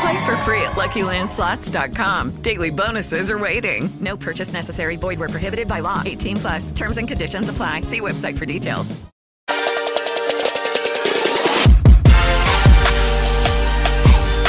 Play 0.00 0.24
for 0.24 0.36
free 0.38 0.62
at 0.62 0.76
LuckyLandSlots.com. 0.76 2.42
Daily 2.42 2.70
bonuses 2.70 3.30
are 3.30 3.38
waiting. 3.38 3.90
No 4.00 4.16
purchase 4.16 4.52
necessary. 4.52 4.96
Void 4.96 5.18
where 5.18 5.28
prohibited 5.28 5.66
by 5.66 5.80
law. 5.80 6.02
18 6.04 6.36
plus. 6.36 6.70
Terms 6.70 6.98
and 6.98 7.08
conditions 7.08 7.48
apply. 7.48 7.80
See 7.80 8.00
website 8.00 8.38
for 8.38 8.46
details. 8.46 8.94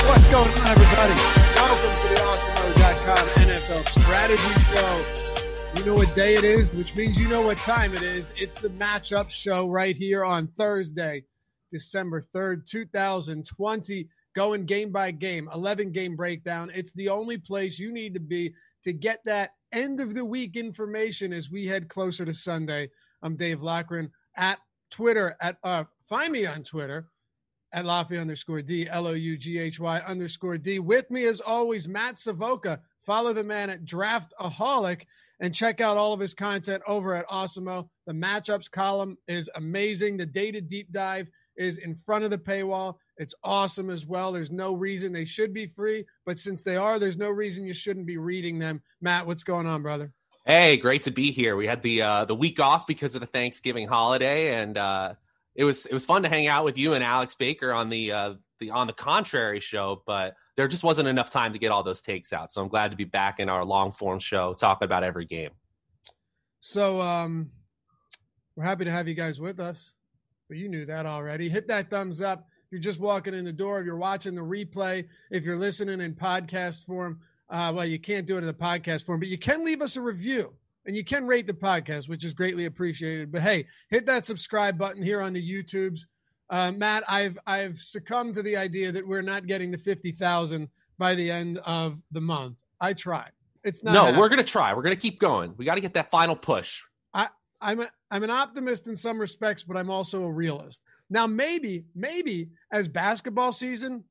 What's 0.06 0.28
going 0.28 0.50
on, 0.50 0.68
everybody? 0.68 1.16
Welcome 1.56 1.96
to 1.98 2.08
the 2.14 2.20
Awesemo.com 2.22 3.26
NFL 3.48 3.84
Strategy 4.04 4.54
Show. 4.76 5.04
You 5.80 5.86
know 5.86 5.96
what 5.96 6.14
day 6.16 6.36
it 6.36 6.44
is, 6.44 6.76
which 6.76 6.96
means 6.96 7.18
you 7.20 7.28
know 7.28 7.42
what 7.42 7.58
time 7.58 7.96
it 7.96 8.04
is. 8.04 8.34
It's 8.38 8.62
the 8.62 8.70
matchup 8.70 9.32
show 9.32 9.68
right 9.68 9.98
here 9.98 10.24
on 10.24 10.48
Thursday, 10.58 11.24
December 11.72 12.22
3rd, 12.22 12.66
2020 12.68 14.10
going 14.40 14.64
game 14.64 14.90
by 14.90 15.12
game, 15.12 15.50
11 15.54 15.92
game 15.92 16.16
breakdown. 16.16 16.72
It's 16.74 16.94
the 16.94 17.10
only 17.10 17.38
place 17.38 17.78
you 17.78 17.92
need 17.92 18.14
to 18.14 18.22
be 18.22 18.54
to 18.86 18.94
get 18.94 19.20
that 19.26 19.50
end 19.74 20.00
of 20.00 20.16
the 20.16 20.24
week 20.24 20.56
information 20.56 21.34
as 21.34 21.52
we 21.52 21.66
head 21.66 21.90
closer 21.90 22.24
to 22.24 22.34
Sunday. 22.34 22.90
I'm 23.22 23.36
Dave 23.36 23.62
Loughran 23.62 24.10
at 24.38 24.60
Twitter 24.92 25.36
at 25.42 25.58
uh, 25.66 25.84
find 26.08 26.32
me 26.32 26.46
on 26.46 26.64
Twitter 26.64 27.10
at 27.74 27.84
Lafayette 27.84 28.22
underscore 28.22 28.62
D 28.62 28.88
L 28.88 29.08
O 29.08 29.12
U 29.12 29.36
G 29.36 29.60
H 29.60 29.78
Y 29.78 30.00
underscore 30.08 30.58
D. 30.58 30.80
With 30.80 31.12
me 31.12 31.26
as 31.26 31.42
always, 31.42 31.90
Matt 31.90 32.18
Savoca. 32.18 32.80
Follow 33.06 33.34
the 33.34 33.44
man 33.44 33.70
at 33.70 33.84
Draftaholic 33.84 35.02
and 35.42 35.54
check 35.54 35.82
out 35.82 35.98
all 35.98 36.14
of 36.14 36.20
his 36.22 36.34
content 36.34 36.82
over 36.88 37.14
at 37.14 37.28
Awesemo. 37.28 37.90
The 38.08 38.14
matchups 38.14 38.72
column 38.72 39.18
is 39.28 39.50
amazing. 39.58 40.16
The 40.16 40.26
data 40.26 40.62
deep 40.62 40.94
dive 40.94 41.28
is 41.58 41.80
in 41.80 41.94
front 41.94 42.24
of 42.24 42.30
the 42.30 42.38
paywall. 42.38 42.96
It's 43.20 43.36
awesome 43.44 43.90
as 43.90 44.08
well. 44.08 44.32
There's 44.32 44.50
no 44.50 44.74
reason 44.74 45.12
they 45.12 45.26
should 45.26 45.54
be 45.54 45.68
free, 45.68 46.06
but 46.26 46.40
since 46.40 46.64
they 46.64 46.78
are, 46.78 46.98
there's 46.98 47.18
no 47.18 47.30
reason 47.30 47.66
you 47.66 47.74
shouldn't 47.74 48.06
be 48.06 48.18
reading 48.18 48.58
them. 48.58 48.82
Matt, 49.02 49.28
what's 49.28 49.44
going 49.44 49.68
on, 49.68 49.84
brother? 49.84 50.14
Hey, 50.46 50.78
great 50.78 51.04
to 51.04 51.12
be 51.12 51.30
here. 51.30 51.58
We 51.58 51.68
had 51.68 51.84
the 51.84 52.02
uh, 52.02 52.26
the 52.26 52.34
week 52.34 52.62
off 52.62 52.88
because 52.88 53.16
of 53.16 53.22
the 53.22 53.28
Thanksgiving 53.28 53.90
holiday, 53.90 54.56
and 54.56 54.78
uh, 54.78 55.14
it 55.54 55.66
was 55.66 55.86
it 55.86 55.94
was 55.94 56.06
fun 56.06 56.24
to 56.24 56.30
hang 56.30 56.48
out 56.48 56.64
with 56.64 56.78
you 56.78 56.94
and 56.94 57.04
Alex 57.04 57.36
Baker 57.36 57.74
on 57.74 57.90
the 57.90 58.12
uh, 58.14 58.34
the 58.60 58.72
on 58.72 58.88
the 58.88 58.94
contrary 58.94 59.60
show, 59.60 60.02
but 60.06 60.36
there 60.56 60.70
just 60.70 60.86
wasn't 60.86 61.10
enough 61.10 61.30
time 61.30 61.52
to 61.52 61.60
get 61.60 61.72
all 61.72 61.84
those 61.84 62.02
takes 62.02 62.32
out. 62.32 62.52
So 62.52 62.62
I'm 62.62 62.70
glad 62.70 62.92
to 62.92 62.98
be 62.98 63.04
back 63.04 63.40
in 63.40 63.50
our 63.50 63.66
long 63.66 63.92
form 63.92 64.20
show 64.20 64.54
talking 64.54 64.86
about 64.86 65.04
every 65.04 65.26
game. 65.26 65.52
So 66.62 67.02
um, 67.02 67.52
we're 68.56 68.64
happy 68.64 68.86
to 68.86 68.92
have 68.92 69.10
you 69.10 69.16
guys 69.16 69.42
with 69.42 69.60
us. 69.60 69.96
But 70.48 70.58
you 70.58 70.68
knew 70.68 70.86
that 70.86 71.06
already. 71.06 71.48
Hit 71.48 71.68
that 71.68 71.90
thumbs 71.90 72.22
up. 72.22 72.49
If 72.70 72.74
you're 72.74 72.82
just 72.82 73.00
walking 73.00 73.34
in 73.34 73.44
the 73.44 73.52
door, 73.52 73.80
if 73.80 73.88
you're 73.88 73.98
watching 73.98 74.36
the 74.36 74.44
replay, 74.44 75.08
if 75.32 75.44
you're 75.44 75.58
listening 75.58 76.02
in 76.02 76.14
podcast 76.14 76.86
form, 76.86 77.20
uh, 77.50 77.72
well, 77.74 77.86
you 77.86 77.98
can't 77.98 78.28
do 78.28 78.36
it 78.36 78.42
in 78.42 78.46
the 78.46 78.54
podcast 78.54 79.08
form, 79.08 79.20
but 79.20 79.28
you 79.28 79.40
can 79.40 79.66
leave 79.66 79.82
us 79.82 79.96
a 79.96 80.02
review 80.02 80.54
and 80.86 80.96
you 80.96 81.04
can 81.04 81.26
rate 81.26 81.48
the 81.48 81.54
podcast, 81.54 82.10
which 82.10 82.24
is 82.24 82.32
greatly 82.32 82.66
appreciated. 82.66 83.32
But 83.32 83.42
hey, 83.42 83.66
hit 83.90 84.06
that 84.06 84.24
subscribe 84.24 84.78
button 84.78 85.02
here 85.02 85.20
on 85.20 85.34
the 85.34 85.42
YouTubes. 85.42 86.02
Uh, 86.52 86.72
Matt, 86.72 87.04
I've 87.08 87.40
I've 87.48 87.80
succumbed 87.80 88.36
to 88.36 88.44
the 88.44 88.56
idea 88.56 88.92
that 88.92 89.08
we're 89.08 89.24
not 89.24 89.48
getting 89.48 89.72
the 89.72 89.78
fifty 89.80 90.12
thousand 90.12 90.70
by 91.00 91.16
the 91.16 91.32
end 91.32 91.58
of 91.66 91.98
the 92.12 92.22
month. 92.22 92.56
I 92.80 92.94
tried. 92.94 93.32
It's 93.64 93.84
not. 93.84 93.94
No, 93.94 94.02
happening. 94.02 94.20
we're 94.20 94.30
gonna 94.30 94.44
try. 94.44 94.76
We're 94.76 94.84
gonna 94.84 94.96
keep 94.96 95.20
going. 95.20 95.56
We 95.58 95.66
got 95.66 95.74
to 95.76 95.82
get 95.82 95.96
that 95.96 96.12
final 96.12 96.36
push. 96.36 96.84
I, 97.16 97.30
I'm 97.62 97.80
a, 97.82 97.88
I'm 98.12 98.24
an 98.24 98.30
optimist 98.30 98.88
in 98.88 98.96
some 98.96 99.20
respects, 99.20 99.64
but 99.64 99.76
I'm 99.76 99.90
also 99.90 100.24
a 100.24 100.32
realist. 100.32 100.84
Now, 101.10 101.28
maybe, 101.28 101.86
maybe 101.96 102.50
as 102.72 102.88
basketball 102.88 103.52
season 103.52 104.04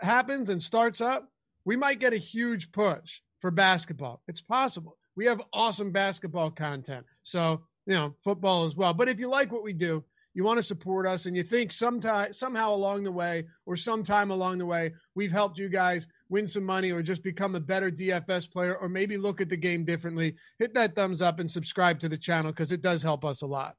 happens 0.00 0.48
and 0.48 0.62
starts 0.62 1.00
up, 1.00 1.28
we 1.64 1.76
might 1.76 2.00
get 2.00 2.12
a 2.12 2.18
huge 2.18 2.72
push 2.72 3.20
for 3.40 3.50
basketball. 3.50 4.22
It's 4.28 4.40
possible. 4.40 4.96
We 5.16 5.26
have 5.26 5.42
awesome 5.52 5.90
basketball 5.90 6.50
content. 6.50 7.06
So, 7.22 7.62
you 7.86 7.94
know, 7.94 8.14
football 8.22 8.64
as 8.64 8.76
well. 8.76 8.92
But 8.92 9.08
if 9.08 9.18
you 9.18 9.28
like 9.28 9.52
what 9.52 9.62
we 9.64 9.72
do, 9.72 10.04
you 10.34 10.44
want 10.44 10.58
to 10.58 10.62
support 10.62 11.06
us 11.06 11.26
and 11.26 11.36
you 11.36 11.42
think 11.42 11.72
sometime 11.72 12.32
somehow 12.32 12.72
along 12.72 13.02
the 13.02 13.10
way 13.10 13.44
or 13.66 13.74
sometime 13.74 14.30
along 14.30 14.58
the 14.58 14.66
way 14.66 14.92
we've 15.16 15.32
helped 15.32 15.58
you 15.58 15.68
guys 15.68 16.06
win 16.28 16.46
some 16.46 16.62
money 16.64 16.92
or 16.92 17.02
just 17.02 17.24
become 17.24 17.56
a 17.56 17.60
better 17.60 17.90
DFS 17.90 18.50
player 18.50 18.76
or 18.76 18.88
maybe 18.88 19.16
look 19.16 19.40
at 19.40 19.48
the 19.48 19.56
game 19.56 19.84
differently, 19.84 20.36
hit 20.58 20.74
that 20.74 20.94
thumbs 20.94 21.22
up 21.22 21.40
and 21.40 21.50
subscribe 21.50 21.98
to 21.98 22.08
the 22.08 22.16
channel 22.16 22.52
because 22.52 22.70
it 22.70 22.82
does 22.82 23.02
help 23.02 23.24
us 23.24 23.42
a 23.42 23.46
lot. 23.46 23.74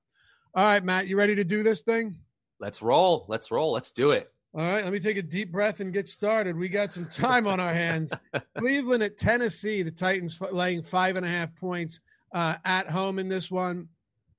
All 0.54 0.66
right, 0.66 0.84
Matt, 0.84 1.08
you 1.08 1.18
ready 1.18 1.36
to 1.36 1.46
do 1.46 1.64
this 1.64 1.84
thing? 1.84 2.20
Let's 2.60 2.82
roll. 2.82 3.26
Let's 3.28 3.52
roll. 3.52 3.72
Let's 3.72 3.92
do 3.92 4.12
it. 4.12 4.32
All 4.56 4.62
right, 4.62 4.84
let 4.84 4.92
me 4.92 5.00
take 5.00 5.18
a 5.18 5.22
deep 5.22 5.52
breath 5.52 5.80
and 5.80 5.94
get 5.94 6.08
started. 6.08 6.58
We 6.58 6.70
got 6.70 6.92
some 6.92 7.06
time 7.06 7.46
on 7.46 7.60
our 7.60 7.74
hands. 7.74 8.12
Cleveland 8.58 9.04
at 9.04 9.16
Tennessee, 9.16 9.84
the 9.84 9.92
Titans 9.92 10.40
laying 10.52 10.82
five 10.82 11.18
and 11.18 11.26
a 11.26 11.30
half 11.30 11.56
points 11.56 12.00
uh, 12.34 12.56
at 12.66 12.90
home 12.90 13.20
in 13.20 13.30
this 13.30 13.52
one. 13.52 13.88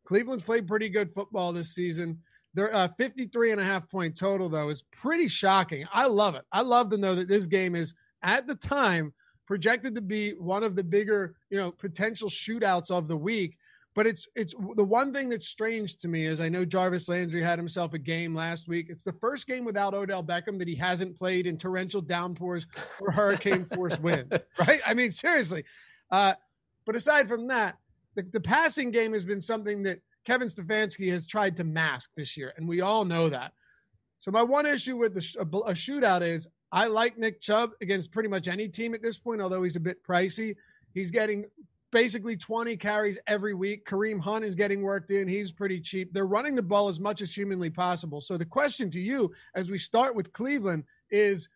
Cleveland's 0.04 0.42
played 0.42 0.66
pretty 0.66 0.88
good 0.88 1.12
football 1.12 1.52
this 1.52 1.74
season. 1.76 2.18
Their 2.54 2.74
uh, 2.74 2.88
53 2.98 3.52
and 3.52 3.60
a 3.60 3.64
half 3.64 3.88
point 3.88 4.18
total, 4.18 4.48
though, 4.48 4.70
is 4.70 4.82
pretty 4.90 5.28
shocking. 5.28 5.86
I 5.92 6.06
love 6.06 6.34
it. 6.34 6.42
I 6.50 6.62
love 6.62 6.88
to 6.90 6.98
know 6.98 7.14
that 7.14 7.28
this 7.28 7.46
game 7.46 7.76
is, 7.76 7.94
at 8.22 8.48
the 8.48 8.56
time, 8.56 9.12
projected 9.46 9.94
to 9.94 10.02
be 10.02 10.32
one 10.32 10.64
of 10.64 10.74
the 10.74 10.82
bigger, 10.82 11.36
you 11.50 11.58
know, 11.58 11.70
potential 11.70 12.28
shootouts 12.28 12.90
of 12.90 13.06
the 13.06 13.16
week. 13.16 13.56
But 13.94 14.06
it's 14.06 14.26
it's 14.36 14.54
the 14.76 14.84
one 14.84 15.12
thing 15.12 15.28
that's 15.28 15.48
strange 15.48 15.96
to 15.98 16.08
me 16.08 16.24
is 16.24 16.40
I 16.40 16.48
know 16.48 16.64
Jarvis 16.64 17.08
Landry 17.08 17.42
had 17.42 17.58
himself 17.58 17.92
a 17.92 17.98
game 17.98 18.34
last 18.34 18.68
week. 18.68 18.86
It's 18.88 19.02
the 19.02 19.12
first 19.14 19.48
game 19.48 19.64
without 19.64 19.94
Odell 19.94 20.22
Beckham 20.22 20.58
that 20.60 20.68
he 20.68 20.76
hasn't 20.76 21.18
played 21.18 21.46
in 21.46 21.58
torrential 21.58 22.00
downpours 22.00 22.68
or 23.00 23.10
hurricane 23.10 23.66
force 23.74 23.98
winds. 23.98 24.30
Right? 24.58 24.80
I 24.86 24.94
mean, 24.94 25.10
seriously. 25.10 25.64
Uh, 26.10 26.34
but 26.86 26.94
aside 26.94 27.28
from 27.28 27.48
that, 27.48 27.78
the, 28.14 28.22
the 28.22 28.40
passing 28.40 28.90
game 28.90 29.12
has 29.12 29.24
been 29.24 29.40
something 29.40 29.82
that 29.84 30.00
Kevin 30.24 30.48
Stefanski 30.48 31.10
has 31.10 31.26
tried 31.26 31.56
to 31.56 31.64
mask 31.64 32.10
this 32.16 32.36
year, 32.36 32.52
and 32.56 32.68
we 32.68 32.80
all 32.80 33.04
know 33.04 33.28
that. 33.28 33.52
So 34.20 34.30
my 34.30 34.42
one 34.42 34.66
issue 34.66 34.96
with 34.96 35.14
the 35.14 35.20
sh- 35.20 35.36
a, 35.36 35.42
a 35.42 35.72
shootout 35.72 36.20
is 36.22 36.46
I 36.72 36.86
like 36.86 37.18
Nick 37.18 37.40
Chubb 37.40 37.70
against 37.80 38.12
pretty 38.12 38.28
much 38.28 38.46
any 38.46 38.68
team 38.68 38.94
at 38.94 39.02
this 39.02 39.18
point, 39.18 39.40
although 39.40 39.62
he's 39.62 39.76
a 39.76 39.80
bit 39.80 40.04
pricey. 40.04 40.54
He's 40.94 41.10
getting 41.10 41.46
basically 41.92 42.36
20 42.36 42.76
carries 42.76 43.18
every 43.26 43.54
week. 43.54 43.84
Kareem 43.86 44.20
Hunt 44.20 44.44
is 44.44 44.54
getting 44.54 44.82
worked 44.82 45.10
in. 45.10 45.28
He's 45.28 45.52
pretty 45.52 45.80
cheap. 45.80 46.12
They're 46.12 46.26
running 46.26 46.54
the 46.54 46.62
ball 46.62 46.88
as 46.88 47.00
much 47.00 47.22
as 47.22 47.34
humanly 47.34 47.70
possible. 47.70 48.20
So 48.20 48.36
the 48.36 48.44
question 48.44 48.90
to 48.90 49.00
you 49.00 49.32
as 49.54 49.70
we 49.70 49.78
start 49.78 50.14
with 50.14 50.32
Cleveland 50.32 50.84
is 51.10 51.48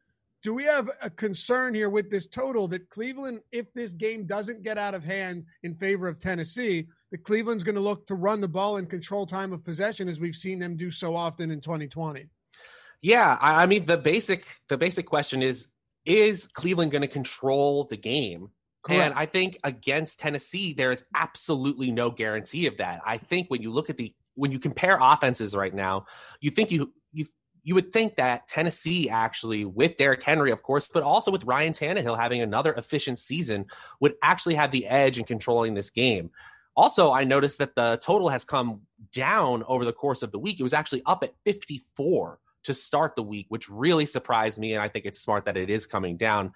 do 0.42 0.52
we 0.52 0.64
have 0.64 0.90
a 1.02 1.08
concern 1.08 1.74
here 1.74 1.88
with 1.88 2.10
this 2.10 2.26
total 2.26 2.68
that 2.68 2.90
Cleveland, 2.90 3.40
if 3.50 3.72
this 3.72 3.94
game 3.94 4.26
doesn't 4.26 4.62
get 4.62 4.76
out 4.76 4.94
of 4.94 5.02
hand 5.02 5.46
in 5.62 5.74
favor 5.74 6.06
of 6.06 6.18
Tennessee, 6.18 6.86
that 7.10 7.24
Cleveland's 7.24 7.64
going 7.64 7.76
to 7.76 7.80
look 7.80 8.06
to 8.06 8.14
run 8.14 8.42
the 8.42 8.48
ball 8.48 8.76
and 8.76 8.88
control 8.88 9.26
time 9.26 9.54
of 9.54 9.64
possession 9.64 10.06
as 10.06 10.20
we've 10.20 10.36
seen 10.36 10.58
them 10.58 10.76
do 10.76 10.90
so 10.90 11.16
often 11.16 11.50
in 11.50 11.62
2020? 11.62 12.26
Yeah, 13.00 13.38
I, 13.40 13.64
mean 13.66 13.86
the 13.86 13.96
basic 13.96 14.46
the 14.68 14.78
basic 14.78 15.06
question 15.06 15.42
is 15.42 15.68
is 16.04 16.46
Cleveland 16.46 16.90
going 16.90 17.02
to 17.02 17.08
control 17.08 17.84
the 17.84 17.96
game? 17.96 18.50
Correct. 18.84 19.02
And 19.02 19.14
I 19.14 19.26
think 19.26 19.58
against 19.64 20.20
Tennessee, 20.20 20.74
there 20.74 20.92
is 20.92 21.04
absolutely 21.14 21.90
no 21.90 22.10
guarantee 22.10 22.66
of 22.66 22.76
that. 22.76 23.00
I 23.04 23.16
think 23.16 23.48
when 23.48 23.62
you 23.62 23.72
look 23.72 23.88
at 23.88 23.96
the 23.96 24.14
when 24.34 24.52
you 24.52 24.58
compare 24.58 24.98
offenses 25.00 25.54
right 25.54 25.72
now, 25.72 26.06
you 26.40 26.50
think 26.50 26.70
you 26.70 26.92
you 27.12 27.26
you 27.62 27.74
would 27.74 27.94
think 27.94 28.16
that 28.16 28.46
Tennessee 28.46 29.08
actually, 29.08 29.64
with 29.64 29.96
Derrick 29.96 30.22
Henry, 30.22 30.50
of 30.50 30.62
course, 30.62 30.86
but 30.92 31.02
also 31.02 31.30
with 31.30 31.44
Ryan 31.44 31.72
Tannehill 31.72 32.18
having 32.18 32.42
another 32.42 32.74
efficient 32.74 33.18
season, 33.18 33.66
would 34.00 34.16
actually 34.22 34.56
have 34.56 34.70
the 34.70 34.86
edge 34.86 35.18
in 35.18 35.24
controlling 35.24 35.72
this 35.72 35.90
game. 35.90 36.30
Also, 36.76 37.10
I 37.10 37.24
noticed 37.24 37.58
that 37.58 37.74
the 37.74 37.98
total 38.02 38.28
has 38.28 38.44
come 38.44 38.82
down 39.12 39.62
over 39.66 39.86
the 39.86 39.92
course 39.94 40.22
of 40.22 40.30
the 40.30 40.38
week. 40.38 40.60
It 40.60 40.62
was 40.64 40.74
actually 40.74 41.02
up 41.06 41.22
at 41.22 41.32
54 41.44 42.38
to 42.64 42.74
start 42.74 43.16
the 43.16 43.22
week, 43.22 43.46
which 43.48 43.70
really 43.70 44.04
surprised 44.04 44.58
me. 44.58 44.74
And 44.74 44.82
I 44.82 44.88
think 44.88 45.06
it's 45.06 45.20
smart 45.20 45.46
that 45.46 45.56
it 45.56 45.70
is 45.70 45.86
coming 45.86 46.18
down. 46.18 46.52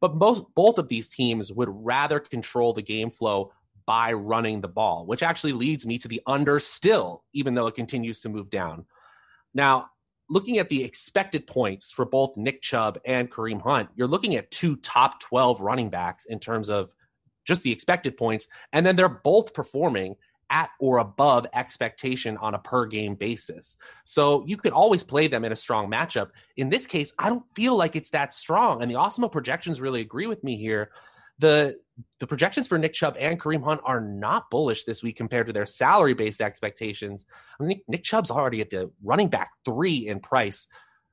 But 0.00 0.18
both 0.18 0.44
both 0.54 0.78
of 0.78 0.88
these 0.88 1.08
teams 1.08 1.52
would 1.52 1.68
rather 1.70 2.20
control 2.20 2.72
the 2.72 2.82
game 2.82 3.10
flow 3.10 3.52
by 3.86 4.12
running 4.12 4.60
the 4.60 4.68
ball, 4.68 5.06
which 5.06 5.22
actually 5.22 5.52
leads 5.52 5.86
me 5.86 5.98
to 5.98 6.08
the 6.08 6.22
under 6.26 6.58
still, 6.58 7.22
even 7.32 7.54
though 7.54 7.66
it 7.66 7.74
continues 7.74 8.20
to 8.20 8.28
move 8.28 8.50
down. 8.50 8.86
Now, 9.52 9.90
looking 10.28 10.58
at 10.58 10.68
the 10.68 10.82
expected 10.82 11.46
points 11.46 11.90
for 11.90 12.04
both 12.04 12.36
Nick 12.36 12.62
Chubb 12.62 12.98
and 13.04 13.30
Kareem 13.30 13.60
Hunt, 13.60 13.90
you're 13.94 14.08
looking 14.08 14.36
at 14.36 14.50
two 14.50 14.76
top 14.76 15.20
12 15.20 15.60
running 15.60 15.90
backs 15.90 16.24
in 16.24 16.38
terms 16.38 16.70
of 16.70 16.94
just 17.44 17.62
the 17.62 17.72
expected 17.72 18.16
points. 18.16 18.48
And 18.72 18.84
then 18.84 18.96
they're 18.96 19.08
both 19.08 19.52
performing 19.52 20.16
at 20.50 20.70
or 20.78 20.98
above 20.98 21.46
expectation 21.52 22.36
on 22.36 22.54
a 22.54 22.58
per 22.58 22.86
game 22.86 23.14
basis. 23.14 23.76
So 24.04 24.44
you 24.46 24.56
could 24.56 24.72
always 24.72 25.02
play 25.02 25.26
them 25.26 25.44
in 25.44 25.52
a 25.52 25.56
strong 25.56 25.90
matchup. 25.90 26.30
In 26.56 26.68
this 26.68 26.86
case, 26.86 27.14
I 27.18 27.28
don't 27.28 27.44
feel 27.54 27.76
like 27.76 27.96
it's 27.96 28.10
that 28.10 28.32
strong. 28.32 28.82
And 28.82 28.90
the 28.90 28.96
Awesemo 28.96 29.30
projections 29.30 29.80
really 29.80 30.00
agree 30.00 30.26
with 30.26 30.44
me 30.44 30.56
here. 30.56 30.90
The 31.38 31.78
the 32.18 32.26
projections 32.26 32.66
for 32.66 32.78
Nick 32.78 32.92
Chubb 32.92 33.16
and 33.18 33.40
Kareem 33.40 33.62
Hunt 33.62 33.80
are 33.84 34.00
not 34.00 34.50
bullish 34.50 34.84
this 34.84 35.02
week 35.02 35.16
compared 35.16 35.46
to 35.46 35.52
their 35.52 35.66
salary 35.66 36.14
based 36.14 36.40
expectations. 36.40 37.24
I 37.60 37.64
think 37.64 37.82
Nick 37.86 38.02
Chubb's 38.02 38.30
already 38.30 38.60
at 38.60 38.70
the 38.70 38.90
running 39.02 39.28
back 39.28 39.50
three 39.64 40.08
in 40.08 40.20
price. 40.20 40.66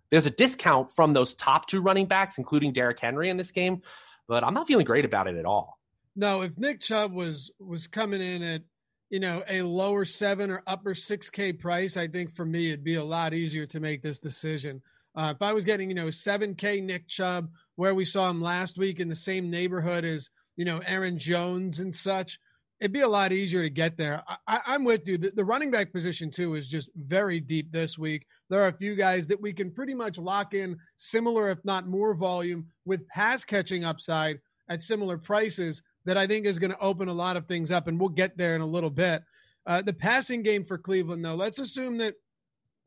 There's 0.10 0.25
a 0.25 0.31
discount 0.31 0.92
from 0.92 1.13
those 1.13 1.33
top 1.36 1.68
two 1.68 1.81
running 1.81 2.06
backs, 2.06 2.38
including 2.38 2.74
Derrick 2.74 3.00
Henry 3.00 3.30
in 3.30 3.38
this 3.38 3.51
game, 3.51 3.81
but 4.28 4.44
I'm 4.44 4.54
not 4.54 4.68
feeling 4.68 4.86
great 4.86 5.06
about 5.06 5.28
it 5.28 5.36
at 5.36 5.45
all. 5.45 5.80
No, 6.16 6.42
if 6.42 6.57
Nick 6.57 6.81
Chubb 6.81 7.13
was 7.13 7.51
was 7.60 7.88
coming 7.88 8.22
in 8.22 8.44
at 8.44 8.62
you 9.11 9.19
know 9.19 9.43
a 9.47 9.61
lower 9.61 10.05
seven 10.05 10.49
or 10.49 10.63
upper 10.65 10.95
six 10.95 11.29
K 11.29 11.53
price, 11.53 11.97
I 11.97 12.07
think 12.07 12.33
for 12.33 12.45
me 12.45 12.69
it'd 12.69 12.83
be 12.83 12.95
a 12.95 13.03
lot 13.03 13.33
easier 13.33 13.67
to 13.67 13.79
make 13.79 14.01
this 14.01 14.19
decision. 14.19 14.81
Uh, 15.13 15.33
if 15.35 15.41
I 15.41 15.53
was 15.53 15.65
getting 15.65 15.89
you 15.89 15.95
know 15.95 16.09
seven 16.09 16.55
K 16.55 16.81
Nick 16.81 17.07
Chubb, 17.07 17.49
where 17.75 17.93
we 17.93 18.05
saw 18.05 18.29
him 18.29 18.41
last 18.41 18.77
week 18.77 18.99
in 18.99 19.09
the 19.09 19.15
same 19.15 19.51
neighborhood 19.51 20.05
as 20.05 20.29
you 20.55 20.65
know 20.65 20.79
Aaron 20.87 21.19
Jones 21.19 21.81
and 21.81 21.93
such, 21.93 22.39
it'd 22.79 22.93
be 22.93 23.01
a 23.01 23.07
lot 23.07 23.33
easier 23.33 23.61
to 23.61 23.69
get 23.69 23.97
there. 23.97 24.23
I, 24.47 24.61
am 24.67 24.85
with 24.85 25.05
you. 25.05 25.17
The, 25.17 25.31
the 25.31 25.45
running 25.45 25.71
back 25.71 25.91
position 25.91 26.31
too 26.31 26.55
is 26.55 26.67
just 26.67 26.89
very 26.95 27.41
deep 27.41 27.71
this 27.71 27.97
week. 27.97 28.25
There 28.49 28.61
are 28.61 28.69
a 28.69 28.77
few 28.77 28.95
guys 28.95 29.27
that 29.27 29.41
we 29.41 29.51
can 29.51 29.71
pretty 29.71 29.93
much 29.93 30.17
lock 30.17 30.53
in 30.53 30.77
similar, 30.95 31.49
if 31.51 31.63
not 31.65 31.87
more, 31.87 32.15
volume 32.15 32.65
with 32.85 33.07
pass 33.09 33.43
catching 33.43 33.83
upside 33.83 34.39
at 34.69 34.81
similar 34.81 35.17
prices 35.17 35.81
that 36.06 36.18
I 36.18 36.27
think 36.27 36.45
is 36.45 36.59
going 36.59 36.71
to 36.71 36.80
open 36.80 37.07
a 37.07 37.13
lot 37.13 37.38
of 37.38 37.45
things 37.45 37.71
up, 37.71 37.88
and 37.88 38.00
we'll 38.00 38.09
get 38.09 38.38
there 38.38 38.56
in 38.56 38.62
a 38.62 38.65
little 38.65 38.89
bit. 38.89 39.24
Uh, 39.65 39.81
the 39.81 39.94
passing 39.94 40.42
game 40.42 40.65
for 40.65 40.77
Cleveland, 40.77 41.24
though, 41.24 41.36
let's 41.36 41.59
assume 41.59 41.98
that 42.00 42.15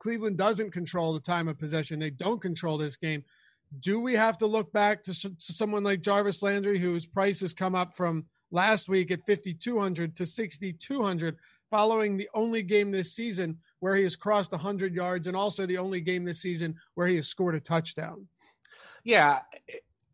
Cleveland 0.01 0.37
doesn't 0.37 0.73
control 0.73 1.15
the 1.15 1.21
time 1.21 1.49
of 1.49 1.59
possession. 1.59 1.99
They 1.99 2.11
don't 2.11 2.43
control 2.43 2.77
this 2.77 2.97
game. 2.97 3.25
Do 3.81 4.01
we 4.01 4.15
have 4.15 4.37
to 4.39 4.47
look 4.47 4.73
back 4.73 5.03
to, 5.05 5.15
to 5.15 5.53
someone 5.53 5.85
like 5.85 6.03
Jarvis 6.03 6.43
Landry, 6.43 6.79
whose 6.79 7.07
price 7.07 7.41
has 7.41 7.55
come 7.55 7.75
up 7.75 7.97
from 7.97 8.25
last 8.51 8.89
week 8.89 9.11
at 9.11 9.27
5,200 9.27 10.17
to 10.17 10.27
6,200, 10.27 11.37
following 11.71 12.17
the 12.17 12.29
only 12.35 12.63
game 12.63 12.91
this 12.91 13.15
season 13.15 13.59
where 13.81 13.97
he 13.97 14.05
has 14.05 14.15
crossed 14.15 14.53
100 14.53 14.95
yards 14.95 15.27
and 15.27 15.37
also 15.37 15.67
the 15.67 15.79
only 15.79 16.01
game 16.01 16.25
this 16.25 16.41
season 16.41 16.77
where 16.95 17.07
he 17.07 17.17
has 17.17 17.27
scored 17.27 17.55
a 17.55 17.61
touchdown? 17.61 18.27
Yeah, 19.03 19.41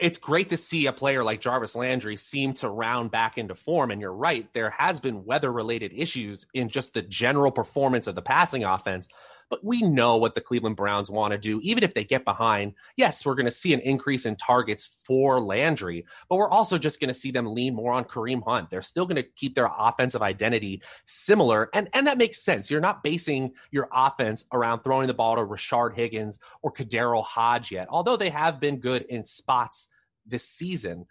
it's 0.01 0.19
great 0.19 0.49
to 0.49 0.57
see 0.57 0.87
a 0.87 0.93
player 0.93 1.23
like 1.23 1.41
Jarvis 1.41 1.77
Landry 1.77 2.17
seem 2.17 2.55
to 2.55 2.69
round 2.69 3.11
back 3.11 3.37
into 3.39 3.55
form. 3.55 3.91
And 3.91 4.01
you're 4.01 4.13
right, 4.13 4.53
there 4.55 4.71
has 4.71 4.99
been 4.99 5.25
weather 5.25 5.53
related 5.53 5.93
issues 5.95 6.47
in 6.55 6.71
just 6.71 6.95
the 6.95 7.03
general 7.03 7.51
performance 7.51 8.07
of 8.07 8.15
the 8.15 8.23
passing 8.23 8.65
offense. 8.65 9.09
But 9.51 9.65
we 9.65 9.83
know 9.83 10.17
what 10.17 10.35
the 10.35 10.41
Cleveland 10.41 10.77
Browns 10.77 11.11
want 11.11 11.33
to 11.33 11.39
do, 11.39 11.61
even 11.63 11.85
if 11.85 11.93
they 11.93 12.05
get 12.05 12.25
behind. 12.25 12.75
Yes, 12.97 13.27
we're 13.27 13.35
going 13.35 13.47
to 13.47 13.51
see 13.51 13.75
an 13.75 13.81
increase 13.81 14.25
in 14.25 14.37
targets 14.37 15.03
for 15.05 15.41
Landry, 15.41 16.07
but 16.29 16.37
we're 16.37 16.49
also 16.49 16.79
just 16.79 17.01
going 17.01 17.09
to 17.09 17.15
see 17.15 17.31
them 17.31 17.53
lean 17.53 17.75
more 17.75 17.93
on 17.93 18.05
Kareem 18.05 18.43
Hunt. 18.45 18.71
They're 18.71 18.81
still 18.81 19.07
going 19.07 19.23
to 19.23 19.29
keep 19.37 19.55
their 19.55 19.69
offensive 19.77 20.23
identity 20.23 20.81
similar. 21.05 21.69
And, 21.75 21.89
and 21.93 22.07
that 22.07 22.17
makes 22.17 22.43
sense. 22.43 22.71
You're 22.71 22.81
not 22.81 23.03
basing 23.03 23.53
your 23.71 23.89
offense 23.93 24.47
around 24.53 24.81
throwing 24.81 25.09
the 25.09 25.15
ball 25.15 25.37
to 25.37 25.43
Rashard 25.43 25.95
Higgins 25.95 26.39
or 26.63 26.73
KhaDarel 26.73 27.25
Hodge 27.25 27.73
yet, 27.73 27.89
although 27.91 28.17
they 28.17 28.31
have 28.31 28.61
been 28.61 28.79
good 28.79 29.03
in 29.03 29.25
spots 29.25 29.89
this 30.27 30.47
season 30.47 31.07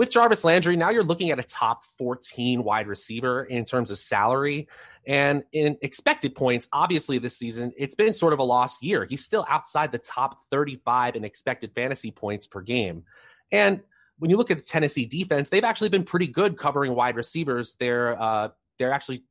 with 0.00 0.10
Jarvis 0.10 0.46
Landry, 0.46 0.76
now 0.76 0.88
you're 0.88 1.04
looking 1.04 1.30
at 1.30 1.38
a 1.38 1.42
top 1.42 1.84
14 1.98 2.64
wide 2.64 2.86
receiver 2.86 3.44
in 3.44 3.64
terms 3.64 3.90
of 3.90 3.98
salary. 3.98 4.66
And 5.06 5.44
in 5.52 5.76
expected 5.82 6.34
points, 6.34 6.68
obviously 6.72 7.18
this 7.18 7.36
season, 7.36 7.72
it's 7.76 7.94
been 7.94 8.12
sort 8.12 8.32
of 8.32 8.38
a 8.38 8.44
lost 8.44 8.82
year. 8.82 9.06
He's 9.08 9.24
still 9.24 9.46
outside 9.48 9.92
the 9.92 9.98
top 9.98 10.38
35 10.50 11.16
in 11.16 11.24
expected 11.24 11.72
fantasy 11.74 12.10
points 12.10 12.46
per 12.46 12.60
game. 12.60 13.04
And 13.50 13.80
when 14.18 14.30
you 14.30 14.36
look 14.36 14.50
at 14.50 14.58
the 14.58 14.64
Tennessee 14.64 15.06
defense, 15.06 15.48
they've 15.48 15.64
actually 15.64 15.88
been 15.88 16.04
pretty 16.04 16.26
good 16.26 16.58
covering 16.58 16.94
wide 16.94 17.16
receivers. 17.16 17.76
They're 17.76 18.20
uh, 18.20 18.50
they're 18.78 18.92
actually 18.92 19.24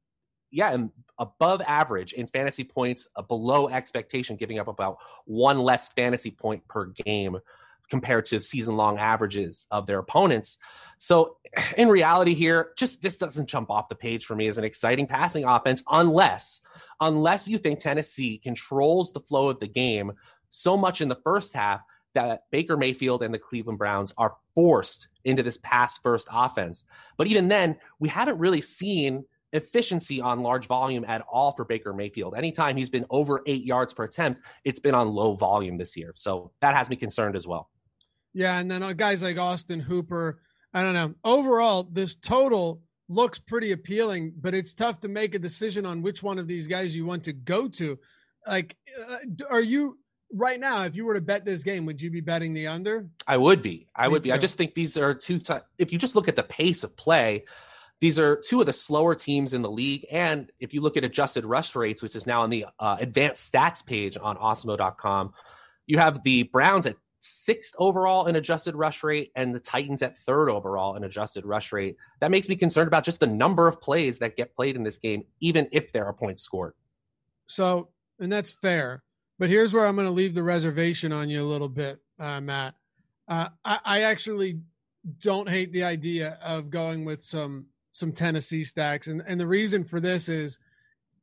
yeah 0.52 0.76
above 1.20 1.62
average 1.68 2.14
in 2.14 2.26
fantasy 2.26 2.64
points, 2.64 3.08
uh, 3.16 3.22
below 3.22 3.70
expectation, 3.70 4.36
giving 4.36 4.58
up 4.58 4.68
about 4.68 4.98
one 5.26 5.60
less 5.60 5.90
fantasy 5.90 6.32
point 6.32 6.68
per 6.68 6.86
game 6.88 7.38
compared 7.90 8.26
to 8.26 8.40
season 8.40 8.76
long 8.76 8.98
averages 8.98 9.68
of 9.72 9.86
their 9.86 10.00
opponents. 10.00 10.58
So, 10.98 11.38
in 11.78 11.90
reality, 11.90 12.34
here, 12.34 12.74
just 12.78 13.02
this 13.02 13.18
doesn't 13.18 13.50
jump 13.50 13.70
off 13.70 13.90
the 13.90 13.96
page 13.96 14.26
for 14.26 14.36
me 14.36 14.48
as 14.48 14.58
an 14.58 14.64
exciting 14.64 15.08
passing 15.08 15.46
offense 15.46 15.84
unless, 15.90 16.62
unless 17.00 17.48
you 17.48 17.58
think 17.58 17.80
Tennessee 17.80 18.38
controls 18.38 19.12
the 19.12 19.20
flow 19.20 19.50
of 19.50 19.60
the 19.60 19.68
game 19.68 20.14
so 20.50 20.76
much 20.76 21.02
in 21.02 21.10
the 21.10 21.20
first 21.24 21.54
half 21.54 21.82
that 22.16 22.44
Baker 22.52 22.76
Mayfield 22.76 23.22
and 23.22 23.34
the 23.34 23.40
Cleveland 23.40 23.78
Browns 23.78 24.14
are 24.18 24.36
forced 24.56 25.08
into 25.24 25.44
this 25.44 25.58
pass 25.58 25.98
first 26.00 26.28
offense. 26.32 26.86
But 27.18 27.28
even 27.28 27.48
then, 27.48 27.78
we 28.00 28.10
haven't 28.10 28.40
really 28.40 28.62
seen 28.62 29.26
efficiency 29.54 30.22
on 30.22 30.42
large 30.42 30.68
volume 30.68 31.06
at 31.08 31.22
all 31.32 31.52
for 31.52 31.66
Baker 31.66 31.94
Mayfield. 31.94 32.36
Anytime 32.36 32.78
he's 32.78 32.90
been 32.90 33.06
over 33.10 33.42
eight 33.46 33.64
yards 33.64 33.94
per 33.94 34.04
attempt, 34.04 34.42
it's 34.64 34.80
been 34.80 34.96
on 34.96 35.10
low 35.10 35.34
volume 35.34 35.78
this 35.78 35.98
year. 35.98 36.14
So 36.16 36.52
that 36.62 36.76
has 36.76 36.90
me 36.90 36.96
concerned 36.96 37.36
as 37.36 37.48
well. 37.48 37.70
Yeah, 38.40 38.58
and 38.58 38.72
then 38.72 38.84
uh, 38.84 38.94
guys 38.94 39.22
like 39.22 39.38
Austin 39.38 39.82
Hooper. 39.82 40.40
I 40.74 40.82
don't 40.82 40.94
know. 40.94 41.14
Overall, 41.26 41.84
this 41.92 42.16
total 42.16 42.82
looks 43.10 43.38
pretty 43.38 43.74
appealing, 43.74 44.32
but 44.40 44.56
it's 44.56 44.74
tough 44.74 45.02
to 45.02 45.10
make 45.10 45.36
a 45.36 45.40
decision 45.40 45.86
on 45.86 46.02
which 46.02 46.24
one 46.24 46.40
of 46.40 46.48
these 46.48 46.66
guys 46.66 46.96
you 46.96 47.06
want 47.06 47.26
to 47.26 47.34
go 47.34 47.68
to. 47.68 48.00
Like, 48.48 48.78
uh, 48.98 49.18
are 49.50 49.60
you 49.60 49.98
right 50.34 50.58
now? 50.58 50.86
If 50.86 50.96
you 50.96 51.04
were 51.04 51.16
to 51.16 51.22
bet 51.22 51.44
this 51.44 51.64
game, 51.64 51.86
would 51.86 52.02
you 52.02 52.10
be 52.12 52.22
betting 52.22 52.54
the 52.54 52.68
under? 52.68 53.10
I 53.28 53.36
would 53.36 53.62
be. 53.62 53.88
I 53.94 54.08
Me 54.08 54.14
would 54.14 54.22
be. 54.22 54.32
I 54.32 54.38
just 54.38 54.58
think 54.58 54.74
these 54.74 54.96
are 54.96 55.14
two. 55.14 55.40
T- 55.40 55.56
if 55.78 55.92
you 55.92 56.00
just 56.00 56.16
look 56.16 56.30
at 56.30 56.38
the 56.38 56.44
pace 56.44 56.86
of 56.86 56.96
play, 56.96 57.44
these 58.00 58.18
are 58.18 58.38
two 58.38 58.62
of 58.62 58.68
the 58.68 58.72
slower 58.72 59.16
teams 59.16 59.54
in 59.54 59.64
the 59.64 59.70
league. 59.70 60.06
And 60.10 60.50
if 60.62 60.74
you 60.74 60.80
look 60.80 60.96
at 60.96 61.04
adjusted 61.04 61.44
rush 61.44 61.76
rates, 61.76 62.02
which 62.02 62.16
is 62.16 62.26
now 62.26 62.44
on 62.44 62.52
the 62.52 62.68
uh, 62.80 62.96
advanced 63.02 63.52
stats 63.52 63.86
page 63.86 64.18
on 64.18 64.38
Awesemo.com, 64.38 65.34
you 65.88 65.98
have 65.98 66.24
the 66.24 66.44
Browns 66.44 66.86
at 66.86 66.96
sixth 67.20 67.76
overall 67.78 68.28
in 68.28 68.36
adjusted 68.36 68.76
rush 68.76 69.04
rate 69.04 69.32
and 69.36 69.54
the 69.54 69.60
Titans 69.60 70.02
at 70.02 70.16
third 70.16 70.50
overall 70.50 70.96
in 70.96 71.04
adjusted 71.04 71.46
rush 71.46 71.72
rate. 71.72 71.98
That 72.22 72.32
makes 72.32 72.50
me 72.50 72.56
concerned 72.56 72.88
about 72.88 73.04
just 73.04 73.20
the 73.20 73.28
number 73.28 73.68
of 73.68 73.82
plays 73.82 74.20
that 74.20 74.38
get 74.38 74.56
played 74.56 74.76
in 74.76 74.84
this 74.84 74.98
game, 74.98 75.26
even 75.40 75.68
if 75.72 75.92
there 75.92 76.06
are 76.06 76.14
points 76.14 76.42
scored. 76.42 76.74
So, 77.48 77.90
and 78.20 78.32
that's 78.32 78.52
fair. 78.52 79.04
But 79.38 79.50
here's 79.50 79.74
where 79.74 79.86
I'm 79.86 79.96
going 79.96 80.08
to 80.08 80.14
leave 80.14 80.34
the 80.34 80.44
reservation 80.44 81.12
on 81.14 81.30
you 81.30 81.42
a 81.42 81.48
little 81.48 81.70
bit, 81.70 82.00
uh, 82.20 82.42
Matt. 82.42 82.76
Uh, 83.28 83.50
I, 83.64 83.80
I 83.86 84.02
actually 84.02 84.60
don't 85.22 85.48
hate 85.48 85.72
the 85.72 85.84
idea 85.84 86.38
of 86.44 86.70
going 86.70 87.06
with 87.06 87.22
some 87.22 87.66
some 87.92 88.12
Tennessee 88.12 88.64
stacks, 88.64 89.08
and 89.08 89.24
and 89.28 89.40
the 89.40 89.48
reason 89.48 89.84
for 89.84 90.00
this 90.00 90.30
is 90.30 90.60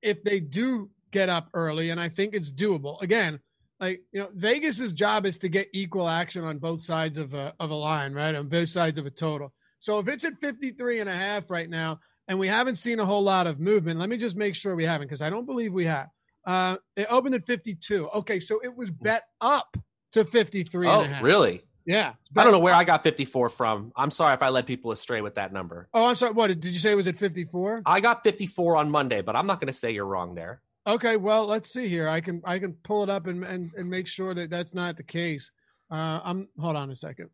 if 0.03 0.23
they 0.25 0.41
do 0.41 0.91
get 1.11 1.29
up 1.29 1.49
early, 1.55 1.91
and 1.91 2.01
I 2.01 2.09
think 2.09 2.35
it's 2.35 2.53
doable. 2.53 3.01
Again, 3.03 3.39
like 3.81 4.03
you 4.13 4.21
know 4.21 4.29
vegas's 4.35 4.93
job 4.93 5.27
is 5.27 5.39
to 5.39 5.49
get 5.49 5.69
equal 5.73 6.09
action 6.09 6.45
on 6.45 6.59
both 6.59 6.81
sides 6.81 7.19
of 7.19 7.35
a, 7.35 7.55
of 7.61 7.71
a 7.71 7.75
line 7.75 8.13
right? 8.13 8.35
On 8.35 8.49
both 8.49 8.69
sides 8.69 8.99
of 8.99 9.07
a 9.07 9.11
total. 9.11 9.53
So 9.79 9.99
if 9.99 10.09
it's 10.09 10.25
at 10.25 10.39
53 10.41 11.01
and 11.01 11.09
a 11.09 11.13
half 11.13 11.51
right 11.51 11.69
now 11.69 12.01
and 12.29 12.39
we 12.39 12.49
haven't 12.49 12.77
seen 12.77 12.99
a 12.99 13.05
whole 13.05 13.23
lot 13.23 13.47
of 13.47 13.61
movement 13.61 14.01
let 14.01 14.09
me 14.09 14.17
just 14.17 14.37
make 14.37 14.55
sure 14.55 14.75
we 14.75 14.85
haven't 14.85 15.07
because 15.07 15.23
i 15.23 15.31
don't 15.31 15.45
believe 15.45 15.73
we 15.73 15.87
have. 15.87 16.09
Uh 16.47 16.77
it 16.97 17.07
opened 17.11 17.35
at 17.35 17.47
52 17.47 18.09
okay 18.15 18.41
so 18.41 18.61
it 18.63 18.75
was 18.75 18.91
bet 18.91 19.25
up 19.41 19.77
to 20.13 20.25
53 20.25 20.89
oh 20.89 21.09
really? 21.23 21.63
Yeah. 21.85 22.15
I 22.37 22.43
don't 22.43 22.53
know 22.53 22.59
where 22.59 22.75
i 22.75 22.83
got 22.83 23.05
54 23.05 23.49
from. 23.51 23.93
I'm 23.95 24.11
sorry 24.11 24.35
if 24.35 24.43
i 24.43 24.49
led 24.49 24.67
people 24.67 24.91
astray 24.91 25.21
with 25.21 25.35
that 25.35 25.53
number. 25.53 25.89
Oh 25.93 26.07
i'm 26.07 26.17
sorry. 26.17 26.33
What 26.33 26.49
did 26.49 26.65
you 26.65 26.79
say 26.79 26.93
it 26.93 26.97
was 26.97 27.07
at 27.07 27.17
54 27.17 27.83
i 27.85 28.01
got 28.01 28.25
54 28.25 28.77
on 28.77 28.91
monday 28.91 29.21
but 29.21 29.37
i'm 29.37 29.47
not 29.47 29.61
going 29.61 29.69
to 29.69 29.79
say 29.79 29.91
you're 29.91 30.07
wrong 30.07 30.35
there 30.35 30.63
Okay, 30.87 31.17
well, 31.17 31.47
let's 31.47 31.69
see 31.69 31.89
here. 31.89 32.09
I 32.09 32.21
can 32.21 32.41
I 32.45 32.59
can 32.59 32.75
pull 32.85 33.03
it 33.03 33.11
up 33.11 33.27
and 33.27 33.43
and, 33.45 33.73
and 33.75 33.91
make 33.91 34.07
sure 34.07 34.35
that 34.35 34.51
that's 34.51 34.75
not 34.75 34.97
the 34.97 35.03
case. 35.03 35.51
Uh, 35.91 36.21
I'm 36.23 36.49
hold 36.59 36.77
on 36.77 36.91
a 36.91 36.97
second. 36.97 37.31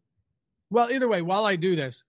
Well, 0.71 0.90
either 0.90 1.09
way, 1.09 1.21
while 1.21 1.44
I 1.44 1.56
do 1.56 1.76
this, 1.76 2.04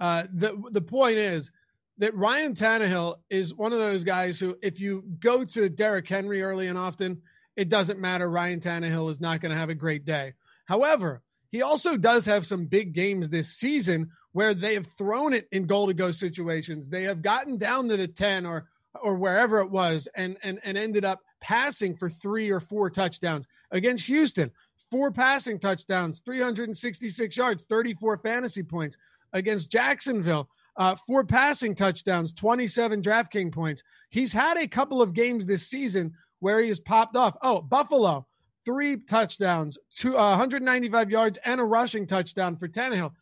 uh, 0.00 0.24
the 0.32 0.60
the 0.70 0.80
point 0.80 1.16
is, 1.16 1.52
that 1.98 2.14
Ryan 2.14 2.54
Tannehill 2.54 3.16
is 3.28 3.54
one 3.54 3.72
of 3.72 3.78
those 3.78 4.04
guys 4.04 4.38
who, 4.40 4.56
if 4.62 4.80
you 4.80 5.04
go 5.20 5.44
to 5.44 5.68
Derrick 5.68 6.08
Henry 6.08 6.42
early 6.42 6.68
and 6.68 6.78
often, 6.78 7.20
it 7.56 7.68
doesn't 7.68 8.00
matter. 8.00 8.30
Ryan 8.30 8.60
Tannehill 8.60 9.10
is 9.10 9.20
not 9.20 9.40
going 9.40 9.50
to 9.50 9.58
have 9.58 9.70
a 9.70 9.74
great 9.74 10.04
day. 10.04 10.32
However, 10.66 11.22
he 11.50 11.62
also 11.62 11.96
does 11.96 12.24
have 12.26 12.46
some 12.46 12.66
big 12.66 12.92
games 12.92 13.28
this 13.28 13.48
season 13.48 14.10
where 14.32 14.54
they 14.54 14.74
have 14.74 14.86
thrown 14.86 15.32
it 15.32 15.48
in 15.50 15.66
goal 15.66 15.88
to 15.88 15.94
go 15.94 16.12
situations. 16.12 16.88
They 16.88 17.02
have 17.04 17.22
gotten 17.22 17.56
down 17.56 17.88
to 17.88 17.96
the 17.96 18.06
10 18.06 18.46
or 18.46 18.68
or 19.02 19.14
wherever 19.14 19.60
it 19.60 19.70
was 19.70 20.08
and 20.16 20.36
and 20.42 20.60
and 20.64 20.76
ended 20.76 21.04
up 21.04 21.20
passing 21.40 21.96
for 21.96 22.08
3 22.08 22.50
or 22.50 22.60
4 22.60 22.90
touchdowns 22.90 23.46
against 23.70 24.06
Houston. 24.06 24.50
Four 24.90 25.12
passing 25.12 25.58
touchdowns, 25.58 26.20
366 26.20 27.36
yards, 27.36 27.64
34 27.64 28.18
fantasy 28.18 28.62
points 28.62 28.96
against 29.34 29.70
Jacksonville. 29.70 30.48
Uh, 30.76 30.94
four 31.06 31.24
passing 31.24 31.74
touchdowns, 31.74 32.32
27 32.32 33.02
DraftKings 33.02 33.52
points. 33.52 33.82
He's 34.10 34.32
had 34.32 34.56
a 34.56 34.68
couple 34.68 35.02
of 35.02 35.12
games 35.12 35.44
this 35.44 35.68
season 35.68 36.14
where 36.38 36.60
he 36.60 36.68
has 36.68 36.78
popped 36.78 37.16
off. 37.16 37.36
Oh, 37.42 37.60
Buffalo, 37.60 38.26
three 38.64 38.96
touchdowns, 38.96 39.76
two, 39.96 40.16
uh, 40.16 40.30
195 40.30 41.10
yards, 41.10 41.38
and 41.44 41.60
a 41.60 41.64
rushing 41.64 42.06
touchdown 42.06 42.56
for 42.56 42.68
Tannehill. 42.68 43.12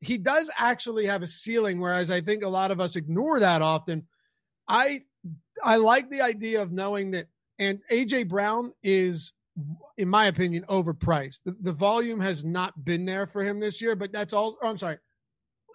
He 0.00 0.18
does 0.18 0.50
actually 0.56 1.06
have 1.06 1.22
a 1.22 1.26
ceiling, 1.26 1.80
whereas 1.80 2.10
I 2.10 2.20
think 2.20 2.44
a 2.44 2.48
lot 2.48 2.70
of 2.70 2.80
us 2.80 2.94
ignore 2.94 3.40
that 3.40 3.60
often. 3.60 4.06
I 4.68 5.02
I 5.62 5.76
like 5.76 6.10
the 6.10 6.20
idea 6.20 6.62
of 6.62 6.72
knowing 6.72 7.10
that, 7.12 7.26
and 7.58 7.80
AJ 7.90 8.28
Brown 8.28 8.72
is, 8.82 9.32
in 9.96 10.08
my 10.08 10.26
opinion, 10.26 10.64
overpriced. 10.68 11.42
The, 11.44 11.56
the 11.60 11.72
volume 11.72 12.20
has 12.20 12.44
not 12.44 12.84
been 12.84 13.04
there 13.04 13.26
for 13.26 13.42
him 13.42 13.60
this 13.60 13.80
year, 13.80 13.94
but 13.94 14.12
that's 14.12 14.32
all. 14.32 14.56
Oh, 14.62 14.68
I'm 14.68 14.78
sorry. 14.78 14.98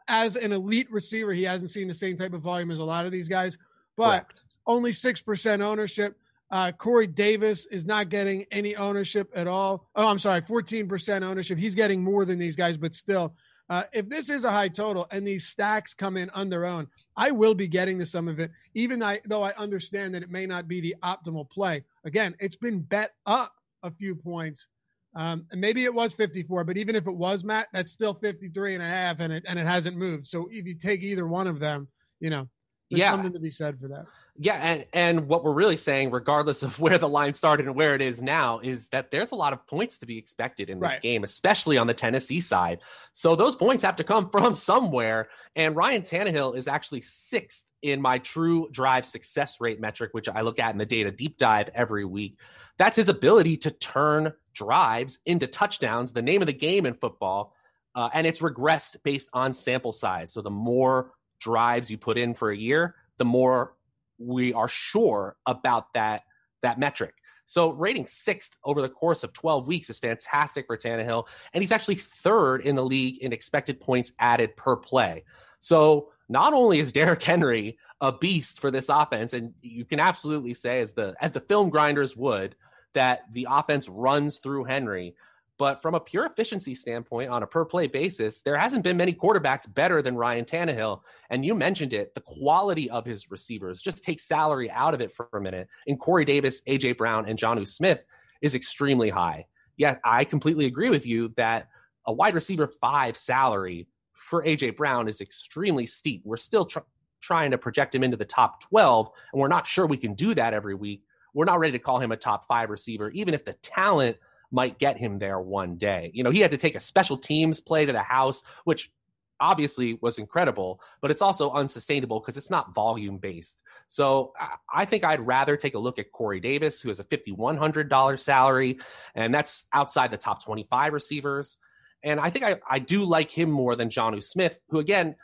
As 0.08 0.36
an 0.36 0.52
elite 0.52 0.92
receiver, 0.92 1.34
he 1.34 1.44
hasn't 1.44 1.72
seen 1.72 1.88
the 1.88 1.94
same 1.94 2.18
type 2.18 2.34
of 2.34 2.42
volume 2.42 2.72
as 2.72 2.80
a 2.80 2.84
lot 2.84 3.06
of 3.06 3.12
these 3.12 3.30
guys, 3.30 3.58
but 3.96 4.10
Correct. 4.10 4.44
only 4.66 4.92
6% 4.92 5.62
ownership. 5.62 6.18
Uh, 6.52 6.72
Corey 6.72 7.06
Davis 7.06 7.68
is 7.68 7.86
not 7.86 8.10
getting 8.10 8.44
any 8.50 8.76
ownership 8.76 9.30
at 9.36 9.48
all. 9.48 9.88
Oh, 9.96 10.08
I'm 10.08 10.18
sorry, 10.18 10.42
14% 10.42 11.22
ownership. 11.22 11.60
He's 11.60 11.76
getting 11.76 12.04
more 12.04 12.26
than 12.26 12.40
these 12.40 12.56
guys, 12.56 12.76
but 12.76 12.96
still, 12.96 13.36
uh, 13.70 13.84
if 13.94 14.10
this 14.10 14.30
is 14.30 14.46
a 14.46 14.52
high 14.52 14.68
total 14.68 15.08
and 15.12 15.26
these 15.28 15.46
stacks 15.46 15.94
come 15.94 16.18
in 16.18 16.30
on 16.32 16.50
their 16.50 16.66
own, 16.66 16.88
I 17.16 17.32
will 17.32 17.54
be 17.54 17.68
getting 17.68 18.00
to 18.00 18.06
some 18.06 18.28
of 18.28 18.40
it, 18.40 18.52
even 18.74 19.02
though 19.26 19.44
I 19.44 19.52
understand 19.58 20.16
that 20.16 20.24
it 20.24 20.32
may 20.32 20.46
not 20.46 20.68
be 20.68 20.82
the 20.82 20.96
optimal 21.04 21.50
play. 21.50 21.84
Again, 22.04 22.36
it's 22.40 22.56
been 22.56 22.80
bet 22.80 23.14
up 23.26 23.54
a 23.84 23.92
few 23.92 24.16
points. 24.16 24.68
Um, 25.16 25.46
and 25.52 25.60
maybe 25.60 25.86
it 25.86 25.94
was 25.94 26.14
54, 26.14 26.64
but 26.64 26.78
even 26.78 26.96
if 26.96 27.08
it 27.08 27.16
was 27.16 27.44
Matt, 27.44 27.68
that's 27.74 27.92
still 27.92 28.14
53 28.14 28.76
and 28.76 28.84
a 28.84 28.86
half 28.86 29.20
and 29.20 29.34
it, 29.34 29.44
and 29.48 29.58
it 29.58 29.66
hasn't 29.66 29.98
moved. 29.98 30.28
So 30.28 30.48
if 30.52 30.66
you 30.66 30.76
take 30.76 31.02
either 31.02 31.28
one 31.28 31.48
of 31.48 31.60
them, 31.60 31.88
you 32.20 32.30
know, 32.30 32.48
there's 32.90 33.02
Yeah. 33.02 33.12
something 33.12 33.34
to 33.34 33.40
be 33.40 33.50
said 33.50 33.80
for 33.80 33.88
that. 33.88 34.06
Yeah, 34.42 34.54
and 34.56 34.86
and 34.94 35.28
what 35.28 35.44
we're 35.44 35.52
really 35.52 35.76
saying, 35.76 36.12
regardless 36.12 36.64
of 36.64 36.80
where 36.80 36.98
the 36.98 37.10
line 37.10 37.34
started 37.34 37.66
and 37.66 37.76
where 37.76 37.94
it 37.94 38.02
is 38.02 38.24
now, 38.24 38.60
is 38.60 38.88
that 38.90 39.12
there's 39.12 39.32
a 39.34 39.36
lot 39.36 39.52
of 39.52 39.68
points 39.68 39.98
to 39.98 40.06
be 40.06 40.18
expected 40.18 40.70
in 40.70 40.80
this 40.80 40.94
Right. 40.94 41.02
game, 41.02 41.24
especially 41.26 41.78
on 41.78 41.88
the 41.88 41.94
Tennessee 41.94 42.40
side. 42.40 42.80
So 43.12 43.36
those 43.36 43.58
points 43.58 43.84
have 43.84 43.98
to 43.98 44.06
come 44.06 44.30
from 44.32 44.56
somewhere. 44.56 45.28
And 45.58 45.76
Ryan 45.76 46.04
Tannehill 46.04 46.56
is 46.56 46.70
actually 46.70 47.02
sixth 47.02 47.66
in 47.82 48.02
my 48.02 48.18
true 48.20 48.70
drive 48.72 49.06
success 49.06 49.60
rate 49.60 49.82
metric, 49.82 50.12
which 50.14 50.30
I 50.30 50.42
look 50.42 50.58
at 50.58 50.72
in 50.72 50.78
the 50.78 50.86
data 50.86 51.12
deep 51.12 51.38
dive 51.38 51.70
every 51.76 52.06
week. 52.06 52.40
That's 52.78 52.96
his 52.96 53.10
ability 53.10 53.58
to 53.58 53.72
turn 53.72 54.32
drives 54.54 55.20
into 55.26 55.48
touchdowns, 55.48 56.14
the 56.14 56.22
name 56.22 56.42
of 56.42 56.48
the 56.48 56.54
game 56.54 56.86
in 56.86 56.94
football. 56.94 57.54
Uh, 57.94 58.10
and 58.14 58.26
it's 58.26 58.40
regressed 58.40 58.96
based 59.04 59.30
on 59.34 59.52
sample 59.52 59.92
size. 59.92 60.32
So 60.32 60.42
the 60.42 60.50
more 60.50 61.12
drives 61.42 61.92
you 61.92 61.98
put 61.98 62.18
in 62.18 62.36
for 62.36 62.52
a 62.52 62.58
year, 62.58 62.96
the 63.18 63.26
more 63.26 63.74
we 64.20 64.54
are 64.54 64.68
sure 64.68 65.36
about 65.46 65.94
that 65.94 66.24
that 66.62 66.78
metric. 66.78 67.16
So 67.46 67.72
rating 67.72 68.06
sixth 68.06 68.56
over 68.64 68.80
the 68.82 68.90
course 68.90 69.24
of 69.24 69.34
12 69.34 69.68
weeks 69.68 69.90
is 69.90 69.98
fantastic 69.98 70.68
for 70.68 70.78
Tannehill, 70.78 71.28
and 71.52 71.64
he's 71.64 71.72
actually 71.72 71.96
third 71.96 72.62
in 72.62 72.76
the 72.76 72.86
league 72.86 73.18
in 73.18 73.34
expected 73.34 73.80
points 73.80 74.12
added 74.20 74.56
per 74.56 74.76
play. 74.76 75.24
So 75.60 76.12
not 76.28 76.54
only 76.54 76.80
is 76.80 76.92
Derrick 76.92 77.24
Henry 77.24 77.80
a 78.02 78.12
beast 78.12 78.60
for 78.60 78.72
this 78.72 78.88
offense, 78.88 79.34
and 79.34 79.54
you 79.62 79.84
can 79.84 80.00
absolutely 80.00 80.54
say, 80.54 80.80
as 80.82 80.94
the 80.94 81.16
as 81.20 81.34
the 81.34 81.42
film 81.42 81.70
grinders 81.70 82.16
would, 82.16 82.56
that 82.94 83.22
the 83.32 83.48
offense 83.50 83.90
runs 83.90 84.40
through 84.40 84.66
Henry. 84.66 85.16
But 85.60 85.82
from 85.82 85.94
a 85.94 86.00
pure 86.00 86.26
efficiency 86.26 86.74
standpoint, 86.74 87.30
on 87.30 87.44
a 87.44 87.48
per 87.48 87.66
play 87.66 87.86
basis, 87.86 88.42
there 88.42 88.56
hasn't 88.56 88.86
been 88.86 88.96
many 88.96 89.12
quarterbacks 89.12 89.72
better 89.72 90.02
than 90.02 90.16
Ryan 90.16 90.46
Tannehill. 90.46 91.02
And 91.30 91.46
you 91.46 91.54
mentioned 91.54 91.92
it, 91.92 92.16
the 92.16 92.22
quality 92.22 92.90
of 92.90 93.06
his 93.06 93.30
receivers, 93.30 93.82
just 93.82 94.02
take 94.02 94.22
salary 94.22 94.72
out 94.72 94.94
of 94.94 95.02
it 95.02 95.12
for 95.12 95.28
a 95.34 95.42
minute. 95.42 95.68
In 95.86 95.98
Corey 95.98 96.24
Davis, 96.24 96.62
AJ 96.62 96.98
Brown, 96.98 97.28
and 97.28 97.38
Jonnu 97.38 97.68
Smith 97.68 98.06
is 98.42 98.56
extremely 98.56 99.10
high. 99.10 99.48
Yet 99.76 100.00
I 100.06 100.24
completely 100.24 100.66
agree 100.66 100.90
with 100.90 101.06
you 101.06 101.34
that 101.36 101.68
a 102.06 102.14
wide 102.14 102.36
receiver 102.36 102.68
five 102.68 103.18
salary 103.18 103.90
for 104.14 104.46
AJ 104.46 104.78
Brown 104.78 105.10
is 105.10 105.20
extremely 105.20 105.86
steep. 105.86 106.22
We're 106.24 106.38
still 106.38 106.66
tr- 106.66 106.80
trying 107.20 107.52
to 107.52 107.58
project 107.58 107.94
him 107.94 108.04
into 108.06 108.16
the 108.16 108.24
top 108.24 108.62
12, 108.62 109.10
and 109.34 109.42
we're 109.42 109.50
not 109.50 109.68
sure 109.68 109.86
we 109.86 109.98
can 109.98 110.14
do 110.14 110.34
that 110.36 110.54
every 110.54 110.76
week. 110.76 111.04
We're 111.34 111.46
not 111.46 111.60
ready 111.60 111.74
to 111.74 111.80
call 111.80 112.00
him 112.00 112.14
a 112.14 112.18
top 112.18 112.48
five 112.48 112.70
receiver, 112.70 113.10
even 113.10 113.34
if 113.34 113.44
the 113.44 113.54
talent 113.54 114.18
might 114.52 114.80
get 114.80 114.98
him 114.98 115.20
there 115.20 115.40
one 115.40 115.78
day. 115.78 116.12
You 116.14 116.24
know, 116.24 116.32
he 116.32 116.40
had 116.40 116.52
to 116.52 116.58
take 116.58 116.76
a 116.76 116.80
special 116.80 117.18
teams 117.18 117.60
play 117.60 117.86
to 117.86 117.92
the 117.92 118.02
house, 118.02 118.44
which 118.64 118.92
obviously 119.40 119.98
was 120.02 120.20
incredible, 120.20 120.82
but 121.02 121.12
it's 121.12 121.22
also 121.22 121.52
unsustainable 121.52 122.20
because 122.20 122.38
it's 122.38 122.50
not 122.50 122.74
volume 122.76 123.18
based. 123.18 123.64
So 123.88 124.34
I- 124.70 124.86
think 124.86 125.04
I'd 125.04 125.26
rather 125.26 125.56
take 125.56 125.76
a 125.76 125.80
look 125.80 126.00
at 126.00 126.12
Corey 126.12 126.40
Davis, 126.40 126.82
who 126.82 126.90
has 126.90 127.00
a 127.00 127.04
$5,100 127.04 128.20
salary, 128.20 128.80
and 129.16 129.34
that's 129.34 129.68
outside 129.72 130.12
the 130.12 130.18
top 130.18 130.44
25 130.44 130.94
receivers. 130.94 131.58
And 132.04 132.20
I 132.20 132.30
think 132.30 132.46
I, 132.46 132.60
I 132.68 132.80
do 132.80 133.06
like 133.06 133.30
him 133.32 133.52
more 133.52 133.76
than 133.76 133.90
Jonnu 133.90 134.24
Smith, 134.24 134.60
who 134.70 134.80
again, 134.80 135.16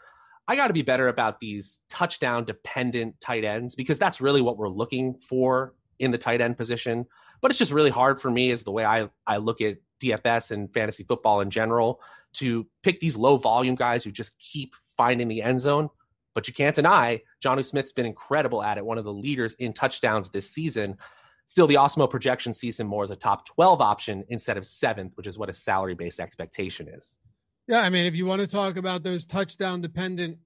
I 0.47 0.55
got 0.55 0.67
to 0.67 0.73
be 0.73 0.83
better 0.83 1.07
about 1.07 1.39
these 1.39 1.81
touchdown 1.89 2.45
dependent 2.45 3.19
tight 3.19 3.43
ends 3.43 3.75
because 3.75 3.97
that's 3.97 4.21
really 4.21 4.41
what 4.41 4.57
we're 4.57 4.69
looking 4.69 5.15
for 5.15 5.73
in 5.97 6.11
the 6.11 6.17
tight 6.17 6.41
end 6.41 6.57
position. 6.57 7.07
But 7.45 7.51
it's 7.51 7.59
just 7.59 7.73
really 7.73 7.91
hard 7.91 8.19
for 8.19 8.31
me, 8.31 8.49
is 8.49 8.63
the 8.63 8.71
way 8.71 8.83
I, 8.83 9.07
I 9.27 9.37
look 9.37 9.61
at 9.61 9.77
DFS 10.01 10.49
and 10.49 10.73
fantasy 10.73 11.03
football 11.03 11.41
in 11.41 11.51
general, 11.51 12.01
to 12.37 12.65
pick 12.81 12.99
these 12.99 13.17
low 13.17 13.37
volume 13.37 13.75
guys 13.75 14.03
who 14.03 14.09
just 14.09 14.39
keep 14.39 14.73
finding 14.97 15.27
the 15.27 15.43
end 15.43 15.61
zone. 15.61 15.89
But 16.33 16.47
you 16.47 16.55
can't 16.55 16.75
deny 16.75 17.21
Jonnu 17.43 17.63
Smith's 17.63 17.91
been 17.91 18.07
incredible 18.07 18.63
at 18.63 18.79
it, 18.79 18.85
one 18.87 18.97
of 18.97 19.03
the 19.03 19.13
leaders 19.13 19.53
in 19.59 19.73
touchdowns 19.73 20.31
this 20.31 20.49
season. 20.49 20.97
Still, 21.45 21.67
the 21.67 21.75
Awesemo 21.75 22.09
projection 22.09 22.51
sees 22.51 22.79
him 22.79 22.87
more 22.87 23.03
as 23.03 23.11
a 23.11 23.15
top 23.15 23.45
12 23.45 23.79
option 23.79 24.23
instead 24.27 24.57
of 24.57 24.65
seventh, 24.65 25.11
which 25.13 25.27
is 25.27 25.37
what 25.37 25.47
a 25.47 25.53
salary 25.53 25.93
based 25.93 26.19
expectation 26.19 26.87
is. 26.87 27.19
Yeah, 27.67 27.81
I 27.81 27.91
mean, 27.91 28.07
if 28.07 28.15
you 28.15 28.25
want 28.25 28.41
to 28.41 28.47
talk 28.47 28.75
about 28.75 29.03
those 29.03 29.23
touchdown 29.23 29.81
dependent 29.81 30.39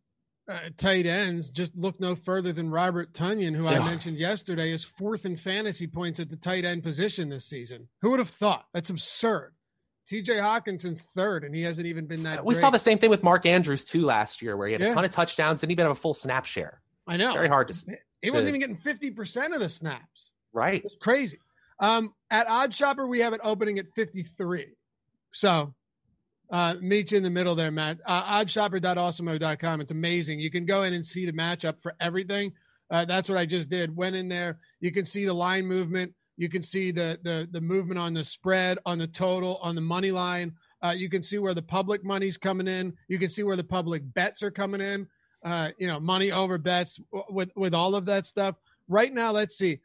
uh, 0.50 0.60
tight 0.78 1.06
ends, 1.06 1.50
just 1.50 1.76
look 1.78 2.00
no 2.00 2.16
further 2.16 2.52
than 2.52 2.70
Robert 2.70 3.14
Tonyan, 3.14 3.56
who 3.56 3.68
I 3.68 3.80
mentioned 3.80 4.18
yesterday, 4.18 4.72
is 4.72 4.84
fourth 4.84 5.26
in 5.26 5.36
fantasy 5.36 5.86
points 5.88 6.20
at 6.20 6.30
the 6.30 6.36
tight 6.36 6.66
end 6.66 6.84
position 6.84 7.30
this 7.30 7.46
season. 7.46 7.88
Who 8.02 8.10
would 8.10 8.20
have 8.20 8.30
thought? 8.30 8.66
That's 8.74 8.90
absurd. 8.90 9.54
TJ 10.12 10.40
Hockenson's 10.42 11.04
third, 11.04 11.44
and 11.44 11.54
he 11.54 11.62
hasn't 11.62 11.86
even 11.86 12.08
been 12.08 12.24
that. 12.24 12.44
We 12.44 12.56
great. 12.56 12.62
saw 12.62 12.72
the 12.72 12.80
same 12.80 12.98
thing 12.98 13.12
with 13.12 13.22
Mark 13.22 13.46
Andrews 13.46 13.86
too 13.86 14.04
last 14.06 14.42
year, 14.42 14.58
where 14.58 14.68
he 14.68 14.74
had 14.74 14.82
Yeah. 14.82 14.92
a 14.92 14.94
ton 14.96 15.06
of 15.06 15.12
touchdowns, 15.12 15.62
didn't 15.62 15.72
even 15.74 15.84
have 15.86 15.92
a 15.92 15.96
full 15.96 16.16
snap 16.16 16.46
share. 16.46 16.82
I 17.08 17.16
know. 17.18 17.26
It's 17.28 17.34
very 17.36 17.48
hard 17.48 17.68
to, 17.68 17.98
He 18.24 18.32
wasn't 18.32 18.50
even 18.50 18.60
getting 18.60 18.78
fifty 18.78 19.12
percent 19.12 19.54
of 19.54 19.60
the 19.60 19.70
snaps. 19.70 20.32
right? 20.52 20.82
It's 20.84 20.96
crazy. 20.98 21.38
Um, 21.80 22.14
at 22.32 22.48
Odd 22.48 22.74
Shopper, 22.74 23.06
we 23.08 23.20
have 23.20 23.34
it 23.34 23.40
opening 23.44 23.78
at 23.80 23.86
53. 23.96 24.74
So 25.32 25.74
uh, 26.52 26.76
meet 26.82 27.12
you 27.12 27.18
in 27.18 27.24
the 27.24 27.30
middle 27.30 27.56
there, 27.56 27.72
Matt. 27.72 28.00
Uh, 28.06 28.24
oddshopper.awesemo.com. 28.42 29.82
It's 29.82 29.92
amazing. 29.92 30.40
You 30.40 30.50
can 30.50 30.66
go 30.66 30.84
in 30.84 30.94
and 30.94 31.06
see 31.06 31.26
the 31.26 31.34
matchup 31.34 31.82
for 31.82 31.94
everything. 32.00 32.54
Uh, 32.90 33.06
that's 33.06 33.30
what 33.30 33.38
I 33.38 33.46
just 33.46 33.70
did. 33.70 33.96
Went 33.96 34.16
in 34.16 34.28
there. 34.28 34.60
You 34.80 34.92
can 34.92 35.06
see 35.06 35.26
the 35.26 35.34
line 35.34 35.68
movement. 35.68 36.14
You 36.38 36.50
can 36.50 36.64
see 36.64 36.92
the 36.92 37.20
the 37.22 37.48
the 37.52 37.62
movement 37.62 38.00
on 38.00 38.14
the 38.14 38.24
spread, 38.24 38.80
on 38.86 38.98
the 38.98 39.08
total, 39.08 39.60
on 39.62 39.76
the 39.76 39.82
money 39.82 40.10
line. 40.10 40.54
Uh, 40.82 40.94
you 40.98 41.10
can 41.10 41.22
see 41.22 41.38
where 41.38 41.54
the 41.54 41.62
public 41.62 42.04
money's 42.04 42.38
coming 42.38 42.68
in. 42.68 42.94
You 43.10 43.20
can 43.20 43.30
see 43.30 43.44
where 43.44 43.58
the 43.58 43.64
public 43.64 44.02
bets 44.14 44.42
are 44.42 44.50
coming 44.50 44.82
in. 44.82 45.06
Uh, 45.44 45.70
you 45.78 45.88
know, 45.88 46.00
money 46.00 46.32
over 46.32 46.58
bets 46.58 47.00
with 47.30 47.52
with 47.56 47.74
all 47.74 47.94
of 47.94 48.06
that 48.06 48.26
stuff. 48.26 48.56
Right 48.88 49.14
now, 49.14 49.32
let's 49.32 49.58
see. 49.58 49.80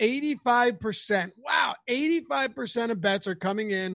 85%. 0.00 1.30
Wow, 1.38 1.76
85% 1.88 2.90
of 2.90 3.00
bets 3.00 3.28
are 3.28 3.36
coming 3.36 3.70
in. 3.70 3.94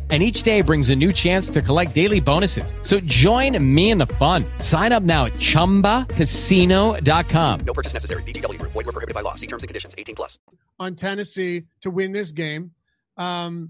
and 0.11 0.21
each 0.21 0.43
day 0.43 0.61
brings 0.61 0.89
a 0.89 0.95
new 0.95 1.13
chance 1.13 1.49
to 1.51 1.61
collect 1.61 1.95
daily 1.95 2.19
bonuses. 2.19 2.75
So 2.81 2.99
join 2.99 3.57
me 3.63 3.91
in 3.91 3.97
the 3.97 4.07
fun. 4.07 4.43
Sign 4.59 4.91
up 4.91 5.03
now 5.03 5.27
at 5.27 5.33
ChumbaCasino.com. 5.33 7.59
No 7.61 7.73
purchase 7.73 7.93
necessary. 7.93 8.23
VGW 8.23 8.59
Group. 8.59 8.73
Void 8.73 8.87
were 8.87 8.91
prohibited 8.91 9.15
by 9.15 9.21
law. 9.21 9.35
See 9.35 9.47
terms 9.47 9.63
and 9.63 9.69
conditions. 9.69 9.95
18 9.97 10.15
plus. 10.15 10.37
on 10.81 10.95
Tennessee 10.95 11.63
to 11.79 11.89
win 11.89 12.11
this 12.11 12.33
game. 12.33 12.71
Um, 13.15 13.69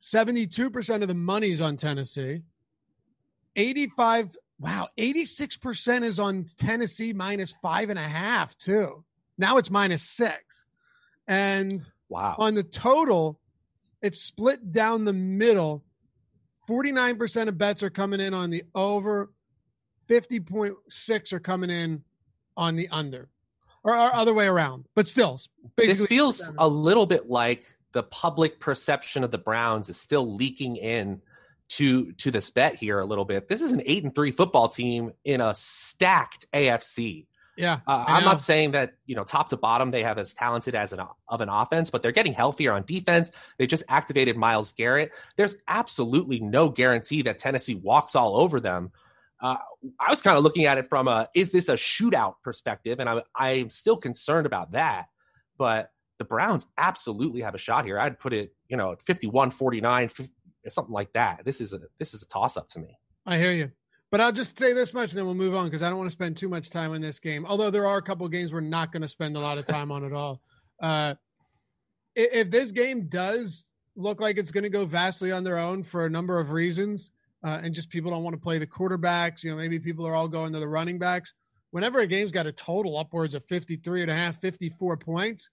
72% 0.00 1.00
of 1.02 1.08
the 1.08 1.14
money's 1.14 1.62
on 1.62 1.78
Tennessee. 1.78 2.42
85, 3.56 4.36
wow, 4.60 4.86
86% 4.98 6.02
is 6.02 6.20
on 6.20 6.44
Tennessee 6.58 7.12
minus 7.12 7.54
five 7.62 7.90
and 7.90 7.98
a 7.98 8.02
half, 8.02 8.56
too. 8.58 9.02
Now 9.38 9.56
it's 9.58 9.70
minus 9.70 10.02
six. 10.02 10.64
And 11.26 11.82
Wow. 12.08 12.36
on 12.38 12.54
the 12.54 12.62
total, 12.62 13.39
it's 14.02 14.20
split 14.20 14.72
down 14.72 15.04
the 15.04 15.12
middle. 15.12 15.84
49% 16.68 17.48
of 17.48 17.58
bets 17.58 17.82
are 17.82 17.90
coming 17.90 18.20
in 18.20 18.34
on 18.34 18.50
the 18.50 18.62
over, 18.74 19.32
50.6 20.08 21.32
are 21.32 21.40
coming 21.40 21.70
in 21.70 22.02
on 22.56 22.76
the 22.76 22.88
under, 22.90 23.28
or, 23.82 23.94
or 23.94 24.14
other 24.14 24.34
way 24.34 24.46
around. 24.46 24.84
But 24.94 25.08
still, 25.08 25.40
This 25.76 26.06
feels 26.06 26.52
a 26.58 26.68
little 26.68 27.06
bit 27.06 27.28
like 27.28 27.74
the 27.92 28.02
public 28.04 28.60
perception 28.60 29.24
of 29.24 29.30
the 29.30 29.38
Browns 29.38 29.88
is 29.88 29.96
still 29.96 30.34
leaking 30.34 30.76
in 30.76 31.22
to 31.70 32.12
to 32.12 32.30
this 32.32 32.50
bet 32.50 32.76
here 32.76 32.98
a 32.98 33.06
little 33.06 33.24
bit. 33.24 33.48
This 33.48 33.62
is 33.62 33.72
an 33.72 33.82
eight 33.86 34.02
and 34.02 34.14
three 34.14 34.32
football 34.32 34.68
team 34.68 35.12
in 35.24 35.40
a 35.40 35.54
stacked 35.54 36.46
AFC. 36.52 37.26
Yeah. 37.56 37.80
Uh, 37.86 38.04
I'm 38.06 38.24
not 38.24 38.40
saying 38.40 38.72
that 38.72 38.94
you 39.06 39.14
know 39.14 39.24
top 39.24 39.48
to 39.50 39.56
bottom 39.56 39.90
they 39.90 40.02
have 40.02 40.18
as 40.18 40.34
talented 40.34 40.74
as 40.74 40.92
an 40.92 41.00
of 41.28 41.40
an 41.40 41.48
offense, 41.48 41.90
but 41.90 42.02
they're 42.02 42.12
getting 42.12 42.32
healthier 42.32 42.72
on 42.72 42.84
defense. 42.84 43.32
They 43.58 43.66
just 43.66 43.84
activated 43.88 44.36
Myles 44.36 44.72
Garrett. 44.72 45.12
There's 45.36 45.56
absolutely 45.68 46.40
no 46.40 46.68
guarantee 46.68 47.22
that 47.22 47.38
Tennessee 47.38 47.74
walks 47.74 48.16
all 48.16 48.36
over 48.36 48.60
them. 48.60 48.92
Uh, 49.40 49.56
I 49.98 50.10
was 50.10 50.22
kind 50.22 50.36
of 50.36 50.44
looking 50.44 50.66
at 50.66 50.78
it 50.78 50.86
from 50.88 51.08
a 51.08 51.28
is 51.34 51.52
this 51.52 51.68
a 51.68 51.74
shootout 51.74 52.34
perspective, 52.42 53.00
and 53.00 53.08
I'm 53.08 53.22
I'm 53.34 53.70
still 53.70 53.96
concerned 53.96 54.46
about 54.46 54.72
that. 54.72 55.06
But 55.58 55.90
the 56.18 56.24
Browns 56.24 56.66
absolutely 56.78 57.40
have 57.42 57.54
a 57.54 57.58
shot 57.58 57.84
here. 57.84 57.98
I'd 57.98 58.18
put 58.18 58.32
it 58.32 58.54
you 58.68 58.76
know 58.76 58.96
51 59.06 59.50
49 59.50 60.10
something 60.68 60.92
like 60.92 61.12
that. 61.14 61.44
This 61.44 61.60
is 61.60 61.72
a 61.72 61.80
this 61.98 62.14
is 62.14 62.22
a 62.22 62.28
toss 62.28 62.56
up 62.56 62.68
to 62.68 62.80
me. 62.80 62.98
I 63.26 63.38
hear 63.38 63.52
you. 63.52 63.72
But 64.10 64.20
I'll 64.20 64.32
just 64.32 64.58
say 64.58 64.72
this 64.72 64.92
much 64.92 65.10
and 65.10 65.18
then 65.18 65.24
we'll 65.24 65.34
move 65.34 65.54
on 65.54 65.66
because 65.66 65.82
I 65.82 65.88
don't 65.88 65.98
want 65.98 66.08
to 66.08 66.12
spend 66.12 66.36
too 66.36 66.48
much 66.48 66.70
time 66.70 66.92
on 66.92 67.00
this 67.00 67.20
game. 67.20 67.46
Although 67.46 67.70
there 67.70 67.86
are 67.86 67.98
a 67.98 68.02
couple 68.02 68.26
of 68.26 68.32
games 68.32 68.52
we're 68.52 68.60
not 68.60 68.92
going 68.92 69.02
to 69.02 69.08
spend 69.08 69.36
a 69.36 69.40
lot 69.40 69.56
of 69.56 69.66
time 69.66 69.92
on 69.92 70.04
at 70.04 70.12
all. 70.12 70.40
Uh, 70.82 71.14
if 72.16 72.50
this 72.50 72.72
game 72.72 73.06
does 73.08 73.66
look 73.94 74.20
like 74.20 74.36
it's 74.36 74.50
going 74.50 74.64
to 74.64 74.70
go 74.70 74.84
vastly 74.84 75.30
on 75.30 75.44
their 75.44 75.58
own 75.58 75.82
for 75.84 76.06
a 76.06 76.10
number 76.10 76.40
of 76.40 76.50
reasons, 76.50 77.12
uh, 77.44 77.60
and 77.62 77.74
just 77.74 77.88
people 77.88 78.10
don't 78.10 78.24
want 78.24 78.34
to 78.34 78.40
play 78.40 78.58
the 78.58 78.66
quarterbacks, 78.66 79.44
you 79.44 79.50
know, 79.50 79.56
maybe 79.56 79.78
people 79.78 80.06
are 80.06 80.14
all 80.14 80.28
going 80.28 80.52
to 80.52 80.58
the 80.58 80.68
running 80.68 80.98
backs. 80.98 81.32
Whenever 81.70 82.00
a 82.00 82.06
game's 82.06 82.32
got 82.32 82.46
a 82.46 82.52
total 82.52 82.98
upwards 82.98 83.34
of 83.34 83.44
53 83.44 84.02
and 84.02 84.10
a 84.10 84.14
half, 84.14 84.40
54 84.40 84.96
points, 84.96 85.48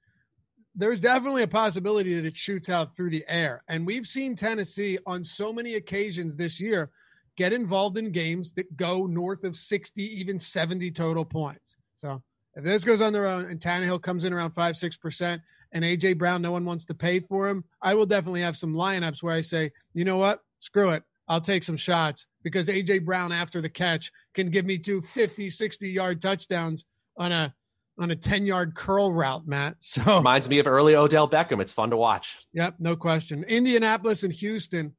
there's 0.76 1.00
definitely 1.00 1.43
a 1.43 1.48
possibility 1.48 2.13
that 2.15 2.26
it 2.26 2.36
shoots 2.36 2.70
out 2.70 2.96
through 2.96 3.12
the 3.12 3.24
air. 3.28 3.63
And 3.67 3.86
we've 3.86 4.06
seen 4.06 4.36
Tennessee 4.36 4.98
on 5.06 5.24
so 5.24 5.54
many 5.54 5.76
occasions 5.76 6.36
this 6.36 6.60
year 6.60 6.91
get 7.38 7.54
involved 7.54 7.97
in 7.97 8.12
games 8.12 8.52
that 8.54 8.76
go 8.76 9.06
north 9.06 9.43
of 9.43 9.56
60, 9.56 10.02
even 10.02 10.38
70 10.38 10.91
total 10.91 11.23
points. 11.23 11.78
So 11.95 12.21
if 12.56 12.63
this 12.63 12.84
goes 12.84 13.02
on 13.02 13.13
their 13.13 13.28
own 13.28 13.45
and 13.45 13.60
Tannehill 13.60 14.02
comes 14.02 14.26
in 14.26 14.34
around 14.34 14.52
five, 14.52 14.76
six 14.76 14.97
percent, 14.97 15.41
and 15.71 15.86
AJ 15.86 16.17
Brown, 16.17 16.41
no 16.41 16.52
one 16.52 16.65
wants 16.65 16.86
to 16.86 16.93
pay 16.93 17.19
for 17.19 17.47
him, 17.47 17.63
I 17.82 17.93
will 17.93 18.06
definitely 18.06 18.41
have 18.41 18.58
some 18.58 18.73
lineups 18.73 19.21
where 19.21 19.34
I 19.34 19.41
say, 19.41 19.71
you 19.93 20.06
know 20.06 20.17
what? 20.17 20.41
Screw 20.60 20.89
it. 20.89 21.04
I'll 21.28 21.41
take 21.41 21.63
some 21.63 21.78
shots 21.78 22.28
because 22.43 22.67
AJ 22.67 23.06
Brown 23.06 23.32
after 23.32 23.62
the 23.62 23.69
catch 23.69 24.12
can 24.34 24.50
give 24.50 24.65
me 24.65 24.78
two 24.78 25.02
50, 25.02 25.50
60 25.50 25.89
yard 25.89 26.21
touchdowns 26.21 26.86
on 27.17 27.32
a 27.32 27.54
on 28.00 28.12
a 28.12 28.15
10 28.15 28.45
yard 28.45 28.76
curl 28.76 29.12
route, 29.12 29.47
Matt. 29.47 29.76
So 29.82 30.17
Reminds 30.17 30.50
me 30.50 30.60
of 30.60 30.67
early 30.67 30.95
Odell 30.95 31.28
Beckham. 31.30 31.62
It's 31.62 31.73
fun 31.73 31.89
to 31.89 31.97
watch. 31.97 32.38
Yep, 32.54 32.76
no 32.80 32.95
question. 32.95 33.43
Indianapolis 33.43 34.23
and 34.23 34.34
Houston. 34.34 34.95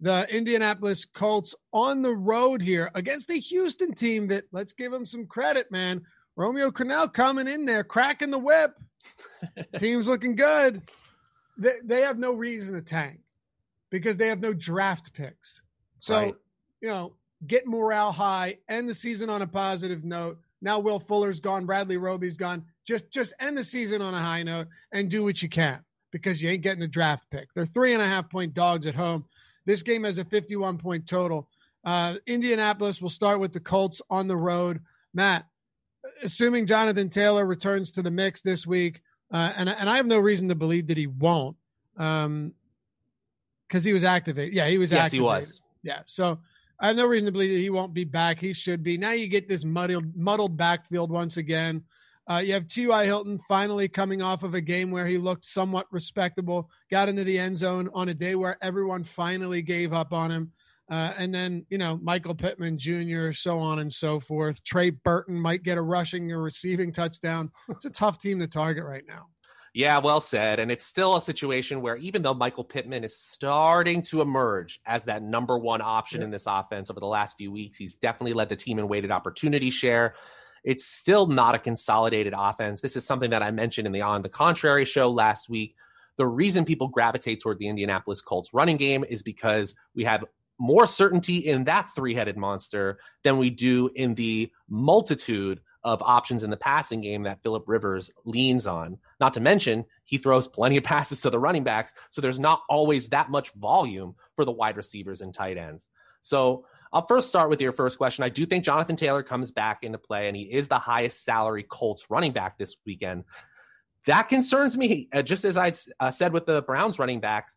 The 0.00 0.26
Indianapolis 0.34 1.04
Colts 1.04 1.54
on 1.72 2.02
the 2.02 2.12
road 2.12 2.60
here 2.60 2.90
against 2.94 3.30
a 3.30 3.34
Houston 3.38 3.94
team 3.94 4.28
that, 4.28 4.44
let's 4.52 4.72
give 4.72 4.92
them 4.92 5.06
some 5.06 5.26
credit, 5.26 5.70
man. 5.70 6.02
Romeo 6.36 6.70
Crennel 6.70 7.12
coming 7.12 7.48
in 7.48 7.64
there, 7.64 7.84
cracking 7.84 8.30
the 8.30 8.38
whip. 8.38 8.74
Team's 9.78 10.08
looking 10.08 10.34
good. 10.34 10.82
They, 11.56 11.74
they 11.84 12.00
have 12.00 12.18
no 12.18 12.32
reason 12.32 12.74
to 12.74 12.82
tank 12.82 13.20
because 13.90 14.16
they 14.16 14.28
have 14.28 14.40
no 14.40 14.52
draft 14.52 15.12
picks. 15.12 15.62
So, 16.00 16.16
Right. 16.16 16.34
you 16.80 16.88
know, 16.88 17.14
get 17.46 17.66
morale 17.66 18.10
high, 18.12 18.58
end 18.68 18.88
the 18.88 18.94
season 18.94 19.30
on 19.30 19.42
a 19.42 19.46
positive 19.46 20.04
note. 20.04 20.38
Now 20.60 20.78
Will 20.80 20.98
Fuller's 20.98 21.40
gone, 21.40 21.66
Bradley 21.66 21.98
Roby's 21.98 22.36
gone. 22.36 22.64
Just 22.86 23.10
just 23.10 23.32
end 23.38 23.56
the 23.56 23.64
season 23.64 24.02
on 24.02 24.14
a 24.14 24.18
high 24.18 24.42
note 24.42 24.66
and 24.92 25.10
do 25.10 25.22
what 25.22 25.42
you 25.42 25.48
can 25.48 25.82
because 26.10 26.42
you 26.42 26.48
ain't 26.50 26.62
getting 26.62 26.80
the 26.80 26.88
draft 26.88 27.24
pick. 27.30 27.48
They're 27.54 27.66
three 27.66 27.92
and 27.92 28.02
a 28.02 28.06
half 28.06 28.28
point 28.30 28.54
dogs 28.54 28.86
at 28.86 28.94
home. 28.94 29.24
This 29.66 29.82
game 29.82 30.04
has 30.04 30.18
a 30.18 30.24
51 30.24 30.78
point 30.78 31.06
total. 31.06 31.48
Uh, 31.84 32.14
Indianapolis 32.26 33.02
will 33.02 33.10
start 33.10 33.40
with 33.40 33.52
the 33.52 33.60
Colts 33.60 34.00
on 34.10 34.28
the 34.28 34.36
road. 34.36 34.80
Matt, 35.12 35.46
assuming 36.22 36.66
Jonathan 36.66 37.08
Taylor 37.08 37.46
returns 37.46 37.92
to 37.92 38.02
the 38.02 38.10
mix 38.10 38.42
this 38.42 38.66
week, 38.66 39.00
uh, 39.32 39.52
and 39.56 39.68
and 39.68 39.88
I 39.88 39.96
have 39.96 40.06
no 40.06 40.18
reason 40.18 40.48
to 40.48 40.54
believe 40.54 40.86
that 40.88 40.96
he 40.96 41.06
won't, 41.06 41.56
um, 41.96 42.52
because 43.68 43.84
he 43.84 43.92
was 43.92 44.04
activated. 44.04 44.54
Yeah, 44.54 44.68
he 44.68 44.78
was. 44.78 44.92
Yes, 44.92 45.12
he 45.12 45.20
was. 45.20 45.62
Yeah, 45.82 46.00
so 46.06 46.38
I 46.80 46.88
have 46.88 46.96
no 46.96 47.06
reason 47.06 47.26
to 47.26 47.32
believe 47.32 47.52
that 47.52 47.60
he 47.60 47.70
won't 47.70 47.94
be 47.94 48.04
back. 48.04 48.38
He 48.38 48.52
should 48.52 48.82
be. 48.82 48.96
Now 48.96 49.12
you 49.12 49.28
get 49.28 49.48
this 49.48 49.64
muddled 49.64 50.16
muddled 50.16 50.56
backfield 50.56 51.10
once 51.10 51.36
again. 51.36 51.82
Uh, 52.26 52.42
you 52.44 52.54
have 52.54 52.66
T.Y. 52.66 53.04
Hilton 53.04 53.38
finally 53.48 53.88
coming 53.88 54.22
off 54.22 54.42
of 54.42 54.54
a 54.54 54.60
game 54.60 54.90
where 54.90 55.06
he 55.06 55.18
looked 55.18 55.44
somewhat 55.44 55.86
respectable, 55.90 56.70
got 56.90 57.08
into 57.08 57.24
the 57.24 57.38
end 57.38 57.58
zone 57.58 57.90
on 57.92 58.08
a 58.08 58.14
day 58.14 58.34
where 58.34 58.56
everyone 58.62 59.04
finally 59.04 59.60
gave 59.60 59.92
up 59.92 60.12
on 60.12 60.30
him. 60.30 60.52
Uh, 60.90 61.12
and 61.18 61.34
then, 61.34 61.64
you 61.70 61.78
know, 61.78 61.98
Michael 62.02 62.34
Pittman 62.34 62.78
Jr., 62.78 63.32
so 63.32 63.58
on 63.58 63.78
and 63.78 63.92
so 63.92 64.20
forth. 64.20 64.62
Trey 64.64 64.90
Burton 64.90 65.38
might 65.38 65.62
get 65.62 65.78
a 65.78 65.82
rushing 65.82 66.30
or 66.32 66.42
receiving 66.42 66.92
touchdown. 66.92 67.50
It's 67.70 67.86
a 67.86 67.90
tough 67.90 68.18
team 68.18 68.38
to 68.40 68.46
target 68.46 68.84
right 68.84 69.04
now. 69.06 69.28
Yeah, 69.74 69.98
well 69.98 70.20
said. 70.20 70.60
And 70.60 70.70
it's 70.70 70.86
still 70.86 71.16
a 71.16 71.22
situation 71.22 71.82
where 71.82 71.96
even 71.96 72.22
though 72.22 72.32
Michael 72.32 72.62
Pittman 72.62 73.02
is 73.02 73.16
starting 73.16 74.02
to 74.02 74.20
emerge 74.20 74.80
as 74.86 75.06
that 75.06 75.22
number 75.22 75.58
one 75.58 75.82
option 75.82 76.22
in 76.22 76.30
this 76.30 76.46
offense 76.46 76.90
over 76.90 77.00
the 77.00 77.06
last 77.06 77.36
few 77.36 77.50
weeks, 77.50 77.76
he's 77.76 77.96
definitely 77.96 78.34
led 78.34 78.48
the 78.48 78.56
team 78.56 78.78
in 78.78 78.86
weighted 78.86 79.10
opportunity 79.10 79.70
share. 79.70 80.14
It's 80.64 80.84
still 80.84 81.26
not 81.26 81.54
a 81.54 81.58
consolidated 81.58 82.34
offense. 82.36 82.80
This 82.80 82.96
is 82.96 83.06
something 83.06 83.30
that 83.30 83.42
I 83.42 83.50
mentioned 83.50 83.86
in 83.86 83.92
the 83.92 84.02
On 84.02 84.22
the 84.22 84.28
Contrary 84.28 84.84
show 84.84 85.10
last 85.10 85.48
week. 85.48 85.76
The 86.16 86.26
reason 86.26 86.64
people 86.64 86.88
gravitate 86.88 87.40
toward 87.42 87.58
the 87.58 87.68
Indianapolis 87.68 88.22
Colts 88.22 88.54
running 88.54 88.76
game 88.76 89.04
is 89.08 89.22
because 89.22 89.74
we 89.94 90.04
have 90.04 90.24
more 90.58 90.86
certainty 90.86 91.38
in 91.38 91.64
that 91.64 91.90
three 91.94 92.14
headed 92.14 92.36
monster 92.36 92.98
than 93.24 93.38
we 93.38 93.50
do 93.50 93.90
in 93.94 94.14
the 94.14 94.50
multitude 94.68 95.60
of 95.82 96.02
options 96.02 96.44
in 96.44 96.50
the 96.50 96.56
passing 96.56 97.00
game 97.00 97.24
that 97.24 97.42
Philip 97.42 97.64
Rivers 97.66 98.10
leans 98.24 98.66
on. 98.66 98.98
Not 99.20 99.34
to 99.34 99.40
mention, 99.40 99.84
he 100.04 100.16
throws 100.16 100.48
plenty 100.48 100.76
of 100.78 100.84
passes 100.84 101.20
to 101.22 101.30
the 101.30 101.38
running 101.38 101.64
backs, 101.64 101.92
so 102.10 102.20
there's 102.20 102.40
not 102.40 102.62
always 102.68 103.10
that 103.10 103.30
much 103.30 103.52
volume 103.54 104.14
for 104.36 104.44
the 104.44 104.52
wide 104.52 104.76
receivers 104.76 105.20
and 105.20 105.34
tight 105.34 105.58
ends. 105.58 105.88
So 106.22 106.64
I'll 106.94 107.04
first 107.04 107.28
start 107.28 107.50
with 107.50 107.60
your 107.60 107.72
first 107.72 107.98
question. 107.98 108.22
I 108.22 108.28
do 108.28 108.46
think 108.46 108.64
Jonathan 108.64 108.94
Taylor 108.94 109.24
comes 109.24 109.50
back 109.50 109.82
into 109.82 109.98
play, 109.98 110.28
and 110.28 110.36
he 110.36 110.44
is 110.44 110.68
the 110.68 110.78
highest 110.78 111.24
salary 111.24 111.64
Colts 111.64 112.06
running 112.08 112.30
back 112.30 112.56
this 112.56 112.76
weekend. 112.86 113.24
That 114.06 114.28
concerns 114.28 114.78
me, 114.78 115.08
uh, 115.12 115.22
just 115.22 115.44
as 115.44 115.56
I 115.56 115.72
uh, 115.98 116.12
said 116.12 116.32
with 116.32 116.46
the 116.46 116.62
Browns 116.62 117.00
running 117.00 117.18
backs. 117.18 117.56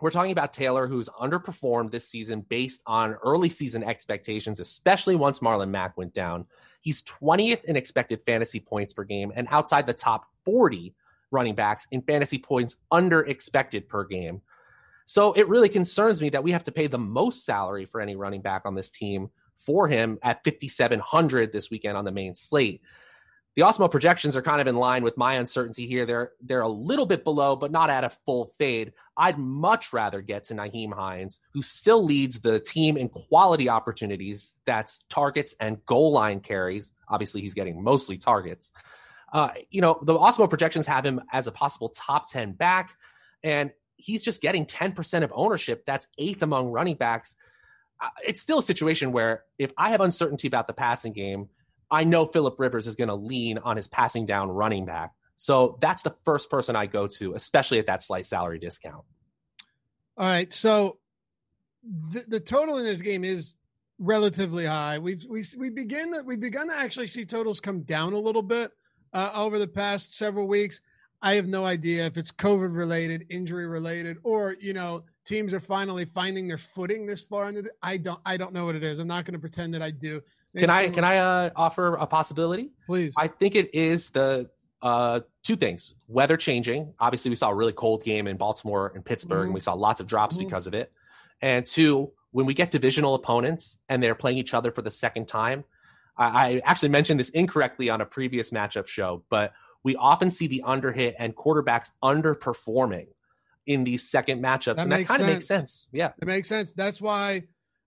We're 0.00 0.10
talking 0.10 0.32
about 0.32 0.52
Taylor, 0.52 0.88
who's 0.88 1.08
underperformed 1.08 1.92
this 1.92 2.08
season 2.08 2.40
based 2.40 2.82
on 2.86 3.14
early 3.24 3.48
season 3.48 3.84
expectations, 3.84 4.58
especially 4.58 5.14
once 5.14 5.38
Marlon 5.38 5.70
Mack 5.70 5.96
went 5.96 6.12
down. 6.12 6.46
He's 6.80 7.04
20th 7.04 7.64
in 7.64 7.76
expected 7.76 8.20
fantasy 8.26 8.58
points 8.58 8.92
per 8.92 9.04
game 9.04 9.32
and 9.34 9.46
outside 9.50 9.86
the 9.86 9.94
top 9.94 10.26
40 10.44 10.92
running 11.30 11.54
backs 11.54 11.86
in 11.92 12.02
fantasy 12.02 12.38
points 12.38 12.76
under 12.90 13.20
expected 13.22 13.88
per 13.88 14.04
game. 14.04 14.42
So 15.06 15.32
it 15.32 15.48
really 15.48 15.68
concerns 15.68 16.20
me 16.20 16.30
that 16.30 16.42
we 16.42 16.50
have 16.50 16.64
to 16.64 16.72
pay 16.72 16.88
the 16.88 16.98
most 16.98 17.44
salary 17.44 17.84
for 17.84 18.00
any 18.00 18.16
running 18.16 18.42
back 18.42 18.62
on 18.64 18.74
this 18.74 18.90
team 18.90 19.30
for 19.56 19.88
him 19.88 20.18
at 20.22 20.44
5700 20.44 21.52
this 21.52 21.70
weekend 21.70 21.96
on 21.96 22.04
the 22.04 22.12
main 22.12 22.34
slate. 22.34 22.82
The 23.54 23.62
Awesemo 23.62 23.90
projections 23.90 24.36
are 24.36 24.42
kind 24.42 24.60
of 24.60 24.66
in 24.66 24.76
line 24.76 25.02
with 25.02 25.16
my 25.16 25.34
uncertainty 25.34 25.86
here. 25.86 26.04
They're 26.04 26.32
they're 26.42 26.60
a 26.60 26.68
little 26.68 27.06
bit 27.06 27.24
below, 27.24 27.56
but 27.56 27.70
not 27.70 27.88
at 27.88 28.04
a 28.04 28.10
full 28.10 28.52
fade. 28.58 28.92
I'd 29.16 29.38
much 29.38 29.94
rather 29.94 30.20
get 30.20 30.44
to 30.44 30.54
Nyheim 30.54 30.92
Hines, 30.92 31.40
who 31.54 31.62
still 31.62 32.04
leads 32.04 32.40
the 32.40 32.60
team 32.60 32.98
in 32.98 33.08
quality 33.08 33.70
opportunities. 33.70 34.58
That's 34.66 35.04
targets 35.08 35.54
and 35.58 35.82
goal 35.86 36.12
line 36.12 36.40
carries. 36.40 36.92
Obviously, 37.08 37.40
he's 37.40 37.54
getting 37.54 37.82
mostly 37.82 38.18
targets. 38.18 38.72
Uh, 39.32 39.48
you 39.70 39.80
know, 39.80 39.98
the 40.02 40.12
Awesemo 40.12 40.50
projections 40.50 40.86
have 40.86 41.06
him 41.06 41.22
as 41.32 41.46
a 41.46 41.52
possible 41.52 41.88
top 41.88 42.30
10 42.30 42.52
back, 42.52 42.94
and 43.42 43.72
he's 43.96 44.22
just 44.22 44.42
getting 44.42 44.66
10% 44.66 45.22
of 45.22 45.32
ownership. 45.34 45.84
That's 45.86 46.06
eighth 46.18 46.42
among 46.42 46.68
running 46.68 46.96
backs. 46.96 47.36
Uh, 48.00 48.08
it's 48.26 48.40
still 48.40 48.58
a 48.58 48.62
situation 48.62 49.12
where 49.12 49.44
if 49.58 49.72
I 49.78 49.90
have 49.90 50.00
uncertainty 50.00 50.48
about 50.48 50.66
the 50.66 50.74
passing 50.74 51.12
game, 51.12 51.48
I 51.90 52.04
know 52.04 52.26
Philip 52.26 52.56
Rivers 52.58 52.86
is 52.86 52.96
going 52.96 53.08
to 53.08 53.14
lean 53.14 53.58
on 53.58 53.76
his 53.76 53.88
passing 53.88 54.26
down 54.26 54.50
running 54.50 54.84
back. 54.84 55.12
So 55.36 55.78
that's 55.80 56.02
the 56.02 56.14
first 56.24 56.50
person 56.50 56.76
I 56.76 56.86
go 56.86 57.06
to, 57.06 57.34
especially 57.34 57.78
at 57.78 57.86
that 57.86 58.02
slight 58.02 58.26
salary 58.26 58.58
discount. 58.58 59.04
All 60.16 60.26
right. 60.26 60.52
So 60.52 60.98
the, 62.12 62.24
the 62.26 62.40
total 62.40 62.78
in 62.78 62.84
this 62.84 63.02
game 63.02 63.22
is 63.22 63.56
relatively 63.98 64.64
high. 64.66 64.98
We've 64.98 65.24
we 65.28 65.44
we 65.58 65.70
begin 65.70 66.10
that 66.10 66.24
we've 66.24 66.40
begun 66.40 66.68
to 66.68 66.78
actually 66.78 67.06
see 67.06 67.24
totals 67.24 67.60
come 67.60 67.80
down 67.82 68.14
a 68.14 68.18
little 68.18 68.42
bit 68.42 68.72
uh, 69.12 69.30
over 69.34 69.58
the 69.58 69.68
past 69.68 70.16
several 70.16 70.46
weeks. 70.46 70.80
I 71.22 71.34
have 71.34 71.46
no 71.46 71.64
idea 71.64 72.06
if 72.06 72.16
it's 72.16 72.30
COVID 72.30 72.76
related, 72.76 73.26
injury 73.30 73.66
related, 73.66 74.18
or 74.22 74.56
you 74.60 74.72
know 74.72 75.04
teams 75.24 75.52
are 75.54 75.60
finally 75.60 76.04
finding 76.04 76.46
their 76.48 76.58
footing 76.58 77.06
this 77.06 77.22
far 77.22 77.48
into 77.48 77.62
the, 77.62 77.70
I 77.82 77.96
don't 77.96 78.20
I 78.24 78.36
don't 78.36 78.52
know 78.52 78.64
what 78.64 78.76
it 78.76 78.82
is. 78.84 78.98
I'm 78.98 79.08
not 79.08 79.24
going 79.24 79.32
to 79.34 79.38
pretend 79.38 79.74
that 79.74 79.82
I 79.82 79.90
do. 79.90 80.20
Maybe 80.52 80.62
Can 80.62 80.70
I 80.70 80.76
someone- 80.78 80.94
can 80.94 81.04
I 81.04 81.18
uh, 81.18 81.50
offer 81.56 81.94
a 81.96 82.06
possibility? 82.06 82.70
Please. 82.86 83.14
I 83.16 83.28
think 83.28 83.54
it 83.56 83.74
is 83.74 84.10
the 84.10 84.50
uh, 84.82 85.20
two 85.42 85.56
things: 85.56 85.94
weather 86.06 86.36
changing. 86.36 86.94
Obviously, 87.00 87.30
we 87.30 87.34
saw 87.34 87.50
a 87.50 87.54
really 87.54 87.72
cold 87.72 88.04
game 88.04 88.26
in 88.26 88.36
Baltimore 88.36 88.92
and 88.94 89.04
Pittsburgh, 89.04 89.42
Mhm. 89.44 89.46
and 89.46 89.54
we 89.54 89.60
saw 89.60 89.72
lots 89.74 90.00
of 90.00 90.06
drops 90.06 90.36
Mhm. 90.36 90.40
because 90.40 90.66
of 90.66 90.74
it. 90.74 90.92
And 91.40 91.64
two, 91.66 92.12
when 92.30 92.46
we 92.46 92.54
get 92.54 92.70
divisional 92.70 93.14
opponents 93.14 93.78
and 93.88 94.02
they're 94.02 94.14
playing 94.14 94.38
each 94.38 94.54
other 94.54 94.70
for 94.70 94.82
the 94.82 94.90
second 94.90 95.28
time, 95.28 95.64
I, 96.16 96.24
I 96.56 96.62
actually 96.64 96.90
mentioned 96.90 97.18
this 97.20 97.30
incorrectly 97.30 97.90
on 97.90 98.00
a 98.00 98.06
previous 98.06 98.50
matchup 98.50 98.86
show, 98.86 99.24
but 99.28 99.52
we 99.84 99.96
often 99.96 100.30
see 100.30 100.46
the 100.46 100.62
underhit 100.66 101.14
and 101.18 101.34
quarterbacks 101.34 101.90
underperforming 102.02 103.08
in 103.66 103.84
these 103.84 104.08
second 104.08 104.42
matchups, 104.42 104.76
That 104.76 104.82
and 104.82 104.92
that 104.92 105.06
kind 105.06 105.20
of 105.20 105.26
makes 105.26 105.46
sense. 105.46 105.72
sense. 105.72 105.88
Yeah. 105.92 106.12
It 106.20 106.26
makes 106.26 106.48
sense. 106.48 106.72
That's 106.72 107.00
why 107.00 107.42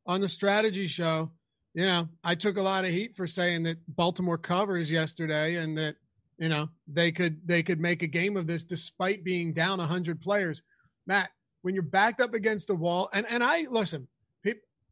on 0.06 0.22
the 0.22 0.28
strategy 0.28 0.88
show, 0.88 1.32
you 1.74 1.86
know, 1.86 2.10
I 2.24 2.36
took 2.36 2.58
a 2.58 2.62
lot 2.62 2.84
of 2.84 2.92
heat 2.92 3.16
for 3.16 3.28
saying 3.28 3.64
that 3.64 3.78
Baltimore 3.96 4.38
covers 4.38 4.92
yesterday 4.92 5.56
and 5.58 5.78
that, 5.78 5.96
you 6.38 6.50
know, 6.50 6.70
they 6.88 7.12
could 7.12 7.40
they 7.46 7.64
could 7.64 7.80
make 7.80 8.02
a 8.02 8.08
game 8.08 8.36
of 8.36 8.48
this 8.48 8.64
despite 8.64 9.24
being 9.24 9.54
down 9.54 9.78
100 9.78 10.20
players. 10.20 10.62
Matt, 11.06 11.30
when 11.62 11.74
you're 11.74 11.84
backed 11.84 12.22
up 12.22 12.34
against 12.34 12.68
the 12.68 12.76
wall 12.76 13.10
and 13.14 13.26
and 13.30 13.44
I 13.44 13.66
listen, 13.70 14.08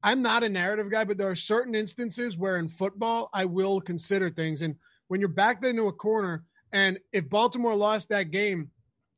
I'm 0.04 0.22
not 0.22 0.44
a 0.44 0.50
narrative 0.50 0.92
guy, 0.92 1.04
but 1.04 1.18
there 1.18 1.30
are 1.30 1.36
certain 1.36 1.74
instances 1.74 2.38
where 2.38 2.58
in 2.58 2.70
football 2.70 3.30
I 3.34 3.46
will 3.46 3.82
consider 3.82 4.30
things 4.30 4.62
and 4.62 4.76
when 5.08 5.20
you're 5.20 5.30
backed 5.30 5.66
into 5.66 5.88
a 5.88 5.92
corner 5.92 6.46
and 6.72 7.00
if 7.12 7.30
Baltimore 7.30 7.76
lost 7.76 8.10
that 8.10 8.32
game, 8.32 8.72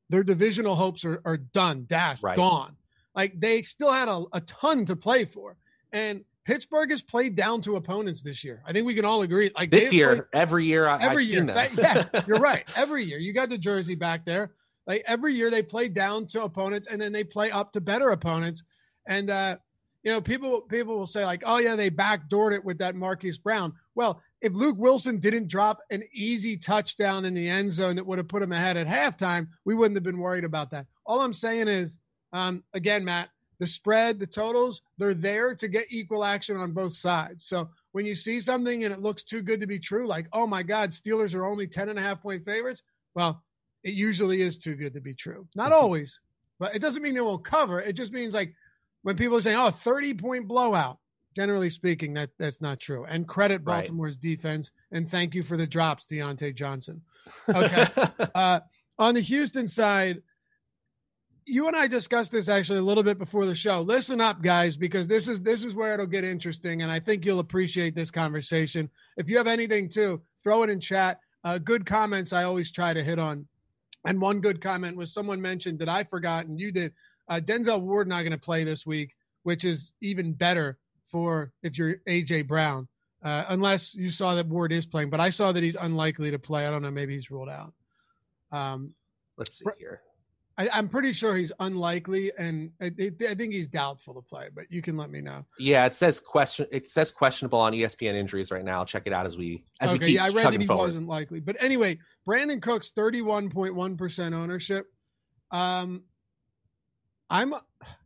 their 0.10 0.24
divisional 0.24 0.76
hopes 0.76 1.06
are, 1.06 1.22
are 1.26 1.38
done, 1.38 1.86
dashed, 1.88 2.24
Right. 2.24 2.36
gone. 2.38 2.76
Like 3.16 3.40
they 3.40 3.62
still 3.64 3.92
had 3.92 4.08
a, 4.08 4.24
a 4.34 4.42
ton 4.42 4.86
to 4.86 4.96
play 4.96 5.26
for. 5.26 5.58
And 5.92 6.24
Pittsburgh 6.46 6.90
has 6.90 7.02
played 7.02 7.36
down 7.36 7.62
to 7.62 7.76
opponents 7.76 8.24
this 8.24 8.44
year. 8.44 8.62
I 8.66 8.74
think 8.74 8.88
we 8.88 8.96
can 8.96 9.06
all 9.06 9.22
agree. 9.22 9.52
Like 9.56 9.70
This 9.72 9.94
year, 9.94 10.10
played- 10.16 10.24
every 10.34 10.66
year, 10.66 10.88
I, 10.88 10.96
every 11.02 11.24
I've 11.24 11.30
year. 11.30 11.40
seen 11.40 11.46
that. 11.48 11.70
That- 11.72 12.10
yes, 12.14 12.24
you're 12.28 12.40
right. 12.40 12.64
Every 12.76 13.04
year. 13.04 13.18
You 13.20 13.34
got 13.34 13.50
the 13.50 13.58
jersey 13.58 13.96
back 13.96 14.26
there. 14.26 14.52
Like 14.88 15.04
every 15.06 15.36
year 15.36 15.52
they 15.52 15.62
play 15.62 15.90
down 15.90 16.26
to 16.28 16.44
opponents 16.44 16.88
and 16.88 17.00
then 17.00 17.12
they 17.12 17.24
play 17.24 17.52
up 17.52 17.74
to 17.74 17.82
better 17.82 18.10
opponents. 18.10 18.64
And 19.08 19.30
uh, 19.30 19.58
you 20.04 20.12
know, 20.12 20.22
people 20.22 20.62
people 20.62 20.98
will 20.98 21.06
say, 21.06 21.26
like, 21.26 21.44
oh 21.46 21.58
yeah, 21.60 21.76
they 21.76 21.92
backdoored 21.92 22.54
it 22.54 22.64
with 22.66 22.80
that 22.80 22.96
Marquise 22.96 23.38
Brown. 23.38 23.74
Well, 23.96 24.22
if 24.42 24.54
Luke 24.54 24.78
Wilson 24.78 25.20
didn't 25.20 25.48
drop 25.48 25.82
an 25.92 26.04
easy 26.14 26.56
touchdown 26.56 27.26
in 27.26 27.34
the 27.34 27.48
end 27.48 27.72
zone 27.72 27.96
that 27.96 28.06
would 28.06 28.18
have 28.18 28.28
put 28.28 28.42
him 28.42 28.52
ahead 28.52 28.78
at 28.78 28.88
halftime, 28.88 29.48
we 29.66 29.76
wouldn't 29.76 29.98
have 29.98 30.04
been 30.04 30.20
worried 30.20 30.44
about 30.44 30.72
that. 30.72 30.86
All 31.06 31.22
I'm 31.22 31.34
saying 31.34 31.68
is, 31.68 31.98
um, 32.32 32.64
again, 32.74 33.04
Matt, 33.04 33.30
the 33.60 33.68
spread, 33.68 34.20
the 34.20 34.28
totals, 34.28 34.82
they're 34.98 35.14
there 35.14 35.54
to 35.54 35.68
get 35.68 35.86
equal 35.90 36.24
action 36.24 36.56
on 36.56 36.72
both 36.72 36.94
sides. 36.94 37.46
So 37.46 37.70
when 37.92 38.06
you 38.06 38.16
see 38.16 38.40
something 38.40 38.86
and 38.86 38.94
it 38.94 39.02
looks 39.02 39.24
too 39.24 39.42
good 39.42 39.60
to 39.60 39.68
be 39.68 39.80
true, 39.80 40.08
like, 40.08 40.28
oh 40.32 40.48
my 40.48 40.64
God, 40.64 40.92
Steelers 40.92 41.36
are 41.36 41.46
only 41.46 41.68
10 41.68 41.90
and 41.90 42.00
a 42.00 42.02
half 42.02 42.22
point 42.22 42.46
favorites, 42.46 42.84
well, 43.16 43.44
it 43.84 43.94
usually 43.94 44.42
is 44.42 44.58
too 44.58 44.76
good 44.76 44.94
to 44.94 45.02
be 45.02 45.14
true. 45.14 45.46
Not 45.56 45.74
always, 45.74 46.22
but 46.60 46.74
it 46.74 46.80
doesn't 46.80 47.02
mean 47.02 47.14
they 47.14 47.22
won't 47.22 47.44
cover. 47.44 47.82
It 47.82 47.94
just 47.94 48.14
means 48.14 48.34
like 48.34 48.54
when 49.02 49.18
people 49.18 49.38
are 49.38 49.42
saying, 49.42 49.58
oh, 49.58 49.72
30 49.72 50.14
point 50.14 50.48
blowout, 50.48 50.98
generally 51.36 51.70
speaking, 51.70 52.14
that 52.16 52.30
that's 52.38 52.62
not 52.62 52.80
true. 52.80 53.06
And 53.06 53.28
credit 53.28 53.62
Right. 53.64 53.82
Baltimore's 53.82 54.18
defense. 54.18 54.72
And 54.92 55.10
thank 55.10 55.34
you 55.36 55.44
for 55.44 55.58
the 55.58 55.68
drops, 55.68 56.06
Diontae 56.06 56.56
Johnson. 56.56 57.02
Okay. 57.50 57.86
uh, 58.36 58.60
on 58.98 59.16
the 59.16 59.22
Houston 59.22 59.68
side, 59.68 60.22
you 61.46 61.68
and 61.68 61.76
I 61.76 61.88
discussed 61.88 62.32
this 62.32 62.48
actually 62.48 62.80
a 62.80 62.84
little 62.84 63.04
bit 63.04 63.18
before 63.18 63.46
the 63.46 63.56
show. 63.56 63.82
Listen 63.82 64.22
up, 64.22 64.42
guys, 64.42 64.78
because 64.78 65.08
this 65.08 65.28
is 65.28 65.42
this 65.42 65.64
is 65.64 65.74
where 65.74 65.94
it'll 65.94 66.06
get 66.06 66.24
interesting, 66.24 66.84
and 66.84 66.92
I 66.92 67.00
think 67.00 67.26
you'll 67.26 67.40
appreciate 67.40 67.96
this 67.96 68.12
conversation. 68.12 68.90
If 69.18 69.30
you 69.30 69.38
have 69.38 69.48
anything 69.48 69.90
too, 69.90 70.22
throw 70.44 70.64
it 70.64 70.70
in 70.70 70.80
chat. 70.80 71.20
Uh, 71.44 71.58
good 71.58 71.86
comments 71.86 72.34
I 72.34 72.44
always 72.44 72.72
try 72.72 72.94
to 72.94 73.04
hit 73.04 73.18
on. 73.18 73.48
And 74.06 74.22
one 74.22 74.42
good 74.42 74.62
comment 74.62 74.96
was 74.96 75.14
someone 75.14 75.42
mentioned 75.42 75.80
that 75.80 75.90
I 75.90 76.04
forgot, 76.04 76.46
and 76.46 76.60
you 76.60 76.72
did. 76.72 76.94
Uh, 77.28 77.40
Denzel 77.44 77.82
Ward 77.82 78.08
not 78.08 78.22
going 78.22 78.32
to 78.32 78.38
play 78.38 78.64
this 78.64 78.86
week, 78.86 79.16
which 79.44 79.64
is 79.64 79.94
even 80.02 80.34
better 80.34 80.78
for 81.10 81.52
if 81.64 81.78
you're 81.78 81.96
AJ 82.08 82.48
Brown, 82.48 82.88
uh, 83.24 83.46
unless 83.50 83.96
you 83.96 84.10
saw 84.10 84.36
that 84.36 84.48
Ward 84.48 84.72
is 84.72 84.86
playing. 84.86 85.10
But 85.10 85.20
I 85.20 85.30
saw 85.30 85.52
that 85.52 85.64
he's 85.64 85.76
unlikely 85.76 86.32
to 86.32 86.40
play. 86.40 86.66
I 86.66 86.72
don't 86.72 86.82
know. 86.82 86.92
Maybe 86.92 87.16
he's 87.16 87.32
ruled 87.32 87.50
out. 87.50 87.74
Um, 88.52 88.94
Let's 89.38 89.60
see 89.60 89.66
here. 89.78 90.02
I, 90.58 90.68
I'm 90.74 90.90
pretty 90.90 91.14
sure 91.14 91.38
he's 91.38 91.54
unlikely, 91.62 92.34
and 92.38 92.72
I, 92.82 92.92
I 92.98 93.34
think 93.34 93.54
he's 93.54 93.70
doubtful 93.70 94.14
to 94.16 94.22
play. 94.22 94.50
But 94.54 94.66
you 94.70 94.82
can 94.82 94.98
let 94.98 95.10
me 95.10 95.22
know. 95.22 95.46
Yeah, 95.58 95.86
it 95.86 95.96
says 95.96 96.20
question. 96.20 96.68
It 96.70 96.90
says 96.90 97.12
questionable 97.12 97.60
on 97.60 97.72
ESPN 97.72 98.14
injuries 98.16 98.52
right 98.52 98.66
now. 98.66 98.84
Check 98.84 99.04
it 99.06 99.14
out 99.14 99.26
as 99.26 99.38
we 99.38 99.64
as 99.80 99.92
we 99.92 99.98
okay, 99.98 100.06
keep 100.08 100.16
yeah, 100.16 100.26
I 100.26 100.30
read 100.30 100.52
that 100.52 100.60
he 100.60 100.68
forward. 100.68 100.88
wasn't 100.88 101.08
likely. 101.08 101.40
But 101.40 101.56
anyway, 101.64 101.98
Brandin 102.28 102.62
Cooks, 102.62 102.92
31.1% 102.92 104.34
ownership. 104.34 104.88
Um, 105.52 106.04
I'm 107.30 107.54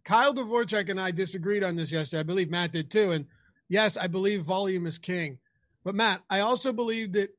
Kyle 0.04 0.34
Dvorchak 0.34 0.90
and 0.90 1.00
I 1.00 1.12
disagreed 1.12 1.64
on 1.64 1.76
this 1.78 1.92
yesterday. 1.92 2.20
I 2.20 2.24
believe 2.24 2.50
Matt 2.50 2.74
did 2.74 2.92
too. 2.92 3.12
And 3.12 3.26
yes, 3.70 3.96
I 3.96 4.08
believe 4.08 4.44
volume 4.44 4.86
is 4.86 5.00
king. 5.00 5.38
But 5.86 5.96
Matt, 5.96 6.22
I 6.30 6.42
also 6.42 6.74
believe 6.74 7.14
that 7.14 7.30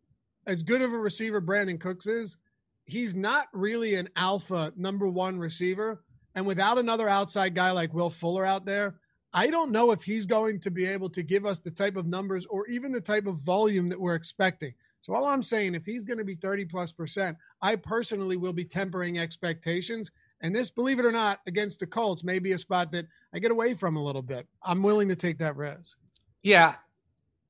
as 0.47 0.62
good 0.62 0.81
of 0.81 0.92
a 0.92 0.99
receiver 0.99 1.42
Brandin 1.42 1.79
Cooks 1.79 2.07
is, 2.07 2.38
he's 2.87 3.14
not 3.14 3.49
really 3.53 3.97
an 3.97 4.09
alpha 4.16 4.73
number 4.77 5.09
one 5.09 5.38
receiver. 5.38 6.03
And 6.35 6.47
without 6.47 6.79
another 6.79 7.09
outside 7.09 7.55
guy 7.55 7.70
like 7.70 7.92
Will 7.92 8.11
Fuller 8.11 8.47
out 8.47 8.64
there, 8.64 8.97
I 9.35 9.49
don't 9.49 9.73
know 9.73 9.90
if 9.90 10.03
he's 10.03 10.27
going 10.27 10.61
to 10.61 10.70
be 10.70 10.87
able 10.87 11.11
to 11.11 11.23
give 11.23 11.44
us 11.44 11.59
the 11.59 11.70
type 11.70 11.97
of 11.97 12.07
numbers 12.07 12.47
or 12.47 12.66
even 12.66 12.92
the 12.92 13.01
type 13.01 13.27
of 13.27 13.38
volume 13.40 13.88
that 13.90 14.01
we're 14.01 14.14
expecting. 14.14 14.73
So 15.01 15.12
all 15.12 15.27
I'm 15.27 15.42
saying, 15.42 15.75
if 15.75 15.85
he's 15.85 16.05
going 16.05 16.18
to 16.18 16.25
be 16.25 16.37
30 16.37 16.64
plus 16.64 16.92
percent, 16.92 17.37
I 17.61 17.77
personally 17.77 18.37
will 18.37 18.55
be 18.55 18.64
tempering 18.64 19.18
expectations. 19.18 20.11
And 20.40 20.55
this, 20.55 20.70
believe 20.70 20.99
it 20.99 21.07
or 21.07 21.12
not, 21.12 21.40
against 21.47 21.81
the 21.81 21.87
Colts 21.87 22.23
may 22.23 22.38
be 22.38 22.53
a 22.53 22.59
spot 22.59 22.92
that 22.92 23.07
I 23.35 23.38
get 23.38 23.51
away 23.51 23.75
from 23.75 23.97
a 23.97 24.03
little 24.03 24.23
bit. 24.23 24.47
I'm 24.62 24.83
willing 24.83 25.09
to 25.09 25.16
take 25.16 25.38
that 25.38 25.57
risk. 25.57 25.99
Yeah. 26.42 26.75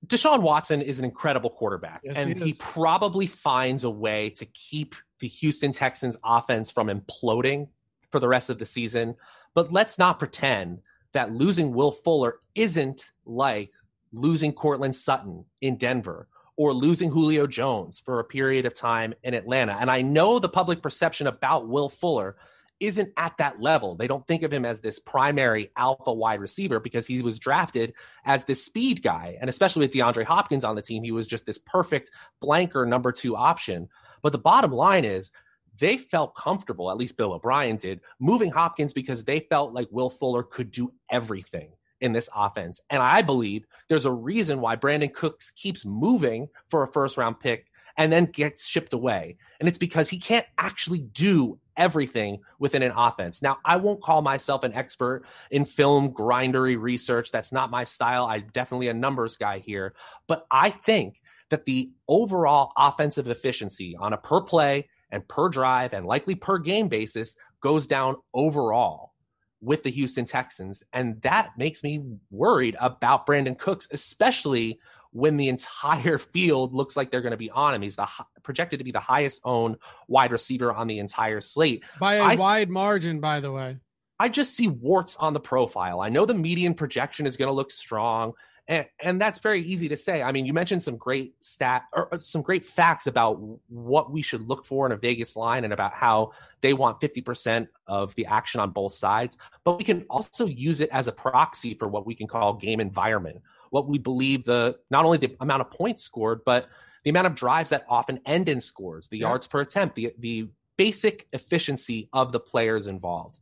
Deshaun 0.07 0.43
Watson 0.43 0.83
is 0.83 0.99
an 0.99 1.05
incredible 1.05 1.51
quarterback, 1.51 2.03
Yes, 2.05 2.17
and 2.17 2.37
he 2.37 2.53
he, 2.53 2.57
probably 2.59 3.27
finds 3.27 3.85
a 3.85 3.91
way 3.91 4.31
to 4.31 4.45
keep 4.47 4.95
the 5.19 5.29
Houston 5.29 5.73
Texans 5.73 6.17
offense 6.23 6.71
from 6.71 6.89
imploding 6.89 7.69
for 8.11 8.21
the 8.21 8.29
rest 8.29 8.51
of 8.51 8.59
the 8.59 8.67
season. 8.67 9.17
But 9.55 9.73
let's 9.73 9.99
not 9.99 10.19
pretend 10.19 10.81
that 11.15 11.33
losing 11.33 11.73
Will 11.73 11.93
Fuller 11.93 12.41
isn't 12.55 13.13
like 13.25 13.71
losing 14.13 14.53
Courtland 14.53 14.95
Sutton 14.95 15.47
in 15.61 15.77
Denver 15.77 16.29
or 16.57 16.73
losing 16.73 17.11
Julio 17.11 17.47
Jones 17.47 18.01
for 18.01 18.21
a 18.21 18.25
period 18.25 18.67
of 18.67 18.75
time 18.75 19.15
in 19.23 19.35
Atlanta. 19.35 19.77
And 19.81 19.91
I 19.91 20.03
know 20.03 20.39
the 20.39 20.49
public 20.49 20.83
perception 20.83 21.27
about 21.27 21.69
Will 21.69 21.89
Fuller 21.89 22.37
isn't 22.81 23.13
at 23.17 23.37
that 23.39 23.61
level. 23.61 23.95
They 23.95 24.07
don't 24.07 24.27
think 24.27 24.43
of 24.43 24.53
him 24.53 24.65
as 24.65 24.81
this 24.81 24.99
primary 24.99 25.71
alpha 25.77 26.13
wide 26.13 26.41
receiver 26.41 26.81
because 26.81 27.07
he 27.07 27.23
was 27.23 27.39
drafted 27.39 27.95
as 28.25 28.45
this 28.45 28.65
speed 28.65 29.03
guy. 29.03 29.37
And 29.41 29.49
especially 29.49 29.81
with 29.81 29.93
DeAndre 29.93 30.25
Hopkins 30.25 30.65
on 30.65 30.77
the 30.77 30.83
team, 30.83 31.03
he 31.03 31.13
was 31.13 31.27
just 31.27 31.47
this 31.47 31.59
perfect 31.59 32.11
blanker 32.41 32.85
number 32.87 33.13
two 33.13 33.37
option. 33.37 33.89
But 34.23 34.33
the 34.33 34.39
bottom 34.39 34.73
line 34.73 35.05
is 35.05 35.31
they 35.79 35.99
felt 35.99 36.35
comfortable, 36.35 36.91
at 36.91 36.97
least 36.97 37.17
Bill 37.17 37.33
O'Brien 37.33 37.77
did, 37.77 38.01
moving 38.21 38.51
Hopkins 38.51 38.93
because 38.93 39.25
they 39.25 39.41
felt 39.41 39.73
like 39.73 39.89
Will 39.91 40.11
Fuller 40.11 40.43
could 40.43 40.71
do 40.71 40.93
everything 41.11 41.73
in 42.01 42.13
this 42.13 42.29
offense. 42.35 42.81
And 42.91 43.03
I 43.03 43.23
believe 43.23 43.67
there's 43.89 44.05
a 44.05 44.13
reason 44.13 44.61
why 44.61 44.77
Brandin 44.77 45.13
Cooks 45.13 45.51
keeps 45.51 45.85
moving 45.85 46.49
for 46.69 46.83
a 46.83 46.93
first 46.93 47.17
round 47.17 47.41
pick 47.41 47.67
and 47.97 48.13
then 48.13 48.27
gets 48.27 48.67
shipped 48.67 48.93
away. 48.93 49.37
And 49.61 49.69
it's 49.69 49.79
because 49.79 50.09
he 50.09 50.19
can't 50.19 50.47
actually 50.59 51.01
do 51.01 51.59
everything 51.77 52.41
within 52.59 52.83
an 52.83 52.93
offense. 52.93 53.43
Now, 53.43 53.59
I 53.65 53.77
won't 53.77 54.03
call 54.03 54.23
myself 54.23 54.65
an 54.65 54.75
expert 54.75 55.25
in 55.51 55.65
film 55.65 56.13
grindery 56.13 56.79
research. 56.81 57.31
That's 57.31 57.53
not 57.53 57.71
my 57.71 57.85
style. 57.85 58.27
I'm 58.27 58.47
definitely 58.53 58.89
a 58.89 58.95
numbers 58.95 59.37
guy 59.37 59.59
here. 59.59 59.95
But 60.27 60.47
I 60.51 60.71
think 60.71 61.21
that 61.51 61.65
the 61.65 61.91
overall 62.09 62.73
offensive 62.77 63.29
efficiency 63.29 63.97
on 63.99 64.13
a 64.13 64.19
per 64.19 64.41
play 64.41 64.89
and 65.11 65.27
per 65.29 65.49
drive 65.49 65.93
and 65.93 66.07
likely 66.07 66.35
per 66.35 66.59
game 66.59 66.89
basis 66.89 67.37
goes 67.61 67.87
down 67.87 68.17
overall 68.33 69.13
with 69.61 69.83
the 69.83 69.91
Houston 69.91 70.25
Texans. 70.25 70.83
And 70.93 71.21
that 71.23 71.51
makes 71.57 71.83
me 71.83 72.03
worried 72.31 72.77
about 72.81 73.27
Brandin 73.27 73.59
Cooks, 73.59 73.89
especially 73.91 74.79
when 75.15 75.37
the 75.37 75.49
entire 75.49 76.19
field 76.33 76.75
looks 76.75 76.97
like 76.97 77.11
they're 77.11 77.23
going 77.23 77.31
to 77.31 77.39
be 77.39 77.51
on 77.51 77.75
him. 77.75 77.83
He's 77.83 77.97
the 77.97 78.09
projected 78.43 78.81
to 78.81 78.85
be 78.85 78.91
the 78.91 79.01
highest 79.01 79.41
owned 79.45 79.79
wide 80.09 80.33
receiver 80.33 80.73
on 80.73 80.89
the 80.89 80.99
entire 80.99 81.41
slate 81.41 81.85
by 81.99 82.15
a 82.15 82.23
I, 82.23 82.35
wide 82.35 82.69
margin, 82.69 83.21
by 83.21 83.41
the 83.41 83.53
way. 83.53 83.79
I 84.19 84.29
just 84.29 84.55
see 84.55 84.69
warts 84.69 85.17
on 85.17 85.33
the 85.33 85.41
profile. 85.41 86.01
I 86.01 86.09
know 86.09 86.27
the 86.27 86.35
median 86.35 86.75
projection 86.75 87.27
is 87.27 87.37
going 87.37 87.49
to 87.49 87.53
look 87.53 87.71
strong. 87.71 88.35
And, 88.67 88.87
and 89.03 89.21
that's 89.21 89.41
very 89.41 89.61
easy 89.61 89.89
to 89.91 89.97
say. 89.97 90.23
I 90.23 90.33
mean, 90.33 90.47
you 90.47 90.55
mentioned 90.55 90.83
some 90.83 90.97
great 90.97 91.35
stat 91.45 91.85
or 91.93 92.13
uh, 92.15 92.19
some 92.19 92.41
great 92.41 92.65
facts 92.65 93.07
about 93.07 93.39
what 93.69 94.11
we 94.11 94.23
should 94.23 94.49
look 94.49 94.65
for 94.65 94.87
in 94.87 94.93
a 94.93 94.97
Vegas 94.97 95.37
line 95.37 95.65
and 95.65 95.73
about 95.73 95.93
how 95.93 96.33
they 96.63 96.73
want 96.73 97.01
50% 97.01 97.69
of 97.87 98.15
the 98.15 98.27
action 98.27 98.61
on 98.61 98.71
both 98.71 98.95
sides. 98.95 99.37
But 99.65 99.77
we 99.77 99.85
can 99.85 100.07
also 100.09 100.47
use 100.47 100.81
it 100.81 100.89
as 100.91 101.09
a 101.09 101.13
proxy 101.13 101.75
for 101.75 101.87
what 101.87 102.07
we 102.07 102.15
can 102.15 102.27
call 102.27 102.55
game 102.55 102.81
environment, 102.81 103.43
what 103.75 103.89
we 103.89 103.99
believe 103.99 104.45
the 104.45 104.79
not 104.89 105.05
only 105.05 105.19
the 105.19 105.37
amount 105.41 105.61
of 105.61 105.69
points 105.69 106.05
scored, 106.05 106.43
but 106.45 106.69
the 107.03 107.11
amount 107.11 107.27
of 107.27 107.35
drives 107.35 107.71
that 107.71 107.85
often 107.89 108.21
end 108.25 108.49
in 108.49 108.61
scores, 108.61 109.09
the 109.09 109.19
yeah. 109.19 109.27
yards 109.27 109.49
per 109.49 109.61
attempt, 109.61 109.97
the 109.97 110.15
the 110.17 110.49
basic 110.77 111.27
efficiency 111.33 112.09
of 112.13 112.31
the 112.31 112.39
players 112.39 112.87
involved. 112.87 113.37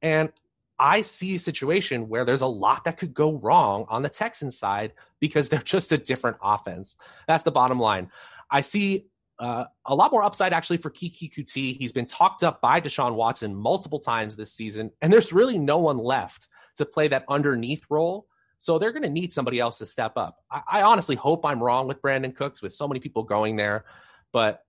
And 0.00 0.32
I 0.78 1.02
see 1.02 1.34
a 1.34 1.38
situation 1.40 2.08
where 2.08 2.24
there's 2.24 2.42
a 2.42 2.46
lot 2.46 2.84
that 2.84 2.96
could 2.96 3.12
go 3.12 3.38
wrong 3.38 3.86
on 3.88 4.02
the 4.02 4.08
Texans 4.08 4.56
side 4.56 4.92
because 5.18 5.48
they're 5.48 5.58
just 5.76 5.90
a 5.90 5.98
different 5.98 6.36
offense. 6.40 6.96
That's 7.26 7.42
the 7.42 7.50
bottom 7.50 7.80
line. 7.80 8.08
I 8.52 8.60
see 8.60 9.06
uh, 9.40 9.64
a 9.84 9.96
lot 9.96 10.12
more 10.12 10.22
upside 10.22 10.52
actually 10.52 10.76
for 10.76 10.90
Keke 10.90 11.32
Coutee. 11.34 11.76
He's 11.76 11.92
been 11.92 12.06
talked 12.06 12.44
up 12.44 12.60
by 12.60 12.80
Deshaun 12.80 13.16
Watson 13.16 13.56
multiple 13.56 13.98
times 13.98 14.36
this 14.36 14.52
season, 14.52 14.92
and 15.00 15.12
there's 15.12 15.32
really 15.32 15.58
no 15.58 15.78
one 15.78 15.98
left 15.98 16.46
to 16.76 16.86
play 16.86 17.08
that 17.08 17.24
underneath 17.28 17.84
role. 17.90 18.28
So 18.62 18.78
they're 18.78 18.92
going 18.92 19.02
to 19.02 19.10
need 19.10 19.32
somebody 19.32 19.58
else 19.58 19.78
to 19.78 19.86
step 19.86 20.16
up. 20.16 20.38
I, 20.48 20.62
I 20.70 20.82
honestly 20.82 21.16
hope 21.16 21.44
I'm 21.44 21.60
wrong 21.60 21.88
with 21.88 22.00
Brandin 22.00 22.32
Cooks 22.32 22.62
with 22.62 22.72
so 22.72 22.86
many 22.86 23.00
people 23.00 23.24
going 23.24 23.56
there, 23.56 23.86
but 24.30 24.62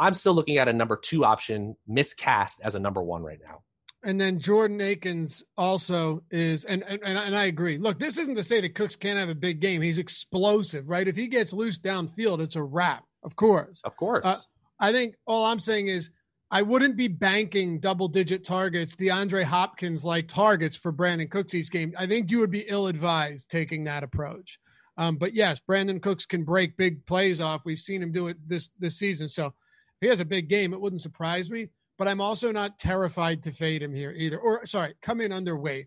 I'm 0.00 0.14
still 0.14 0.34
looking 0.34 0.58
at 0.58 0.66
a 0.66 0.72
number 0.72 0.96
two 0.96 1.24
option 1.24 1.76
miscast 1.86 2.60
as 2.64 2.74
a 2.74 2.80
number 2.80 3.00
one 3.00 3.22
right 3.22 3.38
now. 3.40 3.62
And 4.02 4.20
then 4.20 4.40
Jordan 4.40 4.80
Akins 4.80 5.44
also 5.56 6.24
is, 6.32 6.64
and, 6.64 6.82
and 6.82 7.00
and 7.04 7.36
I 7.36 7.44
agree. 7.44 7.78
Look, 7.78 8.00
this 8.00 8.18
isn't 8.18 8.34
to 8.34 8.42
say 8.42 8.60
that 8.62 8.74
Cooks 8.74 8.96
can't 8.96 9.16
have 9.18 9.28
a 9.28 9.34
big 9.36 9.60
game. 9.60 9.80
He's 9.80 9.98
explosive, 9.98 10.88
right? 10.88 11.06
If 11.06 11.14
he 11.14 11.28
gets 11.28 11.52
loose 11.52 11.78
downfield, 11.78 12.40
it's 12.40 12.56
a 12.56 12.62
wrap. 12.64 13.04
Of 13.22 13.36
course, 13.36 13.80
of 13.84 13.96
course. 13.96 14.26
Uh, 14.26 14.38
I 14.80 14.90
think 14.90 15.14
all 15.24 15.44
I'm 15.44 15.60
saying 15.60 15.86
is 15.86 16.10
I 16.50 16.62
wouldn't 16.62 16.96
be 16.96 17.08
banking 17.08 17.78
double 17.78 18.08
digit 18.08 18.44
targets, 18.44 18.96
DeAndre 18.96 19.44
Hopkins 19.44 20.04
like 20.04 20.26
targets 20.26 20.76
for 20.76 20.92
Brandin 20.92 21.30
Cooks' 21.30 21.68
game. 21.68 21.94
I 21.98 22.06
think 22.06 22.30
you 22.30 22.40
would 22.40 22.50
be 22.50 22.64
ill 22.66 22.88
advised 22.88 23.50
taking 23.50 23.84
that 23.84 24.02
approach. 24.02 24.58
Um, 24.96 25.16
but 25.16 25.34
yes, 25.34 25.60
Brandin 25.60 26.02
Cooks 26.02 26.26
can 26.26 26.42
break 26.42 26.76
big 26.76 27.06
plays 27.06 27.40
off. 27.40 27.62
We've 27.64 27.78
seen 27.78 28.02
him 28.02 28.12
do 28.12 28.26
it 28.26 28.36
this 28.46 28.70
this 28.78 28.96
season. 28.96 29.28
So 29.28 29.46
if 29.46 29.52
he 30.00 30.08
has 30.08 30.20
a 30.20 30.24
big 30.24 30.48
game, 30.48 30.72
it 30.72 30.80
wouldn't 30.80 31.00
surprise 31.00 31.50
me 31.50 31.68
but 32.00 32.08
I'm 32.08 32.22
also 32.22 32.50
not 32.50 32.78
terrified 32.78 33.42
to 33.42 33.52
fade 33.52 33.82
him 33.82 33.92
here 33.92 34.12
either. 34.12 34.38
Or 34.38 34.64
sorry, 34.64 34.94
come 35.02 35.20
in 35.20 35.32
underweight. 35.32 35.86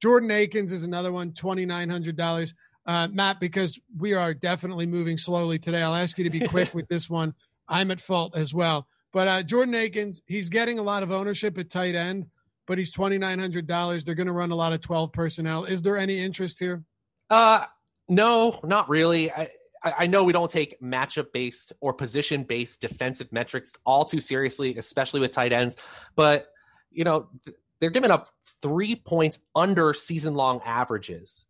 Jordan 0.00 0.30
Akins 0.30 0.70
is 0.70 0.84
another 0.84 1.10
one, 1.10 1.32
twenty 1.32 1.66
nine 1.66 1.90
hundred 1.90 2.14
dollars. 2.14 2.54
Uh, 2.86 3.08
Matt, 3.10 3.40
because 3.40 3.76
we 3.98 4.14
are 4.14 4.32
definitely 4.32 4.86
moving 4.86 5.16
slowly 5.16 5.58
today, 5.58 5.82
I'll 5.82 5.96
ask 5.96 6.16
you 6.16 6.22
to 6.22 6.30
be 6.30 6.46
quick 6.46 6.72
with 6.74 6.86
this 6.86 7.10
one. 7.10 7.34
I'm 7.66 7.90
at 7.90 8.00
fault 8.00 8.36
as 8.36 8.54
well. 8.54 8.86
But 9.18 9.26
uh, 9.26 9.42
Jordan 9.42 9.74
Akins, 9.74 10.22
he's 10.26 10.48
getting 10.48 10.78
a 10.78 10.82
lot 10.82 11.02
of 11.02 11.10
ownership 11.10 11.58
at 11.58 11.70
tight 11.70 11.96
end, 11.96 12.26
but 12.68 12.78
he's 12.78 12.92
twenty 12.92 13.18
nine 13.18 13.40
hundred 13.40 13.66
dollars. 13.66 14.04
They're 14.04 14.14
going 14.14 14.28
to 14.28 14.32
run 14.32 14.52
a 14.52 14.54
lot 14.54 14.72
of 14.72 14.80
twelve 14.80 15.12
personnel. 15.12 15.64
Is 15.64 15.82
there 15.82 15.96
any 15.96 16.20
interest 16.20 16.60
here? 16.60 16.84
Uh, 17.28 17.64
no, 18.08 18.60
not 18.62 18.88
really. 18.88 19.32
I, 19.32 19.48
I 19.82 20.06
know 20.06 20.22
we 20.22 20.32
don't 20.32 20.48
take 20.48 20.80
matchup 20.80 21.32
based 21.32 21.72
or 21.80 21.92
position 21.92 22.44
based 22.44 22.80
defensive 22.80 23.32
metrics 23.32 23.72
all 23.84 24.04
too 24.04 24.20
seriously, 24.20 24.76
especially 24.76 25.18
with 25.18 25.32
tight 25.32 25.52
ends. 25.52 25.76
But, 26.14 26.52
you 26.92 27.02
know, 27.02 27.28
they're 27.80 27.90
giving 27.90 28.12
up 28.12 28.30
three 28.62 28.94
points 28.94 29.42
under 29.52 29.94
season 29.94 30.34
long 30.34 30.60
averages 30.64 31.44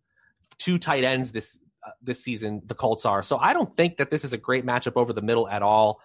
to 0.60 0.78
tight 0.78 1.04
ends 1.04 1.32
this 1.32 1.58
uh, 1.86 1.90
this 2.00 2.24
season. 2.24 2.62
The 2.64 2.74
Colts 2.74 3.04
are 3.04 3.22
so 3.22 3.36
I 3.36 3.52
don't 3.52 3.76
think 3.76 3.98
that 3.98 4.10
this 4.10 4.24
is 4.24 4.32
a 4.32 4.38
great 4.38 4.64
matchup 4.64 4.96
over 4.96 5.12
the 5.12 5.20
middle 5.20 5.46
at 5.50 5.60
all. 5.60 6.00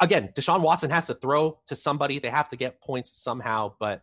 Again, 0.00 0.30
Deshaun 0.34 0.60
Watson 0.60 0.90
has 0.90 1.06
to 1.08 1.14
throw 1.14 1.58
to 1.66 1.76
somebody; 1.76 2.18
they 2.18 2.30
have 2.30 2.48
to 2.50 2.56
get 2.56 2.80
points 2.80 3.20
somehow. 3.20 3.74
But 3.78 4.02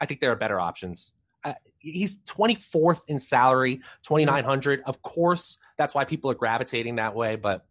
I 0.00 0.06
think 0.06 0.20
there 0.20 0.32
are 0.32 0.36
better 0.36 0.58
options. 0.58 1.12
Uh, 1.42 1.54
he's 1.78 2.22
24th 2.24 3.02
in 3.08 3.18
salary, 3.18 3.76
2900. 4.02 4.82
Of 4.84 5.02
course, 5.02 5.58
that's 5.78 5.94
why 5.94 6.04
people 6.04 6.30
are 6.30 6.34
gravitating 6.34 6.96
that 6.96 7.14
way. 7.14 7.36
But 7.36 7.64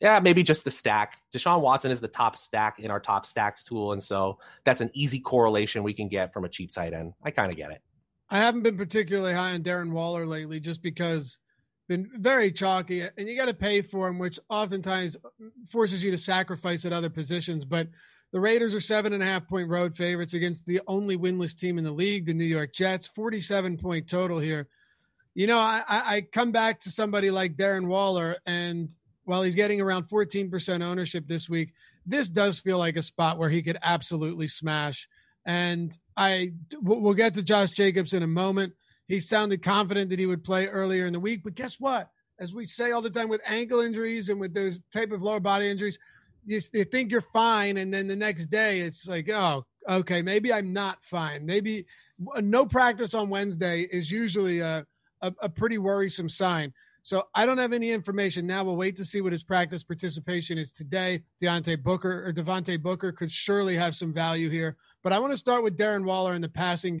yeah, 0.00 0.18
maybe 0.20 0.42
just 0.42 0.64
the 0.64 0.70
stack. 0.70 1.18
Deshaun 1.34 1.60
Watson 1.60 1.90
is 1.90 2.00
the 2.00 2.08
top 2.08 2.36
stack 2.36 2.78
in 2.78 2.90
our 2.90 3.00
top 3.00 3.26
stacks 3.26 3.64
tool. 3.64 3.92
And 3.92 4.02
so 4.02 4.38
that's 4.64 4.80
an 4.80 4.90
easy 4.94 5.20
correlation 5.20 5.82
we 5.82 5.92
can 5.92 6.08
get 6.08 6.32
from 6.32 6.44
a 6.44 6.48
cheap 6.48 6.72
tight 6.72 6.94
end. 6.94 7.12
I 7.22 7.30
kind 7.30 7.50
of 7.50 7.56
get 7.56 7.70
it. 7.70 7.82
I 8.30 8.38
haven't 8.38 8.62
been 8.62 8.78
particularly 8.78 9.34
high 9.34 9.52
on 9.52 9.62
Darren 9.62 9.92
Waller 9.92 10.24
lately 10.24 10.58
just 10.58 10.82
because 10.82 11.38
been 11.90 12.08
very 12.20 12.52
chalky 12.52 13.00
and 13.00 13.28
you 13.28 13.36
got 13.36 13.46
to 13.46 13.54
pay 13.54 13.82
for 13.82 14.06
him, 14.06 14.16
which 14.16 14.38
oftentimes 14.48 15.16
forces 15.68 16.04
you 16.04 16.12
to 16.12 16.16
sacrifice 16.16 16.84
at 16.84 16.92
other 16.92 17.10
positions. 17.10 17.64
But 17.64 17.88
the 18.30 18.38
Raiders 18.38 18.76
are 18.76 18.80
seven 18.80 19.12
and 19.12 19.24
a 19.24 19.26
half 19.26 19.48
point 19.48 19.68
road 19.68 19.96
favorites 19.96 20.34
against 20.34 20.64
the 20.66 20.80
only 20.86 21.16
winless 21.16 21.58
team 21.58 21.78
in 21.78 21.84
the 21.84 21.90
league, 21.90 22.26
the 22.26 22.32
New 22.32 22.44
York 22.44 22.72
Jets, 22.72 23.08
47 23.08 23.76
point 23.76 24.08
total 24.08 24.38
here. 24.38 24.68
You 25.34 25.48
know, 25.48 25.58
I, 25.58 25.82
I 25.88 26.20
come 26.32 26.52
back 26.52 26.78
to 26.80 26.92
somebody 26.92 27.32
like 27.32 27.56
Darren 27.56 27.88
Waller, 27.88 28.36
and 28.46 28.94
while 29.24 29.42
he's 29.42 29.56
getting 29.56 29.80
around 29.80 30.08
14% 30.08 30.82
ownership 30.82 31.26
this 31.26 31.50
week, 31.50 31.72
this 32.06 32.28
does 32.28 32.60
feel 32.60 32.78
like 32.78 32.96
a 32.96 33.02
spot 33.02 33.36
where 33.36 33.50
he 33.50 33.62
could 33.62 33.78
absolutely 33.82 34.46
smash. 34.46 35.08
And 35.44 35.96
I 36.16 36.52
we'll 36.80 37.14
get 37.14 37.34
to 37.34 37.42
Josh 37.42 37.72
Jacobs 37.72 38.12
in 38.12 38.22
a 38.22 38.28
moment. 38.28 38.74
He 39.10 39.20
sounded 39.20 39.60
confident 39.60 40.08
that 40.10 40.20
he 40.20 40.26
would 40.26 40.44
play 40.44 40.68
earlier 40.68 41.04
in 41.04 41.12
the 41.12 41.20
week, 41.20 41.42
but 41.42 41.56
guess 41.56 41.80
what? 41.80 42.10
As 42.38 42.54
we 42.54 42.64
say 42.64 42.92
all 42.92 43.02
the 43.02 43.10
time 43.10 43.28
with 43.28 43.42
ankle 43.44 43.80
injuries 43.80 44.28
and 44.28 44.38
with 44.38 44.54
those 44.54 44.82
type 44.92 45.10
of 45.10 45.20
lower 45.22 45.40
body 45.40 45.68
injuries, 45.68 45.98
you, 46.46 46.60
you 46.72 46.84
think 46.84 47.10
you're 47.10 47.20
fine, 47.20 47.78
and 47.78 47.92
then 47.92 48.06
the 48.06 48.14
next 48.16 48.46
day 48.46 48.80
it's 48.80 49.08
like, 49.08 49.28
oh, 49.28 49.66
okay, 49.88 50.22
maybe 50.22 50.52
I'm 50.52 50.72
not 50.72 51.02
fine. 51.02 51.44
Maybe 51.44 51.86
uh, 52.34 52.40
no 52.40 52.64
practice 52.64 53.12
on 53.12 53.28
Wednesday 53.28 53.82
is 53.90 54.10
usually 54.10 54.60
a 54.60 54.86
a, 55.22 55.34
a 55.42 55.48
pretty 55.48 55.78
worrisome 55.78 56.28
sign. 56.28 56.72
So 57.02 57.24
I 57.34 57.46
don't 57.46 57.58
have 57.58 57.72
any 57.72 57.90
information 57.90 58.46
now. 58.46 58.62
We'll 58.62 58.76
wait 58.76 58.96
to 58.96 59.04
see 59.04 59.20
what 59.20 59.32
his 59.32 59.42
practice 59.42 59.82
participation 59.82 60.56
is 60.58 60.70
today. 60.70 61.22
Deontay 61.42 61.82
Booker 61.82 62.26
or 62.26 62.32
Devontae 62.32 62.80
Booker 62.80 63.10
could 63.10 63.30
surely 63.30 63.74
have 63.74 63.96
some 63.96 64.12
value 64.12 64.50
here. 64.50 64.76
But 65.02 65.12
I 65.12 65.18
want 65.18 65.32
to 65.32 65.36
start 65.36 65.64
with 65.64 65.78
Darren 65.78 66.04
Waller 66.04 66.34
in 66.34 66.42
the 66.42 66.48
passing. 66.48 67.00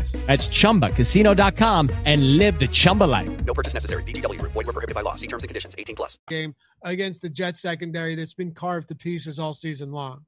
That's 0.27 0.47
chumbacasino.com 0.47 1.89
and 2.05 2.37
live 2.37 2.59
the 2.59 2.67
Chumba 2.67 3.03
life. 3.03 3.45
No 3.45 3.53
purchase 3.53 3.73
necessary. 3.73 4.03
VGW 4.03 4.39
Group. 4.39 4.53
Void 4.53 4.67
were 4.67 4.73
prohibited 4.73 4.95
by 4.95 5.01
law. 5.01 5.15
See 5.15 5.27
terms 5.27 5.43
and 5.43 5.49
conditions. 5.49 5.75
18 5.77 5.95
plus. 5.95 6.19
game 6.27 6.55
against 6.83 7.21
the 7.21 7.29
Jets 7.29 7.61
secondary 7.61 8.15
that's 8.15 8.33
been 8.33 8.53
carved 8.53 8.87
to 8.87 8.95
pieces 8.95 9.39
all 9.39 9.53
season 9.53 9.91
long. 9.91 10.25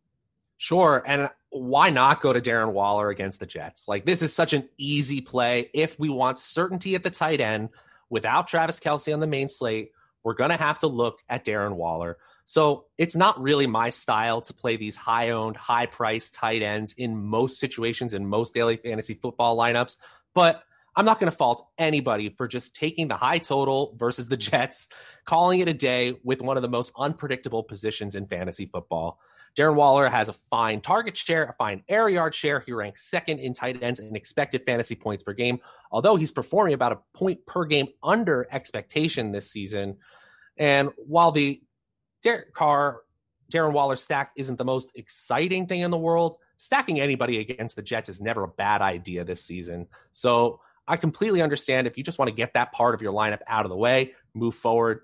Sure. 0.57 1.03
And 1.05 1.29
why 1.49 1.89
not 1.89 2.21
go 2.21 2.33
to 2.33 2.41
Darren 2.41 2.73
Waller 2.73 3.09
against 3.09 3.39
the 3.39 3.45
Jets? 3.45 3.88
Like, 3.88 4.05
this 4.05 4.21
is 4.21 4.33
such 4.33 4.53
an 4.53 4.67
easy 4.77 5.21
play. 5.21 5.69
If 5.73 5.99
we 5.99 6.09
want 6.09 6.39
certainty 6.39 6.95
at 6.95 7.03
the 7.03 7.09
tight 7.09 7.41
end 7.41 7.69
without 8.09 8.47
Travis 8.47 8.79
Kelce 8.79 9.13
on 9.13 9.19
the 9.19 9.27
main 9.27 9.49
slate, 9.49 9.91
we're 10.23 10.36
going 10.36 10.51
to 10.51 10.57
have 10.57 10.79
to 10.79 10.88
look 10.88 11.19
at 11.27 11.45
Darren 11.45 11.73
Waller. 11.73 12.17
So 12.45 12.86
it's 12.97 13.15
not 13.15 13.41
really 13.41 13.67
my 13.67 13.89
style 13.89 14.41
to 14.41 14.53
play 14.53 14.75
these 14.75 14.95
high 14.95 15.29
owned, 15.29 15.56
high 15.56 15.86
priced 15.86 16.34
tight 16.34 16.62
ends 16.62 16.93
in 16.93 17.17
most 17.17 17.60
situations 17.60 18.13
in 18.13 18.27
most 18.27 18.53
daily 18.53 18.77
fantasy 18.77 19.13
football 19.13 19.58
lineups. 19.58 19.95
But 20.34 20.63
I'm 20.95 21.06
not 21.06 21.19
going 21.19 21.32
to 21.32 21.36
fault 21.36 21.65
anybody 21.77 22.29
for 22.29 22.47
just 22.47 22.75
taking 22.75 23.08
the 23.08 23.15
high 23.15 23.39
total 23.39 23.95
versus 23.97 24.29
the 24.29 24.38
Jets, 24.51 24.89
calling 25.25 25.60
it 25.60 25.67
a 25.67 25.73
day 25.73 26.19
with 26.23 26.41
one 26.41 26.58
of 26.58 26.63
the 26.63 26.69
most 26.69 26.91
unpredictable 26.97 27.63
positions 27.63 28.15
in 28.15 28.27
fantasy 28.27 28.65
football. 28.65 29.19
Darren 29.56 29.75
Waller 29.75 30.10
has 30.10 30.29
a 30.29 30.34
fine 30.34 30.82
target 30.82 31.15
share, 31.15 31.43
a 31.43 31.53
fine 31.53 31.84
air 31.88 32.10
yard 32.10 32.34
share. 32.34 32.60
He 32.60 32.73
ranks 32.73 33.03
second 33.03 33.39
in 33.39 33.53
tight 33.53 33.82
ends 33.84 33.99
and 33.99 34.15
expected 34.17 34.65
fantasy 34.65 34.95
points 34.95 35.23
per 35.23 35.34
game, 35.34 35.60
although 35.91 36.15
he's 36.15 36.32
performing 36.32 36.73
about 36.73 36.91
a 36.91 36.99
point 37.13 37.45
per 37.45 37.65
game 37.65 37.88
under 38.01 38.47
expectation 38.51 39.32
this 39.32 39.49
season. 39.51 39.97
And 40.58 40.89
while 40.97 41.32
the 41.32 41.62
Derek 42.23 42.53
Carr, 42.53 43.01
Darren 43.51 43.73
Waller 43.73 43.95
stack 43.95 44.31
isn't 44.36 44.57
the 44.57 44.65
most 44.65 44.91
exciting 44.95 45.67
thing 45.67 45.81
in 45.81 45.91
the 45.91 45.97
world, 45.97 46.38
stacking 46.57 46.99
anybody 46.99 47.39
against 47.39 47.75
the 47.75 47.81
Jets 47.81 48.09
is 48.09 48.21
never 48.21 48.43
a 48.43 48.47
bad 48.47 48.81
idea 48.81 49.23
this 49.23 49.43
season. 49.43 49.88
So 50.12 50.59
I 50.88 50.97
completely 50.97 51.41
understand 51.41 51.86
if 51.86 51.97
you 51.97 52.03
just 52.03 52.17
want 52.17 52.29
to 52.29 52.36
get 52.36 52.53
that 52.53 52.71
part 52.71 52.95
of 52.95 53.01
your 53.01 53.13
lineup 53.13 53.41
out 53.47 53.65
of 53.65 53.69
the 53.69 53.77
way, 53.77 54.13
move 54.33 54.55
forward. 54.55 55.01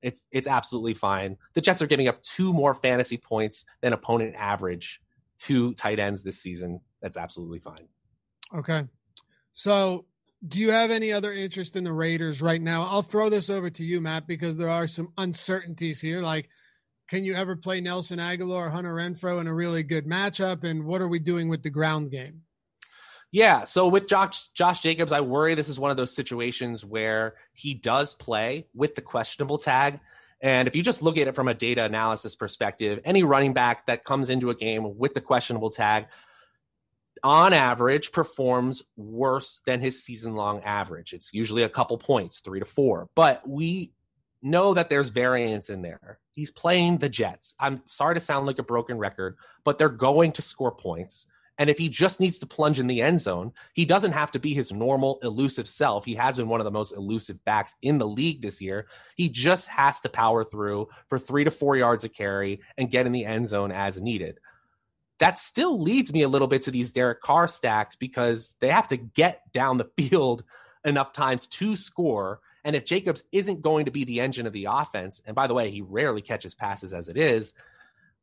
It's 0.00 0.26
it's 0.32 0.48
absolutely 0.48 0.94
fine. 0.94 1.36
The 1.54 1.60
Jets 1.60 1.82
are 1.82 1.86
giving 1.86 2.08
up 2.08 2.22
two 2.22 2.52
more 2.52 2.74
fantasy 2.74 3.16
points 3.16 3.64
than 3.82 3.92
opponent 3.92 4.34
average 4.36 5.00
to 5.40 5.74
tight 5.74 5.98
ends 5.98 6.22
this 6.22 6.40
season. 6.40 6.80
That's 7.00 7.16
absolutely 7.16 7.60
fine. 7.60 7.88
Okay. 8.54 8.86
So, 9.52 10.06
do 10.46 10.60
you 10.60 10.70
have 10.70 10.90
any 10.90 11.12
other 11.12 11.32
interest 11.32 11.76
in 11.76 11.84
the 11.84 11.92
Raiders 11.92 12.42
right 12.42 12.60
now? 12.60 12.82
I'll 12.82 13.02
throw 13.02 13.30
this 13.30 13.48
over 13.48 13.70
to 13.70 13.84
you, 13.84 14.00
Matt, 14.00 14.26
because 14.26 14.56
there 14.56 14.68
are 14.68 14.86
some 14.86 15.12
uncertainties 15.18 16.00
here. 16.00 16.20
Like, 16.20 16.48
can 17.08 17.24
you 17.24 17.34
ever 17.34 17.54
play 17.54 17.80
Nelson 17.80 18.18
Agholor 18.18 18.66
or 18.66 18.70
Hunter 18.70 18.94
Renfrow 18.94 19.40
in 19.40 19.46
a 19.46 19.54
really 19.54 19.82
good 19.82 20.06
matchup? 20.06 20.64
And 20.64 20.84
what 20.84 21.00
are 21.00 21.08
we 21.08 21.18
doing 21.18 21.48
with 21.48 21.62
the 21.62 21.70
ground 21.70 22.10
game? 22.10 22.42
Yeah. 23.30 23.64
So 23.64 23.88
with 23.88 24.08
Josh 24.08 24.48
Josh 24.48 24.80
Jacobs, 24.80 25.12
I 25.12 25.20
worry 25.20 25.54
this 25.54 25.68
is 25.68 25.80
one 25.80 25.90
of 25.90 25.96
those 25.96 26.14
situations 26.14 26.84
where 26.84 27.34
he 27.54 27.74
does 27.74 28.14
play 28.14 28.66
with 28.74 28.94
the 28.94 29.00
questionable 29.00 29.58
tag. 29.58 30.00
And 30.40 30.66
if 30.66 30.74
you 30.74 30.82
just 30.82 31.02
look 31.02 31.16
at 31.16 31.28
it 31.28 31.34
from 31.34 31.48
a 31.48 31.54
data 31.54 31.84
analysis 31.84 32.34
perspective, 32.34 33.00
any 33.04 33.22
running 33.22 33.52
back 33.52 33.86
that 33.86 34.04
comes 34.04 34.28
into 34.28 34.50
a 34.50 34.54
game 34.54 34.98
with 34.98 35.14
the 35.14 35.20
questionable 35.20 35.70
tag, 35.70 36.08
on 37.22 37.52
average, 37.52 38.12
performs 38.12 38.82
worse 38.96 39.60
than 39.64 39.80
his 39.80 40.02
season 40.02 40.34
long 40.34 40.62
average. 40.62 41.12
It's 41.12 41.32
usually 41.32 41.62
a 41.62 41.68
couple 41.68 41.98
points, 41.98 42.40
three 42.40 42.60
to 42.60 42.64
four. 42.66 43.08
But 43.14 43.48
we 43.48 43.92
know 44.42 44.74
that 44.74 44.88
there's 44.88 45.10
variance 45.10 45.70
in 45.70 45.82
there. 45.82 46.18
He's 46.32 46.50
playing 46.50 46.98
the 46.98 47.08
Jets. 47.08 47.54
I'm 47.60 47.82
sorry 47.88 48.14
to 48.14 48.20
sound 48.20 48.46
like 48.46 48.58
a 48.58 48.64
broken 48.64 48.98
record, 48.98 49.36
but 49.64 49.78
they're 49.78 49.88
going 49.88 50.32
to 50.32 50.42
score 50.42 50.72
points. 50.72 51.26
And 51.58 51.68
if 51.68 51.78
he 51.78 51.88
just 51.88 52.18
needs 52.18 52.38
to 52.40 52.46
plunge 52.46 52.80
in 52.80 52.86
the 52.86 53.02
end 53.02 53.20
zone, 53.20 53.52
he 53.74 53.84
doesn't 53.84 54.12
have 54.12 54.32
to 54.32 54.40
be 54.40 54.54
his 54.54 54.72
normal 54.72 55.18
elusive 55.22 55.68
self. 55.68 56.04
He 56.04 56.14
has 56.14 56.36
been 56.36 56.48
one 56.48 56.60
of 56.60 56.64
the 56.64 56.70
most 56.70 56.96
elusive 56.96 57.44
backs 57.44 57.76
in 57.82 57.98
the 57.98 58.08
league 58.08 58.42
this 58.42 58.60
year. 58.60 58.86
He 59.16 59.28
just 59.28 59.68
has 59.68 60.00
to 60.00 60.08
power 60.08 60.44
through 60.44 60.88
for 61.08 61.18
three 61.18 61.44
to 61.44 61.50
four 61.50 61.76
yards 61.76 62.04
of 62.04 62.14
carry 62.14 62.62
and 62.78 62.90
get 62.90 63.06
in 63.06 63.12
the 63.12 63.26
end 63.26 63.46
zone 63.46 63.70
as 63.70 64.00
needed. 64.00 64.40
That 65.22 65.38
still 65.38 65.80
leads 65.80 66.12
me 66.12 66.22
a 66.22 66.28
little 66.28 66.48
bit 66.48 66.62
to 66.62 66.72
these 66.72 66.90
Derek 66.90 67.20
Carr 67.20 67.46
stacks 67.46 67.94
because 67.94 68.56
they 68.58 68.66
have 68.66 68.88
to 68.88 68.96
get 68.96 69.52
down 69.52 69.78
the 69.78 69.84
field 69.96 70.42
enough 70.84 71.12
times 71.12 71.46
to 71.46 71.76
score. 71.76 72.40
And 72.64 72.74
if 72.74 72.84
Jacobs 72.84 73.22
isn't 73.30 73.62
going 73.62 73.84
to 73.84 73.92
be 73.92 74.02
the 74.02 74.20
engine 74.20 74.48
of 74.48 74.52
the 74.52 74.66
offense, 74.68 75.22
and 75.24 75.36
by 75.36 75.46
the 75.46 75.54
way, 75.54 75.70
he 75.70 75.80
rarely 75.80 76.22
catches 76.22 76.56
passes 76.56 76.92
as 76.92 77.08
it 77.08 77.16
is, 77.16 77.54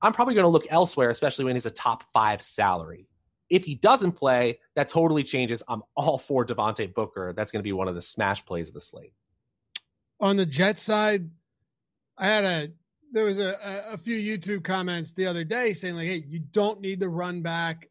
I'm 0.01 0.11
probably 0.11 0.33
going 0.33 0.43
to 0.43 0.49
look 0.49 0.67
elsewhere, 0.69 1.09
especially 1.09 1.45
when 1.45 1.55
he's 1.55 1.65
a 1.65 1.71
top 1.71 2.03
five 2.11 2.41
salary. 2.41 3.07
If 3.49 3.63
he 3.63 3.75
doesn't 3.75 4.11
play, 4.11 4.59
that 4.75 4.89
totally 4.89 5.23
changes. 5.23 5.63
I'm 5.69 5.83
all 5.95 6.17
for 6.17 6.45
Devontae 6.45 6.93
Booker. 6.93 7.31
That's 7.33 7.53
going 7.53 7.61
to 7.61 7.67
be 7.67 7.71
one 7.71 7.87
of 7.87 7.95
the 7.95 8.01
smash 8.01 8.43
plays 8.43 8.67
of 8.67 8.73
the 8.73 8.81
slate. 8.81 9.13
On 10.19 10.35
the 10.35 10.45
Jet 10.45 10.77
side, 10.77 11.29
I 12.17 12.27
had 12.27 12.43
a 12.43 12.71
there 13.11 13.25
was 13.25 13.39
a, 13.39 13.55
a 13.91 13.97
few 13.97 14.15
YouTube 14.15 14.63
comments 14.63 15.13
the 15.13 15.25
other 15.25 15.43
day 15.43 15.73
saying 15.73 15.95
like, 15.95 16.07
"Hey, 16.07 16.23
you 16.27 16.39
don't 16.39 16.81
need 16.81 16.99
to 17.01 17.09
run 17.09 17.41
back 17.41 17.89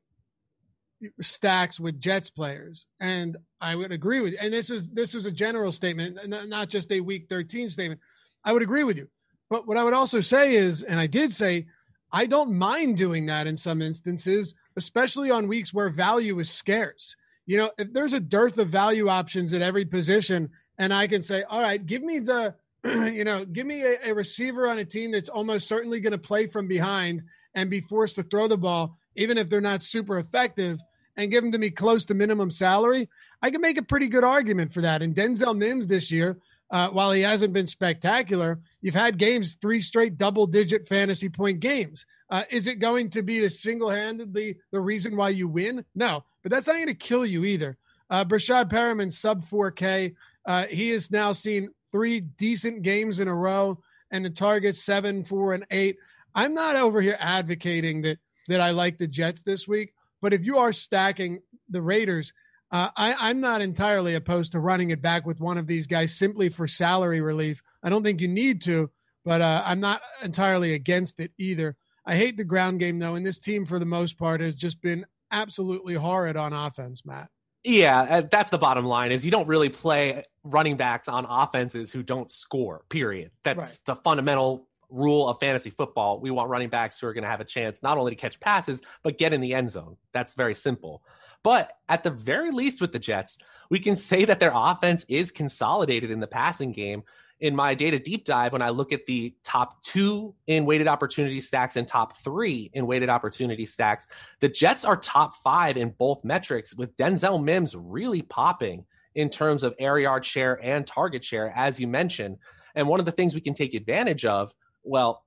stacks 1.21 1.79
with 1.81 2.01
Jets 2.01 2.31
players," 2.31 2.87
and 3.01 3.37
I 3.61 3.75
would 3.75 3.93
agree 3.93 4.21
with. 4.21 4.33
You. 4.33 4.39
And 4.41 4.53
this 4.53 4.71
is 4.71 4.91
this 4.91 5.15
was 5.15 5.27
a 5.27 5.33
general 5.33 5.73
statement, 5.73 6.19
not 6.49 6.69
just 6.69 6.93
a 6.93 7.01
Week 7.01 7.27
13 7.29 7.69
statement. 7.69 8.01
I 8.45 8.53
would 8.53 8.63
agree 8.63 8.85
with 8.85 8.97
you, 8.97 9.09
but 9.51 9.67
what 9.67 9.77
I 9.77 9.85
would 9.85 9.95
also 9.95 10.21
say 10.21 10.55
is, 10.55 10.83
and 10.83 11.01
I 11.01 11.07
did 11.07 11.33
say, 11.33 11.67
I 12.13 12.27
don't 12.27 12.53
mind 12.53 12.97
doing 12.97 13.27
that 13.27 13.47
in 13.47 13.57
some 13.57 13.83
instances, 13.83 14.55
especially 14.77 15.31
on 15.31 15.49
weeks 15.49 15.75
where 15.75 15.91
value 15.91 16.39
is 16.39 16.51
scarce. 16.51 17.17
You 17.47 17.59
know, 17.59 17.71
if 17.79 17.93
there's 17.93 18.13
a 18.13 18.21
dearth 18.21 18.59
of 18.59 18.69
value 18.69 19.09
options 19.09 19.53
at 19.53 19.63
every 19.63 19.85
position, 19.85 20.51
and 20.79 20.93
I 20.93 21.07
can 21.07 21.23
say, 21.23 21.43
all 21.49 21.61
right, 21.61 21.85
give 21.85 22.03
me 22.03 22.19
the 22.19 22.55
you 22.85 23.25
know, 23.25 23.45
give 23.45 23.67
me 23.67 23.83
a, 23.83 24.11
a, 24.11 24.15
receiver 24.15 24.69
on 24.69 24.79
a 24.79 24.85
team 24.85 25.11
that's 25.11 25.29
almost 25.29 25.69
certainly 25.69 26.01
going 26.01 26.13
to 26.13 26.19
play 26.19 26.47
from 26.47 26.69
behind 26.69 27.23
and 27.55 27.71
be 27.71 27.81
forced 27.81 28.15
to 28.15 28.23
throw 28.23 28.47
the 28.47 28.57
ball, 28.57 28.97
even 29.17 29.37
if 29.37 29.49
they're 29.49 29.61
not 29.61 29.83
super 29.83 30.19
effective, 30.19 30.81
and 31.17 31.31
give 31.31 31.43
them 31.43 31.51
to 31.53 31.59
me 31.59 31.71
close 31.71 32.07
to 32.07 32.15
minimum 32.15 32.51
salary. 32.51 33.09
I 33.43 33.51
can 33.51 33.61
make 33.61 33.79
a 33.79 33.83
pretty 33.83 34.07
good 34.07 34.23
argument 34.23 34.73
for 34.73 34.81
that. 34.83 35.03
And 35.03 35.15
Denzel 35.15 35.57
Mims 35.57 35.89
this 35.89 36.11
year, 36.11 36.39
uh, 36.71 36.89
while 36.91 37.11
he 37.11 37.23
hasn't 37.23 37.53
been 37.53 37.67
spectacular, 37.67 38.61
you've 38.81 38.95
had 38.95 39.19
games, 39.19 39.55
three 39.55 39.81
straight 39.81 40.17
double 40.17 40.47
digit 40.47 40.87
fantasy 40.87 41.29
point 41.29 41.61
games. 41.61 42.07
Uh, 42.31 42.43
is 42.51 42.69
it 42.69 42.79
going 42.79 43.11
to 43.11 43.23
be 43.23 43.41
the 43.41 43.51
single 43.51 43.91
handedly 43.91 44.57
the 44.71 44.81
reason 44.81 45.17
why 45.17 45.31
you 45.31 45.49
win? 45.49 45.85
No, 45.95 46.25
but 46.43 46.53
that's 46.53 46.69
not 46.69 46.75
going 46.75 46.87
to 46.87 46.95
kill 46.95 47.25
you 47.25 47.45
either. 47.45 47.77
Uh, 48.11 48.25
Breshad 48.25 48.71
Perriman, 48.71 49.13
sub 49.13 49.45
4K. 49.45 50.15
Uh, 50.47 50.65
he 50.67 50.91
has 50.91 51.11
now 51.11 51.33
seen 51.33 51.71
three 51.91 52.21
decent 52.21 52.83
games 52.83 53.21
in 53.21 53.29
a 53.29 53.35
row 53.35 53.79
and 54.11 54.25
the 54.25 54.31
target 54.31 54.77
seven, 54.77 55.25
four, 55.25 55.55
and 55.55 55.65
eight. 55.71 55.97
I'm 56.35 56.55
not 56.55 56.77
over 56.77 57.01
here 57.01 57.17
advocating 57.19 58.03
that 58.03 58.19
that 58.49 58.61
I 58.61 58.71
like 58.71 58.97
the 58.97 59.07
Jets 59.07 59.43
this 59.43 59.69
week, 59.69 59.93
but 60.23 60.33
if 60.33 60.45
you 60.45 60.57
are 60.57 60.73
stacking 60.73 61.41
the 61.69 61.83
Raiders, 61.83 62.33
uh, 62.71 62.89
I, 62.97 63.31
am 63.31 63.41
not 63.41 63.61
entirely 63.61 64.15
opposed 64.15 64.53
to 64.53 64.61
running 64.61 64.91
it 64.91 65.03
back 65.03 65.27
with 65.27 65.41
one 65.41 65.59
of 65.59 65.67
these 65.67 65.87
guys 65.87 66.17
simply 66.17 66.49
for 66.49 66.67
salary 66.67 67.21
relief. 67.21 67.63
I 67.83 67.91
don't 67.91 68.03
think 68.03 68.21
you 68.21 68.29
need 68.29 68.63
to, 68.63 68.91
but 69.25 69.41
uh, 69.41 69.63
I'm 69.65 69.81
not 69.81 70.01
entirely 70.23 70.75
against 70.75 71.21
it 71.21 71.33
either. 71.39 71.77
I 72.07 72.17
hate 72.17 72.37
the 72.37 72.45
ground 72.45 72.81
game 72.81 72.99
though, 72.99 73.15
and 73.15 73.25
this 73.25 73.39
team 73.39 73.67
for 73.67 73.79
the 73.79 73.87
most 73.87 74.19
part 74.19 74.41
has 74.41 74.55
just 74.55 74.81
been 74.81 75.05
absolutely 75.31 75.95
horrid 75.95 76.37
on 76.37 76.53
offense, 76.53 77.05
Matt. 77.05 77.29
Yeah, 77.65 78.01
uh, 78.01 78.23
that's 78.31 78.51
the 78.51 78.59
bottom 78.59 78.85
line 78.85 79.13
is 79.13 79.25
you 79.25 79.31
don't 79.31 79.49
really 79.49 79.69
play 79.69 80.23
running 80.45 80.77
backs 80.77 81.09
on 81.09 81.27
offenses 81.29 81.91
who 81.91 82.03
don't 82.03 82.31
score, 82.31 82.85
period. 82.89 83.31
That's 83.43 83.59
right. 83.59 83.81
the 83.85 83.97
fundamental 83.97 84.69
rule 84.91 85.29
of 85.29 85.39
fantasy 85.39 85.71
football. 85.71 86.21
We 86.21 86.31
want 86.31 86.49
running 86.49 86.69
backs 86.69 86.99
who 86.99 87.07
are 87.07 87.13
going 87.13 87.25
to 87.25 87.31
have 87.31 87.41
a 87.41 87.45
chance 87.45 87.83
not 87.83 87.99
only 87.99 88.13
to 88.13 88.17
catch 88.17 88.41
passes, 88.41 88.83
but 89.03 89.19
get 89.19 89.33
in 89.33 89.41
the 89.41 89.55
end 89.55 89.71
zone. 89.71 89.97
That's 90.13 90.35
very 90.35 90.55
simple. 90.55 91.03
But 91.43 91.73
at 91.89 92.03
the 92.03 92.11
very 92.11 92.51
least 92.51 92.81
with 92.81 92.93
the 92.93 92.99
Jets, 92.99 93.39
we 93.71 93.81
can 93.81 93.97
say 93.97 94.25
that 94.25 94.41
their 94.41 94.53
offense 94.55 95.05
is 95.09 95.31
consolidated 95.31 96.11
in 96.11 96.21
the 96.21 96.27
passing 96.27 96.73
game. 96.73 97.05
In 97.41 97.55
my 97.55 97.75
data 97.75 97.99
deep 97.99 98.25
dive, 98.25 98.53
when 98.53 98.63
I 98.63 98.71
look 98.71 98.93
at 98.93 99.07
the 99.07 99.35
top 99.45 99.83
two 99.83 100.35
in 100.47 100.67
weighted 100.67 100.89
opportunity 100.89 101.41
stacks 101.41 101.77
and 101.77 101.87
top 101.87 102.17
three 102.17 102.71
in 102.73 102.87
weighted 102.87 103.09
opportunity 103.09 103.65
stacks, 103.65 104.07
the 104.41 104.49
Jets 104.49 104.85
are 104.85 104.97
top 104.97 105.35
five 105.35 105.77
in 105.77 105.91
both 105.91 106.25
metrics, 106.25 106.75
with 106.75 106.97
Denzel 106.97 107.43
Mims 107.43 107.77
really 107.77 108.23
popping 108.23 108.87
in 109.15 109.31
terms 109.31 109.63
of 109.63 109.75
air 109.79 109.99
yard 109.99 110.25
share 110.25 110.59
and 110.63 110.87
target 110.87 111.25
share, 111.25 111.53
as 111.57 111.79
you 111.79 111.87
mentioned. 111.87 112.39
And 112.75 112.89
one 112.89 113.01
of 113.01 113.07
the 113.07 113.13
things 113.13 113.35
we 113.35 113.41
can 113.41 113.55
take 113.55 113.75
advantage 113.75 114.25
of, 114.25 114.53
well, 114.83 115.25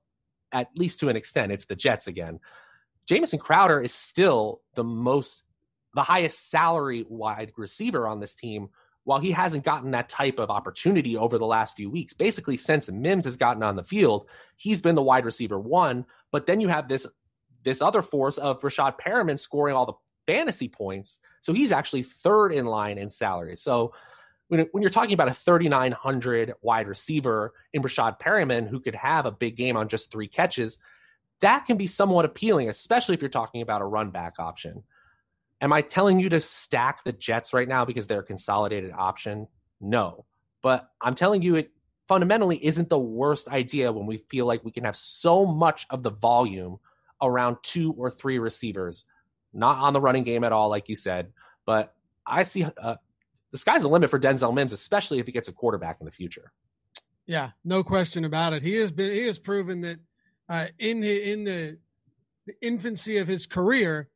at 0.52 0.68
least 0.76 1.00
to 1.00 1.08
an 1.08 1.16
extent, 1.16 1.52
it's 1.52 1.66
the 1.66 1.76
Jets 1.76 2.06
again. 2.06 2.40
Jamison 3.06 3.38
Crowder 3.38 3.80
is 3.80 3.92
still 3.92 4.60
the 4.74 4.84
most, 4.84 5.44
the 5.94 6.02
highest 6.02 6.50
salary 6.50 7.04
wide 7.08 7.52
receiver 7.56 8.06
on 8.06 8.20
this 8.20 8.34
team 8.34 8.68
while 9.04 9.18
he 9.18 9.32
hasn't 9.32 9.64
gotten 9.64 9.90
that 9.90 10.08
type 10.08 10.38
of 10.38 10.50
opportunity 10.50 11.16
over 11.16 11.38
the 11.38 11.46
last 11.46 11.76
few 11.76 11.90
weeks, 11.90 12.12
basically 12.12 12.56
since 12.56 12.90
Mims 12.90 13.24
has 13.24 13.36
gotten 13.36 13.62
on 13.62 13.76
the 13.76 13.84
field, 13.84 14.28
he's 14.56 14.80
been 14.80 14.94
the 14.94 15.02
wide 15.02 15.24
receiver 15.24 15.58
one. 15.58 16.06
But 16.30 16.46
then 16.46 16.60
you 16.60 16.68
have 16.68 16.88
this 16.88 17.06
this 17.64 17.82
other 17.82 18.02
force 18.02 18.38
of 18.38 18.60
Rashad 18.60 18.98
Perriman 18.98 19.38
scoring 19.38 19.76
all 19.76 19.86
the 19.86 19.92
fantasy 20.26 20.68
points, 20.68 21.20
so 21.40 21.52
he's 21.52 21.72
actually 21.72 22.02
third 22.02 22.52
in 22.52 22.66
line 22.66 22.98
in 22.98 23.10
salary. 23.10 23.56
So 23.56 23.92
when, 24.48 24.66
when 24.72 24.82
you're 24.82 24.90
talking 24.90 25.14
about 25.14 25.28
a 25.28 25.34
3,900 25.34 26.54
wide 26.60 26.86
receiver 26.86 27.54
in 27.72 27.82
Rashad 27.82 28.20
Perriman 28.20 28.68
who 28.68 28.80
could 28.80 28.94
have 28.94 29.26
a 29.26 29.32
big 29.32 29.56
game 29.56 29.76
on 29.76 29.88
just 29.88 30.12
three 30.12 30.28
catches, 30.28 30.78
that 31.40 31.66
can 31.66 31.76
be 31.76 31.86
somewhat 31.86 32.24
appealing, 32.24 32.68
especially 32.68 33.14
if 33.14 33.20
you're 33.20 33.30
talking 33.30 33.62
about 33.62 33.82
a 33.82 33.86
run 33.86 34.10
back 34.10 34.38
option. 34.38 34.84
Am 35.62 35.72
I 35.72 35.80
telling 35.80 36.18
you 36.18 36.28
to 36.30 36.40
stack 36.40 37.04
the 37.04 37.12
Jets 37.12 37.52
right 37.52 37.68
now 37.68 37.84
because 37.84 38.08
they're 38.08 38.20
a 38.20 38.24
consolidated 38.24 38.92
option? 38.92 39.46
No. 39.80 40.26
But 40.60 40.88
I'm 41.00 41.14
telling 41.14 41.42
you 41.42 41.54
it 41.54 41.70
fundamentally 42.08 42.62
isn't 42.64 42.88
the 42.88 42.98
worst 42.98 43.48
idea 43.48 43.92
when 43.92 44.06
we 44.06 44.18
feel 44.28 44.44
like 44.44 44.64
we 44.64 44.72
can 44.72 44.84
have 44.84 44.96
so 44.96 45.46
much 45.46 45.86
of 45.88 46.02
the 46.02 46.10
volume 46.10 46.78
around 47.22 47.58
two 47.62 47.92
or 47.96 48.10
three 48.10 48.40
receivers, 48.40 49.06
not 49.54 49.78
on 49.78 49.92
the 49.92 50.00
running 50.00 50.24
game 50.24 50.42
at 50.42 50.52
all, 50.52 50.68
like 50.68 50.88
you 50.88 50.96
said. 50.96 51.32
But 51.64 51.94
I 52.26 52.42
see 52.42 52.64
uh, 52.64 52.96
the 53.52 53.58
sky's 53.58 53.82
the 53.82 53.88
limit 53.88 54.10
for 54.10 54.18
Denzel 54.18 54.52
Mims, 54.52 54.72
especially 54.72 55.20
if 55.20 55.26
he 55.26 55.32
gets 55.32 55.46
a 55.46 55.52
quarterback 55.52 55.98
in 56.00 56.06
the 56.06 56.12
future. 56.12 56.52
Yeah, 57.24 57.50
no 57.64 57.84
question 57.84 58.24
about 58.24 58.52
it. 58.52 58.62
He 58.62 58.74
has 58.74 58.90
been 58.90 59.14
he 59.14 59.26
has 59.26 59.38
proven 59.38 59.82
that 59.82 59.98
uh, 60.48 60.66
in 60.80 61.04
in 61.04 61.44
the, 61.44 61.78
the 62.46 62.54
infancy 62.60 63.18
of 63.18 63.28
his 63.28 63.46
career, 63.46 64.08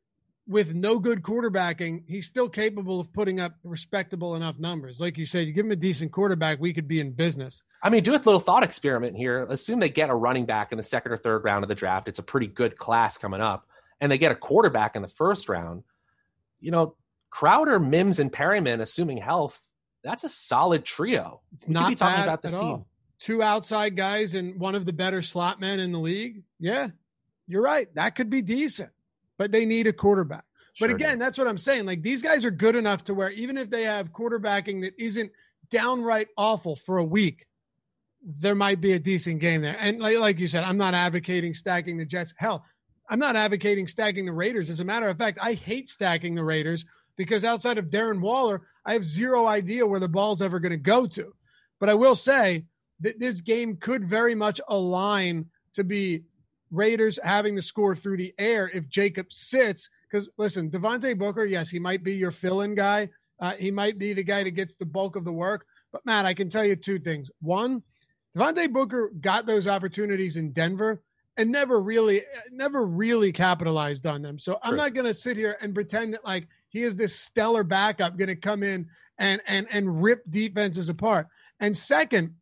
with 0.47 0.73
no 0.73 0.97
good 0.97 1.21
quarterbacking, 1.21 2.03
he's 2.07 2.25
still 2.25 2.47
capable 2.47 2.99
of 2.99 3.11
putting 3.11 3.39
up 3.39 3.55
respectable 3.63 4.35
enough 4.35 4.57
numbers. 4.57 4.99
Like 4.99 5.17
you 5.17 5.25
said, 5.25 5.45
you 5.45 5.53
give 5.53 5.65
him 5.65 5.71
a 5.71 5.75
decent 5.75 6.11
quarterback, 6.11 6.59
we 6.59 6.73
could 6.73 6.87
be 6.87 6.99
in 6.99 7.11
business. 7.11 7.63
I 7.83 7.89
mean, 7.89 8.03
do 8.03 8.13
a 8.13 8.17
little 8.17 8.39
thought 8.39 8.63
experiment 8.63 9.17
here. 9.17 9.45
Assume 9.49 9.79
they 9.79 9.89
get 9.89 10.09
a 10.09 10.15
running 10.15 10.45
back 10.45 10.71
in 10.71 10.77
the 10.77 10.83
second 10.83 11.11
or 11.11 11.17
third 11.17 11.43
round 11.43 11.63
of 11.63 11.69
the 11.69 11.75
draft. 11.75 12.07
It's 12.07 12.19
a 12.19 12.23
pretty 12.23 12.47
good 12.47 12.77
class 12.77 13.17
coming 13.17 13.41
up, 13.41 13.67
and 13.99 14.11
they 14.11 14.17
get 14.17 14.31
a 14.31 14.35
quarterback 14.35 14.95
in 14.95 15.01
the 15.01 15.07
first 15.09 15.49
round. 15.49 15.83
You 16.61 16.71
know, 16.71 16.95
Crowder, 17.29 17.79
Mims, 17.79 18.19
and 18.19 18.31
Perriman, 18.31 18.79
assuming 18.79 19.17
health, 19.17 19.59
that's 20.03 20.23
a 20.23 20.29
solid 20.29 20.85
trio. 20.85 21.41
It's 21.53 21.67
we 21.67 21.73
not 21.73 21.89
be 21.89 21.95
talking 21.95 22.23
about 22.23 22.41
this 22.41 22.53
team. 22.53 22.63
All. 22.63 22.87
Two 23.19 23.41
outside 23.41 23.95
guys 23.95 24.35
and 24.35 24.59
one 24.59 24.75
of 24.75 24.85
the 24.85 24.93
better 24.93 25.21
slot 25.21 25.59
men 25.59 25.79
in 25.79 25.91
the 25.91 25.99
league. 25.99 26.43
Yeah, 26.59 26.89
you're 27.47 27.63
right. 27.63 27.93
That 27.95 28.15
could 28.15 28.29
be 28.29 28.41
decent 28.41 28.91
but 29.37 29.51
they 29.51 29.65
need 29.65 29.87
a 29.87 29.93
quarterback. 29.93 30.43
But 30.79 30.91
again, 30.91 31.13
do. 31.13 31.19
that's 31.19 31.37
what 31.37 31.47
I'm 31.47 31.57
saying. 31.57 31.85
Like 31.85 32.03
these 32.03 32.21
guys 32.21 32.45
are 32.45 32.51
good 32.51 32.75
enough 32.75 33.03
to 33.05 33.13
where 33.13 33.31
even 33.31 33.57
if 33.57 33.69
they 33.69 33.83
have 33.83 34.13
quarterbacking 34.13 34.83
that 34.83 34.93
isn't 34.99 35.31
downright 35.69 36.27
awful 36.37 36.75
for 36.75 36.97
a 36.97 37.03
week, 37.03 37.47
there 38.21 38.55
might 38.55 38.81
be 38.81 38.93
a 38.93 38.99
decent 38.99 39.39
game 39.39 39.61
there. 39.61 39.77
And 39.79 39.99
like, 39.99 40.19
like 40.19 40.39
you 40.39 40.47
said, 40.47 40.63
I'm 40.63 40.77
not 40.77 40.93
advocating 40.93 41.53
stacking 41.53 41.97
the 41.97 42.05
Jets. 42.05 42.33
Hell, 42.37 42.63
I'm 43.09 43.19
not 43.19 43.35
advocating 43.35 43.87
stacking 43.87 44.25
the 44.25 44.33
Raiders. 44.33 44.69
As 44.69 44.79
a 44.79 44.85
matter 44.85 45.07
of 45.07 45.17
fact, 45.17 45.39
I 45.41 45.53
hate 45.53 45.89
stacking 45.89 46.35
the 46.35 46.43
Raiders 46.43 46.85
because 47.15 47.45
outside 47.45 47.77
of 47.77 47.89
Darren 47.89 48.19
Waller, 48.19 48.61
I 48.85 48.93
have 48.93 49.03
zero 49.03 49.47
idea 49.47 49.85
where 49.85 49.99
the 49.99 50.07
ball's 50.07 50.41
ever 50.41 50.59
going 50.59 50.71
to 50.71 50.77
go 50.77 51.07
to. 51.07 51.33
But 51.79 51.89
I 51.89 51.93
will 51.93 52.15
say 52.15 52.65
that 52.99 53.19
this 53.19 53.41
game 53.41 53.77
could 53.77 54.05
very 54.05 54.35
much 54.35 54.59
align 54.67 55.45
to 55.73 55.83
be 55.83 56.23
Raiders 56.71 57.19
having 57.23 57.55
the 57.55 57.61
score 57.61 57.95
through 57.95 58.17
the 58.17 58.33
air 58.37 58.69
if 58.73 58.89
Jacob 58.89 59.31
sits. 59.31 59.89
Because 60.09 60.29
listen, 60.37 60.69
Devontae 60.69 61.17
Booker, 61.17 61.45
yes, 61.45 61.69
he 61.69 61.79
might 61.79 62.03
be 62.03 62.15
your 62.15 62.31
fill 62.31 62.61
in 62.61 62.75
guy. 62.75 63.09
Uh, 63.39 63.53
he 63.53 63.71
might 63.71 63.97
be 63.97 64.13
the 64.13 64.23
guy 64.23 64.43
that 64.43 64.51
gets 64.51 64.75
the 64.75 64.85
bulk 64.85 65.15
of 65.15 65.25
the 65.25 65.31
work. 65.31 65.65
But 65.91 66.05
Matt, 66.05 66.25
I 66.25 66.33
can 66.33 66.49
tell 66.49 66.65
you 66.65 66.75
two 66.75 66.99
things. 66.99 67.29
One, 67.41 67.83
Devontae 68.35 68.71
Booker 68.71 69.11
got 69.19 69.45
those 69.45 69.67
opportunities 69.67 70.37
in 70.37 70.51
Denver 70.51 71.01
and 71.37 71.51
never 71.51 71.79
really, 71.79 72.21
never 72.51 72.85
really 72.85 73.31
capitalized 73.31 74.05
on 74.05 74.21
them. 74.21 74.39
So 74.39 74.53
True. 74.53 74.59
I'm 74.63 74.75
not 74.75 74.93
going 74.93 75.05
to 75.05 75.13
sit 75.13 75.37
here 75.37 75.55
and 75.61 75.73
pretend 75.73 76.13
that 76.13 76.25
like 76.25 76.47
he 76.69 76.81
is 76.81 76.95
this 76.95 77.15
stellar 77.15 77.63
backup 77.63 78.17
going 78.17 78.29
to 78.29 78.35
come 78.35 78.63
in 78.63 78.87
and 79.17 79.41
and 79.47 79.67
and 79.71 80.01
rip 80.01 80.23
defenses 80.29 80.89
apart. 80.89 81.27
And 81.59 81.77
second, 81.77 82.35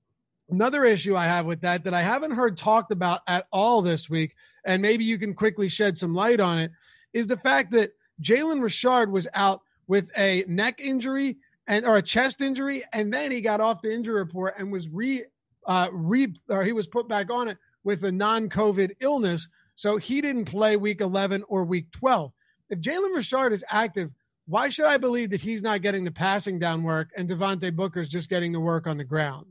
Another 0.49 0.85
issue 0.85 1.15
I 1.15 1.25
have 1.25 1.45
with 1.45 1.61
that 1.61 1.83
that 1.83 1.93
I 1.93 2.01
haven't 2.01 2.31
heard 2.31 2.57
talked 2.57 2.91
about 2.91 3.21
at 3.27 3.47
all 3.51 3.81
this 3.81 4.09
week, 4.09 4.35
and 4.63 4.81
maybe 4.81 5.03
you 5.03 5.17
can 5.17 5.33
quickly 5.33 5.67
shed 5.67 5.97
some 5.97 6.13
light 6.13 6.39
on 6.39 6.59
it, 6.59 6.71
is 7.13 7.27
the 7.27 7.37
fact 7.37 7.71
that 7.71 7.93
Jalen 8.21 8.61
Richard 8.61 9.11
was 9.11 9.27
out 9.33 9.61
with 9.87 10.11
a 10.17 10.43
neck 10.47 10.79
injury 10.79 11.37
and 11.67 11.85
or 11.85 11.97
a 11.97 12.01
chest 12.01 12.41
injury, 12.41 12.83
and 12.93 13.11
then 13.11 13.31
he 13.31 13.41
got 13.41 13.59
off 13.59 13.81
the 13.81 13.93
injury 13.93 14.15
report 14.15 14.53
and 14.59 14.71
was 14.71 14.87
re 14.87 15.23
uh, 15.65 15.89
re 15.91 16.31
or 16.49 16.63
he 16.63 16.73
was 16.73 16.87
put 16.87 17.07
back 17.07 17.31
on 17.31 17.47
it 17.47 17.57
with 17.83 18.03
a 18.03 18.11
non-COVID 18.11 18.91
illness. 19.01 19.47
So 19.75 19.97
he 19.97 20.21
didn't 20.21 20.45
play 20.45 20.77
week 20.77 21.01
11 21.01 21.43
or 21.47 21.65
week 21.65 21.91
12. 21.91 22.31
If 22.69 22.79
Jalen 22.79 23.15
Richard 23.15 23.51
is 23.51 23.63
active, 23.69 24.13
why 24.47 24.69
should 24.69 24.85
I 24.85 24.97
believe 24.97 25.31
that 25.31 25.41
he's 25.41 25.63
not 25.63 25.81
getting 25.81 26.03
the 26.03 26.11
passing 26.11 26.59
down 26.59 26.83
work 26.83 27.09
and 27.17 27.27
Devontae 27.27 27.75
Booker's 27.75 28.09
just 28.09 28.29
getting 28.29 28.51
the 28.51 28.59
work 28.59 28.87
on 28.87 28.97
the 28.97 29.03
ground? 29.03 29.47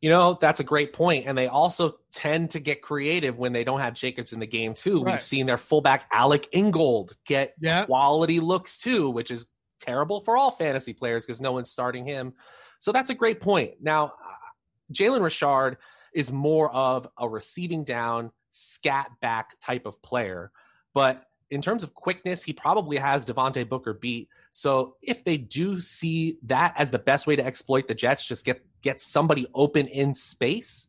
You 0.00 0.10
know, 0.10 0.38
that's 0.40 0.60
a 0.60 0.64
great 0.64 0.92
point. 0.92 1.26
And 1.26 1.36
they 1.36 1.48
also 1.48 1.98
tend 2.12 2.50
to 2.50 2.60
get 2.60 2.82
creative 2.82 3.36
when 3.36 3.52
they 3.52 3.64
don't 3.64 3.80
have 3.80 3.94
Jacobs 3.94 4.32
in 4.32 4.38
the 4.38 4.46
game, 4.46 4.74
too. 4.74 5.02
Right. 5.02 5.12
We've 5.12 5.22
seen 5.22 5.46
their 5.46 5.58
fullback, 5.58 6.06
Alec 6.12 6.48
Ingold, 6.52 7.16
get 7.24 7.54
yeah. 7.60 7.84
quality 7.84 8.38
looks, 8.38 8.78
too, 8.78 9.10
which 9.10 9.30
is 9.30 9.46
terrible 9.80 10.20
for 10.20 10.36
all 10.36 10.50
fantasy 10.50 10.92
players 10.92 11.26
because 11.26 11.40
no 11.40 11.52
one's 11.52 11.70
starting 11.70 12.04
him. 12.04 12.34
So 12.78 12.92
that's 12.92 13.10
a 13.10 13.14
great 13.14 13.40
point. 13.40 13.74
Now, 13.80 14.06
uh, 14.06 14.92
Jalen 14.92 15.22
Richard 15.22 15.78
is 16.14 16.30
more 16.32 16.70
of 16.70 17.08
a 17.18 17.28
receiving 17.28 17.84
down, 17.84 18.30
scat 18.50 19.10
back 19.20 19.58
type 19.60 19.84
of 19.84 20.00
player. 20.00 20.52
But 20.94 21.24
in 21.50 21.62
terms 21.62 21.82
of 21.82 21.94
quickness, 21.94 22.44
he 22.44 22.52
probably 22.52 22.96
has 22.96 23.26
Devontae 23.26 23.68
Booker 23.68 23.94
beat. 23.94 24.28
So 24.52 24.96
if 25.02 25.24
they 25.24 25.36
do 25.36 25.80
see 25.80 26.38
that 26.44 26.74
as 26.76 26.90
the 26.90 26.98
best 26.98 27.26
way 27.26 27.36
to 27.36 27.44
exploit 27.44 27.88
the 27.88 27.94
Jets, 27.94 28.26
just 28.26 28.44
get 28.44 28.64
get 28.82 29.00
somebody 29.00 29.46
open 29.54 29.86
in 29.86 30.14
space, 30.14 30.86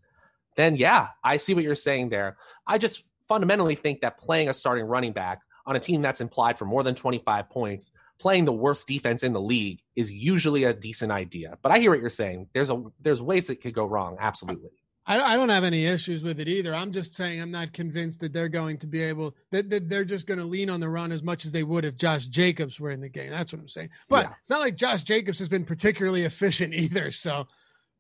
then 0.56 0.76
yeah, 0.76 1.10
I 1.24 1.38
see 1.38 1.54
what 1.54 1.64
you're 1.64 1.76
saying 1.76 2.10
there. 2.10 2.38
I 2.68 2.78
just 2.78 3.04
fundamentally 3.28 3.76
think 3.76 4.02
that 4.02 4.18
playing 4.18 4.50
a 4.50 4.54
starting 4.54 4.86
running 4.86 5.14
back 5.14 5.42
on 5.66 5.76
a 5.76 5.80
team 5.80 6.02
that's 6.02 6.22
implied 6.22 6.58
for 6.58 6.66
more 6.66 6.84
than 6.84 6.96
25 6.96 7.50
points, 7.50 7.92
playing 8.20 8.46
the 8.46 8.54
worst 8.54 8.88
defense 8.88 9.24
in 9.24 9.34
the 9.34 9.42
league 9.42 9.82
is 9.96 10.12
usually 10.12 10.64
a 10.64 10.74
decent 10.74 11.12
idea. 11.12 11.58
But 11.62 11.72
I 11.72 11.80
hear 11.80 11.92
what 11.92 12.02
you're 12.02 12.10
saying. 12.10 12.48
There's 12.54 12.70
a 12.70 12.84
there's 13.00 13.22
ways 13.22 13.48
that 13.48 13.62
could 13.62 13.74
go 13.74 13.86
wrong. 13.86 14.18
Absolutely. 14.20 14.72
I, 15.18 15.36
don't 15.36 15.50
have 15.50 15.64
any 15.64 15.86
issues 15.86 16.22
with 16.22 16.40
it 16.40 16.48
either. 16.48 16.74
I'm 16.74 16.92
just 16.92 17.16
saying 17.16 17.42
I'm 17.42 17.50
not 17.50 17.74
convinced 17.74 18.20
that 18.22 18.32
they're 18.32 18.48
going 18.48 18.78
to 18.78 18.88
be 18.88 19.02
able 19.02 19.36
that, 19.52 19.70
that 19.72 19.90
they're 19.90 20.06
just 20.06 20.28
going 20.28 20.40
to 20.40 20.46
lean 20.46 20.70
on 20.70 20.80
the 20.80 20.90
run 20.90 21.12
as 21.12 21.24
much 21.24 21.46
as 21.46 21.52
they 21.52 21.64
would 21.64 21.84
if 21.84 21.98
Josh 21.98 22.28
Jacobs 22.28 22.80
were 22.80 22.92
in 22.92 23.02
the 23.02 23.10
game. 23.10 23.32
That's 23.32 23.52
what 23.52 23.60
I'm 23.60 23.68
saying. 23.68 23.90
But 24.08 24.26
yeah. 24.26 24.34
it's 24.40 24.50
not 24.50 24.60
like 24.60 24.76
Josh 24.76 25.02
Jacobs 25.02 25.40
has 25.40 25.50
been 25.50 25.66
particularly 25.66 26.24
efficient 26.24 26.74
either. 26.76 27.10
So 27.12 27.48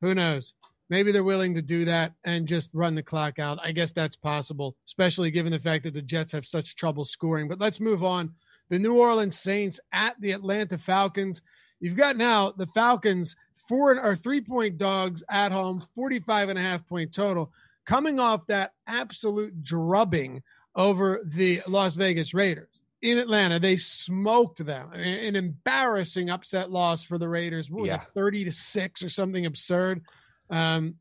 who 0.01 0.13
knows? 0.13 0.53
Maybe 0.89 1.11
they're 1.11 1.23
willing 1.23 1.53
to 1.53 1.61
do 1.61 1.85
that 1.85 2.13
and 2.23 2.47
just 2.47 2.69
run 2.73 2.95
the 2.95 3.03
clock 3.03 3.37
out. 3.37 3.59
I 3.63 3.71
guess 3.71 3.91
that's 3.91 4.15
possible, 4.15 4.75
especially 4.87 5.29
given 5.31 5.51
the 5.51 5.59
fact 5.59 5.83
that 5.83 5.93
the 5.93 6.01
Jets 6.01 6.31
have 6.33 6.45
such 6.45 6.75
trouble 6.75 7.05
scoring. 7.05 7.47
But 7.47 7.59
let's 7.59 7.79
move 7.79 8.03
on. 8.03 8.33
The 8.69 8.79
New 8.79 8.99
Orleans 8.99 9.37
Saints 9.37 9.79
at 9.91 10.19
the 10.21 10.31
Atlanta 10.31 10.77
Falcons. 10.77 11.41
You've 11.79 11.97
got 11.97 12.17
now 12.17 12.51
the 12.51 12.67
Falcons 12.67 13.35
four 13.69 14.03
or 14.03 14.15
three 14.15 14.41
point 14.41 14.79
dogs 14.79 15.23
at 15.29 15.51
home, 15.51 15.79
45 15.95 16.49
and 16.49 16.59
a 16.59 16.61
half 16.61 16.85
point 16.87 17.13
total, 17.13 17.53
coming 17.85 18.19
off 18.19 18.47
that 18.47 18.73
absolute 18.87 19.63
drubbing 19.63 20.41
over 20.75 21.21
the 21.23 21.61
Las 21.67 21.93
Vegas 21.93 22.33
Raiders 22.33 22.81
in 23.03 23.19
Atlanta. 23.19 23.59
They 23.59 23.77
smoked 23.77 24.65
them. 24.65 24.91
An 24.93 25.35
embarrassing 25.35 26.31
upset 26.31 26.71
loss 26.71 27.03
for 27.03 27.19
the 27.19 27.29
Raiders. 27.29 27.69
What 27.69 27.81
was 27.81 27.87
yeah. 27.89 28.01
it, 28.01 28.07
thirty 28.15 28.43
to 28.43 28.51
six 28.51 29.03
or 29.03 29.09
something 29.09 29.45
absurd? 29.45 30.01
Um, 30.49 30.95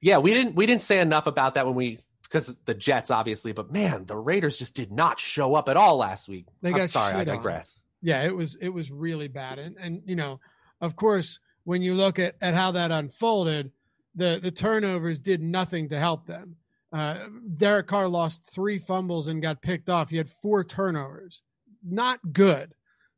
yeah, 0.00 0.18
we 0.18 0.34
didn't 0.34 0.56
we 0.56 0.66
didn't 0.66 0.82
say 0.82 0.98
enough 0.98 1.28
about 1.28 1.54
that 1.54 1.66
when 1.66 1.76
we 1.76 2.00
because 2.24 2.60
the 2.62 2.74
Jets 2.74 3.12
obviously, 3.12 3.52
but 3.52 3.72
man, 3.72 4.06
the 4.06 4.16
Raiders 4.16 4.56
just 4.56 4.74
did 4.74 4.90
not 4.90 5.20
show 5.20 5.54
up 5.54 5.68
at 5.68 5.76
all 5.76 5.96
last 5.96 6.28
week. 6.28 6.46
They 6.62 6.72
got 6.72 6.80
I'm 6.82 6.88
sorry, 6.88 7.14
I 7.14 7.24
digress. 7.24 7.78
On. 7.78 8.08
Yeah, 8.08 8.22
it 8.24 8.34
was 8.34 8.56
it 8.56 8.70
was 8.70 8.90
really 8.90 9.28
bad, 9.28 9.60
and 9.60 9.76
and 9.78 10.02
you 10.04 10.16
know, 10.16 10.40
of 10.80 10.96
course, 10.96 11.38
when 11.68 11.82
you 11.82 11.92
look 11.92 12.18
at 12.18 12.34
at 12.40 12.54
how 12.54 12.70
that 12.70 12.90
unfolded, 12.90 13.70
the 14.14 14.40
the 14.42 14.50
turnovers 14.50 15.18
did 15.18 15.42
nothing 15.42 15.86
to 15.86 15.98
help 15.98 16.24
them. 16.24 16.56
Uh, 16.94 17.18
Derek 17.56 17.88
Carr 17.88 18.08
lost 18.08 18.42
three 18.50 18.78
fumbles 18.78 19.28
and 19.28 19.42
got 19.42 19.60
picked 19.60 19.90
off. 19.90 20.08
He 20.08 20.16
had 20.16 20.30
four 20.30 20.64
turnovers. 20.64 21.42
Not 21.86 22.20
good, 22.32 22.72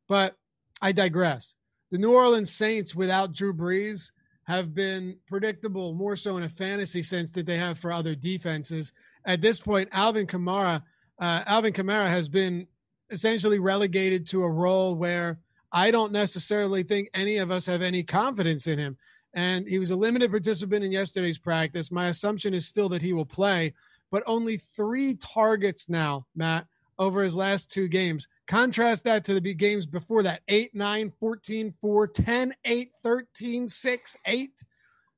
but 0.08 0.34
I 0.82 0.90
digress. 0.90 1.54
The 1.92 1.98
New 1.98 2.12
Orleans 2.12 2.50
Saints 2.50 2.92
without 2.92 3.32
Drew 3.32 3.54
Brees 3.54 4.10
have 4.48 4.74
been 4.74 5.16
predictable 5.28 5.94
more 5.94 6.16
so 6.16 6.36
in 6.36 6.42
a 6.42 6.48
fantasy 6.48 7.04
sense 7.04 7.30
that 7.34 7.46
they 7.46 7.56
have 7.56 7.78
for 7.78 7.92
other 7.92 8.16
defenses. 8.16 8.92
At 9.26 9.42
this 9.42 9.60
point, 9.60 9.88
Alvin 9.92 10.26
Kamara, 10.26 10.82
uh, 11.20 11.44
Alvin 11.46 11.72
Kamara 11.72 12.08
has 12.08 12.28
been 12.28 12.66
essentially 13.10 13.60
relegated 13.60 14.26
to 14.30 14.42
a 14.42 14.50
role 14.50 14.96
where 14.96 15.38
I 15.72 15.90
don't 15.90 16.12
necessarily 16.12 16.82
think 16.82 17.10
any 17.14 17.36
of 17.36 17.50
us 17.50 17.66
have 17.66 17.82
any 17.82 18.02
confidence 18.02 18.66
in 18.66 18.78
him. 18.78 18.96
And 19.34 19.66
he 19.66 19.78
was 19.78 19.92
a 19.92 19.96
limited 19.96 20.30
participant 20.30 20.84
in 20.84 20.90
yesterday's 20.90 21.38
practice. 21.38 21.92
My 21.92 22.06
assumption 22.06 22.52
is 22.54 22.66
still 22.66 22.88
that 22.88 23.02
he 23.02 23.12
will 23.12 23.26
play, 23.26 23.74
but 24.10 24.24
only 24.26 24.56
three 24.56 25.14
targets 25.14 25.88
now, 25.88 26.26
Matt, 26.34 26.66
over 26.98 27.22
his 27.22 27.36
last 27.36 27.70
two 27.70 27.86
games. 27.86 28.26
Contrast 28.48 29.04
that 29.04 29.24
to 29.24 29.38
the 29.38 29.54
games 29.54 29.86
before 29.86 30.24
that 30.24 30.42
8, 30.48 30.74
9, 30.74 31.12
14, 31.20 31.74
4, 31.80 32.06
10, 32.08 32.54
8, 32.64 32.90
13, 33.02 33.68
6, 33.68 34.16
8. 34.26 34.50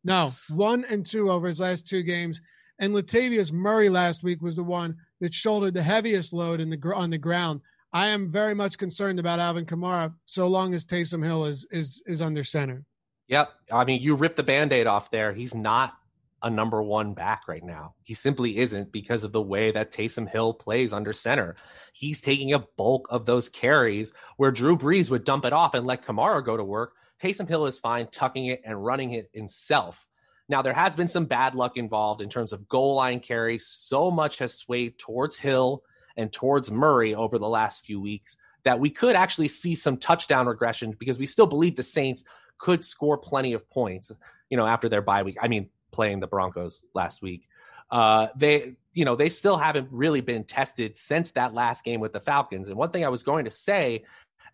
No, 0.04 0.32
one 0.50 0.84
and 0.90 1.06
two 1.06 1.30
over 1.30 1.46
his 1.46 1.60
last 1.60 1.86
two 1.86 2.02
games. 2.02 2.40
And 2.78 2.94
Latavius 2.94 3.52
Murray 3.52 3.88
last 3.88 4.22
week 4.22 4.42
was 4.42 4.56
the 4.56 4.64
one 4.64 4.96
that 5.20 5.32
shouldered 5.32 5.74
the 5.74 5.82
heaviest 5.82 6.32
load 6.32 6.60
in 6.60 6.68
the 6.68 6.92
on 6.94 7.10
the 7.10 7.18
ground. 7.18 7.60
I 7.92 8.08
am 8.08 8.30
very 8.30 8.54
much 8.54 8.78
concerned 8.78 9.18
about 9.18 9.38
Alvin 9.38 9.66
Kamara 9.66 10.14
so 10.24 10.46
long 10.46 10.74
as 10.74 10.86
Taysom 10.86 11.24
Hill 11.24 11.44
is 11.44 11.66
is 11.70 12.02
is 12.06 12.22
under 12.22 12.44
center. 12.44 12.84
Yep. 13.28 13.52
I 13.70 13.84
mean, 13.84 14.02
you 14.02 14.14
rip 14.14 14.36
the 14.36 14.42
band-aid 14.42 14.86
off 14.86 15.10
there. 15.10 15.32
He's 15.32 15.54
not 15.54 15.94
a 16.42 16.50
number 16.50 16.82
one 16.82 17.14
back 17.14 17.46
right 17.46 17.62
now. 17.62 17.94
He 18.02 18.14
simply 18.14 18.58
isn't 18.58 18.92
because 18.92 19.24
of 19.24 19.32
the 19.32 19.40
way 19.40 19.70
that 19.70 19.92
Taysom 19.92 20.28
Hill 20.28 20.54
plays 20.54 20.92
under 20.92 21.12
center. 21.12 21.54
He's 21.92 22.20
taking 22.20 22.52
a 22.52 22.64
bulk 22.76 23.06
of 23.10 23.26
those 23.26 23.48
carries 23.48 24.12
where 24.36 24.50
Drew 24.50 24.76
Brees 24.76 25.10
would 25.10 25.24
dump 25.24 25.44
it 25.44 25.52
off 25.52 25.74
and 25.74 25.86
let 25.86 26.04
Kamara 26.04 26.44
go 26.44 26.56
to 26.56 26.64
work. 26.64 26.94
Taysom 27.22 27.48
Hill 27.48 27.66
is 27.66 27.78
fine 27.78 28.08
tucking 28.08 28.46
it 28.46 28.60
and 28.64 28.84
running 28.84 29.12
it 29.12 29.30
himself. 29.32 30.08
Now, 30.48 30.62
there 30.62 30.74
has 30.74 30.96
been 30.96 31.08
some 31.08 31.26
bad 31.26 31.54
luck 31.54 31.76
involved 31.76 32.20
in 32.20 32.28
terms 32.28 32.52
of 32.52 32.68
goal 32.68 32.96
line 32.96 33.20
carries. 33.20 33.66
So 33.66 34.10
much 34.10 34.38
has 34.38 34.52
swayed 34.52 34.98
towards 34.98 35.38
Hill 35.38 35.84
and 36.16 36.32
towards 36.32 36.70
Murray 36.70 37.14
over 37.14 37.38
the 37.38 37.48
last 37.48 37.84
few 37.84 38.00
weeks 38.00 38.36
that 38.64 38.78
we 38.78 38.90
could 38.90 39.16
actually 39.16 39.48
see 39.48 39.74
some 39.74 39.96
touchdown 39.96 40.46
regression 40.46 40.94
because 40.98 41.18
we 41.18 41.26
still 41.26 41.46
believe 41.46 41.76
the 41.76 41.82
Saints 41.82 42.24
could 42.58 42.84
score 42.84 43.18
plenty 43.18 43.54
of 43.54 43.68
points, 43.70 44.12
you 44.50 44.56
know, 44.56 44.66
after 44.66 44.88
their 44.88 45.02
bye 45.02 45.22
week. 45.22 45.36
I 45.42 45.48
mean, 45.48 45.68
playing 45.90 46.20
the 46.20 46.26
Broncos 46.26 46.84
last 46.94 47.22
week. 47.22 47.48
Uh, 47.90 48.28
they, 48.36 48.74
you 48.94 49.04
know, 49.04 49.16
they 49.16 49.28
still 49.28 49.58
haven't 49.58 49.88
really 49.90 50.20
been 50.20 50.44
tested 50.44 50.96
since 50.96 51.32
that 51.32 51.52
last 51.52 51.84
game 51.84 52.00
with 52.00 52.12
the 52.12 52.20
Falcons. 52.20 52.68
And 52.68 52.76
one 52.76 52.90
thing 52.90 53.04
I 53.04 53.08
was 53.08 53.22
going 53.22 53.44
to 53.44 53.50
say 53.50 54.04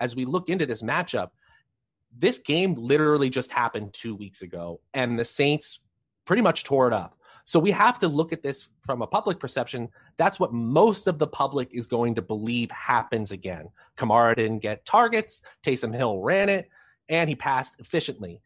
as 0.01 0.17
we 0.17 0.25
look 0.25 0.49
into 0.49 0.67
this 0.67 0.83
matchup, 0.83 1.31
this 2.17 2.39
game 2.39 2.75
literally 2.75 3.31
just 3.31 3.53
happened 3.53 3.93
two 3.93 4.15
weeks 4.15 4.43
ago, 4.43 4.81
and 4.95 5.19
the 5.19 5.25
Saints 5.25 5.81
pretty 6.25 6.43
much 6.43 6.65
tore 6.65 6.89
it 6.89 6.95
up. 6.95 7.18
So 7.49 7.59
we 7.59 7.71
have 7.71 7.97
to 8.01 8.09
look 8.09 8.35
at 8.35 8.43
this 8.43 8.69
from 8.83 9.01
a 9.01 9.07
public 9.07 9.41
perception. 9.41 9.89
That's 10.19 10.39
what 10.39 10.53
most 10.53 11.07
of 11.07 11.19
the 11.19 11.27
public 11.27 11.71
is 11.73 11.87
going 11.87 12.17
to 12.17 12.23
believe 12.23 12.71
happens 12.71 13.31
again. 13.31 13.71
Kamara 13.97 14.37
didn't 14.37 14.59
get 14.59 14.85
targets. 14.85 15.41
Taysom 15.63 15.95
Hill 15.95 16.21
ran 16.21 16.51
it, 16.51 16.69
and 17.09 17.27
he 17.27 17.35
passed 17.35 17.81
efficiently. 17.81 18.43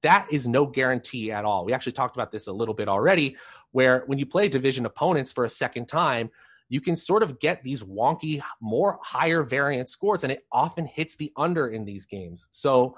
That 0.00 0.28
is 0.32 0.48
no 0.48 0.64
guarantee 0.64 1.30
at 1.30 1.44
all. 1.44 1.66
We 1.66 1.74
actually 1.74 1.92
talked 1.92 2.16
about 2.16 2.32
this 2.32 2.46
a 2.46 2.52
little 2.52 2.72
bit 2.72 2.88
already, 2.88 3.36
where 3.72 4.04
when 4.06 4.18
you 4.18 4.24
play 4.24 4.48
division 4.48 4.86
opponents 4.86 5.30
for 5.30 5.44
a 5.44 5.50
second 5.50 5.86
time, 5.86 6.30
you 6.70 6.80
can 6.80 6.96
sort 6.96 7.22
of 7.22 7.38
get 7.38 7.62
these 7.62 7.82
wonky, 7.82 8.40
more 8.62 8.98
higher 9.02 9.42
variant 9.42 9.90
scores, 9.90 10.22
and 10.22 10.32
it 10.32 10.46
often 10.50 10.86
hits 10.86 11.16
the 11.16 11.34
under 11.36 11.68
in 11.68 11.84
these 11.84 12.06
games. 12.06 12.46
So 12.50 12.96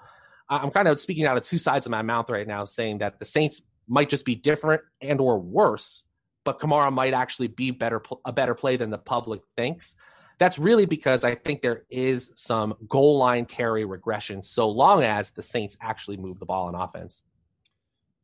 I'm 0.49 0.71
kind 0.71 0.87
of 0.87 1.01
speaking 1.01 1.27
out 1.27 1.37
of 1.37 1.43
two 1.43 1.59
sides 1.59 1.87
of 1.87 1.91
my 1.91 2.03
mouth 2.03 2.31
right 2.31 2.47
now, 2.47 2.63
saying 2.63 2.99
that 2.99 3.19
the 3.19 3.25
Saints 3.25 3.63
might 3.91 4.09
just 4.09 4.25
be 4.25 4.37
different 4.37 4.83
and 5.03 5.21
or 5.21 5.39
worse, 5.39 6.05
but 6.45 6.61
Kamara 6.61 6.93
might 6.93 7.13
actually 7.13 7.49
be 7.49 7.73
better 7.73 8.01
a 8.25 8.33
better 8.33 8.55
play 8.55 8.77
than 8.77 8.91
the 8.91 8.99
public 8.99 9.43
thinks. 9.57 9.97
That's 10.39 10.59
really 10.59 10.87
because 10.87 11.23
I 11.23 11.35
think 11.35 11.61
there 11.61 11.85
is 11.91 12.33
some 12.37 12.75
goal 12.89 13.19
line 13.19 13.45
carry 13.45 13.85
regression 13.85 14.43
so 14.43 14.71
long 14.71 15.03
as 15.03 15.33
the 15.33 15.43
Saints 15.43 15.77
actually 15.83 16.17
move 16.17 16.39
the 16.39 16.47
ball 16.47 16.69
on 16.69 16.75
offense. 16.75 17.25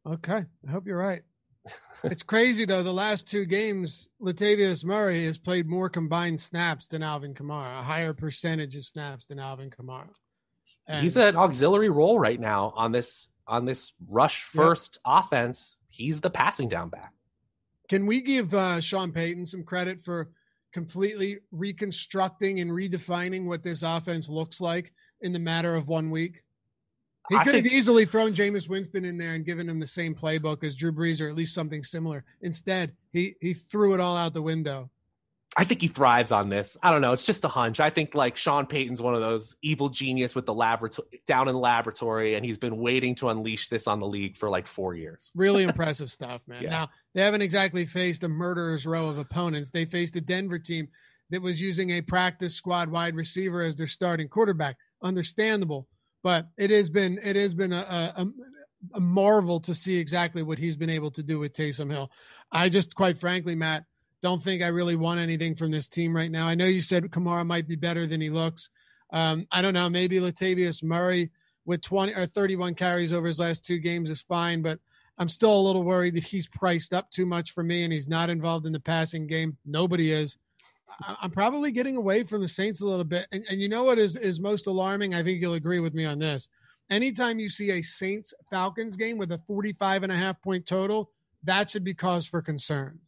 Okay. 0.06 0.44
I 0.66 0.70
hope 0.70 0.86
you're 0.86 0.96
right. 0.96 1.22
it's 2.04 2.22
crazy 2.22 2.64
though. 2.64 2.84
The 2.84 2.92
last 2.92 3.28
two 3.28 3.44
games, 3.44 4.08
Latavius 4.22 4.84
Murray 4.84 5.24
has 5.26 5.36
played 5.36 5.66
more 5.66 5.90
combined 5.90 6.40
snaps 6.40 6.86
than 6.86 7.02
Alvin 7.02 7.34
Kamara, 7.34 7.80
a 7.80 7.82
higher 7.82 8.14
percentage 8.14 8.76
of 8.76 8.86
snaps 8.86 9.26
than 9.26 9.40
Alvin 9.40 9.68
Kamara. 9.68 10.08
And 10.86 11.02
He's 11.02 11.16
an 11.16 11.36
auxiliary 11.36 11.90
role 11.90 12.18
right 12.18 12.38
now 12.38 12.72
on 12.76 12.92
this 12.92 13.28
on 13.46 13.64
this 13.64 13.92
rush 14.08 14.42
first 14.42 14.98
yep. 15.06 15.24
offense, 15.24 15.76
he's 15.88 16.20
the 16.20 16.30
passing 16.30 16.68
down 16.68 16.88
back. 16.88 17.12
Can 17.88 18.06
we 18.06 18.20
give 18.20 18.52
uh, 18.54 18.80
Sean 18.80 19.12
Payton 19.12 19.46
some 19.46 19.62
credit 19.62 20.02
for 20.02 20.30
completely 20.72 21.38
reconstructing 21.52 22.60
and 22.60 22.70
redefining 22.70 23.46
what 23.46 23.62
this 23.62 23.82
offense 23.82 24.28
looks 24.28 24.60
like 24.60 24.92
in 25.20 25.32
the 25.32 25.38
matter 25.38 25.74
of 25.74 25.88
one 25.88 26.10
week? 26.10 26.42
He 27.28 27.36
could 27.38 27.52
think, 27.52 27.64
have 27.64 27.72
easily 27.72 28.04
thrown 28.04 28.34
Jameis 28.34 28.68
Winston 28.68 29.04
in 29.04 29.18
there 29.18 29.34
and 29.34 29.44
given 29.44 29.68
him 29.68 29.80
the 29.80 29.86
same 29.86 30.14
playbook 30.14 30.62
as 30.62 30.76
Drew 30.76 30.92
Brees 30.92 31.20
or 31.20 31.28
at 31.28 31.34
least 31.34 31.54
something 31.54 31.82
similar. 31.82 32.24
Instead, 32.40 32.92
he 33.10 33.34
he 33.40 33.52
threw 33.52 33.94
it 33.94 34.00
all 34.00 34.16
out 34.16 34.32
the 34.32 34.42
window. 34.42 34.90
I 35.58 35.64
think 35.64 35.80
he 35.80 35.88
thrives 35.88 36.32
on 36.32 36.50
this. 36.50 36.76
I 36.82 36.90
don't 36.90 37.00
know. 37.00 37.12
It's 37.12 37.24
just 37.24 37.44
a 37.44 37.48
hunch. 37.48 37.80
I 37.80 37.88
think 37.88 38.14
like 38.14 38.36
Sean 38.36 38.66
Payton's 38.66 39.00
one 39.00 39.14
of 39.14 39.22
those 39.22 39.56
evil 39.62 39.88
genius 39.88 40.34
with 40.34 40.44
the 40.44 40.52
laboratory 40.52 41.08
down 41.26 41.48
in 41.48 41.54
the 41.54 41.60
laboratory, 41.60 42.34
and 42.34 42.44
he's 42.44 42.58
been 42.58 42.76
waiting 42.76 43.14
to 43.16 43.30
unleash 43.30 43.68
this 43.68 43.88
on 43.88 43.98
the 43.98 44.06
league 44.06 44.36
for 44.36 44.50
like 44.50 44.66
four 44.66 44.94
years. 44.94 45.32
Really 45.34 45.62
impressive 45.64 46.10
stuff, 46.10 46.42
man. 46.46 46.62
Yeah. 46.62 46.70
Now 46.70 46.88
they 47.14 47.22
haven't 47.22 47.40
exactly 47.40 47.86
faced 47.86 48.22
a 48.22 48.28
murderer's 48.28 48.86
row 48.86 49.08
of 49.08 49.16
opponents. 49.16 49.70
They 49.70 49.86
faced 49.86 50.16
a 50.16 50.20
Denver 50.20 50.58
team 50.58 50.88
that 51.30 51.40
was 51.40 51.60
using 51.60 51.90
a 51.90 52.02
practice 52.02 52.54
squad 52.54 52.90
wide 52.90 53.16
receiver 53.16 53.62
as 53.62 53.76
their 53.76 53.86
starting 53.86 54.28
quarterback. 54.28 54.76
Understandable, 55.02 55.88
but 56.22 56.48
it 56.58 56.70
has 56.70 56.90
been 56.90 57.18
it 57.24 57.36
has 57.36 57.54
been 57.54 57.72
a, 57.72 58.12
a, 58.16 58.26
a 58.94 59.00
marvel 59.00 59.60
to 59.60 59.74
see 59.74 59.96
exactly 59.96 60.42
what 60.42 60.58
he's 60.58 60.76
been 60.76 60.90
able 60.90 61.10
to 61.12 61.22
do 61.22 61.38
with 61.38 61.54
Taysom 61.54 61.90
Hill. 61.90 62.10
I 62.52 62.68
just, 62.68 62.94
quite 62.94 63.16
frankly, 63.16 63.54
Matt 63.54 63.84
don't 64.22 64.42
think 64.42 64.62
I 64.62 64.68
really 64.68 64.96
want 64.96 65.20
anything 65.20 65.54
from 65.54 65.70
this 65.70 65.88
team 65.88 66.14
right 66.14 66.30
now. 66.30 66.46
I 66.46 66.54
know 66.54 66.66
you 66.66 66.80
said 66.80 67.04
Kamara 67.10 67.46
might 67.46 67.68
be 67.68 67.76
better 67.76 68.06
than 68.06 68.20
he 68.20 68.30
looks. 68.30 68.70
Um, 69.12 69.46
I 69.52 69.62
don't 69.62 69.74
know. 69.74 69.88
Maybe 69.88 70.18
Latavius 70.18 70.82
Murray 70.82 71.30
with 71.64 71.82
20 71.82 72.12
or 72.14 72.26
31 72.26 72.74
carries 72.74 73.12
over 73.12 73.26
his 73.26 73.38
last 73.38 73.64
two 73.64 73.78
games 73.78 74.10
is 74.10 74.22
fine, 74.22 74.62
but 74.62 74.78
I'm 75.18 75.28
still 75.28 75.54
a 75.54 75.60
little 75.60 75.82
worried 75.82 76.14
that 76.14 76.24
he's 76.24 76.48
priced 76.48 76.92
up 76.92 77.10
too 77.10 77.26
much 77.26 77.52
for 77.52 77.62
me 77.62 77.84
and 77.84 77.92
he's 77.92 78.08
not 78.08 78.30
involved 78.30 78.66
in 78.66 78.72
the 78.72 78.80
passing 78.80 79.26
game. 79.26 79.56
Nobody 79.64 80.12
is. 80.12 80.36
I'm 81.20 81.30
probably 81.30 81.72
getting 81.72 81.96
away 81.96 82.22
from 82.22 82.42
the 82.42 82.48
Saints 82.48 82.80
a 82.80 82.88
little 82.88 83.04
bit. 83.04 83.26
And, 83.32 83.44
and 83.50 83.60
you 83.60 83.68
know 83.68 83.84
what 83.84 83.98
is, 83.98 84.16
is 84.16 84.40
most 84.40 84.66
alarming? 84.66 85.14
I 85.14 85.22
think 85.22 85.40
you'll 85.40 85.54
agree 85.54 85.80
with 85.80 85.94
me 85.94 86.04
on 86.04 86.18
this. 86.18 86.48
Anytime 86.90 87.40
you 87.40 87.48
see 87.48 87.72
a 87.72 87.82
Saints 87.82 88.32
Falcons 88.50 88.96
game 88.96 89.18
with 89.18 89.32
a 89.32 89.40
45 89.46 90.04
and 90.04 90.12
a 90.12 90.16
half 90.16 90.40
point 90.40 90.66
total, 90.66 91.10
that 91.42 91.70
should 91.70 91.84
be 91.84 91.94
cause 91.94 92.26
for 92.26 92.40
concern. 92.40 93.00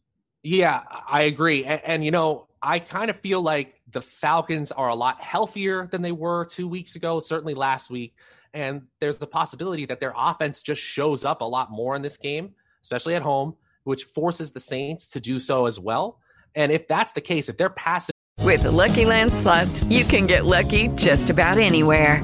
Yeah, 0.43 0.83
I 1.07 1.23
agree. 1.23 1.65
And, 1.65 1.81
and, 1.83 2.05
you 2.05 2.11
know, 2.11 2.47
I 2.61 2.79
kind 2.79 3.09
of 3.09 3.19
feel 3.19 3.41
like 3.41 3.81
the 3.89 4.01
Falcons 4.01 4.71
are 4.71 4.89
a 4.89 4.95
lot 4.95 5.21
healthier 5.21 5.87
than 5.87 6.01
they 6.01 6.11
were 6.11 6.45
two 6.45 6.67
weeks 6.67 6.95
ago, 6.95 7.19
certainly 7.19 7.53
last 7.53 7.89
week. 7.89 8.15
And 8.53 8.83
there's 8.99 9.21
a 9.21 9.27
possibility 9.27 9.85
that 9.85 9.99
their 9.99 10.13
offense 10.15 10.61
just 10.61 10.81
shows 10.81 11.23
up 11.23 11.41
a 11.41 11.45
lot 11.45 11.71
more 11.71 11.95
in 11.95 12.01
this 12.01 12.17
game, 12.17 12.55
especially 12.81 13.15
at 13.15 13.21
home, 13.21 13.55
which 13.83 14.05
forces 14.05 14.51
the 14.51 14.59
Saints 14.59 15.09
to 15.09 15.19
do 15.19 15.39
so 15.39 15.65
as 15.65 15.79
well. 15.79 16.19
And 16.55 16.71
if 16.71 16.87
that's 16.87 17.13
the 17.13 17.21
case, 17.21 17.49
if 17.49 17.57
they're 17.57 17.69
passing. 17.69 18.13
With 18.41 18.63
the 18.63 18.71
Lucky 18.71 19.05
Land 19.05 19.33
slots, 19.33 19.83
you 19.83 20.03
can 20.03 20.25
get 20.25 20.45
lucky 20.45 20.87
just 20.95 21.29
about 21.29 21.57
anywhere. 21.59 22.23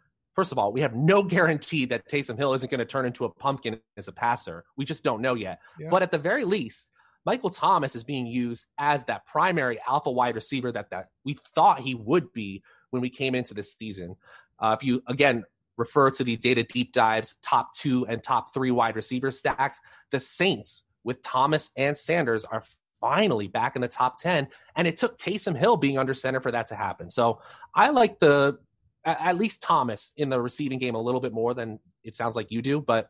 First 0.33 0.51
of 0.51 0.57
all, 0.57 0.71
we 0.71 0.81
have 0.81 0.95
no 0.95 1.23
guarantee 1.23 1.85
that 1.85 2.07
Taysom 2.09 2.37
Hill 2.37 2.53
isn't 2.53 2.69
going 2.69 2.79
to 2.79 2.85
turn 2.85 3.05
into 3.05 3.25
a 3.25 3.29
pumpkin 3.29 3.79
as 3.97 4.07
a 4.07 4.11
passer. 4.11 4.63
We 4.77 4.85
just 4.85 5.03
don't 5.03 5.21
know 5.21 5.35
yet. 5.35 5.59
Yeah. 5.79 5.89
But 5.89 6.03
at 6.03 6.11
the 6.11 6.17
very 6.17 6.45
least, 6.45 6.91
Michael 7.25 7.49
Thomas 7.49 7.95
is 7.95 8.03
being 8.03 8.25
used 8.25 8.67
as 8.77 9.05
that 9.05 9.25
primary 9.25 9.79
alpha 9.87 10.11
wide 10.11 10.35
receiver 10.35 10.71
that, 10.71 10.89
that 10.89 11.07
we 11.23 11.33
thought 11.33 11.79
he 11.79 11.93
would 11.95 12.33
be 12.33 12.63
when 12.89 13.01
we 13.01 13.09
came 13.09 13.35
into 13.35 13.53
this 13.53 13.73
season. 13.73 14.15
Uh, 14.59 14.75
if 14.79 14.85
you, 14.85 15.03
again, 15.07 15.43
refer 15.77 16.09
to 16.11 16.23
the 16.23 16.37
data 16.37 16.63
deep 16.63 16.93
dives, 16.93 17.35
top 17.41 17.73
two 17.73 18.05
and 18.07 18.23
top 18.23 18.53
three 18.53 18.71
wide 18.71 18.95
receiver 18.95 19.31
stacks, 19.31 19.79
the 20.11 20.19
Saints 20.19 20.83
with 21.03 21.21
Thomas 21.21 21.71
and 21.77 21.97
Sanders 21.97 22.45
are 22.45 22.63
finally 22.99 23.47
back 23.47 23.75
in 23.75 23.81
the 23.81 23.87
top 23.87 24.19
10. 24.19 24.47
And 24.75 24.87
it 24.87 24.97
took 24.97 25.17
Taysom 25.17 25.57
Hill 25.57 25.77
being 25.77 25.97
under 25.97 26.13
center 26.13 26.39
for 26.39 26.51
that 26.51 26.67
to 26.67 26.75
happen. 26.75 27.09
So 27.09 27.41
I 27.73 27.89
like 27.89 28.19
the, 28.19 28.59
at 29.05 29.37
least 29.37 29.63
Thomas 29.63 30.13
in 30.17 30.29
the 30.29 30.39
receiving 30.39 30.79
game 30.79 30.95
a 30.95 31.01
little 31.01 31.21
bit 31.21 31.33
more 31.33 31.53
than 31.53 31.79
it 32.03 32.15
sounds 32.15 32.35
like 32.35 32.51
you 32.51 32.61
do. 32.61 32.81
But 32.81 33.09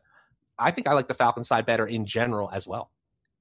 I 0.58 0.70
think 0.70 0.86
I 0.86 0.92
like 0.92 1.08
the 1.08 1.14
Falcons 1.14 1.48
side 1.48 1.66
better 1.66 1.86
in 1.86 2.06
general 2.06 2.50
as 2.52 2.66
well. 2.66 2.90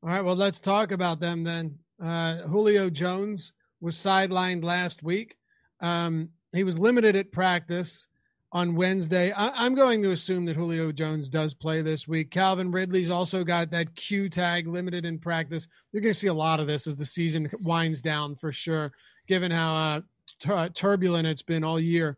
All 0.03 0.09
right. 0.09 0.23
Well, 0.23 0.35
let's 0.35 0.59
talk 0.59 0.91
about 0.91 1.19
them 1.19 1.43
then. 1.43 1.77
Uh, 2.03 2.37
Julio 2.47 2.89
Jones 2.89 3.53
was 3.79 3.95
sidelined 3.95 4.63
last 4.63 5.03
week. 5.03 5.37
Um, 5.81 6.29
he 6.53 6.63
was 6.63 6.79
limited 6.79 7.15
at 7.15 7.31
practice 7.31 8.07
on 8.51 8.75
Wednesday. 8.75 9.31
I, 9.31 9.65
am 9.65 9.75
going 9.75 10.01
to 10.03 10.11
assume 10.11 10.45
that 10.45 10.55
Julio 10.55 10.91
Jones 10.91 11.29
does 11.29 11.53
play 11.53 11.81
this 11.81 12.07
week. 12.07 12.31
Calvin 12.31 12.71
Ridley's 12.71 13.09
also 13.09 13.43
got 13.43 13.71
that 13.71 13.95
Q 13.95 14.29
tag 14.29 14.67
limited 14.67 15.05
in 15.05 15.19
practice. 15.19 15.67
You're 15.91 16.01
going 16.01 16.13
to 16.13 16.19
see 16.19 16.27
a 16.27 16.33
lot 16.33 16.59
of 16.59 16.67
this 16.67 16.87
as 16.87 16.95
the 16.95 17.05
season 17.05 17.49
winds 17.63 18.01
down 18.01 18.35
for 18.35 18.51
sure, 18.51 18.91
given 19.27 19.51
how 19.51 19.75
uh, 19.75 20.01
t- 20.39 20.73
turbulent 20.73 21.27
it's 21.27 21.43
been 21.43 21.63
all 21.63 21.79
year. 21.79 22.17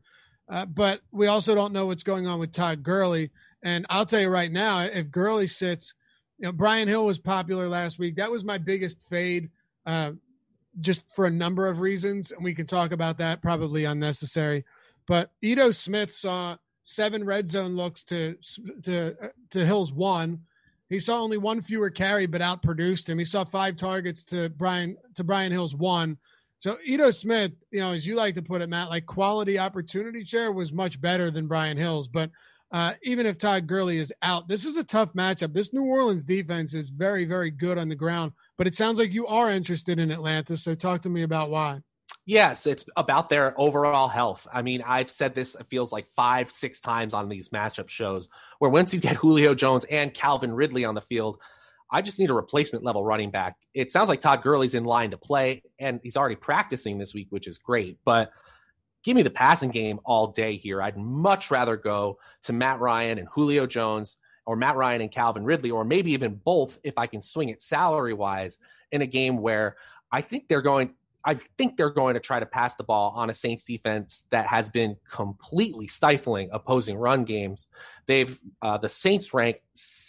Uh, 0.54 0.68
but 0.68 1.02
we 1.12 1.26
also 1.26 1.56
don't 1.56 1.74
know 1.74 1.88
what's 1.88 2.04
going 2.04 2.28
on 2.28 2.40
with 2.40 2.52
Todd 2.52 2.84
Gurley. 2.84 3.32
And 3.64 3.88
I'll 3.90 4.06
tell 4.06 4.22
you 4.22 4.30
right 4.30 4.52
now, 4.52 4.82
if 4.82 5.10
Gurley 5.10 5.48
sits, 5.48 5.96
you 6.38 6.46
know, 6.46 6.52
Brian 6.52 6.88
Hill 6.88 7.08
was 7.08 7.18
popular 7.18 7.68
last 7.68 7.98
week. 7.98 8.16
That 8.18 8.30
was 8.30 8.44
my 8.44 8.60
biggest 8.60 9.10
fade, 9.10 9.50
uh, 9.88 10.12
just 10.80 11.10
for 11.10 11.26
a 11.26 11.32
number 11.32 11.68
of 11.68 11.80
reasons. 11.80 12.32
And 12.32 12.44
we 12.44 12.54
can 12.54 12.68
talk 12.68 12.92
about 12.92 13.18
that, 13.18 13.42
probably 13.42 13.86
unnecessary. 13.86 14.64
But 15.08 15.32
Ito 15.42 15.72
Smith 15.72 16.14
saw 16.14 16.56
seven 16.84 17.24
red 17.24 17.50
zone 17.50 17.76
looks 17.76 18.04
to 18.06 18.36
to 18.84 19.16
to 19.50 19.66
Hill's 19.66 19.92
one. 19.92 20.40
He 20.88 21.00
saw 21.00 21.20
only 21.20 21.38
one 21.38 21.62
fewer 21.62 21.90
carry, 21.90 22.28
but 22.28 22.42
outproduced 22.42 23.10
him. 23.10 23.18
He 23.18 23.26
saw 23.26 23.44
five 23.44 23.76
targets 23.76 24.24
to 24.26 24.50
Brian 24.50 24.98
to 25.16 25.24
Brian 25.24 25.52
Hill's 25.52 25.74
one. 25.74 26.18
So 26.64 26.78
Ito 26.86 27.12
Smith, 27.12 27.52
you 27.72 27.82
know, 27.82 27.92
as 27.92 28.08
you 28.08 28.16
like 28.16 28.36
to 28.36 28.42
put 28.42 28.62
it, 28.62 28.70
Matt, 28.70 28.90
like 28.90 29.06
quality 29.06 29.60
opportunity 29.60 30.24
share 30.24 30.50
was 30.54 30.72
much 30.72 31.02
better 31.02 31.30
than 31.30 31.46
Brian 31.46 31.76
Hill's. 31.76 32.08
But 32.08 32.32
uh, 32.72 32.94
even 33.04 33.26
if 33.26 33.38
Todd 33.38 33.68
Gurley 33.68 33.98
is 33.98 34.14
out, 34.22 34.48
this 34.48 34.66
is 34.66 34.78
a 34.78 34.84
tough 34.86 35.12
matchup. 35.12 35.54
This 35.54 35.74
New 35.74 35.84
Orleans 35.84 36.24
defense 36.24 36.74
is 36.74 36.90
very, 36.90 37.26
very 37.26 37.52
good 37.52 37.78
on 37.78 37.90
the 37.90 37.96
ground. 37.96 38.32
But 38.58 38.66
it 38.66 38.76
sounds 38.76 38.98
like 38.98 39.12
you 39.12 39.28
are 39.28 39.52
interested 39.52 40.00
in 40.00 40.10
Atlanta. 40.10 40.56
So 40.56 40.74
talk 40.74 41.02
to 41.02 41.10
me 41.10 41.24
about 41.24 41.50
why. 41.50 41.82
Yes, 42.26 42.66
it's 42.66 42.86
about 42.96 43.28
their 43.28 43.60
overall 43.60 44.08
health. 44.08 44.48
I 44.54 44.62
mean, 44.62 44.82
I've 44.88 45.10
said 45.10 45.36
this, 45.36 45.56
it 45.56 45.68
feels 45.68 45.92
like 45.92 46.08
five, 46.08 46.50
six 46.50 46.80
times 46.80 47.14
on 47.14 47.28
these 47.28 47.50
matchup 47.50 47.90
shows 47.90 48.30
where 48.60 48.72
once 48.72 48.94
you 48.94 49.02
get 49.02 49.18
Julio 49.18 49.54
Jones 49.54 49.84
and 49.84 50.14
Calvin 50.14 50.54
Ridley 50.54 50.86
on 50.86 50.96
the 50.96 51.02
field, 51.02 51.42
I 51.94 52.02
just 52.02 52.20
need 52.20 52.32
a 52.32 52.34
replacement 52.34 52.84
level 52.84 53.06
running 53.06 53.30
back. 53.30 53.56
It 53.76 53.92
sounds 53.92 54.10
like 54.10 54.20
Todd 54.20 54.42
Gurley's 54.42 54.74
in 54.74 54.84
line 54.84 55.12
to 55.12 55.18
play, 55.18 55.62
and 55.78 56.00
he's 56.02 56.18
already 56.18 56.36
practicing 56.36 56.98
this 56.98 57.14
week, 57.14 57.28
which 57.30 57.46
is 57.46 57.60
great. 57.60 58.00
But 58.04 58.32
give 59.04 59.16
me 59.16 59.22
the 59.22 59.30
passing 59.30 59.70
game 59.70 60.00
all 60.04 60.28
day 60.28 60.58
here. 60.58 60.82
I'd 60.82 60.98
much 60.98 61.52
rather 61.52 61.78
go 61.78 62.18
to 62.44 62.54
Matt 62.54 62.80
Ryan 62.80 63.20
and 63.20 63.28
Julio 63.32 63.68
Jones 63.68 64.18
or 64.46 64.56
Matt 64.56 64.76
Ryan 64.76 65.02
and 65.02 65.12
Calvin 65.12 65.46
Ridley, 65.46 65.70
or 65.70 65.86
maybe 65.86 66.14
even 66.14 66.36
both 66.36 66.80
if 66.84 66.98
I 66.98 67.06
can 67.06 67.22
swing 67.22 67.50
it 67.50 67.62
salary 67.62 68.14
wise 68.14 68.58
in 68.92 69.04
a 69.04 69.08
game 69.08 69.38
where 69.38 69.78
I 70.12 70.22
think 70.22 70.48
they're 70.48 70.64
going 70.64 70.96
I 71.26 71.36
think 71.36 71.78
they're 71.78 71.90
going 71.90 72.16
to 72.16 72.20
try 72.20 72.42
to 72.42 72.46
pass 72.46 72.76
the 72.76 72.84
ball 72.84 73.14
on 73.16 73.30
a 73.30 73.34
Saints 73.34 73.64
defense 73.64 74.26
that 74.32 74.48
has 74.48 74.70
been 74.70 74.98
completely 75.10 75.88
stifling 75.88 76.50
opposing 76.52 76.98
run 76.98 77.24
games. 77.24 77.68
They've 78.08 78.38
uh, 78.62 78.78
the 78.78 78.90
Saints 78.90 79.34
rank 79.34 79.62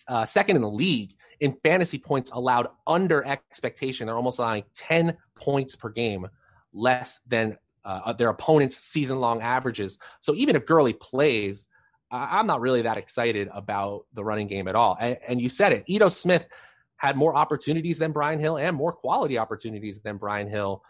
uh, 0.08 0.24
second 0.24 0.56
in 0.56 0.62
the 0.62 0.70
league 0.70 1.14
in 1.40 1.56
fantasy 1.62 1.98
points 1.98 2.30
allowed 2.30 2.68
under 2.86 3.24
expectation. 3.24 4.06
They're 4.06 4.16
almost 4.16 4.38
allowing 4.38 4.64
ten 4.74 5.16
points 5.34 5.76
per 5.76 5.88
game 5.88 6.28
less 6.72 7.20
than 7.20 7.56
uh, 7.84 8.12
their 8.14 8.30
opponent's 8.30 8.76
season 8.76 9.20
long 9.20 9.42
averages. 9.42 9.98
So 10.20 10.34
even 10.34 10.56
if 10.56 10.66
Gurley 10.66 10.92
plays, 10.92 11.68
I'm 12.10 12.46
not 12.46 12.60
really 12.60 12.82
that 12.82 12.96
excited 12.96 13.48
about 13.52 14.06
the 14.12 14.24
running 14.24 14.46
game 14.46 14.68
at 14.68 14.74
all. 14.74 14.96
And, 15.00 15.18
and 15.26 15.40
you 15.40 15.48
said 15.48 15.72
it, 15.72 15.84
Ito 15.86 16.08
Smith 16.08 16.46
had 16.96 17.16
more 17.16 17.34
opportunities 17.34 17.98
than 17.98 18.12
Brian 18.12 18.38
Hill 18.38 18.56
and 18.56 18.76
more 18.76 18.92
quality 18.92 19.36
opportunities 19.36 20.00
than 20.00 20.16
Brian 20.16 20.48
Hill. 20.48 20.82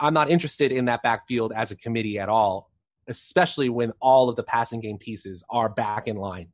I'm 0.00 0.14
not 0.14 0.28
interested 0.28 0.72
in 0.72 0.86
that 0.86 1.02
backfield 1.02 1.52
as 1.52 1.70
a 1.70 1.76
committee 1.76 2.18
at 2.18 2.28
all, 2.28 2.70
especially 3.06 3.68
when 3.68 3.92
all 4.00 4.28
of 4.28 4.36
the 4.36 4.42
passing 4.42 4.80
game 4.80 4.98
pieces 4.98 5.44
are 5.48 5.68
back 5.68 6.08
in 6.08 6.16
line. 6.16 6.48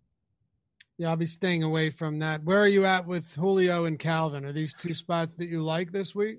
Yeah, 0.96 1.10
I'll 1.10 1.16
be 1.16 1.26
staying 1.26 1.64
away 1.64 1.90
from 1.90 2.20
that. 2.20 2.44
Where 2.44 2.58
are 2.58 2.68
you 2.68 2.84
at 2.84 3.06
with 3.06 3.34
Julio 3.34 3.84
and 3.84 3.98
Calvin? 3.98 4.44
Are 4.44 4.52
these 4.52 4.74
two 4.74 4.94
spots 4.94 5.34
that 5.36 5.46
you 5.46 5.60
like 5.60 5.90
this 5.90 6.14
week? 6.14 6.38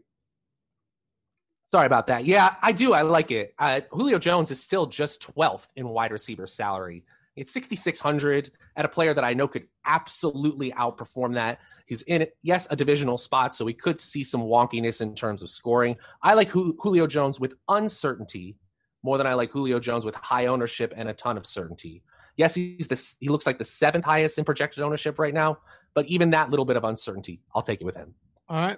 Sorry 1.67 1.85
about 1.85 2.07
that. 2.07 2.25
Yeah, 2.25 2.55
I 2.61 2.71
do. 2.71 2.93
I 2.93 3.01
like 3.01 3.31
it. 3.31 3.53
Uh, 3.59 3.81
Julio 3.89 4.19
Jones 4.19 4.51
is 4.51 4.61
still 4.61 4.85
just 4.85 5.35
12th 5.35 5.67
in 5.75 5.89
wide 5.89 6.11
receiver 6.11 6.47
salary. 6.47 7.03
It's 7.35 7.51
6,600 7.51 8.49
at 8.77 8.85
a 8.85 8.87
player 8.87 9.13
that 9.13 9.23
I 9.25 9.33
know 9.33 9.47
could 9.47 9.67
absolutely 9.83 10.71
outperform 10.71 11.33
that. 11.33 11.59
He's 11.85 12.01
in, 12.03 12.27
yes, 12.41 12.67
a 12.71 12.77
divisional 12.77 13.17
spot, 13.17 13.53
so 13.53 13.65
we 13.65 13.73
could 13.73 13.99
see 13.99 14.23
some 14.23 14.41
wonkiness 14.41 15.01
in 15.01 15.15
terms 15.15 15.41
of 15.41 15.49
scoring. 15.49 15.97
I 16.21 16.35
like 16.35 16.49
Julio 16.49 17.07
Jones 17.07 17.39
with 17.39 17.55
uncertainty 17.67 18.55
more 19.03 19.17
than 19.17 19.27
I 19.27 19.33
like 19.33 19.51
Julio 19.51 19.79
Jones 19.79 20.05
with 20.05 20.15
high 20.15 20.45
ownership 20.45 20.93
and 20.95 21.09
a 21.09 21.13
ton 21.13 21.37
of 21.37 21.45
certainty. 21.45 22.03
Yes, 22.37 22.53
he's 22.53 22.87
the, 22.87 23.15
he 23.19 23.29
looks 23.29 23.45
like 23.45 23.57
the 23.57 23.65
seventh 23.65 24.05
highest 24.05 24.37
in 24.37 24.45
projected 24.45 24.83
ownership 24.83 25.19
right 25.19 25.33
now, 25.33 25.59
but 25.93 26.05
even 26.07 26.31
that 26.31 26.49
little 26.49 26.65
bit 26.65 26.77
of 26.77 26.83
uncertainty, 26.83 27.41
I'll 27.53 27.61
take 27.61 27.81
it 27.81 27.85
with 27.85 27.95
him. 27.95 28.13
All 28.49 28.57
right. 28.57 28.77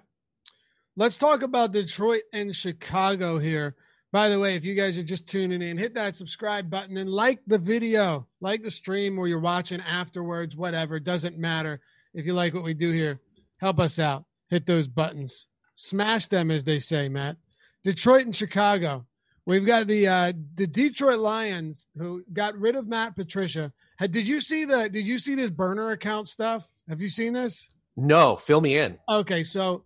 Let's 0.96 1.18
talk 1.18 1.44
about 1.44 1.72
Detroit 1.72 2.24
and 2.34 2.56
Chicago 2.56 3.38
here. 3.38 3.76
By 4.12 4.30
the 4.30 4.40
way, 4.40 4.56
if 4.56 4.64
you 4.64 4.74
guys 4.74 4.98
are 4.98 5.04
just 5.04 5.28
tuning 5.28 5.62
in, 5.62 5.78
hit 5.78 5.94
that 5.96 6.16
subscribe 6.16 6.70
button 6.70 6.98
and 6.98 7.10
like 7.10 7.40
the 7.46 7.58
video, 7.58 8.26
like 8.42 8.64
the 8.64 8.72
stream 8.72 9.20
or 9.20 9.28
you're 9.28 9.40
watching 9.40 9.82
afterwards, 9.82 10.56
whatever, 10.56 11.00
doesn't 11.00 11.38
matter. 11.38 11.82
If 12.14 12.26
you 12.26 12.34
like 12.34 12.54
what 12.54 12.64
we 12.64 12.74
do 12.74 12.92
here, 12.92 13.20
help 13.60 13.80
us 13.80 14.00
out. 14.00 14.26
Hit 14.50 14.66
those 14.66 14.88
buttons, 14.88 15.48
smash 15.76 16.28
them, 16.28 16.52
as 16.52 16.64
they 16.64 16.80
say, 16.80 17.10
Matt. 17.10 17.38
Detroit 17.84 18.26
and 18.26 18.36
Chicago. 18.36 19.06
We've 19.48 19.66
got 19.66 19.88
the 19.88 20.08
uh, 20.08 20.34
the 20.56 20.68
Detroit 20.68 21.20
Lions 21.20 21.88
who 21.96 22.22
got 22.34 22.58
rid 22.60 22.76
of 22.76 22.86
Matt 22.86 23.16
Patricia. 23.16 23.72
Did 23.98 24.28
you 24.28 24.42
see 24.42 24.66
the 24.66 24.90
Did 24.90 25.08
you 25.08 25.18
see 25.18 25.36
this 25.36 25.50
burner 25.50 25.92
account 25.92 26.28
stuff? 26.28 26.70
Have 26.90 27.02
you 27.02 27.08
seen 27.08 27.32
this? 27.32 27.70
No, 27.96 28.36
fill 28.36 28.60
me 28.60 28.78
in. 28.78 29.00
Okay, 29.08 29.46
so 29.46 29.86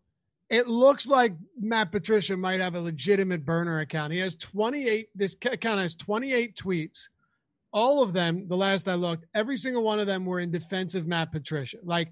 it 0.50 0.68
looks 0.68 1.08
like 1.08 1.36
Matt 1.60 1.92
Patricia 1.92 2.36
might 2.36 2.60
have 2.60 2.74
a 2.74 2.82
legitimate 2.82 3.46
burner 3.46 3.82
account. 3.82 4.12
He 4.12 4.20
has 4.20 4.36
28, 4.36 5.08
this 5.16 5.38
account 5.46 5.80
has 5.80 5.96
28 5.96 6.58
tweets. 6.58 7.08
All 7.72 8.04
of 8.04 8.12
them, 8.12 8.50
the 8.50 8.58
last 8.58 8.90
I 8.90 8.96
looked, 8.96 9.28
every 9.34 9.56
single 9.56 9.84
one 9.84 10.00
of 10.00 10.08
them 10.08 10.26
were 10.26 10.42
in 10.42 10.52
defense 10.52 10.94
of 10.94 11.08
Matt 11.08 11.32
Patricia. 11.32 11.78
Like, 11.84 12.12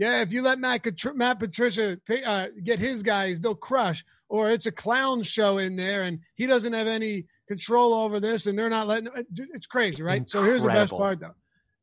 yeah, 0.00 0.22
if 0.22 0.32
you 0.32 0.40
let 0.40 0.58
Matt, 0.58 0.86
Matt 1.14 1.38
Patricia 1.38 1.98
pay, 2.06 2.22
uh, 2.22 2.48
get 2.64 2.78
his 2.78 3.02
guys, 3.02 3.38
they'll 3.38 3.54
crush. 3.54 4.02
Or 4.30 4.48
it's 4.48 4.64
a 4.64 4.72
clown 4.72 5.22
show 5.22 5.58
in 5.58 5.76
there 5.76 6.04
and 6.04 6.20
he 6.36 6.46
doesn't 6.46 6.72
have 6.72 6.86
any 6.86 7.26
control 7.46 7.92
over 7.92 8.18
this 8.18 8.46
and 8.46 8.58
they're 8.58 8.70
not 8.70 8.86
letting 8.86 9.10
It's 9.52 9.66
crazy, 9.66 10.02
right? 10.02 10.16
Incredible. 10.16 10.30
So 10.30 10.42
here's 10.42 10.62
the 10.62 10.68
best 10.68 10.92
part 10.92 11.20
though. 11.20 11.34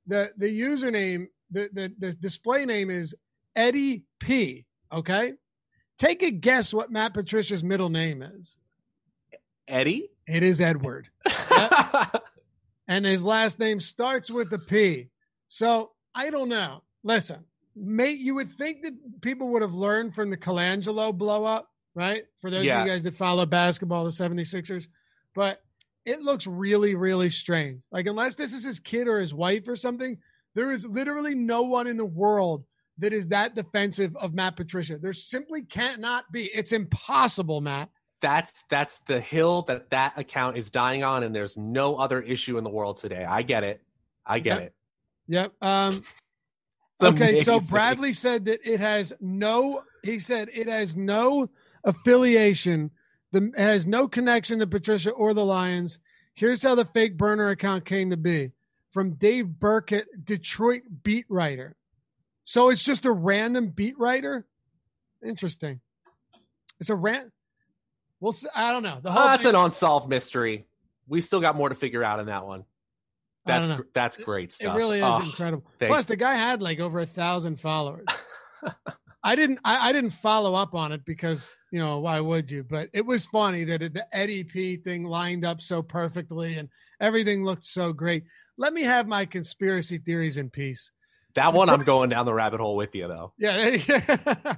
The, 0.07 0.31
the 0.35 0.47
username, 0.47 1.27
the, 1.51 1.69
the, 1.71 1.93
the 1.99 2.13
display 2.13 2.65
name 2.65 2.89
is 2.89 3.13
Eddie 3.55 4.03
P. 4.19 4.65
Okay. 4.91 5.33
Take 5.99 6.23
a 6.23 6.31
guess 6.31 6.73
what 6.73 6.91
Matt 6.91 7.13
Patricia's 7.13 7.63
middle 7.63 7.89
name 7.89 8.23
is. 8.23 8.57
Eddie? 9.67 10.09
It 10.25 10.41
is 10.41 10.59
Edward. 10.59 11.07
and 12.87 13.05
his 13.05 13.23
last 13.23 13.59
name 13.59 13.79
starts 13.79 14.31
with 14.31 14.51
a 14.53 14.59
P. 14.59 15.09
So 15.49 15.91
I 16.15 16.31
don't 16.31 16.49
know. 16.49 16.81
Listen, 17.03 17.45
mate, 17.79 18.19
you 18.19 18.35
would 18.35 18.49
think 18.49 18.83
that 18.83 18.93
people 19.21 19.49
would 19.49 19.61
have 19.61 19.73
learned 19.73 20.15
from 20.15 20.29
the 20.29 20.37
Colangelo 20.37 21.15
blow 21.15 21.45
up, 21.45 21.69
right? 21.95 22.23
For 22.41 22.49
those 22.49 22.63
yeah. 22.63 22.81
of 22.81 22.87
you 22.87 22.93
guys 22.93 23.03
that 23.03 23.15
follow 23.15 23.45
basketball, 23.45 24.05
the 24.05 24.11
76ers. 24.11 24.87
But 25.35 25.61
it 26.05 26.21
looks 26.21 26.47
really, 26.47 26.95
really 26.95 27.29
strange. 27.29 27.81
Like, 27.91 28.07
unless 28.07 28.35
this 28.35 28.53
is 28.53 28.63
his 28.63 28.79
kid 28.79 29.07
or 29.07 29.19
his 29.19 29.33
wife 29.33 29.67
or 29.67 29.75
something, 29.75 30.17
there 30.55 30.71
is 30.71 30.85
literally 30.85 31.35
no 31.35 31.63
one 31.63 31.85
in 31.87 31.97
the 31.97 32.05
world 32.05 32.63
that 32.97 33.13
is 33.13 33.27
that 33.27 33.55
defensive 33.55 34.15
of 34.17 34.33
Matt 34.33 34.55
Patricia. 34.55 34.97
There 34.97 35.13
simply 35.13 35.61
cannot 35.61 36.31
be. 36.31 36.45
It's 36.45 36.71
impossible, 36.71 37.61
Matt. 37.61 37.89
That's 38.21 38.63
that's 38.63 38.99
the 38.99 39.19
hill 39.19 39.61
that 39.63 39.91
that 39.91 40.17
account 40.17 40.57
is 40.57 40.71
dying 40.71 41.03
on, 41.03 41.21
and 41.21 41.35
there's 41.35 41.57
no 41.57 41.97
other 41.97 42.21
issue 42.21 42.57
in 42.57 42.63
the 42.63 42.69
world 42.69 42.97
today. 42.97 43.23
I 43.23 43.43
get 43.43 43.63
it. 43.63 43.81
I 44.25 44.39
get 44.39 44.59
yep. 44.59 44.67
it. 44.67 44.73
Yep. 45.27 45.53
Um, 45.61 46.03
okay, 47.01 47.43
so 47.43 47.59
Bradley 47.59 48.13
said 48.13 48.45
that 48.45 48.59
it 48.65 48.79
has 48.79 49.13
no. 49.19 49.83
He 50.03 50.19
said 50.19 50.49
it 50.53 50.67
has 50.67 50.95
no 50.95 51.49
affiliation, 51.83 52.91
the 53.31 53.51
it 53.55 53.59
has 53.59 53.85
no 53.85 54.07
connection 54.07 54.59
to 54.59 54.67
Patricia 54.67 55.11
or 55.11 55.33
the 55.33 55.45
Lions. 55.45 55.99
Here's 56.33 56.61
how 56.61 56.75
the 56.75 56.85
fake 56.85 57.17
burner 57.17 57.49
account 57.49 57.85
came 57.85 58.11
to 58.11 58.17
be 58.17 58.51
from 58.91 59.13
Dave 59.13 59.47
Birkett, 59.47 60.25
Detroit 60.25 60.83
beat 61.03 61.25
writer. 61.29 61.75
So 62.45 62.69
it's 62.69 62.83
just 62.83 63.05
a 63.05 63.11
random 63.11 63.69
beat 63.69 63.97
writer. 63.99 64.45
Interesting. 65.25 65.81
It's 66.79 66.89
a 66.89 66.95
rant. 66.95 67.31
Well, 68.19 68.35
I 68.55 68.71
don't 68.71 68.83
know. 68.83 68.99
The 69.01 69.11
whole 69.11 69.23
oh, 69.23 69.27
that's 69.27 69.43
thing- 69.43 69.55
an 69.55 69.61
unsolved 69.61 70.09
mystery. 70.09 70.65
We 71.07 71.21
still 71.21 71.41
got 71.41 71.55
more 71.55 71.69
to 71.69 71.75
figure 71.75 72.03
out 72.03 72.19
in 72.19 72.27
that 72.27 72.45
one. 72.45 72.65
That's 73.47 73.69
that's 73.93 74.17
great 74.17 74.51
stuff. 74.51 74.75
It 74.75 74.77
really 74.77 74.99
is 74.99 75.03
oh, 75.03 75.21
incredible. 75.21 75.63
Plus, 75.79 76.05
the 76.05 76.15
guy 76.15 76.35
had 76.35 76.61
like 76.61 76.79
over 76.79 76.99
a 76.99 77.05
thousand 77.05 77.59
followers. 77.59 78.05
I 79.23 79.35
didn't 79.35 79.59
I, 79.65 79.89
I, 79.89 79.91
didn't 79.91 80.11
follow 80.11 80.55
up 80.55 80.73
on 80.73 80.91
it 80.91 81.03
because 81.03 81.53
you 81.71 81.79
know 81.79 81.99
why 81.99 82.19
would 82.21 82.49
you? 82.49 82.63
But 82.63 82.89
it 82.93 83.05
was 83.05 83.25
funny 83.25 83.63
that 83.65 83.81
it, 83.81 83.93
the 83.93 84.05
Eddie 84.15 84.43
P 84.43 84.77
thing 84.77 85.03
lined 85.03 85.43
up 85.43 85.61
so 85.61 85.81
perfectly 85.81 86.55
and 86.55 86.69
everything 87.01 87.43
looked 87.43 87.65
so 87.65 87.91
great. 87.91 88.23
Let 88.57 88.73
me 88.73 88.83
have 88.83 89.07
my 89.07 89.25
conspiracy 89.25 89.97
theories 89.97 90.37
in 90.37 90.49
peace. 90.49 90.91
That 91.35 91.53
one 91.53 91.69
I'm 91.69 91.83
going 91.83 92.09
down 92.09 92.25
the 92.25 92.33
rabbit 92.33 92.59
hole 92.59 92.75
with 92.75 92.95
you 92.95 93.07
though. 93.07 93.33
Yeah. 93.37 93.77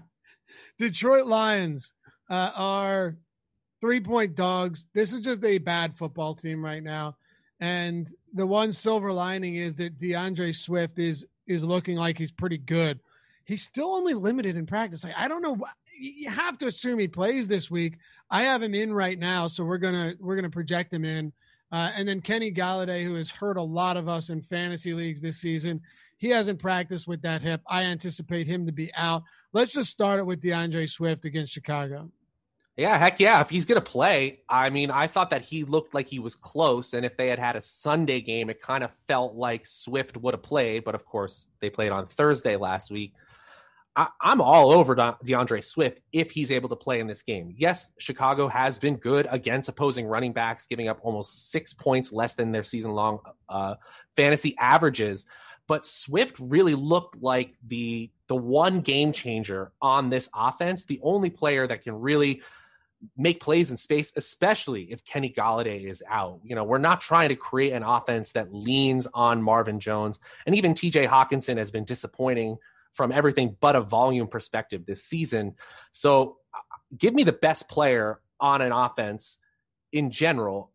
Detroit 0.77 1.25
Lions 1.25 1.93
uh, 2.29 2.51
are 2.55 3.17
three 3.81 4.01
point 4.01 4.35
dogs. 4.35 4.87
This 4.93 5.13
is 5.13 5.21
just 5.21 5.43
a 5.43 5.57
bad 5.57 5.97
football 5.97 6.35
team 6.35 6.63
right 6.63 6.83
now. 6.83 7.15
And 7.59 8.11
the 8.33 8.47
one 8.47 8.71
silver 8.71 9.11
lining 9.11 9.55
is 9.55 9.75
that 9.75 9.97
DeAndre 9.97 10.55
Swift 10.55 10.99
is 10.99 11.25
is 11.47 11.63
looking 11.63 11.97
like 11.97 12.17
he's 12.17 12.31
pretty 12.31 12.57
good 12.57 12.99
he's 13.49 13.63
still 13.63 13.95
only 13.95 14.13
limited 14.13 14.55
in 14.55 14.67
practice. 14.67 15.03
Like, 15.03 15.15
I 15.17 15.27
don't 15.27 15.41
know. 15.41 15.57
You 15.99 16.29
have 16.29 16.59
to 16.59 16.67
assume 16.67 16.99
he 16.99 17.07
plays 17.07 17.47
this 17.47 17.71
week. 17.71 17.97
I 18.29 18.43
have 18.43 18.61
him 18.61 18.75
in 18.75 18.93
right 18.93 19.17
now, 19.17 19.47
so 19.47 19.65
we're 19.65 19.79
gonna 19.79 20.13
we're 20.19 20.35
gonna 20.35 20.51
project 20.51 20.93
him 20.93 21.03
in. 21.03 21.33
Uh, 21.71 21.91
and 21.95 22.07
then 22.07 22.21
Kenny 22.21 22.51
Golladay, 22.51 23.03
who 23.03 23.15
has 23.15 23.31
hurt 23.31 23.57
a 23.57 23.61
lot 23.61 23.97
of 23.97 24.07
us 24.07 24.29
in 24.29 24.41
fantasy 24.41 24.93
leagues 24.93 25.19
this 25.19 25.41
season, 25.41 25.81
he 26.17 26.29
hasn't 26.29 26.59
practiced 26.59 27.07
with 27.07 27.21
that 27.23 27.41
hip. 27.41 27.61
I 27.67 27.83
anticipate 27.83 28.45
him 28.47 28.65
to 28.67 28.71
be 28.71 28.93
out. 28.95 29.23
Let's 29.51 29.73
just 29.73 29.89
start 29.89 30.19
it 30.19 30.25
with 30.25 30.41
DeAndre 30.41 30.87
Swift 30.89 31.25
against 31.25 31.51
Chicago. 31.51 32.11
Yeah, 32.79 32.97
heck 32.97 33.19
yeah. 33.19 33.41
If 33.41 33.49
he's 33.49 33.65
going 33.65 33.81
to 33.81 33.91
play, 33.91 34.39
I 34.47 34.69
mean, 34.69 34.89
I 34.89 35.07
thought 35.07 35.31
that 35.31 35.41
he 35.41 35.65
looked 35.65 35.93
like 35.93 36.07
he 36.07 36.19
was 36.19 36.37
close. 36.37 36.93
And 36.93 37.05
if 37.05 37.17
they 37.17 37.27
had 37.27 37.37
had 37.37 37.57
a 37.57 37.61
Sunday 37.61 38.21
game, 38.21 38.49
it 38.49 38.61
kind 38.61 38.85
of 38.85 38.91
felt 39.05 39.35
like 39.35 39.65
Swift 39.65 40.15
would 40.15 40.33
have 40.33 40.43
played. 40.43 40.85
But 40.85 40.95
of 40.95 41.05
course, 41.05 41.47
they 41.59 41.69
played 41.69 41.91
on 41.91 42.07
Thursday 42.07 42.55
last 42.55 42.89
week. 42.89 43.13
I, 43.97 44.07
am 44.23 44.39
all 44.39 44.71
over 44.71 44.95
DeAndre 44.95 45.61
Swift 45.61 45.99
if 46.13 46.31
he's 46.31 46.51
able 46.51 46.69
to 46.69 46.77
play 46.77 47.01
in 47.01 47.07
this 47.07 47.21
game. 47.21 47.53
Yes, 47.57 47.91
Chicago 47.99 48.47
has 48.47 48.79
been 48.79 48.95
good 48.95 49.27
against 49.29 49.67
opposing 49.67 50.05
running 50.05 50.31
backs, 50.31 50.65
giving 50.65 50.87
up 50.87 50.99
almost 51.01 51.51
six 51.51 51.73
points 51.73 52.13
less 52.13 52.35
than 52.35 52.53
their 52.53 52.63
season 52.63 52.91
long 52.91 53.19
uh, 53.49 53.75
fantasy 54.15 54.55
averages. 54.57 55.25
But 55.67 55.85
Swift 55.85 56.37
really 56.39 56.75
looked 56.75 57.21
like 57.21 57.55
the 57.67 58.09
the 58.27 58.37
one 58.37 58.79
game 58.79 59.11
changer 59.11 59.73
on 59.81 60.09
this 60.09 60.29
offense, 60.33 60.85
the 60.85 61.01
only 61.03 61.29
player 61.29 61.67
that 61.67 61.83
can 61.83 61.99
really 61.99 62.41
make 63.17 63.39
plays 63.39 63.71
in 63.71 63.77
space, 63.77 64.11
especially 64.15 64.91
if 64.91 65.05
Kenny 65.05 65.33
Golladay 65.35 65.83
is 65.83 66.03
out. 66.07 66.39
You 66.43 66.55
know, 66.55 66.63
we're 66.63 66.77
not 66.77 67.01
trying 67.01 67.29
to 67.29 67.35
create 67.35 67.71
an 67.71 67.83
offense 67.83 68.33
that 68.33 68.53
leans 68.53 69.07
on 69.13 69.41
Marvin 69.41 69.79
Jones. 69.79 70.19
And 70.45 70.55
even 70.55 70.73
TJ 70.73 71.07
Hockenson 71.07 71.57
has 71.57 71.71
been 71.71 71.85
disappointing 71.85 72.57
from 72.93 73.11
everything 73.11 73.55
but 73.59 73.75
a 73.75 73.81
volume 73.81 74.27
perspective 74.27 74.85
this 74.85 75.03
season. 75.03 75.55
So 75.91 76.37
give 76.97 77.13
me 77.13 77.23
the 77.23 77.31
best 77.31 77.69
player 77.69 78.19
on 78.39 78.61
an 78.61 78.71
offense 78.71 79.37
in 79.91 80.11
general. 80.11 80.71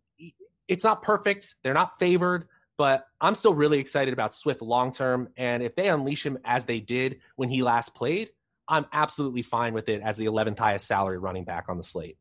It's 0.69 0.85
not 0.85 1.03
perfect. 1.03 1.57
They're 1.63 1.75
not 1.75 1.99
favored, 1.99 2.49
but 2.79 3.07
I'm 3.21 3.35
still 3.35 3.55
really 3.55 3.79
excited 3.79 4.15
about 4.15 4.33
Swift 4.33 4.63
long 4.63 4.93
term. 4.93 5.29
And 5.37 5.63
if 5.63 5.75
they 5.75 5.89
unleash 5.89 6.25
him 6.25 6.39
as 6.45 6.67
they 6.67 6.81
did 6.81 7.19
when 7.37 7.51
he 7.51 7.63
last 7.63 7.95
played, 7.95 8.31
I'm 8.69 8.87
absolutely 8.93 9.43
fine 9.43 9.75
with 9.75 9.89
it 9.89 10.03
as 10.03 10.17
the 10.17 10.27
11th 10.27 10.59
highest 10.59 10.87
salary 10.87 11.19
running 11.19 11.45
back 11.45 11.69
on 11.69 11.77
the 11.77 11.83
slate. 11.83 12.17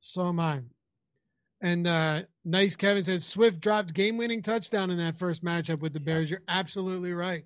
So 0.00 0.28
am 0.28 0.40
I. 0.40 0.62
And 1.60 1.86
uh, 1.86 2.22
nice, 2.44 2.76
Kevin 2.76 3.04
said 3.04 3.22
Swift 3.22 3.60
dropped 3.60 3.92
game 3.92 4.16
winning 4.16 4.42
touchdown 4.42 4.90
in 4.90 4.98
that 4.98 5.18
first 5.18 5.44
matchup 5.44 5.80
with 5.80 5.92
the 5.92 6.00
Bears. 6.00 6.30
You're 6.30 6.42
absolutely 6.48 7.12
right. 7.12 7.44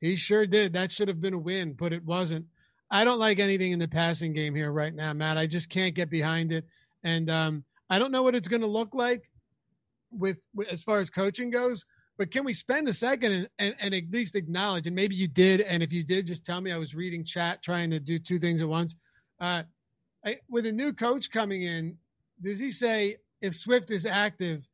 He 0.00 0.16
sure 0.16 0.46
did. 0.46 0.74
That 0.74 0.92
should 0.92 1.08
have 1.08 1.20
been 1.20 1.34
a 1.34 1.38
win, 1.38 1.72
but 1.72 1.92
it 1.92 2.04
wasn't. 2.04 2.46
I 2.90 3.04
don't 3.04 3.18
like 3.18 3.38
anything 3.38 3.72
in 3.72 3.78
the 3.78 3.88
passing 3.88 4.34
game 4.34 4.54
here 4.54 4.70
right 4.70 4.94
now, 4.94 5.12
Matt. 5.14 5.38
I 5.38 5.46
just 5.46 5.70
can't 5.70 5.94
get 5.94 6.10
behind 6.10 6.52
it, 6.52 6.66
and 7.02 7.30
um, 7.30 7.64
I 7.88 7.98
don't 7.98 8.12
know 8.12 8.22
what 8.22 8.34
it's 8.34 8.48
going 8.48 8.60
to 8.60 8.68
look 8.68 8.94
like 8.94 9.30
with, 10.12 10.38
with, 10.54 10.68
as 10.68 10.82
far 10.82 11.00
as 11.00 11.08
coaching 11.08 11.50
goes. 11.50 11.86
But 12.16 12.30
can 12.30 12.44
we 12.44 12.52
spend 12.52 12.88
a 12.88 12.92
second 12.92 13.32
and, 13.32 13.48
and, 13.58 13.76
and 13.80 13.94
at 13.94 14.10
least 14.10 14.36
acknowledge? 14.36 14.86
And 14.86 14.94
maybe 14.94 15.14
you 15.14 15.26
did, 15.26 15.60
and 15.60 15.82
if 15.82 15.92
you 15.92 16.04
did, 16.04 16.26
just 16.26 16.44
tell 16.44 16.60
me. 16.60 16.70
I 16.70 16.78
was 16.78 16.94
reading 16.94 17.24
chat, 17.24 17.62
trying 17.62 17.90
to 17.90 17.98
do 17.98 18.18
two 18.18 18.38
things 18.38 18.60
at 18.60 18.68
once. 18.68 18.94
Uh, 19.40 19.64
I, 20.24 20.36
with 20.48 20.66
a 20.66 20.72
new 20.72 20.92
coach 20.92 21.30
coming 21.30 21.62
in, 21.62 21.96
does 22.40 22.58
he 22.58 22.70
say 22.70 23.16
if 23.40 23.54
Swift 23.54 23.90
is 23.90 24.06
active, 24.06 24.68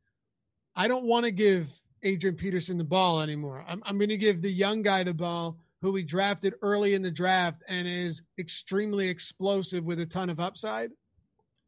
I 0.75 0.87
don't 0.87 1.05
want 1.05 1.25
to 1.25 1.31
give 1.31 1.69
Adrian 2.03 2.35
Peterson 2.35 2.77
the 2.77 2.83
ball 2.83 3.21
anymore. 3.21 3.65
I'm, 3.67 3.81
I'm 3.85 3.97
going 3.97 4.09
to 4.09 4.17
give 4.17 4.41
the 4.41 4.51
young 4.51 4.81
guy 4.81 5.03
the 5.03 5.13
ball 5.13 5.57
who 5.81 5.91
we 5.91 6.03
drafted 6.03 6.53
early 6.61 6.93
in 6.93 7.01
the 7.01 7.11
draft 7.11 7.63
and 7.67 7.87
is 7.87 8.21
extremely 8.39 9.09
explosive 9.09 9.83
with 9.83 9.99
a 9.99 10.05
ton 10.05 10.29
of 10.29 10.39
upside. 10.39 10.91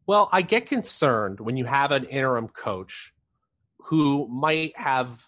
Well, 0.06 0.30
I 0.32 0.42
get 0.42 0.66
concerned 0.66 1.40
when 1.40 1.58
you 1.58 1.66
have 1.66 1.92
an 1.92 2.04
interim 2.06 2.48
coach 2.48 3.14
who 3.80 4.28
might 4.28 4.78
have 4.78 5.26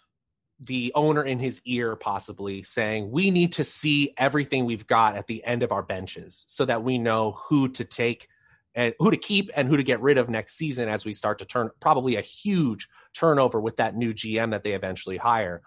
the 0.60 0.92
owner 0.96 1.24
in 1.24 1.40
his 1.40 1.62
ear 1.66 1.96
possibly 1.96 2.64
saying 2.64 3.12
we 3.12 3.30
need 3.30 3.52
to 3.52 3.64
see 3.64 4.14
everything 4.18 4.66
we've 4.66 4.88
got 4.88 5.16
at 5.16 5.28
the 5.28 5.44
end 5.44 5.64
of 5.64 5.72
our 5.72 5.84
benches 5.84 6.46
so 6.48 6.64
that 6.64 6.84
we 6.84 6.98
know 6.98 7.32
who 7.50 7.68
to 7.68 7.84
take 7.84 8.30
and 8.74 8.94
who 9.00 9.12
to 9.12 9.18
keep 9.18 9.50
and 9.56 9.68
who 9.68 9.78
to 9.78 9.84
get 9.84 10.02
rid 10.02 10.18
of 10.18 10.30
next 10.30 10.56
season 10.56 10.88
as 10.88 11.06
we 11.06 11.14
start 11.14 11.40
to 11.40 11.46
turn 11.46 11.70
probably 11.80 12.16
a 12.16 12.22
huge 12.22 12.88
turnover 13.14 13.60
with 13.60 13.78
that 13.78 13.96
new 13.96 14.14
GM 14.14 14.52
that 14.52 14.64
they 14.64 14.74
eventually 14.74 15.18
hire. 15.18 15.62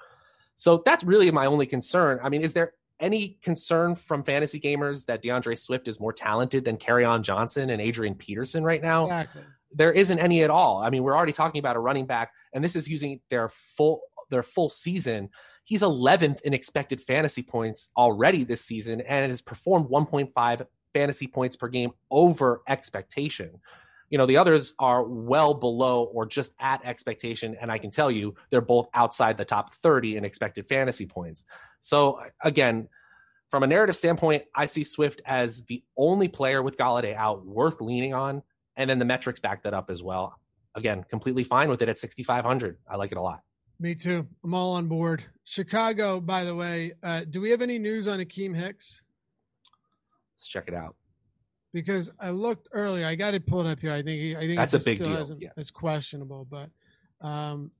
So 0.55 0.83
that's 0.85 1.05
really 1.05 1.31
my 1.31 1.47
only 1.47 1.67
concern. 1.67 2.19
I 2.23 2.29
mean, 2.29 2.43
is 2.43 2.53
there 2.53 2.73
any 3.01 3.39
concern 3.43 3.95
from 3.95 4.25
fantasy 4.25 4.61
gamers 4.61 5.07
that 5.07 5.23
DeAndre 5.23 5.59
Swift 5.59 5.89
is 5.89 6.01
more 6.01 6.13
talented 6.13 6.65
than 6.65 6.77
Kerryon 6.77 7.23
Johnson 7.23 7.71
and 7.71 7.81
Adrian 7.81 8.15
Peterson 8.15 8.65
right 8.65 8.83
now? 8.83 9.05
Exactly. 9.05 9.43
There 9.71 9.93
isn't 9.93 10.19
any 10.19 10.43
at 10.43 10.51
all. 10.51 10.83
I 10.83 10.91
mean, 10.91 11.03
we're 11.03 11.17
already 11.17 11.33
talking 11.33 11.59
about 11.59 11.77
a 11.77 11.79
running 11.79 12.07
back, 12.07 12.33
and 12.53 12.65
this 12.65 12.75
is 12.75 12.89
using 12.89 13.21
their 13.29 13.51
full 13.51 14.01
their 14.31 14.43
full 14.43 14.69
season. 14.69 15.31
He's 15.65 15.83
11th 15.83 16.41
in 16.43 16.55
expected 16.55 17.01
fantasy 17.01 17.43
points 17.43 17.91
already 17.97 18.45
this 18.45 18.65
season, 18.65 19.01
and 19.03 19.31
has 19.31 19.43
performed 19.43 19.87
1.5 19.91 20.67
fantasy 20.95 21.27
points 21.27 21.57
per 21.57 21.69
game 21.69 21.93
over 22.11 22.63
expectation. 22.67 23.61
You 24.11 24.17
know, 24.17 24.27
the 24.27 24.39
others 24.39 24.75
are 24.79 25.05
well 25.05 25.55
below 25.55 26.05
or 26.05 26.27
just 26.27 26.55
at 26.59 26.85
expectation. 26.85 27.57
And 27.61 27.71
I 27.71 27.79
can 27.79 27.91
tell 27.91 28.11
you 28.11 28.35
they're 28.51 28.61
both 28.61 28.89
outside 28.95 29.37
the 29.37 29.45
top 29.45 29.75
30 29.75 30.17
in 30.17 30.25
expected 30.25 30.69
fantasy 30.69 31.07
points. 31.07 31.45
So, 31.81 32.21
again, 32.43 32.89
from 33.51 33.63
a 33.63 33.67
narrative 33.67 33.97
standpoint, 33.97 34.45
I 34.55 34.67
see 34.67 34.85
Swift 34.85 35.21
as 35.27 35.65
the 35.65 35.83
only 35.97 36.29
player 36.29 36.63
with 36.63 36.79
Golladay 36.79 37.15
out 37.15 37.45
worth 37.45 37.81
leaning 37.81 38.15
on. 38.15 38.43
And 38.77 38.89
then 38.89 38.99
the 38.99 39.05
metrics 39.05 39.41
back 39.41 39.65
that 39.65 39.75
up 39.75 39.91
as 39.91 40.03
well. 40.03 40.39
Again, 40.75 41.05
completely 41.09 41.45
fine 41.45 41.69
with 41.69 41.83
it 41.83 41.89
at 41.89 41.99
6,500. 41.99 42.79
I 42.89 42.97
like 42.97 43.13
it 43.13 43.19
a 43.19 43.23
lot. 43.23 43.43
Me 43.81 43.95
too. 43.95 44.27
I'm 44.43 44.55
all 44.55 44.75
on 44.75 44.89
board. 44.89 45.25
Chicago, 45.45 46.21
by 46.21 46.45
the 46.45 46.55
way, 46.55 46.93
uh, 47.03 47.23
do 47.31 47.41
we 47.41 47.51
have 47.51 47.63
any 47.63 47.79
news 47.79 48.09
on 48.09 48.19
Akiem 48.19 48.55
Hicks? 48.55 49.03
Let's 50.35 50.49
check 50.49 50.69
it 50.69 50.75
out. 50.75 50.97
Because 51.73 52.11
I 52.21 52.31
looked 52.31 52.69
earlier, 52.73 53.07
I 53.07 53.15
got 53.15 53.35
it 53.35 53.47
pulled 53.47 53.67
up 53.67 53.79
here. 53.79 53.93
I 53.93 54.03
think 54.03 54.21
he, 54.21 54.37
I 54.37 54.41
think 54.41 54.57
that's 54.57 54.75
a 54.75 54.81
big 54.81 54.99
deal. 54.99 55.37
Yeah. 55.39 55.51
It's 55.57 55.71
questionable, 55.71 56.47
but 56.51 56.71
um, 57.21 57.71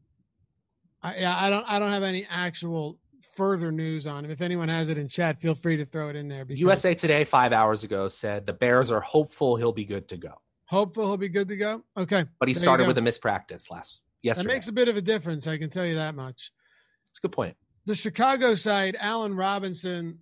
I, 1.03 1.17
yeah, 1.17 1.37
I 1.37 1.51
don't 1.51 1.65
I 1.71 1.79
don't 1.79 1.91
have 1.91 2.03
any 2.03 2.27
actual 2.31 2.99
further 3.35 3.73
news 3.73 4.07
on 4.07 4.25
him. 4.25 4.31
If 4.31 4.41
anyone 4.41 4.69
has 4.69 4.89
it 4.89 4.99
in 4.99 5.09
chat, 5.09 5.41
feel 5.41 5.55
free 5.55 5.77
to 5.79 5.85
throw 5.85 6.11
it 6.11 6.17
in 6.17 6.29
there. 6.29 6.45
Because 6.45 6.61
USA 6.61 6.95
Today 6.95 7.25
five 7.25 7.53
hours 7.53 7.83
ago 7.83 8.09
said 8.09 8.47
the 8.47 8.53
Bears 8.53 8.91
are 8.91 9.01
hopeful 9.01 9.57
he'll 9.57 9.73
be 9.73 9.87
good 9.87 10.07
to 10.09 10.17
go. 10.17 10.35
Hopeful 10.67 11.07
he'll 11.07 11.17
be 11.17 11.31
good 11.31 11.49
to 11.49 11.57
go. 11.57 11.83
Okay, 11.97 12.27
but 12.39 12.49
he 12.49 12.55
started 12.55 12.87
with 12.87 12.99
a 12.99 13.03
mispractice 13.03 13.71
last 13.71 14.03
yesterday. 14.23 14.49
That 14.49 14.55
makes 14.55 14.69
a 14.69 14.73
bit 14.73 14.89
of 14.89 14.97
a 14.97 15.03
difference. 15.03 15.47
I 15.47 15.59
can 15.59 15.71
tell 15.71 15.87
you 15.87 15.97
that 15.97 16.15
much. 16.15 16.51
It's 17.09 17.19
a 17.19 17.23
good 17.23 17.33
point. 17.33 17.57
The 17.87 17.95
Chicago 17.95 18.55
side, 18.55 18.97
Allen 19.01 19.35
Robinson 19.35 20.19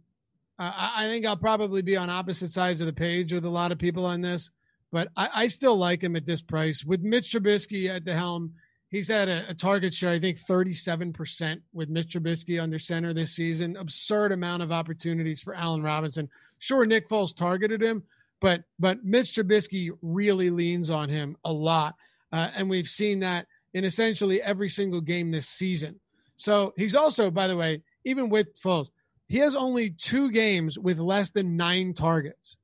uh, 0.58 0.90
I 0.96 1.06
think 1.06 1.26
I'll 1.26 1.36
probably 1.36 1.82
be 1.82 1.96
on 1.96 2.08
opposite 2.08 2.50
sides 2.50 2.80
of 2.80 2.86
the 2.86 2.92
page 2.92 3.32
with 3.32 3.44
a 3.44 3.50
lot 3.50 3.72
of 3.72 3.78
people 3.78 4.06
on 4.06 4.22
this, 4.22 4.50
but 4.90 5.08
I, 5.16 5.28
I 5.34 5.48
still 5.48 5.76
like 5.76 6.02
him 6.02 6.16
at 6.16 6.24
this 6.24 6.40
price. 6.40 6.84
With 6.84 7.02
Mitch 7.02 7.32
Trubisky 7.32 7.88
at 7.88 8.06
the 8.06 8.14
helm, 8.14 8.54
he's 8.88 9.08
had 9.08 9.28
a, 9.28 9.50
a 9.50 9.54
target 9.54 9.92
share, 9.92 10.12
I 10.12 10.18
think 10.18 10.38
37% 10.38 11.60
with 11.74 11.90
Mitch 11.90 12.14
Trubisky 12.14 12.60
under 12.60 12.78
center 12.78 13.12
this 13.12 13.36
season. 13.36 13.76
Absurd 13.76 14.32
amount 14.32 14.62
of 14.62 14.72
opportunities 14.72 15.42
for 15.42 15.54
Allen 15.54 15.82
Robinson. 15.82 16.28
Sure, 16.58 16.86
Nick 16.86 17.06
Foles 17.06 17.36
targeted 17.36 17.82
him, 17.82 18.02
but 18.40 18.62
but 18.78 19.04
Mitch 19.04 19.34
Trubisky 19.34 19.90
really 20.00 20.48
leans 20.48 20.88
on 20.88 21.10
him 21.10 21.36
a 21.44 21.52
lot, 21.52 21.96
uh, 22.32 22.48
and 22.56 22.70
we've 22.70 22.88
seen 22.88 23.20
that 23.20 23.46
in 23.76 23.84
essentially 23.84 24.40
every 24.40 24.70
single 24.70 25.02
game 25.02 25.30
this 25.30 25.46
season. 25.46 26.00
So 26.36 26.72
he's 26.78 26.96
also, 26.96 27.30
by 27.30 27.46
the 27.46 27.58
way, 27.58 27.82
even 28.06 28.30
with 28.30 28.58
Foles, 28.58 28.88
he 29.28 29.36
has 29.38 29.54
only 29.54 29.90
two 29.90 30.30
games 30.30 30.78
with 30.78 30.98
less 30.98 31.30
than 31.30 31.58
nine 31.58 31.92
targets, 31.92 32.56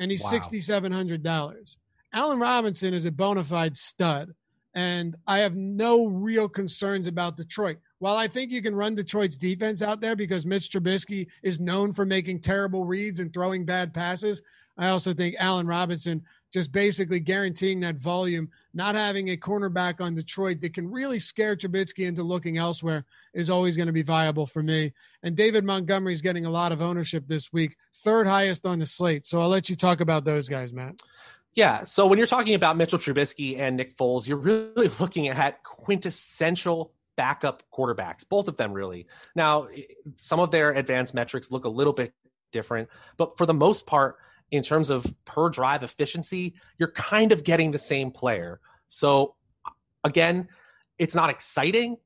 and 0.00 0.10
he's 0.10 0.24
Wow. 0.24 0.30
sixty 0.30 0.60
seven 0.60 0.90
hundred 0.90 1.22
dollars. 1.22 1.76
Allen 2.12 2.40
Robinson 2.40 2.92
is 2.92 3.04
a 3.04 3.12
bona 3.12 3.44
fide 3.44 3.76
stud, 3.76 4.34
and 4.74 5.14
I 5.28 5.38
have 5.38 5.54
no 5.54 6.06
real 6.06 6.48
concerns 6.48 7.06
about 7.06 7.36
Detroit. 7.36 7.76
While 8.00 8.16
I 8.16 8.26
think 8.26 8.50
you 8.50 8.60
can 8.60 8.74
run 8.74 8.96
Detroit's 8.96 9.38
defense 9.38 9.80
out 9.80 10.00
there 10.00 10.16
because 10.16 10.44
Mitch 10.44 10.70
Trubisky 10.70 11.28
is 11.44 11.60
known 11.60 11.92
for 11.92 12.04
making 12.04 12.40
terrible 12.40 12.84
reads 12.84 13.20
and 13.20 13.32
throwing 13.32 13.64
bad 13.64 13.94
passes, 13.94 14.42
I 14.76 14.88
also 14.88 15.14
think 15.14 15.36
Allen 15.38 15.68
Robinson 15.68 16.22
just 16.52 16.72
basically 16.72 17.20
guaranteeing 17.20 17.80
that 17.80 17.96
volume, 17.96 18.48
not 18.72 18.94
having 18.94 19.28
a 19.28 19.36
cornerback 19.36 20.00
on 20.00 20.14
Detroit 20.14 20.60
that 20.60 20.74
can 20.74 20.90
really 20.90 21.18
scare 21.18 21.56
Trubisky 21.56 22.06
into 22.06 22.22
looking 22.22 22.58
elsewhere 22.58 23.04
is 23.34 23.50
always 23.50 23.76
going 23.76 23.86
to 23.86 23.92
be 23.92 24.02
viable 24.02 24.46
for 24.46 24.62
me. 24.62 24.92
And 25.22 25.36
David 25.36 25.64
Montgomery 25.64 26.12
is 26.12 26.22
getting 26.22 26.46
a 26.46 26.50
lot 26.50 26.72
of 26.72 26.80
ownership 26.80 27.24
this 27.26 27.52
week, 27.52 27.76
third 27.96 28.26
highest 28.26 28.64
on 28.64 28.78
the 28.78 28.86
slate. 28.86 29.26
So 29.26 29.40
I'll 29.40 29.48
let 29.48 29.68
you 29.68 29.76
talk 29.76 30.00
about 30.00 30.24
those 30.24 30.48
guys, 30.48 30.72
Matt. 30.72 31.00
Yeah. 31.54 31.84
So 31.84 32.06
when 32.06 32.18
you're 32.18 32.26
talking 32.26 32.54
about 32.54 32.76
Mitchell 32.76 32.98
Trubisky 32.98 33.58
and 33.58 33.76
Nick 33.76 33.96
Foles, 33.96 34.28
you're 34.28 34.38
really 34.38 34.90
looking 35.00 35.28
at 35.28 35.62
quintessential 35.64 36.92
backup 37.16 37.64
quarterbacks, 37.76 38.26
both 38.26 38.46
of 38.46 38.56
them 38.56 38.72
really. 38.72 39.06
Now, 39.34 39.66
some 40.14 40.38
of 40.38 40.52
their 40.52 40.70
advanced 40.70 41.14
metrics 41.14 41.50
look 41.50 41.64
a 41.64 41.68
little 41.68 41.92
bit 41.92 42.14
different, 42.52 42.88
but 43.16 43.36
for 43.36 43.44
the 43.44 43.52
most 43.52 43.86
part, 43.86 44.18
in 44.50 44.62
terms 44.62 44.90
of 44.90 45.06
per 45.24 45.48
drive 45.48 45.82
efficiency, 45.82 46.54
you're 46.78 46.90
kind 46.92 47.32
of 47.32 47.44
getting 47.44 47.70
the 47.70 47.78
same 47.78 48.10
player. 48.10 48.60
So 48.86 49.34
again, 50.04 50.48
it's 50.98 51.14
not 51.14 51.30
exciting. 51.30 51.98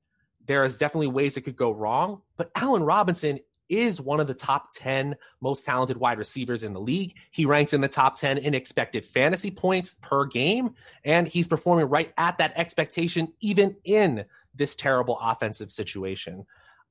There 0.46 0.64
is 0.64 0.76
definitely 0.76 1.08
ways 1.08 1.36
it 1.36 1.42
could 1.42 1.56
go 1.56 1.70
wrong, 1.72 2.22
but 2.36 2.50
Allen 2.54 2.82
Robinson 2.82 3.38
is 3.68 4.00
one 4.00 4.20
of 4.20 4.26
the 4.26 4.34
top 4.34 4.72
10 4.74 5.16
most 5.40 5.64
talented 5.64 5.96
wide 5.96 6.18
receivers 6.18 6.62
in 6.62 6.74
the 6.74 6.80
league. 6.80 7.14
He 7.30 7.46
ranks 7.46 7.72
in 7.72 7.80
the 7.80 7.88
top 7.88 8.16
10 8.16 8.38
in 8.38 8.54
expected 8.54 9.06
fantasy 9.06 9.50
points 9.50 9.94
per 10.02 10.26
game, 10.26 10.74
and 11.04 11.26
he's 11.26 11.48
performing 11.48 11.88
right 11.88 12.12
at 12.18 12.38
that 12.38 12.52
expectation, 12.56 13.32
even 13.40 13.76
in 13.84 14.26
this 14.54 14.76
terrible 14.76 15.18
offensive 15.22 15.70
situation. 15.70 16.44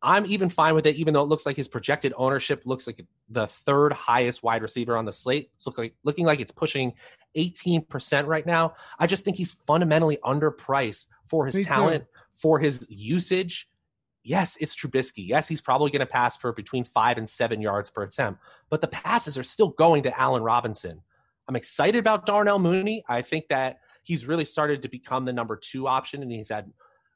I'm 0.04 0.26
even 0.26 0.49
fine 0.49 0.74
with 0.74 0.88
it, 0.88 0.95
even 0.95 1.14
though 1.14 1.22
it 1.22 1.28
looks 1.30 1.45
like 1.45 1.56
his 1.56 1.68
projected 1.68 2.14
ownership 2.18 2.64
looks 2.66 2.88
like 2.88 3.06
the 3.30 3.45
third 3.45 3.93
highest 3.93 4.41
wide 4.41 4.64
receiver 4.64 4.97
on 4.97 5.06
the 5.06 5.14
slate. 5.14 5.52
It's 5.56 5.68
look 5.68 5.78
like, 5.78 5.93
looking 6.04 6.26
like 6.26 6.39
it's 6.39 6.52
pushing 6.52 6.93
18% 7.38 8.26
right 8.26 8.45
now. 8.45 8.74
I 8.97 9.06
just 9.06 9.24
think 9.24 9.38
he's 9.38 9.52
fundamentally 9.52 10.18
underpriced 10.24 11.08
for 11.26 11.45
his 11.45 11.56
Me 11.56 11.64
too. 11.64 11.70
talent, 11.70 12.06
for 12.34 12.60
his 12.60 12.86
usage. 12.89 13.70
Yes, 14.24 14.58
it's 14.60 14.76
Trubisky. 14.76 15.28
Yes, 15.28 15.47
he's 15.47 15.62
probably 15.62 15.91
going 15.91 16.02
to 16.02 16.06
pass 16.06 16.36
for 16.38 16.52
between 16.52 16.84
five 16.84 17.18
and 17.18 17.30
seven 17.30 17.62
yards 17.62 17.89
per 17.89 18.04
attempt, 18.04 18.41
but 18.70 18.82
the 18.82 18.88
passes 18.88 19.38
are 19.38 19.43
still 19.43 19.70
going 19.70 20.04
to 20.04 20.20
Allen 20.20 20.43
Robinson. 20.43 21.02
I'm 21.47 21.56
excited 21.56 21.99
about 21.99 22.26
Darnell 22.26 22.60
Mooney. 22.60 23.04
I 23.08 23.22
think 23.24 23.47
that 23.49 23.80
he's 24.04 24.26
really 24.26 24.45
started 24.45 24.84
to 24.84 24.89
become 24.89 25.26
the 25.26 25.34
number 25.34 25.56
two 25.56 25.88
option, 25.88 26.22
and 26.22 26.32
he's 26.32 26.49
had 26.49 26.72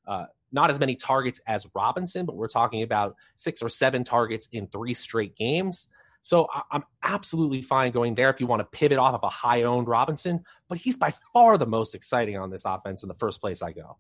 uh, 0.07 0.25
not 0.55 0.71
as 0.71 0.79
many 0.79 0.95
targets 0.95 1.39
as 1.45 1.67
Robinson, 1.75 2.25
but 2.25 2.35
we're 2.35 2.47
talking 2.47 2.81
about 2.81 3.15
six 3.35 3.61
or 3.61 3.69
seven 3.69 4.03
targets 4.03 4.47
in 4.51 4.65
three 4.67 4.95
straight 4.95 5.35
games. 5.35 5.89
So 6.21 6.47
I'm 6.71 6.83
absolutely 7.03 7.61
fine 7.61 7.91
going 7.91 8.15
there 8.15 8.31
if 8.31 8.39
you 8.39 8.47
want 8.47 8.61
to 8.61 8.65
pivot 8.65 8.97
off 8.97 9.13
of 9.13 9.21
a 9.21 9.29
high 9.29 9.61
owned 9.61 9.87
Robinson, 9.87 10.43
but 10.67 10.79
he's 10.79 10.97
by 10.97 11.13
far 11.33 11.59
the 11.59 11.67
most 11.67 11.93
exciting 11.93 12.35
on 12.35 12.49
this 12.49 12.65
offense 12.65 13.03
in 13.03 13.09
the 13.09 13.15
first 13.15 13.39
place 13.39 13.61
I 13.61 13.73
go. 13.73 13.97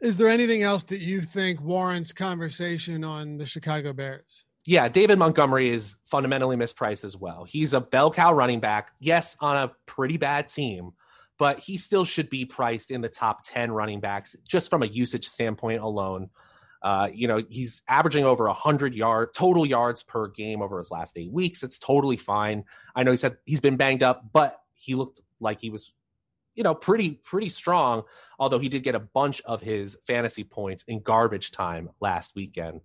Is 0.00 0.16
there 0.16 0.28
anything 0.28 0.62
else 0.62 0.84
that 0.84 1.00
you 1.00 1.22
think 1.22 1.60
warrants 1.60 2.12
conversation 2.12 3.02
on 3.02 3.36
the 3.36 3.46
Chicago 3.46 3.92
Bears? 3.92 4.44
Yeah, 4.64 4.86
David 4.88 5.18
Montgomery 5.18 5.70
is 5.70 5.96
fundamentally 6.04 6.56
mispriced 6.56 7.04
as 7.04 7.16
well. 7.16 7.44
He's 7.44 7.72
a 7.72 7.80
bell 7.80 8.12
cow 8.12 8.32
running 8.32 8.60
back, 8.60 8.92
yes, 9.00 9.36
on 9.40 9.56
a 9.56 9.72
pretty 9.86 10.18
bad 10.18 10.46
team, 10.46 10.92
but 11.38 11.60
he 11.60 11.78
still 11.78 12.04
should 12.04 12.28
be 12.28 12.44
priced 12.44 12.90
in 12.90 13.00
the 13.00 13.08
top 13.08 13.42
10 13.44 13.70
running 13.70 14.00
backs 14.00 14.36
just 14.46 14.68
from 14.68 14.82
a 14.82 14.86
usage 14.86 15.26
standpoint 15.26 15.80
alone. 15.80 16.30
Uh, 16.82 17.08
you 17.12 17.26
know, 17.26 17.42
he's 17.48 17.82
averaging 17.88 18.24
over 18.24 18.46
100 18.46 18.94
yard 18.94 19.30
total 19.34 19.64
yards 19.64 20.02
per 20.02 20.28
game 20.28 20.60
over 20.60 20.78
his 20.78 20.90
last 20.90 21.16
eight 21.16 21.32
weeks. 21.32 21.62
It's 21.62 21.78
totally 21.78 22.16
fine. 22.16 22.64
I 22.94 23.04
know 23.04 23.12
he 23.12 23.16
said 23.16 23.38
he's 23.46 23.60
been 23.60 23.76
banged 23.76 24.02
up, 24.02 24.32
but 24.32 24.60
he 24.74 24.94
looked 24.94 25.20
like 25.40 25.60
he 25.60 25.70
was, 25.70 25.92
you 26.54 26.62
know, 26.62 26.74
pretty 26.74 27.12
pretty 27.12 27.48
strong. 27.48 28.02
Although 28.38 28.58
he 28.58 28.68
did 28.68 28.82
get 28.82 28.94
a 28.94 29.00
bunch 29.00 29.40
of 29.42 29.60
his 29.60 29.98
fantasy 30.06 30.44
points 30.44 30.84
in 30.84 31.00
garbage 31.00 31.50
time 31.50 31.90
last 32.00 32.34
weekend. 32.36 32.80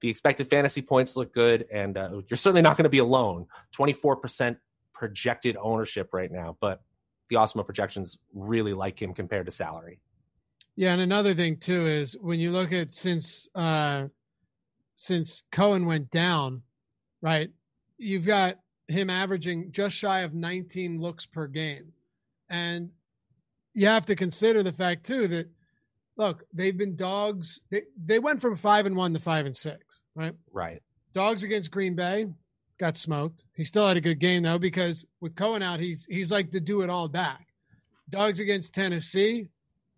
The 0.00 0.10
expected 0.10 0.46
fantasy 0.46 0.82
points 0.82 1.16
look 1.16 1.34
good, 1.34 1.66
and 1.72 1.96
uh, 1.96 2.20
you're 2.28 2.36
certainly 2.36 2.62
not 2.62 2.76
going 2.76 2.84
to 2.84 2.90
be 2.90 2.98
alone. 2.98 3.46
24% 3.76 4.56
projected 4.92 5.56
ownership 5.58 6.10
right 6.12 6.30
now, 6.30 6.56
but 6.60 6.82
the 7.28 7.36
Awesemo 7.36 7.64
projections 7.64 8.18
really 8.34 8.72
like 8.72 9.00
him 9.00 9.14
compared 9.14 9.46
to 9.46 9.52
salary. 9.52 10.00
Yeah, 10.76 10.92
and 10.92 11.00
another 11.00 11.34
thing 11.34 11.56
too 11.56 11.86
is 11.86 12.16
when 12.20 12.38
you 12.38 12.50
look 12.50 12.72
at 12.72 12.94
since 12.94 13.48
uh 13.54 14.06
since 14.94 15.44
Cohen 15.52 15.86
went 15.86 16.10
down, 16.10 16.62
right? 17.20 17.50
You've 17.98 18.26
got 18.26 18.58
him 18.88 19.10
averaging 19.10 19.70
just 19.70 19.96
shy 19.96 20.20
of 20.20 20.34
19 20.34 21.00
looks 21.00 21.26
per 21.26 21.46
game. 21.46 21.92
And 22.48 22.90
you 23.74 23.86
have 23.86 24.06
to 24.06 24.16
consider 24.16 24.62
the 24.62 24.72
fact 24.72 25.06
too 25.06 25.28
that 25.28 25.48
look, 26.16 26.44
they've 26.52 26.76
been 26.76 26.96
dogs. 26.96 27.62
They 27.70 27.82
they 28.02 28.18
went 28.18 28.40
from 28.40 28.56
5 28.56 28.86
and 28.86 28.96
1 28.96 29.14
to 29.14 29.20
5 29.20 29.46
and 29.46 29.56
6, 29.56 30.02
right? 30.14 30.34
Right. 30.52 30.82
Dogs 31.12 31.42
against 31.42 31.70
Green 31.70 31.94
Bay 31.94 32.26
got 32.78 32.96
smoked. 32.96 33.44
He 33.54 33.64
still 33.64 33.86
had 33.86 33.96
a 33.96 34.00
good 34.00 34.18
game 34.18 34.42
though 34.42 34.58
because 34.58 35.04
with 35.20 35.34
Cohen 35.34 35.62
out, 35.62 35.80
he's 35.80 36.06
he's 36.06 36.32
like 36.32 36.50
the 36.50 36.60
do 36.60 36.80
it 36.82 36.90
all 36.90 37.08
back. 37.08 37.46
Dogs 38.10 38.40
against 38.40 38.74
Tennessee, 38.74 39.48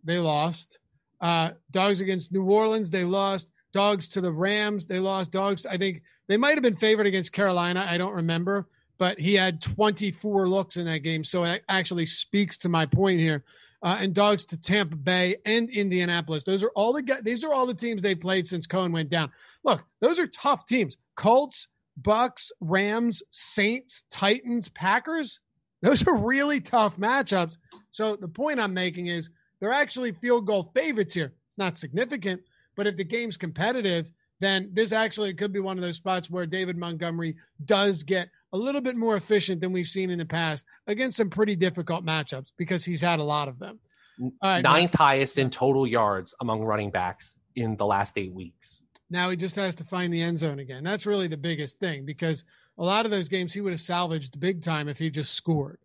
they 0.05 0.19
lost. 0.19 0.79
Uh, 1.21 1.51
dogs 1.71 2.01
against 2.01 2.33
New 2.33 2.45
Orleans, 2.45 2.91
they 2.91 3.05
lost. 3.05 3.53
Dogs 3.73 4.09
to 4.11 4.21
the 4.21 4.33
Rams, 4.33 4.87
they 4.87 4.99
lost. 4.99 5.31
Dogs, 5.31 5.67
I 5.67 5.77
think 5.77 6.03
they 6.27 6.37
might 6.37 6.55
have 6.55 6.63
been 6.63 6.77
favored 6.77 7.07
against 7.07 7.33
Carolina. 7.33 7.87
I 7.89 7.99
don't 7.99 8.15
remember, 8.15 8.67
but 8.99 9.19
he 9.19 9.35
had 9.35 9.63
24 9.63 10.49
looks 10.49 10.77
in 10.77 10.87
that 10.87 10.99
game. 10.99 11.23
So 11.23 11.45
it 11.45 11.63
actually 11.69 12.07
speaks 12.07 12.59
to 12.59 12.69
my 12.69 12.87
point 12.87 13.21
here. 13.21 13.45
Uh, 13.83 13.97
and 13.99 14.13
dogs 14.13 14.45
to 14.45 14.61
Tampa 14.61 14.97
Bay 14.97 15.37
and 15.47 15.71
Indianapolis. 15.71 16.45
Those 16.45 16.63
are 16.63 16.71
all 16.75 16.93
the 16.93 17.01
guys, 17.01 17.23
these 17.23 17.45
are 17.45 17.53
all 17.55 17.65
the 17.65 17.73
teams 17.73 18.03
they 18.03 18.15
played 18.15 18.47
since 18.47 18.67
Cohen 18.67 18.93
went 18.93 19.09
down. 19.09 19.31
Look, 19.65 19.83
those 20.01 20.19
are 20.19 20.27
tough 20.27 20.67
teams. 20.67 20.99
Colts, 21.17 21.67
Bucs, 22.03 22.51
Rams, 22.61 23.23
Saints, 23.31 24.05
Titans, 24.11 24.69
Packers. 24.69 25.41
Those 25.83 26.07
are 26.07 26.17
really 26.17 26.61
tough 26.61 26.97
matchups. 26.97 27.57
So 27.91 28.17
the 28.17 28.29
point 28.29 28.61
I'm 28.61 28.75
making 28.75 29.07
is 29.07 29.31
they're 29.61 29.73
actually 29.73 30.13
field 30.13 30.47
goal 30.47 30.71
favorites 30.75 31.15
here. 31.15 31.33
It's 31.49 31.59
not 31.59 31.79
significant, 31.79 32.43
but 32.77 32.87
if 32.87 32.97
the 32.97 33.05
game's 33.05 33.37
competitive, 33.37 34.11
then 34.41 34.71
this 34.73 34.93
actually 34.93 35.35
could 35.35 35.53
be 35.53 35.61
one 35.61 35.77
of 35.77 35.83
those 35.83 35.97
spots 35.97 36.31
where 36.31 36.47
David 36.47 36.77
Montgomery 36.77 37.37
does 37.65 38.03
get 38.03 38.29
a 38.53 38.59
little 38.59 38.81
bit 38.81 38.97
more 38.97 39.17
efficient 39.17 39.61
than 39.61 39.73
we've 39.73 39.87
seen 39.87 40.11
in 40.11 40.19
the 40.19 40.25
past 40.25 40.65
against 40.87 41.19
some 41.19 41.31
pretty 41.31 41.55
difficult 41.55 42.05
matchups 42.05 42.49
because 42.57 42.85
he's 42.85 43.01
had 43.01 43.21
a 43.21 43.25
lot 43.25 43.49
of 43.49 43.59
them. 43.59 43.79
Right, 44.43 44.63
Ninth 44.63 44.95
highest 44.95 45.39
in 45.39 45.51
total 45.51 45.87
yards 45.87 46.35
among 46.41 46.63
running 46.63 46.91
backs 46.91 47.39
in 47.55 47.77
the 47.77 47.87
last 47.87 48.19
eight 48.19 48.33
weeks. 48.33 48.83
Now 49.11 49.29
he 49.29 49.37
just 49.37 49.57
has 49.57 49.75
to 49.77 49.85
find 49.85 50.13
the 50.15 50.23
end 50.23 50.39
zone 50.39 50.61
again. 50.61 50.85
That's 50.85 51.05
really 51.05 51.27
the 51.27 51.37
biggest 51.37 51.81
thing 51.81 52.05
because 52.05 52.45
a 52.79 52.85
lot 52.85 53.05
of 53.05 53.11
those 53.11 53.29
games 53.29 53.53
he 53.53 53.61
would 53.61 53.73
have 53.73 53.81
salvaged 53.81 54.39
big 54.39 54.63
time 54.63 54.89
if 54.89 54.99
he 54.99 55.11
just 55.11 55.35
scored, 55.35 55.79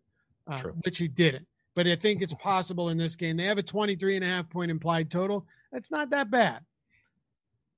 uh, 0.46 0.62
which 0.84 0.98
he 0.98 1.08
didn't. 1.08 1.46
But 1.74 1.86
I 1.88 1.96
think 1.96 2.22
it's 2.22 2.34
possible 2.34 2.88
in 2.88 2.96
this 2.96 3.16
game. 3.16 3.36
They 3.36 3.44
have 3.44 3.58
a 3.58 3.62
23 3.62 4.16
and 4.16 4.24
a 4.24 4.28
half 4.28 4.48
point 4.48 4.70
implied 4.70 5.10
total. 5.10 5.46
That's 5.72 5.90
not 5.90 6.10
that 6.10 6.30
bad. 6.30 6.60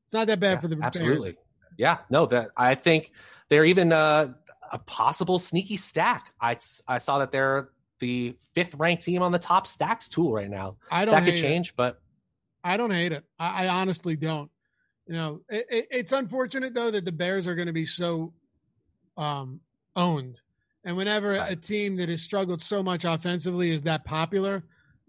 It's 0.06 0.12
not 0.12 0.26
that 0.28 0.38
bad 0.38 0.52
Yeah, 0.52 0.60
for 0.60 0.68
the 0.68 0.76
Bears. 0.76 0.96
absolutely. 0.96 1.36
Yeah, 1.76 1.98
no, 2.10 2.26
that 2.26 2.50
I 2.56 2.74
think 2.74 3.12
they're 3.48 3.64
even 3.64 3.92
uh, 3.92 4.34
a 4.70 4.78
possible 4.78 5.38
sneaky 5.38 5.76
stack. 5.76 6.32
I 6.40 6.56
I 6.86 6.98
saw 6.98 7.18
that 7.18 7.32
they're 7.32 7.70
the 8.00 8.36
fifth 8.54 8.74
ranked 8.76 9.02
team 9.04 9.22
on 9.22 9.32
the 9.32 9.38
top 9.38 9.66
stacks 9.66 10.08
tool 10.08 10.32
right 10.32 10.48
now. 10.50 10.76
I 10.90 11.04
don't 11.04 11.14
that 11.14 11.24
could 11.24 11.34
hate 11.34 11.38
it. 11.38 11.42
change, 11.42 11.74
but 11.74 12.00
I 12.62 12.76
don't 12.76 12.90
hate 12.90 13.12
it. 13.12 13.24
I, 13.38 13.64
I 13.64 13.68
honestly 13.68 14.16
don't. 14.16 14.50
You 15.08 15.14
know, 15.14 15.40
it, 15.48 15.66
it, 15.70 15.86
it's 15.90 16.12
unfortunate 16.12 16.74
though 16.74 16.90
that 16.90 17.06
the 17.06 17.12
Bears 17.12 17.46
are 17.46 17.54
going 17.54 17.66
to 17.66 17.72
be 17.72 17.86
so 17.86 18.32
um, 19.16 19.58
owned, 19.96 20.40
and 20.84 20.96
whenever 20.96 21.32
a 21.32 21.56
team 21.56 21.96
that 21.96 22.10
has 22.10 22.22
struggled 22.22 22.62
so 22.62 22.82
much 22.82 23.04
offensively 23.04 23.70
is 23.70 23.80
that 23.82 24.04
popular, 24.04 24.62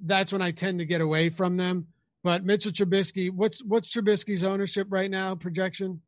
that's 0.05 0.31
when 0.31 0.41
I 0.41 0.51
tend 0.51 0.79
to 0.79 0.85
get 0.85 1.01
away 1.01 1.29
from 1.29 1.57
them. 1.57 1.85
But 2.23 2.45
Mitchell 2.45 2.71
Trubisky, 2.71 3.29
what's 3.29 3.61
what's 3.63 3.93
Trubisky's 3.93 4.43
ownership 4.43 4.87
right 4.89 5.11
now 5.11 5.35
projection? 5.35 6.01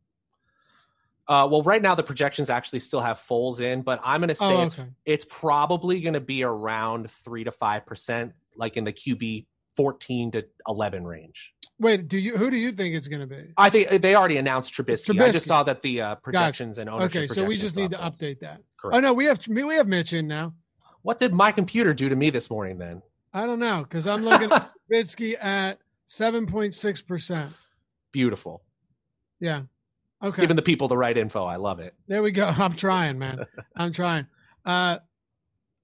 Uh, 1.27 1.47
well, 1.51 1.61
right 1.61 1.81
now 1.81 1.93
the 1.93 2.03
projections 2.03 2.49
actually 2.49 2.79
still 2.79 3.01
have 3.01 3.17
Foles 3.17 3.61
in, 3.61 3.81
but 3.81 3.99
I'm 4.03 4.21
going 4.21 4.29
to 4.29 4.35
say 4.35 4.55
Oh, 4.55 4.63
it's 4.63 4.79
it's 5.05 5.25
probably 5.29 5.99
going 5.99 6.13
to 6.13 6.21
be 6.21 6.43
around 6.43 7.11
three 7.11 7.43
to 7.43 7.51
five 7.51 7.85
percent, 7.85 8.33
like 8.55 8.77
in 8.77 8.85
the 8.85 8.93
QB 8.93 9.45
14 9.75 10.31
to 10.31 10.45
11 10.67 11.05
range. 11.05 11.53
Wait, 11.82 12.07
do 12.07 12.19
you? 12.19 12.38
Who 12.38 12.51
do 12.51 12.57
you 12.57 12.71
think 12.71 12.93
it's 12.93 13.07
going 13.07 13.21
to 13.21 13.25
be? 13.27 13.53
I 13.57 13.71
think 13.71 14.03
they 14.03 14.15
already 14.15 14.38
announced 14.38 14.71
Trubisky. 14.71 15.19
I 15.19 15.32
just 15.32 15.47
saw 15.47 15.63
that 15.63 15.82
the 15.82 15.99
uh, 15.99 16.15
projections 16.15 16.77
and 16.77 16.88
ownership. 16.88 17.23
Okay, 17.23 17.34
so 17.34 17.43
we 17.43 17.57
just 17.57 17.75
need 17.75 17.89
to 17.91 17.97
update 17.97 18.39
that. 18.41 18.61
Correct. 18.77 18.97
Oh 18.97 18.99
no, 18.99 19.13
we 19.13 19.25
have 19.25 19.39
we 19.47 19.75
have 19.75 19.88
Mitch 19.88 20.13
in 20.13 20.27
now. 20.27 20.53
What 21.01 21.17
did 21.17 21.34
my 21.34 21.51
computer 21.51 21.95
do 21.95 22.07
to 22.07 22.15
me 22.15 22.29
this 22.29 22.51
morning? 22.51 22.77
Then 22.77 23.01
I 23.34 23.47
don't 23.47 23.57
know 23.57 23.82
because 23.82 24.05
I'm 24.05 24.23
looking 24.23 24.51
at 24.51 24.69
Trubisky 24.91 25.34
at 25.41 25.79
seven 26.05 26.45
point 26.45 26.75
six 26.75 27.01
percent. 27.01 27.51
beautiful. 28.11 28.61
Yeah. 29.39 29.63
Okay. 30.23 30.41
Giving 30.41 30.55
the 30.55 30.61
people 30.61 30.88
the 30.88 30.97
right 30.97 31.17
info. 31.17 31.45
I 31.45 31.55
love 31.55 31.79
it. 31.79 31.95
There 32.07 32.21
we 32.21 32.32
go. 32.32 32.45
I'm 32.45 32.75
trying, 32.75 33.17
man. 33.17 33.43
I'm 33.75 33.91
trying. 33.91 34.27
Uh, 34.63 34.99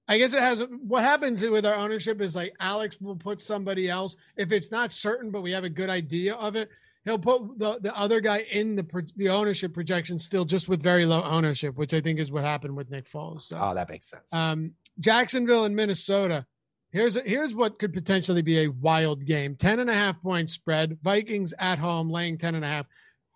I 0.08 0.16
guess 0.18 0.32
it 0.32 0.40
has. 0.40 0.64
What 0.86 1.02
happens 1.04 1.42
with 1.46 1.66
our 1.66 1.74
ownership 1.74 2.20
is 2.20 2.34
like 2.34 2.54
Alex 2.60 2.96
will 3.00 3.16
put 3.16 3.40
somebody 3.40 3.88
else 3.88 4.16
if 4.36 4.52
it's 4.52 4.70
not 4.70 4.90
certain, 4.92 5.30
but 5.30 5.42
we 5.42 5.52
have 5.52 5.64
a 5.64 5.68
good 5.68 5.90
idea 5.90 6.34
of 6.34 6.56
it. 6.56 6.70
He'll 7.04 7.18
put 7.18 7.58
the, 7.58 7.78
the 7.80 7.96
other 7.96 8.20
guy 8.20 8.38
in 8.50 8.74
the 8.74 9.06
the 9.16 9.28
ownership 9.28 9.72
projection 9.74 10.18
still 10.18 10.44
just 10.44 10.68
with 10.68 10.82
very 10.82 11.04
low 11.06 11.22
ownership, 11.22 11.76
which 11.76 11.92
I 11.94 12.00
think 12.00 12.18
is 12.18 12.32
what 12.32 12.44
happened 12.44 12.74
with 12.76 12.90
Nick 12.90 13.04
Foles. 13.06 13.42
So, 13.42 13.58
Oh, 13.60 13.74
that 13.74 13.88
makes 13.88 14.06
sense. 14.10 14.32
um, 14.34 14.72
Jacksonville 15.00 15.64
and 15.64 15.76
Minnesota. 15.76 16.44
Here's 16.90 17.14
here's 17.24 17.54
what 17.54 17.78
could 17.78 17.92
potentially 17.92 18.40
be 18.42 18.60
a 18.64 18.68
wild 18.68 19.26
game. 19.26 19.56
10 19.56 19.78
and 19.80 19.90
a 19.90 19.94
half 19.94 20.20
point 20.22 20.48
spread. 20.48 20.96
Vikings 21.02 21.52
at 21.58 21.78
home 21.78 22.08
laying 22.10 22.38
10 22.38 22.54
and 22.54 22.64
a 22.64 22.68
half. 22.68 22.86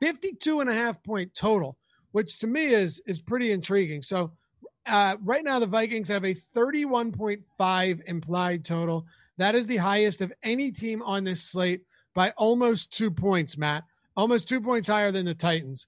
52 0.00 0.60
and 0.60 0.70
a 0.70 0.74
half 0.74 1.02
point 1.02 1.34
total, 1.34 1.76
which 2.12 2.38
to 2.40 2.46
me 2.46 2.64
is 2.64 3.00
is 3.06 3.20
pretty 3.20 3.52
intriguing. 3.52 4.02
So 4.02 4.32
uh, 4.86 5.16
right 5.22 5.44
now 5.44 5.58
the 5.58 5.66
Vikings 5.66 6.08
have 6.08 6.24
a 6.24 6.34
31.5 6.56 8.04
implied 8.06 8.64
total. 8.64 9.06
That 9.38 9.54
is 9.54 9.66
the 9.66 9.76
highest 9.78 10.20
of 10.20 10.32
any 10.42 10.70
team 10.72 11.02
on 11.02 11.24
this 11.24 11.42
slate 11.42 11.82
by 12.14 12.30
almost 12.36 12.92
two 12.92 13.10
points, 13.10 13.56
Matt. 13.56 13.84
Almost 14.16 14.48
two 14.48 14.60
points 14.60 14.88
higher 14.88 15.10
than 15.10 15.24
the 15.24 15.34
Titans. 15.34 15.86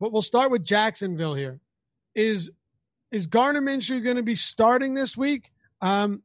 But 0.00 0.12
we'll 0.12 0.22
start 0.22 0.50
with 0.50 0.64
Jacksonville 0.64 1.34
here. 1.34 1.60
Is 2.14 2.50
is 3.12 3.26
Gardner 3.26 3.60
Minshew 3.60 4.02
going 4.02 4.16
to 4.16 4.22
be 4.22 4.34
starting 4.34 4.94
this 4.94 5.16
week? 5.16 5.52
Um, 5.80 6.22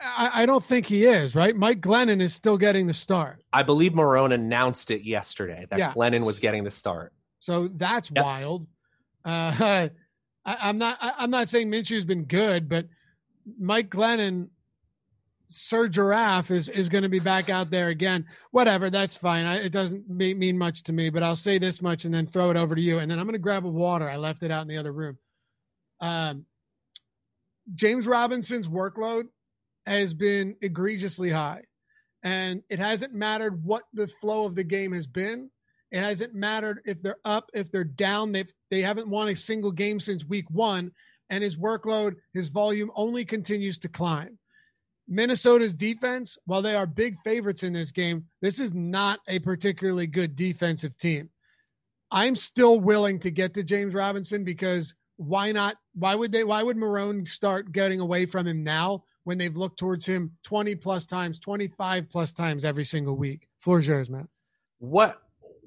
I, 0.00 0.30
I 0.42 0.46
don't 0.46 0.64
think 0.64 0.86
he 0.86 1.04
is. 1.04 1.34
Right, 1.34 1.54
Mike 1.56 1.80
Glennon 1.80 2.20
is 2.20 2.32
still 2.34 2.56
getting 2.56 2.86
the 2.86 2.94
start, 2.94 3.42
I 3.52 3.64
believe 3.64 3.92
Marrone 3.92 4.32
announced 4.32 4.90
it 4.92 5.02
yesterday 5.02 5.66
that 5.70 5.78
Yeah. 5.78 5.92
Glennon 5.92 6.24
was 6.24 6.38
getting 6.38 6.62
the 6.64 6.70
start. 6.70 7.12
so 7.40 7.68
that's 7.68 8.10
Yep. 8.14 8.24
wild. 8.24 8.66
Uh, 9.24 9.88
I, 10.44 10.56
I'm 10.62 10.78
not. 10.78 10.98
I, 11.00 11.12
I'm 11.18 11.30
not 11.30 11.48
saying 11.48 11.70
Minshew's 11.70 12.04
been 12.04 12.24
good, 12.24 12.68
but 12.68 12.86
Mike 13.58 13.90
Glennon, 13.90 14.48
Sir 15.50 15.88
Giraffe 15.88 16.50
is 16.50 16.68
is 16.68 16.88
going 16.88 17.02
to 17.02 17.08
be 17.08 17.18
back 17.18 17.48
out 17.50 17.70
there 17.70 17.88
again. 17.88 18.26
Whatever, 18.50 18.90
that's 18.90 19.16
fine. 19.16 19.46
I, 19.46 19.56
it 19.56 19.72
doesn't 19.72 20.08
me- 20.08 20.34
mean 20.34 20.56
much 20.56 20.82
to 20.84 20.92
me, 20.92 21.10
but 21.10 21.22
I'll 21.22 21.36
say 21.36 21.58
this 21.58 21.82
much 21.82 22.04
and 22.04 22.14
then 22.14 22.26
throw 22.26 22.50
it 22.50 22.56
over 22.56 22.74
to 22.74 22.80
you, 22.80 22.98
and 22.98 23.10
then 23.10 23.18
I'm 23.18 23.26
going 23.26 23.34
to 23.34 23.38
grab 23.38 23.64
a 23.64 23.68
water. 23.68 24.08
I 24.08 24.16
left 24.16 24.42
it 24.42 24.50
out 24.50 24.62
in 24.62 24.68
the 24.68 24.78
other 24.78 24.92
room. 24.92 25.18
Um, 26.00 26.46
James 27.74 28.06
Robinson's 28.06 28.68
workload 28.68 29.24
has 29.86 30.14
been 30.14 30.56
egregiously 30.62 31.30
high, 31.30 31.62
and 32.22 32.62
it 32.70 32.78
hasn't 32.78 33.14
mattered 33.14 33.62
what 33.64 33.82
the 33.92 34.06
flow 34.06 34.44
of 34.44 34.54
the 34.54 34.64
game 34.64 34.92
has 34.92 35.06
been. 35.06 35.50
It 35.90 35.98
hasn't 35.98 36.34
mattered 36.34 36.80
if 36.84 37.02
they're 37.02 37.18
up, 37.24 37.50
if 37.52 37.70
they're 37.70 37.84
down. 37.84 38.32
They've 38.32 38.52
they 38.70 38.82
haven't 38.82 39.08
won 39.08 39.28
a 39.28 39.36
single 39.36 39.72
game 39.72 39.98
since 39.98 40.24
week 40.24 40.48
one, 40.50 40.92
and 41.30 41.42
his 41.42 41.56
workload, 41.56 42.16
his 42.32 42.50
volume 42.50 42.90
only 42.94 43.24
continues 43.24 43.78
to 43.80 43.88
climb. 43.88 44.38
Minnesota's 45.08 45.74
defense, 45.74 46.38
while 46.44 46.62
they 46.62 46.76
are 46.76 46.86
big 46.86 47.18
favorites 47.24 47.64
in 47.64 47.72
this 47.72 47.90
game, 47.90 48.24
this 48.40 48.60
is 48.60 48.72
not 48.72 49.18
a 49.26 49.40
particularly 49.40 50.06
good 50.06 50.36
defensive 50.36 50.96
team. 50.96 51.28
I'm 52.12 52.36
still 52.36 52.78
willing 52.78 53.18
to 53.20 53.30
get 53.30 53.54
to 53.54 53.64
James 53.64 53.92
Robinson 53.92 54.44
because 54.44 54.94
why 55.16 55.52
not? 55.52 55.76
Why 55.94 56.14
would 56.14 56.32
they? 56.32 56.44
Why 56.44 56.62
would 56.62 56.76
Marrone 56.76 57.26
start 57.26 57.72
getting 57.72 58.00
away 58.00 58.24
from 58.24 58.46
him 58.46 58.62
now 58.62 59.04
when 59.24 59.36
they've 59.36 59.56
looked 59.56 59.78
towards 59.78 60.06
him 60.06 60.32
20 60.44 60.76
plus 60.76 61.04
times, 61.04 61.40
25 61.40 62.08
plus 62.08 62.32
times 62.32 62.64
every 62.64 62.84
single 62.84 63.16
week? 63.16 63.48
Floor's 63.58 63.86
yours, 63.86 64.08
man. 64.08 64.28
What 64.78 65.20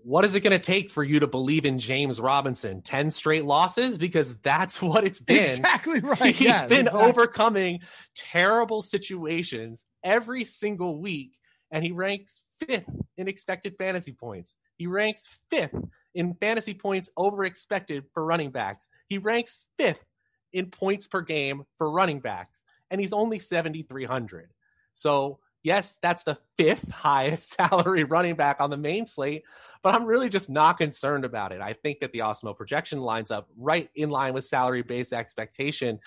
what 0.04 0.26
is 0.26 0.36
it 0.36 0.42
going 0.42 0.52
to 0.52 0.60
take 0.60 0.92
for 0.92 1.04
you 1.04 1.20
to 1.22 1.28
believe 1.28 1.66
in 1.66 1.80
James 1.80 2.20
Robinson? 2.20 2.82
10 2.82 3.10
straight 3.12 3.46
losses 3.46 3.98
because 3.98 4.36
that's 4.38 4.82
what 4.82 5.04
it's 5.04 5.20
been. 5.20 5.42
Exactly 5.42 6.00
right. 6.02 6.36
He's 6.36 6.42
Yes, 6.42 6.66
been 6.68 6.88
exactly. 6.88 7.04
overcoming 7.04 7.80
terrible 8.16 8.82
situations 8.82 9.86
every 10.04 10.44
single 10.44 11.00
week 11.00 11.38
and 11.72 11.84
he 11.84 11.92
ranks 11.92 12.44
5th 12.64 12.94
in 13.18 13.28
expected 13.28 13.76
fantasy 13.78 14.12
points. 14.12 14.58
He 14.78 14.88
ranks 14.88 15.38
5th 15.52 15.90
in 16.14 16.36
fantasy 16.36 16.74
points 16.74 17.10
over 17.18 17.46
expected 17.46 18.06
for 18.14 18.24
running 18.24 18.52
backs. 18.52 18.90
He 19.08 19.18
ranks 19.18 19.66
5th 19.80 20.04
in 20.52 20.70
points 20.70 21.08
per 21.08 21.22
game 21.22 21.64
for 21.78 21.90
running 21.90 22.20
backs 22.20 22.64
and 22.92 23.02
he's 23.02 23.14
only 23.14 23.40
7300. 23.40 24.52
So, 24.94 25.40
yes, 25.64 25.98
that's 26.02 26.24
the 26.24 26.38
fifth 26.58 26.90
highest 26.92 27.54
salary 27.54 28.04
running 28.04 28.36
back 28.36 28.58
on 28.60 28.70
the 28.70 28.78
main 28.78 29.06
slate, 29.06 29.44
but 29.82 29.96
I'm 29.96 30.06
really 30.06 30.30
just 30.30 30.50
not 30.50 30.78
concerned 30.78 31.26
about 31.26 31.52
it. 31.52 31.62
I 31.62 31.74
think 31.74 32.00
that 32.00 32.12
the 32.12 32.20
Awesemo 32.20 32.56
projection 32.56 33.02
lines 33.02 33.32
up 33.32 33.50
right 33.58 33.90
in 33.96 34.10
line 34.10 34.34
with 34.34 34.46
salary 34.46 34.84
based 34.84 35.14
expectation. 35.14 36.00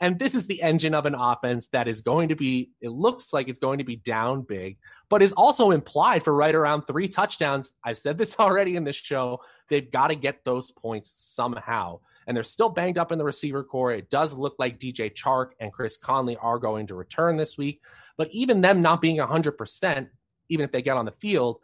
And 0.00 0.18
this 0.18 0.34
is 0.34 0.48
the 0.48 0.60
engine 0.62 0.94
of 0.94 1.06
an 1.06 1.14
offense 1.14 1.68
that 1.68 1.86
is 1.86 2.00
going 2.00 2.30
to 2.30 2.34
be, 2.34 2.70
it 2.80 2.88
looks 2.88 3.32
like 3.32 3.48
it's 3.48 3.60
going 3.60 3.78
to 3.78 3.84
be 3.84 3.94
down 3.94 4.42
big, 4.42 4.78
but 5.08 5.22
is 5.22 5.32
also 5.32 5.70
implied 5.70 6.24
for 6.24 6.34
right 6.34 6.56
around 6.56 6.82
three 6.82 7.06
touchdowns. 7.06 7.72
I've 7.84 7.98
said 7.98 8.18
this 8.18 8.36
already 8.40 8.74
in 8.74 8.82
this 8.82 8.96
show. 8.96 9.42
They've 9.68 9.88
got 9.88 10.08
to 10.08 10.16
get 10.16 10.44
those 10.44 10.72
points 10.72 11.12
somehow. 11.14 12.00
And 12.26 12.36
they're 12.36 12.42
still 12.42 12.68
banged 12.68 12.98
up 12.98 13.12
in 13.12 13.18
the 13.18 13.24
receiver 13.24 13.62
corps. 13.62 13.92
It 13.92 14.10
does 14.10 14.34
look 14.34 14.56
like 14.58 14.80
DJ 14.80 15.12
Chark 15.12 15.50
and 15.60 15.72
Chris 15.72 15.96
Conley 15.96 16.36
are 16.36 16.58
going 16.58 16.88
to 16.88 16.96
return 16.96 17.36
this 17.36 17.56
week. 17.56 17.80
But 18.16 18.28
even 18.30 18.60
them 18.60 18.82
not 18.82 19.00
being 19.00 19.16
100%, 19.16 20.08
even 20.48 20.64
if 20.64 20.72
they 20.72 20.82
get 20.82 20.96
on 20.96 21.04
the 21.04 21.12
field, 21.12 21.58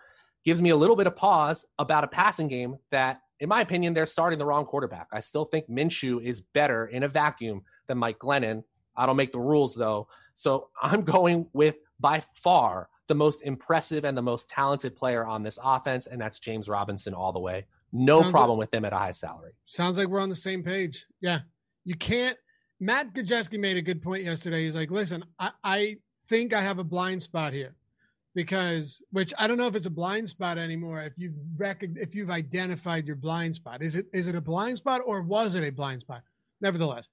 gives 0.44 0.62
me 0.62 0.70
a 0.70 0.76
little 0.76 0.96
bit 0.96 1.06
of 1.06 1.16
pause 1.16 1.66
about 1.78 2.04
a 2.04 2.08
passing 2.08 2.48
game 2.48 2.76
that, 2.90 3.20
in 3.40 3.48
my 3.48 3.60
opinion, 3.60 3.94
they're 3.94 4.06
starting 4.06 4.38
the 4.38 4.46
wrong 4.46 4.64
quarterback. 4.64 5.08
I 5.12 5.20
still 5.20 5.44
think 5.44 5.68
Minshew 5.68 6.22
is 6.22 6.40
better 6.40 6.86
in 6.86 7.02
a 7.02 7.08
vacuum 7.08 7.62
than 7.86 7.98
Mike 7.98 8.18
Glennon. 8.18 8.64
I 8.96 9.06
don't 9.06 9.16
make 9.16 9.32
the 9.32 9.40
rules, 9.40 9.74
though. 9.74 10.08
So 10.34 10.68
I'm 10.80 11.02
going 11.16 11.48
with 11.52 11.76
by 12.00 12.20
far 12.34 12.88
the 13.08 13.14
most 13.14 13.42
impressive 13.42 14.04
and 14.04 14.16
the 14.16 14.22
most 14.22 14.48
talented 14.50 14.94
player 14.94 15.24
on 15.24 15.42
this 15.42 15.58
offense, 15.62 16.06
and 16.06 16.20
that's 16.20 16.38
James 16.38 16.68
Robinson 16.68 17.14
all 17.14 17.32
the 17.32 17.40
way. 17.40 17.66
No 17.92 18.20
Sounds 18.20 18.32
problem 18.32 18.58
with 18.58 18.72
him 18.72 18.84
at 18.84 18.92
a 18.92 18.98
high 18.98 19.12
salary. 19.12 19.52
Sounds 19.64 19.96
like 19.96 20.08
we're 20.08 20.20
on 20.20 20.28
the 20.28 20.36
same 20.36 20.62
page. 20.62 21.06
Yeah. 21.20 21.40
You 21.84 21.94
can't. 21.94 22.36
Matt 22.80 23.14
Gajewski 23.14 23.58
made 23.58 23.76
a 23.76 23.82
good 23.82 24.02
point 24.02 24.24
yesterday. 24.24 24.64
He's 24.64 24.76
like, 24.76 24.90
listen, 24.90 25.24
I, 25.38 25.50
I 25.64 25.96
think 26.28 26.54
I 26.54 26.62
have 26.62 26.78
a 26.78 26.84
blind 26.84 27.22
spot 27.22 27.52
here 27.52 27.74
because, 28.34 29.02
which 29.10 29.32
I 29.38 29.46
don't 29.46 29.58
know 29.58 29.66
if 29.66 29.74
it's 29.74 29.86
a 29.86 29.90
blind 29.90 30.28
spot 30.28 30.58
anymore. 30.58 31.02
If 31.02 31.14
you've 31.16 31.34
rec- 31.56 31.82
if 31.96 32.14
you've 32.14 32.30
identified 32.30 33.06
your 33.06 33.16
blind 33.16 33.54
spot, 33.54 33.82
is 33.82 33.94
it 33.94 34.06
is 34.12 34.28
it 34.28 34.34
a 34.34 34.40
blind 34.40 34.76
spot 34.76 35.00
or 35.04 35.22
was 35.22 35.54
it 35.54 35.64
a 35.64 35.70
blind 35.70 36.00
spot? 36.00 36.22
Nevertheless, 36.60 37.08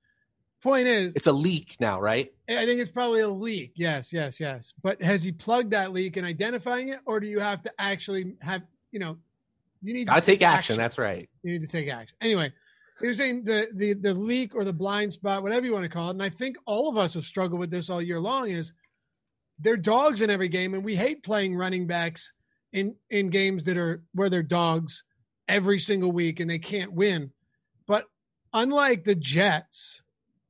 point 0.65 0.87
is, 0.87 1.15
It's 1.15 1.27
a 1.27 1.31
leak 1.31 1.77
now, 1.79 1.99
right? 2.01 2.33
I 2.49 2.65
think 2.65 2.81
it's 2.81 2.91
probably 2.91 3.21
a 3.21 3.29
leak. 3.29 3.73
Yes, 3.75 4.11
yes, 4.11 4.39
yes. 4.39 4.73
But 4.81 5.01
has 5.01 5.23
he 5.23 5.31
plugged 5.31 5.71
that 5.71 5.93
leak 5.93 6.17
and 6.17 6.25
identifying 6.25 6.89
it, 6.89 6.99
or 7.05 7.19
do 7.19 7.27
you 7.27 7.39
have 7.39 7.61
to 7.63 7.71
actually 7.77 8.33
have, 8.41 8.63
you 8.91 8.99
know, 8.99 9.17
you 9.81 9.93
need 9.93 10.07
to 10.07 10.15
to 10.15 10.21
take 10.21 10.41
action. 10.41 10.77
That's 10.77 10.97
right. 10.97 11.29
you 11.43 11.53
need 11.53 11.61
to 11.61 11.67
take 11.67 11.87
action. 11.89 12.15
Anyway, 12.19 12.51
he 12.99 13.07
was 13.07 13.17
saying 13.17 13.43
the 13.43 13.67
the 13.75 13.93
the 13.93 14.13
leak 14.13 14.55
or 14.55 14.63
the 14.63 14.73
blind 14.73 15.13
spot, 15.13 15.43
whatever 15.43 15.65
you 15.65 15.73
want 15.73 15.83
to 15.83 15.89
call 15.89 16.07
it, 16.07 16.11
and 16.11 16.23
I 16.23 16.29
think 16.29 16.57
all 16.65 16.89
of 16.89 16.97
us 16.97 17.13
have 17.13 17.23
struggled 17.23 17.59
with 17.59 17.69
this 17.69 17.89
all 17.89 18.01
year 18.01 18.19
long. 18.19 18.49
Is 18.49 18.73
they're 19.59 19.77
dogs 19.77 20.21
in 20.21 20.29
every 20.29 20.49
game, 20.49 20.73
and 20.73 20.83
we 20.83 20.95
hate 20.95 21.23
playing 21.23 21.55
running 21.55 21.87
backs 21.87 22.33
in 22.73 22.95
in 23.09 23.29
games 23.29 23.63
that 23.65 23.77
are 23.77 24.03
where 24.13 24.29
they're 24.29 24.43
dogs 24.43 25.03
every 25.47 25.79
single 25.79 26.11
week 26.11 26.39
and 26.39 26.49
they 26.49 26.59
can't 26.59 26.91
win. 26.93 27.31
But 27.87 28.05
unlike 28.53 29.03
the 29.03 29.15
Jets, 29.15 30.03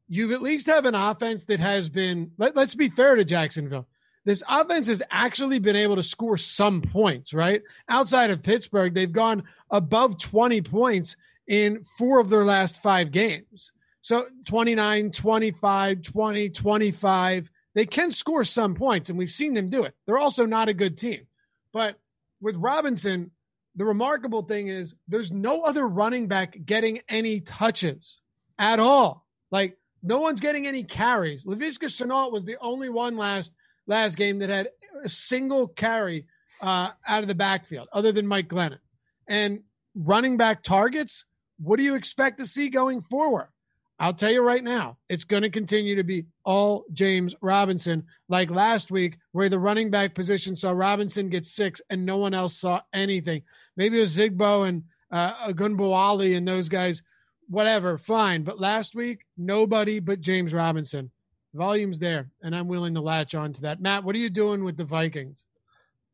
you've 0.08 0.32
at 0.32 0.42
least 0.42 0.68
have 0.68 0.86
an 0.86 0.96
offense 0.96 1.46
that 1.46 1.60
has 1.60 1.90
been. 1.90 2.32
Let, 2.38 2.56
let's 2.56 2.76
be 2.76 2.90
fair 2.90 3.16
to 3.16 3.26
Jacksonville. 3.26 3.88
This 4.26 4.42
offense 4.50 4.88
has 4.88 5.04
actually 5.12 5.60
been 5.60 5.76
able 5.76 5.96
to 5.98 6.04
score 6.04 6.36
some 6.36 6.82
points, 6.82 7.32
right? 7.32 7.62
Outside 7.90 8.32
of 8.32 8.42
Pittsburgh, 8.42 8.94
they've 8.94 9.12
gone 9.12 9.44
above 9.70 10.18
20 10.18 10.62
points 10.64 11.16
in 11.48 11.84
four 11.98 12.20
of 12.20 12.30
their 12.30 12.44
last 12.44 12.82
five 12.82 13.12
games. 13.12 13.72
So 14.02 14.24
29, 14.48 15.12
25, 15.12 16.02
20, 16.02 16.50
25. 16.50 17.52
They 17.76 17.86
can 17.86 18.10
score 18.10 18.44
some 18.44 18.74
points, 18.74 19.10
and 19.10 19.18
we've 19.18 19.30
seen 19.30 19.54
them 19.54 19.70
do 19.70 19.84
it. 19.84 19.94
They're 20.06 20.18
also 20.18 20.46
not 20.46 20.70
a 20.70 20.74
good 20.74 20.98
team. 20.98 21.28
But 21.74 22.00
with 22.42 22.56
Robinson, 22.56 23.32
the 23.76 23.86
remarkable 23.86 24.42
thing 24.42 24.70
is 24.70 24.96
there's 25.08 25.32
no 25.32 25.62
other 25.62 25.88
running 25.88 26.28
back 26.28 26.58
getting 26.66 27.00
any 27.10 27.42
touches 27.42 28.22
at 28.58 28.80
all. 28.80 29.28
Like 29.52 29.78
no 30.02 30.20
one's 30.20 30.40
getting 30.40 30.66
any 30.66 30.84
carries. 30.84 31.46
Laviska 31.46 31.88
Shenault 31.88 32.32
was 32.32 32.46
the 32.46 32.58
only 32.62 32.90
one 32.90 33.18
last 33.18 33.54
last 33.88 34.16
game 34.16 34.40
that 34.40 34.50
had 34.50 34.70
a 35.04 35.10
single 35.10 35.68
carry 35.68 36.26
uh, 36.62 36.92
out 37.06 37.22
of 37.22 37.28
the 37.28 37.36
backfield, 37.36 37.90
other 37.92 38.14
than 38.14 38.26
Mike 38.26 38.48
Glennon. 38.48 38.80
And 39.28 39.62
running 39.96 40.38
back 40.38 40.64
targets, 40.64 41.26
what 41.60 41.78
do 41.78 41.84
you 41.84 41.96
expect 41.96 42.38
to 42.38 42.46
see 42.46 42.70
going 42.70 43.02
forward? 43.02 43.50
I'll 43.98 44.14
tell 44.14 44.32
you 44.32 44.42
right 44.42 44.64
now, 44.64 44.98
it's 45.08 45.24
going 45.24 45.44
to 45.44 45.50
continue 45.50 45.96
to 45.96 46.04
be 46.04 46.26
all 46.44 46.84
James 46.92 47.34
Robinson, 47.42 48.04
like 48.28 48.52
last 48.52 48.92
week, 48.92 49.18
where 49.32 49.48
the 49.48 49.60
running 49.60 49.90
back 49.90 50.14
position 50.14 50.56
saw 50.56 50.72
Robinson 50.72 51.30
get 51.30 51.46
six 51.46 51.82
and 51.90 52.06
no 52.06 52.18
one 52.18 52.34
else 52.34 52.58
saw 52.58 52.82
anything. 52.94 53.42
Maybe 53.78 53.98
it 53.98 54.02
was 54.02 54.18
Zigbo 54.18 54.68
and 54.68 54.84
uh, 55.12 55.34
Ogunbowale 55.48 56.36
and 56.36 56.46
those 56.46 56.68
guys, 56.68 57.04
whatever, 57.48 57.98
fine. 57.98 58.44
But 58.44 58.60
last 58.60 58.96
week, 58.96 59.26
nobody 59.38 60.00
but 60.00 60.20
James 60.20 60.54
Robinson. 60.54 61.10
Volume's 61.54 62.00
there, 62.00 62.30
and 62.44 62.54
I'm 62.54 62.68
willing 62.68 62.94
to 62.96 63.02
latch 63.02 63.34
on 63.34 63.54
to 63.54 63.62
that. 63.62 63.80
Matt, 63.80 64.04
what 64.04 64.16
are 64.16 64.20
you 64.20 64.30
doing 64.30 64.66
with 64.66 64.76
the 64.76 64.84
Vikings? 64.84 65.46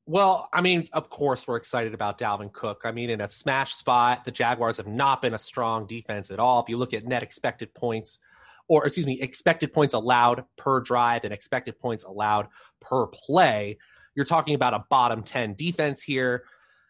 Well, 0.07 0.49
I 0.51 0.61
mean, 0.61 0.89
of 0.93 1.09
course, 1.09 1.47
we're 1.47 1.57
excited 1.57 1.93
about 1.93 2.17
Dalvin 2.17 2.51
Cook. 2.51 2.81
I 2.83 2.91
mean, 2.91 3.09
in 3.09 3.21
a 3.21 3.27
smash 3.27 3.75
spot, 3.75 4.25
the 4.25 4.31
Jaguars 4.31 4.77
have 4.77 4.87
not 4.87 5.21
been 5.21 5.33
a 5.33 5.39
strong 5.39 5.85
defense 5.85 6.31
at 6.31 6.39
all. 6.39 6.61
If 6.61 6.69
you 6.69 6.77
look 6.77 6.93
at 6.93 7.05
net 7.05 7.23
expected 7.23 7.73
points, 7.73 8.19
or 8.67 8.85
excuse 8.85 9.05
me, 9.05 9.21
expected 9.21 9.71
points 9.71 9.93
allowed 9.93 10.45
per 10.57 10.79
drive 10.79 11.23
and 11.23 11.33
expected 11.33 11.79
points 11.79 12.03
allowed 12.03 12.47
per 12.79 13.07
play, 13.07 13.77
you're 14.15 14.25
talking 14.25 14.55
about 14.55 14.73
a 14.73 14.85
bottom 14.89 15.23
10 15.23 15.53
defense 15.53 16.01
here. 16.01 16.43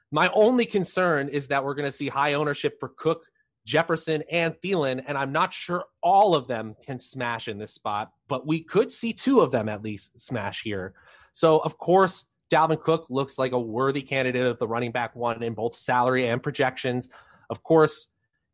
My 0.10 0.30
only 0.34 0.66
concern 0.66 1.28
is 1.28 1.50
that 1.50 1.64
we're 1.64 1.76
going 1.76 1.88
to 1.88 1.92
see 1.92 2.08
high 2.08 2.34
ownership 2.34 2.80
for 2.80 2.90
Cook, 2.90 3.26
Jefferson, 3.66 4.24
and 4.32 4.56
Thielen, 4.64 5.04
and 5.06 5.18
I'm 5.18 5.32
not 5.32 5.54
sure 5.54 5.86
all 6.02 6.34
of 6.34 6.48
them 6.48 6.76
can 6.86 6.98
smash 6.98 7.48
in 7.48 7.58
this 7.58 7.74
spot, 7.74 8.12
but 8.28 8.48
we 8.48 8.64
could 8.64 8.90
see 8.90 9.14
two 9.14 9.42
of 9.42 9.52
them 9.52 9.70
at 9.70 9.84
least 9.84 10.20
smash 10.20 10.64
here. 10.64 10.94
So, 11.34 11.60
of 11.60 11.78
course, 11.78 12.26
Dalvin 12.52 12.82
Cook 12.82 13.08
looks 13.10 13.40
like 13.40 13.54
a 13.54 13.60
worthy 13.60 14.02
candidate 14.02 14.46
of 14.46 14.60
the 14.60 14.68
running 14.68 14.92
back 14.92 15.16
one 15.16 15.42
in 15.42 15.54
both 15.54 15.76
salary 15.76 16.28
and 16.28 16.44
projections. 16.44 17.10
Of 17.50 17.64
course, 17.64 18.08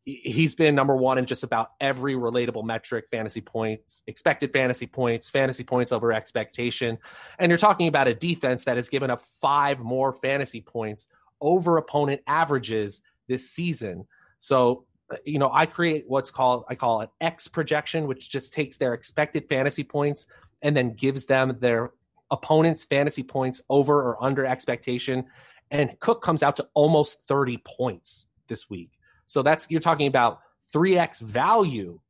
he's 0.04 0.54
been 0.54 0.74
number 0.74 0.96
one 0.96 1.18
in 1.18 1.26
just 1.26 1.42
about 1.42 1.72
every 1.80 2.14
relatable 2.14 2.64
metric 2.64 3.06
fantasy 3.10 3.40
points, 3.40 4.02
expected 4.06 4.52
fantasy 4.52 4.86
points, 4.86 5.28
fantasy 5.28 5.64
points 5.64 5.92
over 5.92 6.12
expectation. 6.12 6.98
And 7.38 7.50
you're 7.50 7.58
talking 7.58 7.88
about 7.88 8.08
a 8.08 8.14
defense 8.14 8.64
that 8.64 8.76
has 8.76 8.88
given 8.88 9.10
up 9.10 9.22
five 9.22 9.80
more 9.80 10.12
fantasy 10.12 10.60
points 10.60 11.08
over 11.40 11.76
opponent 11.76 12.22
averages 12.26 13.02
this 13.26 13.50
season. 13.50 14.06
So, 14.38 14.86
you 15.24 15.38
know, 15.38 15.50
I 15.52 15.66
create 15.66 16.04
what's 16.06 16.30
called, 16.30 16.64
I 16.68 16.74
call 16.74 17.02
it 17.02 17.10
X 17.20 17.48
projection, 17.48 18.06
which 18.06 18.30
just 18.30 18.52
takes 18.52 18.78
their 18.78 18.94
expected 18.94 19.48
fantasy 19.48 19.84
points 19.84 20.26
and 20.62 20.76
then 20.76 20.94
gives 20.94 21.26
them 21.26 21.56
their 21.60 21.92
opponent's 22.30 22.84
fantasy 22.84 23.22
points 23.22 23.62
over 23.68 24.02
or 24.02 24.22
under 24.22 24.44
expectation. 24.44 25.24
And 25.70 25.98
Cook 26.00 26.22
comes 26.22 26.42
out 26.42 26.56
to 26.56 26.68
almost 26.74 27.22
30 27.28 27.58
points 27.58 28.26
this 28.48 28.68
week. 28.70 28.90
So 29.26 29.42
that's, 29.42 29.70
you're 29.70 29.80
talking 29.80 30.06
about 30.06 30.40
3x 30.72 31.20
value 31.20 32.00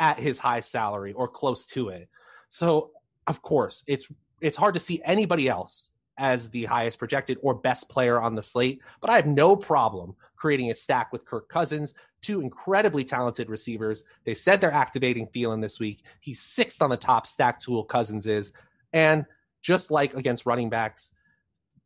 at 0.00 0.18
his 0.18 0.38
high 0.38 0.60
salary 0.60 1.12
or 1.12 1.28
close 1.28 1.66
to 1.66 1.88
it. 1.88 2.08
So, 2.48 2.90
of 3.26 3.42
course, 3.42 3.84
it's 3.86 4.10
it's 4.40 4.56
hard 4.56 4.74
to 4.74 4.80
see 4.80 5.00
anybody 5.04 5.48
else 5.48 5.90
as 6.16 6.50
the 6.50 6.64
highest 6.64 6.98
projected 6.98 7.38
or 7.42 7.54
best 7.54 7.88
player 7.88 8.20
on 8.20 8.34
the 8.34 8.42
slate, 8.42 8.80
but 9.00 9.10
I 9.10 9.16
have 9.16 9.26
no 9.26 9.54
problem 9.54 10.16
creating 10.36 10.70
a 10.70 10.74
stack 10.74 11.12
with 11.12 11.24
Kirk 11.24 11.48
Cousins, 11.48 11.94
two 12.22 12.40
incredibly 12.40 13.04
talented 13.04 13.48
receivers. 13.48 14.04
They 14.24 14.34
said 14.34 14.60
they're 14.60 14.72
activating 14.72 15.28
Thielen 15.28 15.62
this 15.62 15.78
week. 15.78 16.02
He's 16.20 16.40
sixth 16.40 16.82
on 16.82 16.90
the 16.90 16.96
top 16.96 17.26
stack 17.26 17.60
tool, 17.60 17.84
Cousins 17.84 18.26
is. 18.26 18.52
And 18.92 19.26
just 19.62 19.90
like 19.90 20.14
against 20.14 20.46
running 20.46 20.70
backs, 20.70 21.14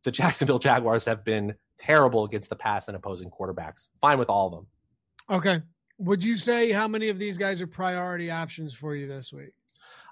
the 0.03 0.11
Jacksonville 0.11 0.59
Jaguars 0.59 1.05
have 1.05 1.23
been 1.23 1.55
terrible 1.77 2.25
against 2.25 2.49
the 2.49 2.55
pass 2.55 2.87
and 2.87 2.95
opposing 2.95 3.29
quarterbacks. 3.29 3.87
Fine 4.01 4.19
with 4.19 4.29
all 4.29 4.47
of 4.47 4.53
them. 4.53 4.67
Okay. 5.29 5.61
Would 5.99 6.23
you 6.23 6.37
say 6.37 6.71
how 6.71 6.87
many 6.87 7.09
of 7.09 7.19
these 7.19 7.37
guys 7.37 7.61
are 7.61 7.67
priority 7.67 8.31
options 8.31 8.73
for 8.73 8.95
you 8.95 9.07
this 9.07 9.31
week? 9.31 9.53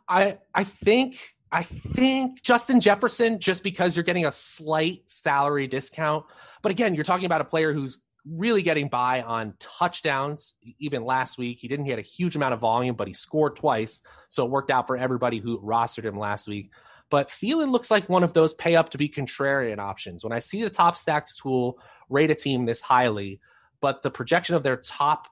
I 0.08 0.38
I 0.54 0.64
think 0.64 1.18
I 1.52 1.64
think 1.64 2.42
Justin 2.44 2.80
Jefferson 2.80 3.40
just 3.40 3.64
because 3.64 3.96
you're 3.96 4.04
getting 4.04 4.26
a 4.26 4.32
slight 4.32 5.10
salary 5.10 5.68
discount. 5.68 6.26
But 6.62 6.72
again, 6.72 6.96
you're 6.96 7.04
talking 7.04 7.26
about 7.26 7.42
a 7.42 7.46
player 7.46 7.74
who's 7.74 8.02
really 8.26 8.62
getting 8.62 8.88
by 8.88 9.22
on 9.22 9.56
touchdowns. 9.60 10.54
Even 10.80 11.04
last 11.04 11.38
week, 11.38 11.60
he 11.60 11.68
didn't 11.68 11.86
get 11.86 12.00
a 12.00 12.04
huge 12.04 12.36
amount 12.36 12.54
of 12.54 12.60
volume, 12.60 12.96
but 12.96 13.08
he 13.08 13.14
scored 13.14 13.56
twice. 13.56 14.02
So 14.30 14.46
it 14.46 14.52
worked 14.52 14.72
out 14.72 14.88
for 14.88 14.96
everybody 14.96 15.40
who 15.40 15.60
rostered 15.60 16.06
him 16.06 16.18
last 16.18 16.48
week. 16.48 16.72
But 17.12 17.28
Thielen 17.28 17.72
looks 17.72 17.92
like 17.92 18.08
one 18.08 18.24
of 18.24 18.34
those 18.34 18.54
pay 18.54 18.78
up 18.78 18.90
to 18.90 18.98
be 18.98 19.10
contrarian 19.10 19.80
options. 19.80 20.24
When 20.24 20.32
I 20.32 20.40
see 20.40 20.64
the 20.64 20.70
top 20.70 20.96
stacked 20.96 21.38
tool 21.38 21.78
rate 22.10 22.32
a 22.32 22.36
team 22.36 22.66
this 22.66 22.82
highly, 22.82 23.42
but 23.82 24.02
the 24.02 24.10
projection 24.10 24.56
of 24.56 24.64
their 24.64 24.78
top 24.78 25.28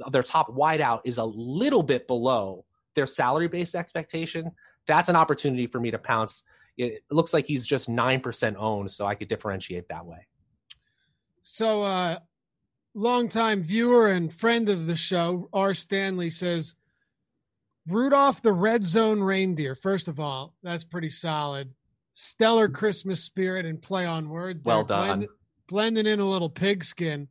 of 0.00 0.12
their 0.12 0.24
top 0.24 0.48
wideout 0.48 1.02
is 1.04 1.18
a 1.18 1.24
little 1.24 1.84
bit 1.84 2.08
below 2.08 2.64
their 2.94 3.06
salary 3.06 3.46
based 3.46 3.76
expectation, 3.76 4.50
that's 4.86 5.08
an 5.08 5.14
opportunity 5.14 5.68
for 5.68 5.78
me 5.78 5.92
to 5.92 5.98
pounce. 5.98 6.42
It 6.76 7.02
looks 7.08 7.32
like 7.32 7.46
he's 7.46 7.66
just 7.66 7.88
9% 7.88 8.56
owned, 8.56 8.90
so 8.90 9.06
I 9.06 9.14
could 9.14 9.28
differentiate 9.28 9.88
that 9.88 10.04
way. 10.04 10.26
So, 11.42 11.82
uh, 11.82 12.18
longtime 12.94 13.62
viewer 13.62 14.08
and 14.08 14.34
friend 14.34 14.68
of 14.68 14.86
the 14.86 14.96
show, 14.96 15.48
R. 15.52 15.72
Stanley 15.74 16.30
says, 16.30 16.74
Rudolph 17.88 18.42
the 18.42 18.52
Red 18.52 18.86
Zone 18.86 19.20
Reindeer. 19.20 19.74
First 19.74 20.08
of 20.08 20.20
all, 20.20 20.54
that's 20.62 20.84
pretty 20.84 21.08
solid. 21.08 21.72
Stellar 22.12 22.68
Christmas 22.68 23.22
spirit 23.22 23.66
and 23.66 23.80
play 23.80 24.06
on 24.06 24.28
words. 24.28 24.64
Well 24.64 24.84
done. 24.84 25.06
Blend, 25.06 25.28
blending 25.68 26.06
in 26.06 26.20
a 26.20 26.28
little 26.28 26.50
pigskin. 26.50 27.28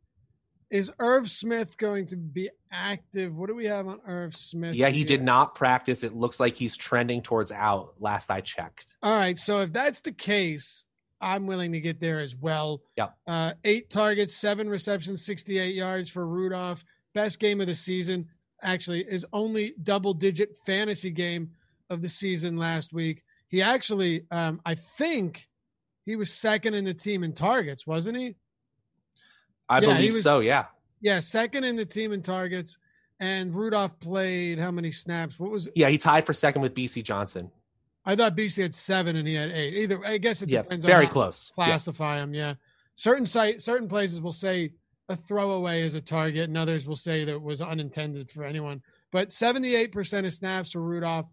Is 0.70 0.90
Irv 0.98 1.30
Smith 1.30 1.76
going 1.76 2.06
to 2.06 2.16
be 2.16 2.48
active? 2.70 3.34
What 3.36 3.48
do 3.48 3.54
we 3.54 3.66
have 3.66 3.86
on 3.86 4.00
Irv 4.06 4.34
Smith? 4.34 4.74
Yeah, 4.74 4.88
he 4.88 4.98
here? 4.98 5.06
did 5.06 5.22
not 5.22 5.54
practice. 5.54 6.02
It 6.02 6.14
looks 6.14 6.40
like 6.40 6.56
he's 6.56 6.76
trending 6.76 7.20
towards 7.20 7.52
out 7.52 7.92
last 8.00 8.30
I 8.30 8.40
checked. 8.40 8.94
All 9.02 9.14
right. 9.14 9.38
So 9.38 9.60
if 9.60 9.72
that's 9.72 10.00
the 10.00 10.12
case, 10.12 10.84
I'm 11.20 11.46
willing 11.46 11.72
to 11.72 11.80
get 11.80 12.00
there 12.00 12.20
as 12.20 12.34
well. 12.34 12.82
Yeah. 12.96 13.08
Uh, 13.26 13.52
eight 13.64 13.90
targets, 13.90 14.34
seven 14.34 14.68
receptions, 14.68 15.24
68 15.24 15.74
yards 15.74 16.10
for 16.10 16.26
Rudolph. 16.26 16.84
Best 17.14 17.38
game 17.38 17.60
of 17.60 17.66
the 17.66 17.74
season 17.74 18.26
actually 18.62 19.04
his 19.04 19.26
only 19.32 19.74
double 19.82 20.14
digit 20.14 20.56
fantasy 20.64 21.10
game 21.10 21.50
of 21.90 22.02
the 22.02 22.08
season 22.08 22.56
last 22.56 22.92
week. 22.92 23.22
He 23.48 23.60
actually, 23.62 24.24
um, 24.30 24.60
I 24.64 24.74
think 24.74 25.46
he 26.06 26.16
was 26.16 26.32
second 26.32 26.74
in 26.74 26.84
the 26.84 26.94
team 26.94 27.22
in 27.24 27.32
targets, 27.32 27.86
wasn't 27.86 28.16
he? 28.18 28.34
I 29.68 29.78
Yeah, 29.80 29.88
he 29.88 29.94
believe 29.94 30.12
was- 30.14 30.22
so, 30.22 30.40
yeah. 30.40 30.66
Yeah, 31.00 31.20
second 31.20 31.64
in 31.64 31.76
the 31.76 31.84
team 31.84 32.12
in 32.12 32.22
targets. 32.22 32.78
And 33.20 33.54
Rudolph 33.54 33.98
played 34.00 34.58
how 34.58 34.72
many 34.72 34.90
snaps? 34.90 35.38
What 35.38 35.50
was 35.52 35.66
it? 35.68 35.72
Yeah, 35.76 35.88
he 35.88 35.96
tied 35.98 36.26
for 36.26 36.32
second 36.32 36.60
with 36.62 36.74
Bisi 36.74 37.04
Johnson. 37.04 37.52
I 38.04 38.16
thought 38.16 38.36
Bisi 38.36 38.62
had 38.62 38.74
seven 38.74 39.14
and 39.14 39.28
he 39.28 39.34
had 39.34 39.52
eight. 39.52 39.74
Either 39.74 40.04
I 40.04 40.18
guess 40.18 40.42
it 40.42 40.48
Yeah, 40.48 40.62
depends 40.62 40.84
very 40.84 41.04
on 41.04 41.06
how 41.06 41.12
close. 41.12 41.52
Yeah. 41.56 41.66
Classify 41.66 42.16
them, 42.16 42.34
yeah. 42.34 42.54
Certain 42.96 43.24
site, 43.24 43.62
certain 43.62 43.88
places 43.88 44.20
will 44.20 44.32
say 44.32 44.72
a 45.12 45.16
throwaway 45.16 45.82
as 45.82 45.94
a 45.94 46.00
target, 46.00 46.48
and 46.48 46.58
others 46.58 46.86
will 46.86 46.96
say 46.96 47.24
that 47.24 47.32
it 47.32 47.42
was 47.42 47.60
unintended 47.60 48.30
for 48.30 48.44
anyone. 48.44 48.82
But 49.12 49.30
seventy-eight 49.30 49.92
percent 49.92 50.26
of 50.26 50.32
snaps 50.32 50.72
for 50.72 50.80
Rudolph, 50.80 51.26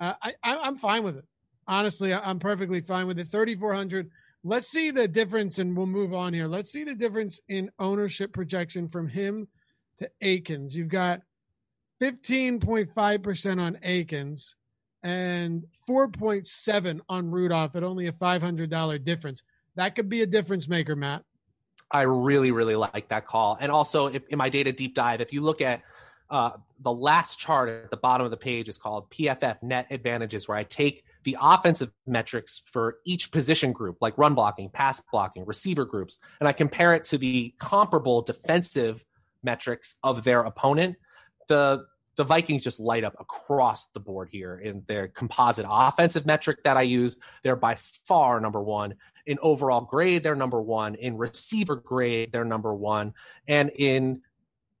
uh, 0.00 0.14
I, 0.22 0.34
I'm 0.42 0.76
fine 0.76 1.04
with 1.04 1.16
it. 1.16 1.24
Honestly, 1.66 2.12
I'm 2.12 2.38
perfectly 2.38 2.80
fine 2.80 3.06
with 3.06 3.18
it. 3.18 3.28
Thirty-four 3.28 3.72
hundred. 3.72 4.10
Let's 4.42 4.68
see 4.68 4.90
the 4.90 5.08
difference, 5.08 5.58
and 5.58 5.74
we'll 5.74 5.86
move 5.86 6.12
on 6.12 6.34
here. 6.34 6.46
Let's 6.46 6.70
see 6.70 6.84
the 6.84 6.94
difference 6.94 7.40
in 7.48 7.70
ownership 7.78 8.34
projection 8.34 8.88
from 8.88 9.08
him 9.08 9.48
to 9.96 10.10
Akins. 10.20 10.76
You've 10.76 10.88
got 10.88 11.22
15.5% 12.02 13.60
on 13.60 13.78
Akins 13.82 14.56
and 15.02 15.64
4.7 15.88 17.00
on 17.08 17.30
Rudolph 17.30 17.76
at 17.76 17.84
only 17.84 18.08
a 18.08 18.12
$500 18.12 19.04
difference. 19.04 19.42
That 19.76 19.94
could 19.94 20.08
be 20.08 20.22
a 20.22 20.26
difference 20.26 20.68
maker, 20.68 20.96
Matt. 20.96 21.22
I 21.94 22.02
really, 22.02 22.50
really 22.50 22.74
like 22.74 23.08
that 23.08 23.24
call. 23.24 23.56
And 23.60 23.70
also, 23.70 24.08
if, 24.08 24.26
in 24.28 24.36
my 24.36 24.48
data 24.48 24.72
deep 24.72 24.96
dive, 24.96 25.20
if 25.20 25.32
you 25.32 25.42
look 25.42 25.60
at 25.60 25.82
uh, 26.28 26.50
the 26.80 26.92
last 26.92 27.38
chart 27.38 27.68
at 27.68 27.90
the 27.92 27.96
bottom 27.96 28.24
of 28.24 28.32
the 28.32 28.36
page 28.36 28.68
is 28.68 28.78
called 28.78 29.08
PFF 29.10 29.62
net 29.62 29.86
advantages, 29.90 30.48
where 30.48 30.58
I 30.58 30.64
take 30.64 31.04
the 31.22 31.36
offensive 31.40 31.92
metrics 32.04 32.62
for 32.66 32.96
each 33.04 33.30
position 33.30 33.70
group, 33.70 33.98
like 34.00 34.18
run 34.18 34.34
blocking, 34.34 34.70
pass 34.70 35.00
blocking, 35.12 35.46
receiver 35.46 35.84
groups, 35.84 36.18
and 36.40 36.48
I 36.48 36.52
compare 36.52 36.94
it 36.94 37.04
to 37.04 37.18
the 37.18 37.54
comparable 37.60 38.22
defensive 38.22 39.04
metrics 39.44 39.94
of 40.02 40.24
their 40.24 40.40
opponent. 40.40 40.96
The 41.46 41.86
the 42.16 42.24
Vikings 42.24 42.62
just 42.62 42.80
light 42.80 43.04
up 43.04 43.14
across 43.18 43.86
the 43.86 44.00
board 44.00 44.28
here 44.30 44.56
in 44.56 44.84
their 44.86 45.08
composite 45.08 45.66
offensive 45.68 46.26
metric 46.26 46.62
that 46.64 46.76
I 46.76 46.82
use. 46.82 47.16
They're 47.42 47.56
by 47.56 47.74
far 47.74 48.40
number 48.40 48.62
one 48.62 48.94
in 49.26 49.38
overall 49.42 49.80
grade. 49.80 50.22
They're 50.22 50.36
number 50.36 50.60
one 50.60 50.94
in 50.94 51.16
receiver 51.16 51.76
grade. 51.76 52.32
They're 52.32 52.44
number 52.44 52.74
one, 52.74 53.14
and 53.48 53.70
in 53.76 54.22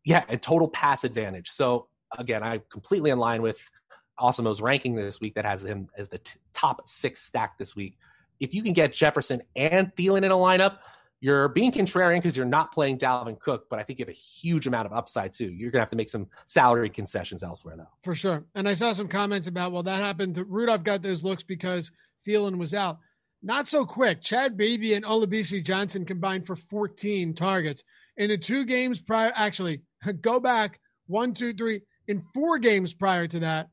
yeah, 0.04 0.24
in 0.28 0.38
total 0.38 0.68
pass 0.68 1.04
advantage. 1.04 1.50
So 1.50 1.88
again, 2.18 2.42
I'm 2.42 2.62
completely 2.70 3.10
in 3.10 3.18
line 3.18 3.42
with 3.42 3.70
Awesemo's 4.18 4.60
ranking 4.60 4.94
this 4.94 5.20
week 5.20 5.34
that 5.34 5.44
has 5.44 5.64
him 5.64 5.88
as 5.96 6.08
the 6.08 6.18
t- 6.18 6.38
top 6.52 6.86
six 6.86 7.22
stack 7.22 7.58
this 7.58 7.74
week. 7.74 7.96
If 8.38 8.54
you 8.54 8.62
can 8.62 8.72
get 8.72 8.92
Jefferson 8.92 9.42
and 9.56 9.94
Thielen 9.96 10.24
in 10.24 10.30
a 10.30 10.36
lineup, 10.36 10.78
you're 11.24 11.48
being 11.48 11.72
contrarian 11.72 12.18
because 12.18 12.36
you're 12.36 12.44
not 12.44 12.70
playing 12.70 12.98
Dalvin 12.98 13.40
Cook, 13.40 13.70
but 13.70 13.78
I 13.78 13.82
think 13.82 13.98
you 13.98 14.04
have 14.04 14.10
a 14.14 14.18
huge 14.18 14.66
amount 14.66 14.84
of 14.84 14.92
upside 14.92 15.32
too. 15.32 15.50
You're 15.50 15.70
gonna 15.70 15.80
have 15.80 15.88
to 15.88 15.96
make 15.96 16.10
some 16.10 16.26
salary 16.44 16.90
concessions 16.90 17.42
elsewhere 17.42 17.76
though. 17.78 17.88
For 18.02 18.14
sure. 18.14 18.44
And 18.54 18.68
I 18.68 18.74
saw 18.74 18.92
some 18.92 19.08
comments 19.08 19.46
about, 19.46 19.72
well, 19.72 19.82
that 19.84 20.02
happened 20.02 20.34
to 20.34 20.44
Rudolph 20.44 20.84
got 20.84 21.00
those 21.00 21.24
looks 21.24 21.42
because 21.42 21.90
Thielen 22.28 22.58
was 22.58 22.74
out. 22.74 22.98
Not 23.42 23.66
so 23.66 23.86
quick. 23.86 24.20
Chad 24.20 24.58
Beebe 24.58 24.92
and 24.92 25.02
Olabisi 25.06 25.64
Johnson 25.64 26.04
combined 26.04 26.46
for 26.46 26.56
14 26.56 27.32
targets. 27.32 27.82
In 28.18 28.28
the 28.28 28.36
two 28.36 28.66
games 28.66 29.00
prior, 29.00 29.32
actually, 29.34 29.80
go 30.20 30.38
back 30.38 30.78
one, 31.06 31.32
two, 31.32 31.54
three. 31.54 31.80
In 32.06 32.22
four 32.34 32.58
games 32.58 32.92
prior 32.92 33.26
to 33.28 33.38
that, 33.40 33.68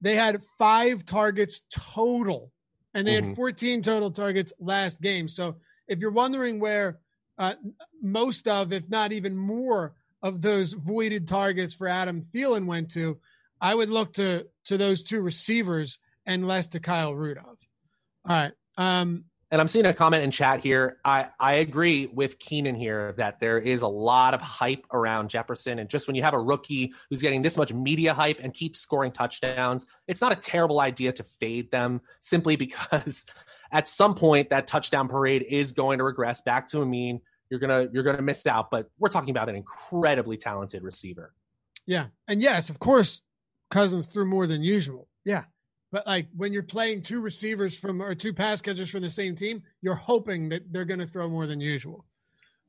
they 0.00 0.16
had 0.16 0.42
five 0.58 1.04
targets 1.06 1.62
total, 1.70 2.50
and 2.94 3.06
they 3.06 3.12
Mhm. 3.20 3.26
had 3.28 3.36
14 3.36 3.80
total 3.80 4.10
targets 4.10 4.52
last 4.58 5.00
game. 5.00 5.28
So 5.28 5.56
if 5.90 5.98
you're 5.98 6.10
wondering 6.10 6.60
where 6.60 6.98
uh, 7.36 7.54
most 8.00 8.48
of, 8.48 8.72
if 8.72 8.88
not 8.88 9.12
even 9.12 9.36
more, 9.36 9.94
of 10.22 10.42
those 10.42 10.74
voided 10.74 11.26
targets 11.26 11.74
for 11.74 11.88
Adam 11.88 12.22
Thielen 12.22 12.66
went 12.66 12.90
to, 12.92 13.18
I 13.60 13.74
would 13.74 13.88
look 13.88 14.12
to 14.14 14.46
to 14.66 14.76
those 14.76 15.02
two 15.02 15.22
receivers 15.22 15.98
and 16.26 16.46
less 16.46 16.68
to 16.68 16.80
Kyle 16.80 17.14
Rudolph. 17.14 17.62
All 18.28 18.36
right. 18.36 18.52
Um, 18.76 19.24
And 19.50 19.60
I'm 19.60 19.68
seeing 19.68 19.86
a 19.86 19.94
comment 19.94 20.22
in 20.22 20.30
chat 20.30 20.60
here. 20.60 20.98
I, 21.04 21.28
I 21.40 21.54
agree 21.54 22.06
with 22.06 22.38
Keenan 22.38 22.76
here 22.76 23.14
that 23.16 23.40
there 23.40 23.58
is 23.58 23.82
a 23.82 23.88
lot 23.88 24.34
of 24.34 24.40
hype 24.40 24.86
around 24.92 25.30
Jefferson. 25.30 25.78
And 25.80 25.90
just 25.90 26.06
when 26.06 26.14
you 26.14 26.22
have 26.22 26.34
a 26.34 26.38
rookie 26.38 26.92
who's 27.08 27.22
getting 27.22 27.42
this 27.42 27.56
much 27.56 27.72
media 27.72 28.14
hype 28.14 28.40
and 28.40 28.54
keeps 28.54 28.78
scoring 28.80 29.12
touchdowns, 29.12 29.86
it's 30.06 30.20
not 30.20 30.32
a 30.32 30.36
terrible 30.36 30.78
idea 30.78 31.12
to 31.12 31.24
fade 31.24 31.70
them 31.72 32.00
simply 32.20 32.56
because 32.56 33.26
at 33.72 33.88
some 33.88 34.14
point 34.14 34.50
that 34.50 34.66
touchdown 34.66 35.08
parade 35.08 35.44
is 35.48 35.72
going 35.72 35.98
to 35.98 36.04
regress 36.04 36.40
back 36.42 36.66
to 36.68 36.82
a 36.82 36.86
mean. 36.86 37.20
You're 37.48 37.60
gonna 37.60 37.88
you're 37.92 38.04
gonna 38.04 38.22
miss 38.22 38.46
out. 38.46 38.70
But 38.70 38.88
we're 38.98 39.08
talking 39.08 39.30
about 39.30 39.48
an 39.48 39.56
incredibly 39.56 40.36
talented 40.36 40.82
receiver. 40.82 41.32
Yeah. 41.86 42.06
And 42.28 42.40
yes, 42.40 42.70
of 42.70 42.78
course, 42.78 43.22
Cousins 43.70 44.06
threw 44.06 44.24
more 44.24 44.46
than 44.46 44.62
usual. 44.62 45.08
Yeah. 45.24 45.44
But 45.92 46.06
like 46.06 46.28
when 46.36 46.52
you're 46.52 46.62
playing 46.62 47.02
two 47.02 47.20
receivers 47.20 47.78
from 47.78 48.00
or 48.00 48.14
two 48.14 48.32
pass 48.32 48.60
catchers 48.60 48.90
from 48.90 49.02
the 49.02 49.10
same 49.10 49.34
team, 49.34 49.62
you're 49.82 49.94
hoping 49.94 50.48
that 50.50 50.72
they're 50.72 50.84
going 50.84 51.00
to 51.00 51.06
throw 51.06 51.28
more 51.28 51.46
than 51.46 51.60
usual. 51.60 52.04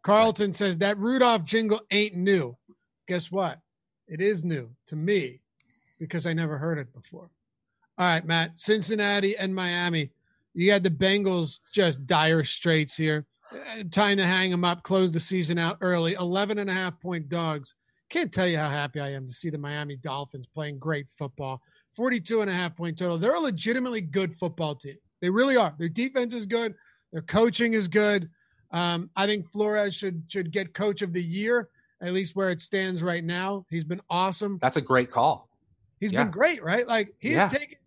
Carlton 0.04 0.54
says 0.54 0.80
that 0.80 0.98
Rudolph 0.98 1.46
jingle 1.46 1.82
ain't 1.92 2.16
new. 2.16 2.58
Guess 3.08 3.32
what? 3.32 3.60
It 4.08 4.22
is 4.22 4.44
new 4.44 4.72
to 4.88 4.96
me 4.96 5.42
because 6.00 6.26
I 6.26 6.34
never 6.34 6.58
heard 6.58 6.80
it 6.80 6.92
before. 6.94 7.30
All 7.98 8.08
right, 8.08 8.26
Matt, 8.26 8.58
Cincinnati 8.58 9.38
and 9.38 9.54
Miami. 9.54 10.10
You 10.54 10.72
had 10.72 10.84
the 10.84 10.90
Bengals 10.90 11.60
just 11.74 12.06
dire 12.06 12.44
straits 12.44 12.96
here. 12.98 13.26
Uh, 13.54 13.84
Time 13.90 14.18
to 14.18 14.26
hang 14.26 14.52
them 14.52 14.64
up, 14.66 14.84
close 14.84 15.12
the 15.12 15.20
season 15.20 15.58
out 15.58 15.78
early. 15.82 16.14
11 16.14 16.60
and 16.60 16.70
a 16.70 16.74
half 16.74 17.00
point 17.00 17.30
dogs. 17.30 17.76
Can't 18.10 18.32
tell 18.32 18.48
you 18.48 18.58
how 18.58 18.70
happy 18.70 19.00
I 19.00 19.10
am 19.14 19.26
to 19.28 19.34
see 19.34 19.50
the 19.50 19.58
Miami 19.58 19.96
Dolphins 19.98 20.48
playing 20.54 20.80
great 20.80 21.08
football. 21.10 21.62
42 21.96 22.42
and 22.42 22.50
a 22.50 22.54
half 22.54 22.76
point 22.76 22.98
total. 22.98 23.18
They're 23.18 23.36
a 23.36 23.40
legitimately 23.40 24.02
good 24.02 24.36
football 24.38 24.76
team. 24.76 24.98
They 25.22 25.30
really 25.30 25.56
are. 25.58 25.74
Their 25.78 25.90
defense 25.90 26.34
is 26.34 26.46
good. 26.46 26.74
Their 27.12 27.22
coaching 27.22 27.74
is 27.74 27.88
good. 27.88 28.30
Um, 28.72 29.10
I 29.16 29.28
think 29.28 29.52
Flores 29.52 29.94
should 29.94 30.24
should 30.30 30.52
get 30.52 30.74
coach 30.74 31.02
of 31.02 31.12
the 31.12 31.22
year, 31.22 31.70
at 32.02 32.14
least 32.14 32.36
where 32.36 32.50
it 32.50 32.62
stands 32.62 33.04
right 33.04 33.24
now. 33.24 33.66
He's 33.70 33.84
been 33.84 34.02
awesome. 34.10 34.58
That's 34.62 34.78
a 34.78 34.82
great 34.82 35.12
call. 35.12 35.50
He's 36.00 36.12
Yeah. 36.14 36.24
been 36.24 36.32
great, 36.32 36.64
right? 36.64 36.88
Like 36.88 37.14
he's 37.20 37.34
Yeah. 37.34 37.50
taken 37.50 37.78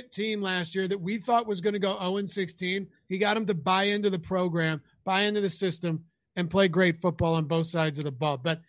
team 0.00 0.40
last 0.40 0.74
year 0.74 0.88
that 0.88 1.00
we 1.00 1.18
thought 1.18 1.46
was 1.46 1.60
going 1.60 1.74
to 1.74 1.78
go 1.78 1.98
0 1.98 2.26
16. 2.26 2.86
He 3.08 3.18
got 3.18 3.36
him 3.36 3.46
to 3.46 3.54
buy 3.54 3.84
into 3.84 4.08
the 4.08 4.18
program, 4.18 4.80
buy 5.04 5.22
into 5.22 5.40
the 5.40 5.50
system, 5.50 6.04
and 6.36 6.50
play 6.50 6.68
great 6.68 7.00
football 7.02 7.34
on 7.34 7.44
both 7.44 7.66
sides 7.66 7.98
of 7.98 8.04
the 8.04 8.12
ball. 8.12 8.38
But 8.38 8.62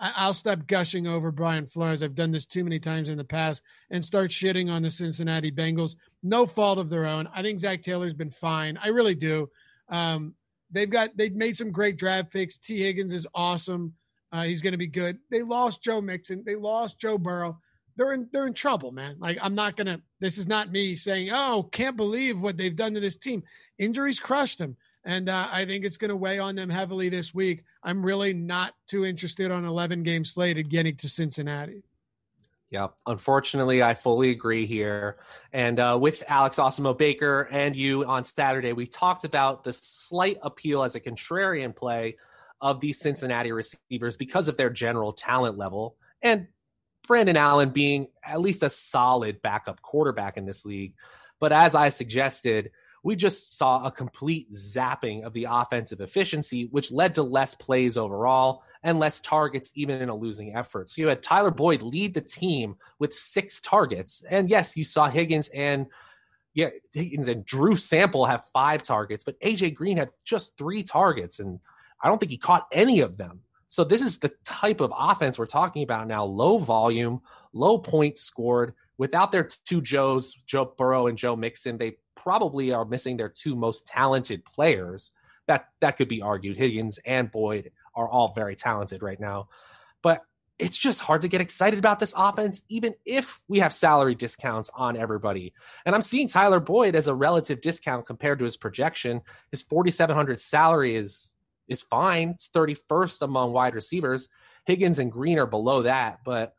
I'll 0.00 0.34
stop 0.34 0.66
gushing 0.68 1.08
over 1.08 1.32
Brian 1.32 1.66
Flores. 1.66 2.02
I've 2.02 2.14
done 2.14 2.30
this 2.30 2.46
too 2.46 2.62
many 2.62 2.78
times 2.78 3.08
in 3.08 3.18
the 3.18 3.24
past 3.24 3.62
and 3.90 4.04
start 4.04 4.30
shitting 4.30 4.70
on 4.70 4.82
the 4.82 4.90
Cincinnati 4.90 5.50
Bengals. 5.50 5.96
No 6.22 6.46
fault 6.46 6.78
of 6.78 6.88
their 6.88 7.04
own. 7.04 7.28
I 7.34 7.42
think 7.42 7.58
Zac 7.58 7.82
Taylor's 7.82 8.14
been 8.14 8.30
fine. 8.30 8.78
I 8.80 8.88
really 8.88 9.16
do. 9.16 9.50
Um, 9.88 10.34
they've 10.70 10.90
got 10.90 11.16
they've 11.16 11.34
made 11.34 11.56
some 11.56 11.72
great 11.72 11.98
draft 11.98 12.30
picks. 12.30 12.58
Tee 12.58 12.80
Higgins 12.80 13.12
is 13.12 13.26
awesome. 13.34 13.94
Uh, 14.30 14.42
he's 14.42 14.62
going 14.62 14.72
to 14.72 14.78
be 14.78 14.86
good. 14.86 15.18
They 15.30 15.42
lost 15.42 15.82
Joe 15.82 16.00
Mixon. 16.00 16.44
They 16.46 16.54
lost 16.54 17.00
Joe 17.00 17.18
Burrow. 17.18 17.58
They're 17.98 18.14
in 18.14 18.28
they're 18.32 18.46
in 18.46 18.54
trouble, 18.54 18.92
man. 18.92 19.16
Like 19.18 19.38
I'm 19.42 19.54
not 19.54 19.76
gonna. 19.76 20.00
This 20.20 20.38
is 20.38 20.46
not 20.46 20.70
me 20.70 20.94
saying, 20.94 21.30
"Oh, 21.32 21.68
can't 21.72 21.96
believe 21.96 22.40
what 22.40 22.56
they've 22.56 22.74
done 22.74 22.94
to 22.94 23.00
this 23.00 23.16
team." 23.16 23.42
Injuries 23.78 24.20
crushed 24.20 24.58
them, 24.58 24.76
and 25.04 25.28
uh, 25.28 25.48
I 25.50 25.64
think 25.64 25.84
it's 25.84 25.98
going 25.98 26.10
to 26.10 26.16
weigh 26.16 26.38
on 26.38 26.54
them 26.54 26.70
heavily 26.70 27.08
this 27.08 27.34
week. 27.34 27.64
I'm 27.82 28.04
really 28.04 28.32
not 28.32 28.74
too 28.86 29.04
interested 29.04 29.50
on 29.50 29.64
11 29.64 30.04
game 30.04 30.24
slated 30.24 30.70
getting 30.70 30.96
to 30.96 31.08
Cincinnati. 31.08 31.82
Yeah, 32.70 32.88
Unfortunately, 33.06 33.82
I 33.82 33.94
fully 33.94 34.30
agree 34.30 34.66
here. 34.66 35.16
And 35.52 35.80
uh, 35.80 35.98
with 36.00 36.22
Alex 36.28 36.58
Awesemo 36.58 36.96
Baker 36.96 37.48
and 37.50 37.74
you 37.74 38.04
on 38.04 38.24
Saturday, 38.24 38.74
we 38.74 38.86
talked 38.86 39.24
about 39.24 39.64
the 39.64 39.72
slight 39.72 40.36
appeal 40.42 40.82
as 40.82 40.94
a 40.94 41.00
contrarian 41.00 41.74
play 41.74 42.16
of 42.60 42.80
these 42.80 43.00
Cincinnati 43.00 43.52
receivers 43.52 44.16
because 44.16 44.48
of 44.48 44.58
their 44.58 44.68
general 44.68 45.14
talent 45.14 45.56
level. 45.56 45.96
And 46.20 46.48
Brandon 47.08 47.36
Allen 47.36 47.70
being 47.70 48.08
at 48.22 48.40
least 48.40 48.62
a 48.62 48.70
solid 48.70 49.42
backup 49.42 49.82
quarterback 49.82 50.36
in 50.36 50.46
this 50.46 50.64
league. 50.64 50.94
But 51.40 51.52
as 51.52 51.74
I 51.74 51.88
suggested, 51.88 52.70
we 53.02 53.16
just 53.16 53.56
saw 53.56 53.84
a 53.84 53.90
complete 53.90 54.50
zapping 54.50 55.24
of 55.24 55.32
the 55.32 55.46
offensive 55.50 56.00
efficiency, 56.00 56.66
which 56.66 56.92
led 56.92 57.14
to 57.14 57.22
less 57.22 57.54
plays 57.54 57.96
overall 57.96 58.62
and 58.82 58.98
less 58.98 59.20
targets, 59.20 59.72
even 59.74 60.02
in 60.02 60.08
a 60.08 60.14
losing 60.14 60.54
effort. 60.54 60.88
So 60.88 61.00
you 61.00 61.08
had 61.08 61.22
Tyler 61.22 61.50
Boyd 61.50 61.82
lead 61.82 62.14
the 62.14 62.20
team 62.20 62.76
with 62.98 63.14
six 63.14 63.60
targets. 63.60 64.22
And 64.28 64.50
yes, 64.50 64.76
you 64.76 64.84
saw 64.84 65.08
Higgins 65.08 65.48
and 65.48 65.86
yeah, 66.54 66.70
Higgins 66.92 67.28
and 67.28 67.44
Drew 67.44 67.76
Sample 67.76 68.26
have 68.26 68.44
five 68.52 68.82
targets, 68.82 69.24
but 69.24 69.40
AJ 69.40 69.74
Green 69.74 69.96
had 69.96 70.10
just 70.24 70.58
three 70.58 70.82
targets. 70.82 71.40
And 71.40 71.60
I 72.02 72.08
don't 72.08 72.18
think 72.18 72.32
he 72.32 72.38
caught 72.38 72.66
any 72.72 73.00
of 73.00 73.16
them. 73.16 73.40
So 73.68 73.84
this 73.84 74.02
is 74.02 74.18
the 74.18 74.32
type 74.44 74.80
of 74.80 74.92
offense 74.96 75.38
we're 75.38 75.46
talking 75.46 75.82
about 75.82 76.08
now. 76.08 76.24
Low 76.24 76.58
volume, 76.58 77.20
low 77.52 77.78
points 77.78 78.22
scored. 78.22 78.74
Without 78.96 79.30
their 79.30 79.44
two 79.44 79.80
Joes, 79.80 80.32
Joe 80.46 80.74
Burrow 80.76 81.06
and 81.06 81.16
Joe 81.16 81.36
Mixon, 81.36 81.78
they 81.78 81.98
probably 82.14 82.72
are 82.72 82.84
missing 82.84 83.16
their 83.16 83.28
two 83.28 83.54
most 83.54 83.86
talented 83.86 84.44
players. 84.44 85.12
That 85.46 85.68
that 85.80 85.96
could 85.96 86.08
be 86.08 86.22
argued. 86.22 86.56
Higgins 86.56 86.98
and 87.04 87.30
Boyd 87.30 87.70
are 87.94 88.08
all 88.08 88.32
very 88.34 88.56
talented 88.56 89.02
right 89.02 89.20
now. 89.20 89.48
But 90.02 90.22
it's 90.58 90.76
just 90.76 91.00
hard 91.00 91.22
to 91.22 91.28
get 91.28 91.40
excited 91.40 91.78
about 91.78 92.00
this 92.00 92.14
offense, 92.16 92.62
even 92.68 92.94
if 93.04 93.40
we 93.48 93.60
have 93.60 93.72
salary 93.72 94.14
discounts 94.14 94.70
on 94.74 94.96
everybody. 94.96 95.52
And 95.86 95.94
I'm 95.94 96.02
seeing 96.02 96.26
Tyler 96.26 96.58
Boyd 96.58 96.96
as 96.96 97.06
a 97.06 97.14
relative 97.14 97.60
discount 97.60 98.06
compared 98.06 98.40
to 98.40 98.44
his 98.44 98.56
projection. 98.56 99.22
His 99.50 99.62
4,700 99.62 100.40
salary 100.40 100.96
is 100.96 101.34
is 101.68 101.82
fine. 101.82 102.30
It's 102.30 102.48
31st 102.48 103.22
among 103.22 103.52
wide 103.52 103.74
receivers. 103.74 104.28
Higgins 104.64 104.98
and 104.98 105.12
Green 105.12 105.38
are 105.38 105.46
below 105.46 105.82
that, 105.82 106.20
but 106.24 106.54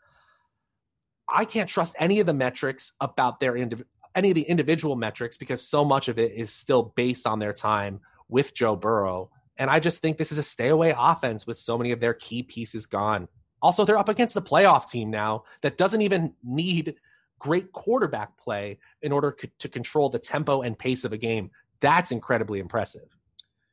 I 1.27 1.45
can't 1.45 1.69
trust 1.69 1.95
any 1.99 2.19
of 2.19 2.25
the 2.25 2.33
metrics 2.33 2.93
about 2.99 3.39
their 3.39 3.53
indiv- 3.53 3.85
any 4.15 4.29
of 4.29 4.35
the 4.35 4.41
individual 4.41 4.95
metrics 4.95 5.37
because 5.37 5.61
so 5.61 5.85
much 5.85 6.07
of 6.07 6.17
it 6.17 6.31
is 6.31 6.51
still 6.51 6.93
based 6.95 7.27
on 7.27 7.39
their 7.39 7.53
time 7.53 7.99
with 8.27 8.53
Joe 8.53 8.75
Burrow. 8.75 9.29
And 9.57 9.69
I 9.69 9.79
just 9.79 10.01
think 10.01 10.17
this 10.17 10.31
is 10.31 10.37
a 10.37 10.43
stay 10.43 10.69
away 10.69 10.93
offense 10.97 11.45
with 11.45 11.57
so 11.57 11.77
many 11.77 11.91
of 11.91 11.99
their 11.99 12.13
key 12.13 12.43
pieces 12.43 12.85
gone. 12.85 13.27
Also, 13.61 13.85
they're 13.85 13.97
up 13.97 14.09
against 14.09 14.37
a 14.37 14.41
playoff 14.41 14.89
team 14.89 15.09
now 15.11 15.43
that 15.61 15.77
doesn't 15.77 16.01
even 16.01 16.33
need 16.43 16.95
great 17.39 17.71
quarterback 17.71 18.37
play 18.37 18.79
in 19.01 19.11
order 19.11 19.35
to 19.59 19.69
control 19.69 20.09
the 20.09 20.19
tempo 20.19 20.61
and 20.61 20.79
pace 20.79 21.03
of 21.03 21.13
a 21.13 21.17
game. 21.17 21.51
That's 21.81 22.11
incredibly 22.11 22.59
impressive. 22.59 23.15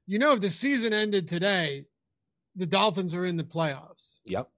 You 0.07 0.19
know, 0.19 0.33
if 0.33 0.41
the 0.41 0.51
season 0.51 0.93
ended 0.93 1.27
today, 1.28 1.87
the 2.55 2.66
Dolphins 2.66 3.15
are 3.15 3.24
in 3.24 3.37
the 3.37 3.45
playoffs. 3.45 4.19
Yep. 4.27 4.49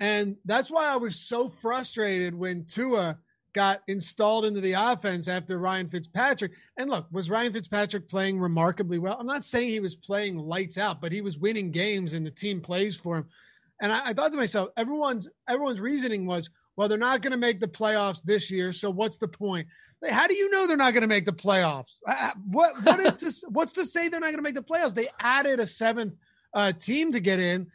And 0.00 0.36
that's 0.44 0.70
why 0.70 0.86
I 0.86 0.96
was 0.96 1.16
so 1.16 1.48
frustrated 1.48 2.34
when 2.34 2.64
Tua 2.64 3.18
got 3.54 3.82
installed 3.88 4.44
into 4.44 4.60
the 4.60 4.74
offense 4.74 5.26
after 5.26 5.58
Ryan 5.58 5.88
Fitzpatrick. 5.88 6.52
And 6.76 6.90
look, 6.90 7.06
was 7.10 7.30
Ryan 7.30 7.52
Fitzpatrick 7.52 8.08
playing 8.08 8.38
remarkably 8.38 8.98
well? 8.98 9.16
I'm 9.18 9.26
not 9.26 9.44
saying 9.44 9.70
he 9.70 9.80
was 9.80 9.96
playing 9.96 10.36
lights 10.36 10.78
out, 10.78 11.00
but 11.00 11.12
he 11.12 11.22
was 11.22 11.38
winning 11.38 11.70
games 11.70 12.12
and 12.12 12.24
the 12.24 12.30
team 12.30 12.60
plays 12.60 12.96
for 12.96 13.18
him. 13.18 13.26
And 13.80 13.90
I, 13.90 14.10
I 14.10 14.12
thought 14.12 14.30
to 14.32 14.36
myself, 14.36 14.68
everyone's 14.76 15.28
everyone's 15.48 15.80
reasoning 15.80 16.26
was, 16.26 16.50
well, 16.76 16.88
they're 16.88 16.98
not 16.98 17.22
going 17.22 17.32
to 17.32 17.38
make 17.38 17.60
the 17.60 17.68
playoffs 17.68 18.22
this 18.22 18.50
year. 18.50 18.72
So 18.72 18.90
what's 18.90 19.18
the 19.18 19.28
point? 19.28 19.66
How 20.08 20.26
do 20.26 20.34
you 20.34 20.50
know 20.50 20.66
they're 20.66 20.76
not 20.76 20.92
going 20.92 21.02
to 21.02 21.08
make 21.08 21.24
the 21.24 21.32
playoffs? 21.32 21.98
Uh, 22.06 22.30
What 22.46 22.74
what 22.84 23.00
is 23.00 23.14
this? 23.20 23.44
What's 23.48 23.72
to 23.74 23.86
say 23.86 24.08
they're 24.08 24.20
not 24.20 24.26
going 24.26 24.36
to 24.36 24.42
make 24.42 24.54
the 24.54 24.62
playoffs? 24.62 24.94
They 24.94 25.08
added 25.20 25.60
a 25.60 25.66
seventh 25.66 26.14
uh, 26.54 26.72
team 26.72 27.12
to 27.12 27.20
get 27.20 27.40
in. 27.40 27.66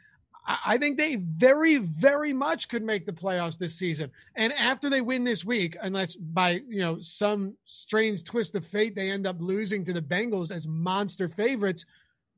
I 0.45 0.57
I 0.65 0.77
think 0.77 0.97
they 0.97 1.15
very, 1.15 1.77
very 1.77 2.33
much 2.33 2.67
could 2.69 2.83
make 2.83 3.05
the 3.05 3.13
playoffs 3.13 3.57
this 3.57 3.75
season. 3.75 4.11
And 4.35 4.53
after 4.53 4.89
they 4.89 5.01
win 5.01 5.23
this 5.23 5.45
week, 5.45 5.75
unless 5.81 6.15
by 6.15 6.61
you 6.67 6.81
know 6.81 6.99
some 7.01 7.55
strange 7.65 8.23
twist 8.23 8.55
of 8.55 8.65
fate 8.65 8.95
they 8.95 9.11
end 9.11 9.27
up 9.27 9.37
losing 9.39 9.83
to 9.85 9.93
the 9.93 10.01
Bengals 10.01 10.51
as 10.51 10.67
monster 10.67 11.27
favorites, 11.27 11.85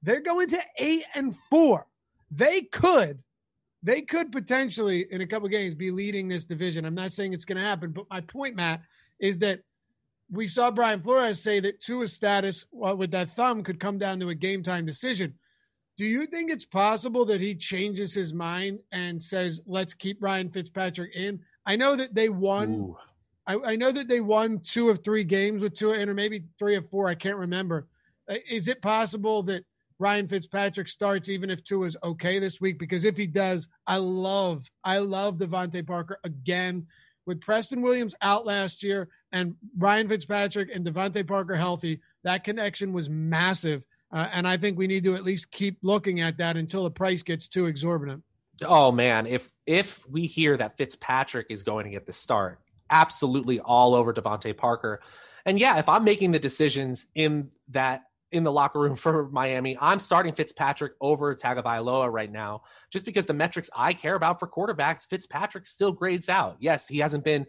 they're 0.01 0.21
going 0.21 0.49
to 0.49 0.61
eight 0.79 1.03
and 1.15 1.35
four. 1.49 1.85
They 2.31 2.61
could, 2.61 3.19
they 3.83 4.01
could 4.01 4.31
potentially 4.31 5.05
in 5.11 5.21
a 5.21 5.27
couple 5.27 5.47
games 5.47 5.75
be 5.75 5.91
leading 5.91 6.27
this 6.27 6.43
division. 6.43 6.85
I'm 6.85 6.95
not 6.95 7.13
saying 7.13 7.33
it's 7.33 7.45
going 7.45 7.57
to 7.57 7.63
happen, 7.63 7.91
but 7.91 8.05
my 8.09 8.21
point, 8.21 8.55
Matt, 8.55 8.81
is 9.19 9.39
that 9.39 9.61
we 10.31 10.47
saw 10.47 10.71
Brian 10.71 11.01
Flores 11.01 11.41
say 11.41 11.59
that 11.59 11.81
Tua's 11.81 12.13
status 12.13 12.65
uh, 12.85 12.95
with 12.95 13.11
that 13.11 13.29
thumb 13.29 13.63
could 13.63 13.79
come 13.79 13.97
down 13.97 14.19
to 14.19 14.29
a 14.29 14.35
game 14.35 14.63
time 14.63 14.85
decision. 14.85 15.33
Do 15.97 16.05
you 16.05 16.25
think 16.25 16.51
it's 16.51 16.65
possible 16.65 17.23
that 17.25 17.39
he 17.39 17.55
changes 17.55 18.13
his 18.13 18.33
mind 18.33 18.79
and 18.91 19.21
says, 19.21 19.61
"Let's 19.65 19.93
keep 19.93 20.21
Ryan 20.21 20.49
Fitzpatrick 20.49 21.15
in"? 21.15 21.39
I 21.65 21.75
know 21.75 21.95
that 21.95 22.13
they 22.13 22.29
won. 22.29 22.95
I, 23.47 23.57
I 23.63 23.75
know 23.75 23.91
that 23.91 24.07
they 24.07 24.21
won 24.21 24.59
two 24.59 24.89
of 24.89 25.03
three 25.03 25.23
games 25.23 25.61
with 25.61 25.73
Tua 25.73 25.97
in, 25.99 26.09
or 26.09 26.13
maybe 26.13 26.43
three 26.59 26.75
of 26.75 26.89
four. 26.89 27.07
I 27.07 27.15
can't 27.15 27.37
remember. 27.37 27.87
Uh, 28.29 28.35
Is 28.49 28.67
it 28.67 28.81
possible 28.81 29.43
that 29.43 29.63
Ryan 29.99 30.27
Fitzpatrick 30.27 30.87
starts 30.87 31.29
even 31.29 31.49
if 31.49 31.63
Tua 31.63 31.85
is 31.85 31.97
okay 32.03 32.39
this 32.39 32.59
week? 32.59 32.79
Because 32.79 33.05
if 33.05 33.15
he 33.15 33.27
does, 33.27 33.67
I 33.87 33.97
love, 33.97 34.69
I 34.83 34.97
love 34.97 35.37
DeVante 35.37 35.85
Parker 35.85 36.19
again. 36.23 36.87
With 37.25 37.41
Preston 37.41 37.81
Williams 37.81 38.15
out 38.21 38.45
last 38.45 38.83
year 38.83 39.09
and 39.35 39.55
Ryan 39.77 40.07
Fitzpatrick 40.07 40.73
and 40.73 40.85
DeVante 40.85 41.27
Parker 41.27 41.55
healthy, 41.55 41.99
that 42.23 42.45
connection 42.45 42.93
was 42.93 43.09
massive. 43.09 43.85
Uh, 44.11 44.29
and 44.31 44.47
I 44.47 44.55
think 44.55 44.77
we 44.77 44.87
need 44.87 45.03
to 45.03 45.13
at 45.13 45.25
least 45.25 45.51
keep 45.51 45.77
looking 45.81 46.21
at 46.21 46.37
that 46.37 46.55
until 46.55 46.85
the 46.85 46.91
price 46.91 47.21
gets 47.21 47.49
too 47.49 47.65
exorbitant. 47.65 48.23
Oh 48.63 48.93
man, 48.93 49.27
if 49.27 49.51
if 49.65 50.07
we 50.09 50.25
hear 50.25 50.55
that 50.55 50.77
Fitzpatrick 50.77 51.47
is 51.49 51.63
going 51.63 51.83
to 51.83 51.91
get 51.91 52.05
the 52.05 52.13
start, 52.13 52.61
absolutely 52.89 53.59
all 53.59 53.93
over 53.93 54.13
DeVante 54.13 54.55
Parker. 54.55 55.01
And 55.45 55.59
yeah, 55.59 55.79
if 55.79 55.89
I'm 55.89 56.05
making 56.05 56.31
the 56.31 56.39
decisions 56.39 57.07
in 57.13 57.49
that 57.69 58.03
in 58.31 58.45
the 58.45 58.53
locker 58.53 58.79
room 58.79 58.95
for 58.95 59.27
Miami, 59.29 59.77
I'm 59.81 59.99
starting 59.99 60.31
Fitzpatrick 60.31 60.93
over 61.01 61.35
Tagovailoa 61.35 62.09
right 62.09 62.31
now, 62.31 62.61
just 62.89 63.05
because 63.05 63.25
the 63.25 63.33
metrics 63.33 63.69
I 63.75 63.91
care 63.91 64.15
about 64.15 64.39
for 64.39 64.47
quarterbacks, 64.47 65.09
Fitzpatrick 65.09 65.65
still 65.65 65.91
grades 65.91 66.29
out. 66.29 66.55
Yes, 66.59 66.87
he 66.87 66.99
hasn't 66.99 67.25
been 67.25 67.47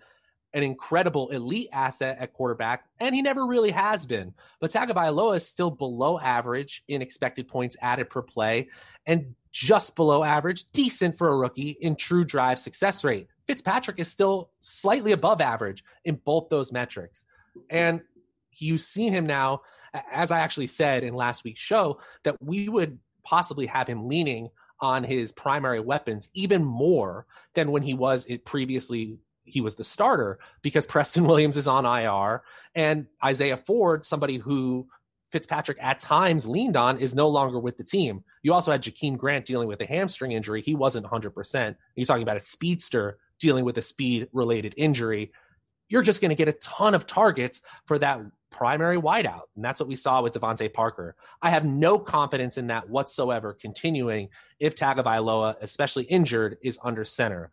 an 0.56 0.62
incredible 0.62 1.28
elite 1.28 1.68
asset 1.70 2.16
at 2.18 2.32
quarterback, 2.32 2.86
and 2.98 3.14
he 3.14 3.20
never 3.20 3.46
really 3.46 3.72
has 3.72 4.06
been. 4.06 4.32
But 4.58 4.70
Tagovailoa 4.70 5.36
is 5.36 5.46
still 5.46 5.70
below 5.70 6.18
average 6.18 6.82
in 6.88 7.02
expected 7.02 7.46
points 7.46 7.76
added 7.82 8.08
per 8.08 8.22
play, 8.22 8.68
and 9.04 9.34
just 9.52 9.96
below 9.96 10.24
average, 10.24 10.64
decent 10.68 11.18
for 11.18 11.28
a 11.28 11.36
rookie 11.36 11.76
in 11.80 11.94
true 11.94 12.24
drive 12.24 12.58
success 12.58 13.04
rate. 13.04 13.28
Fitzpatrick 13.46 14.00
is 14.00 14.08
still 14.08 14.50
slightly 14.58 15.12
above 15.12 15.42
average 15.42 15.84
in 16.06 16.14
both 16.24 16.48
those 16.48 16.72
metrics. 16.72 17.24
And 17.68 18.00
you've 18.56 18.80
seen 18.80 19.12
him 19.12 19.26
now, 19.26 19.60
as 20.10 20.30
I 20.30 20.40
actually 20.40 20.68
said 20.68 21.04
in 21.04 21.12
last 21.12 21.44
week's 21.44 21.60
show, 21.60 22.00
that 22.24 22.42
we 22.42 22.70
would 22.70 22.98
possibly 23.24 23.66
have 23.66 23.88
him 23.88 24.08
leaning 24.08 24.48
on 24.80 25.04
his 25.04 25.32
primary 25.32 25.80
weapons 25.80 26.30
even 26.32 26.64
more 26.64 27.26
than 27.54 27.70
when 27.72 27.82
he 27.82 27.92
was 27.94 28.26
previously 28.44 29.18
he 29.46 29.60
was 29.60 29.76
the 29.76 29.84
starter 29.84 30.38
because 30.62 30.86
Preston 30.86 31.24
Williams 31.24 31.56
is 31.56 31.68
on 31.68 31.86
IR 31.86 32.42
and 32.74 33.06
Isaiah 33.24 33.56
Ford, 33.56 34.04
somebody 34.04 34.36
who 34.36 34.88
Fitzpatrick 35.32 35.78
at 35.80 35.98
times 35.98 36.46
leaned 36.46 36.76
on, 36.76 36.98
is 36.98 37.14
no 37.14 37.28
longer 37.28 37.58
with 37.58 37.76
the 37.76 37.84
team. 37.84 38.22
You 38.42 38.52
also 38.54 38.70
had 38.70 38.82
Jakeem 38.82 39.16
Grant 39.16 39.44
dealing 39.44 39.68
with 39.68 39.80
a 39.80 39.86
hamstring 39.86 40.32
injury. 40.32 40.62
He 40.62 40.74
wasn't 40.74 41.06
100%. 41.06 41.76
You're 41.94 42.06
talking 42.06 42.22
about 42.22 42.36
a 42.36 42.40
speedster 42.40 43.18
dealing 43.40 43.64
with 43.64 43.76
a 43.76 43.82
speed 43.82 44.28
related 44.32 44.74
injury. 44.76 45.32
You're 45.88 46.02
just 46.02 46.20
going 46.20 46.30
to 46.30 46.36
get 46.36 46.48
a 46.48 46.52
ton 46.52 46.94
of 46.94 47.06
targets 47.06 47.62
for 47.86 47.98
that 47.98 48.20
primary 48.50 48.96
wideout. 48.96 49.42
And 49.56 49.64
that's 49.64 49.80
what 49.80 49.88
we 49.88 49.96
saw 49.96 50.22
with 50.22 50.32
DeVante 50.32 50.72
Parker. 50.72 51.16
I 51.42 51.50
have 51.50 51.64
no 51.64 51.98
confidence 51.98 52.56
in 52.56 52.68
that 52.68 52.88
whatsoever 52.88 53.52
continuing 53.52 54.28
if 54.58 54.74
Tagovailoa, 54.74 55.56
especially 55.60 56.04
injured, 56.04 56.56
is 56.62 56.78
under 56.82 57.04
center. 57.04 57.50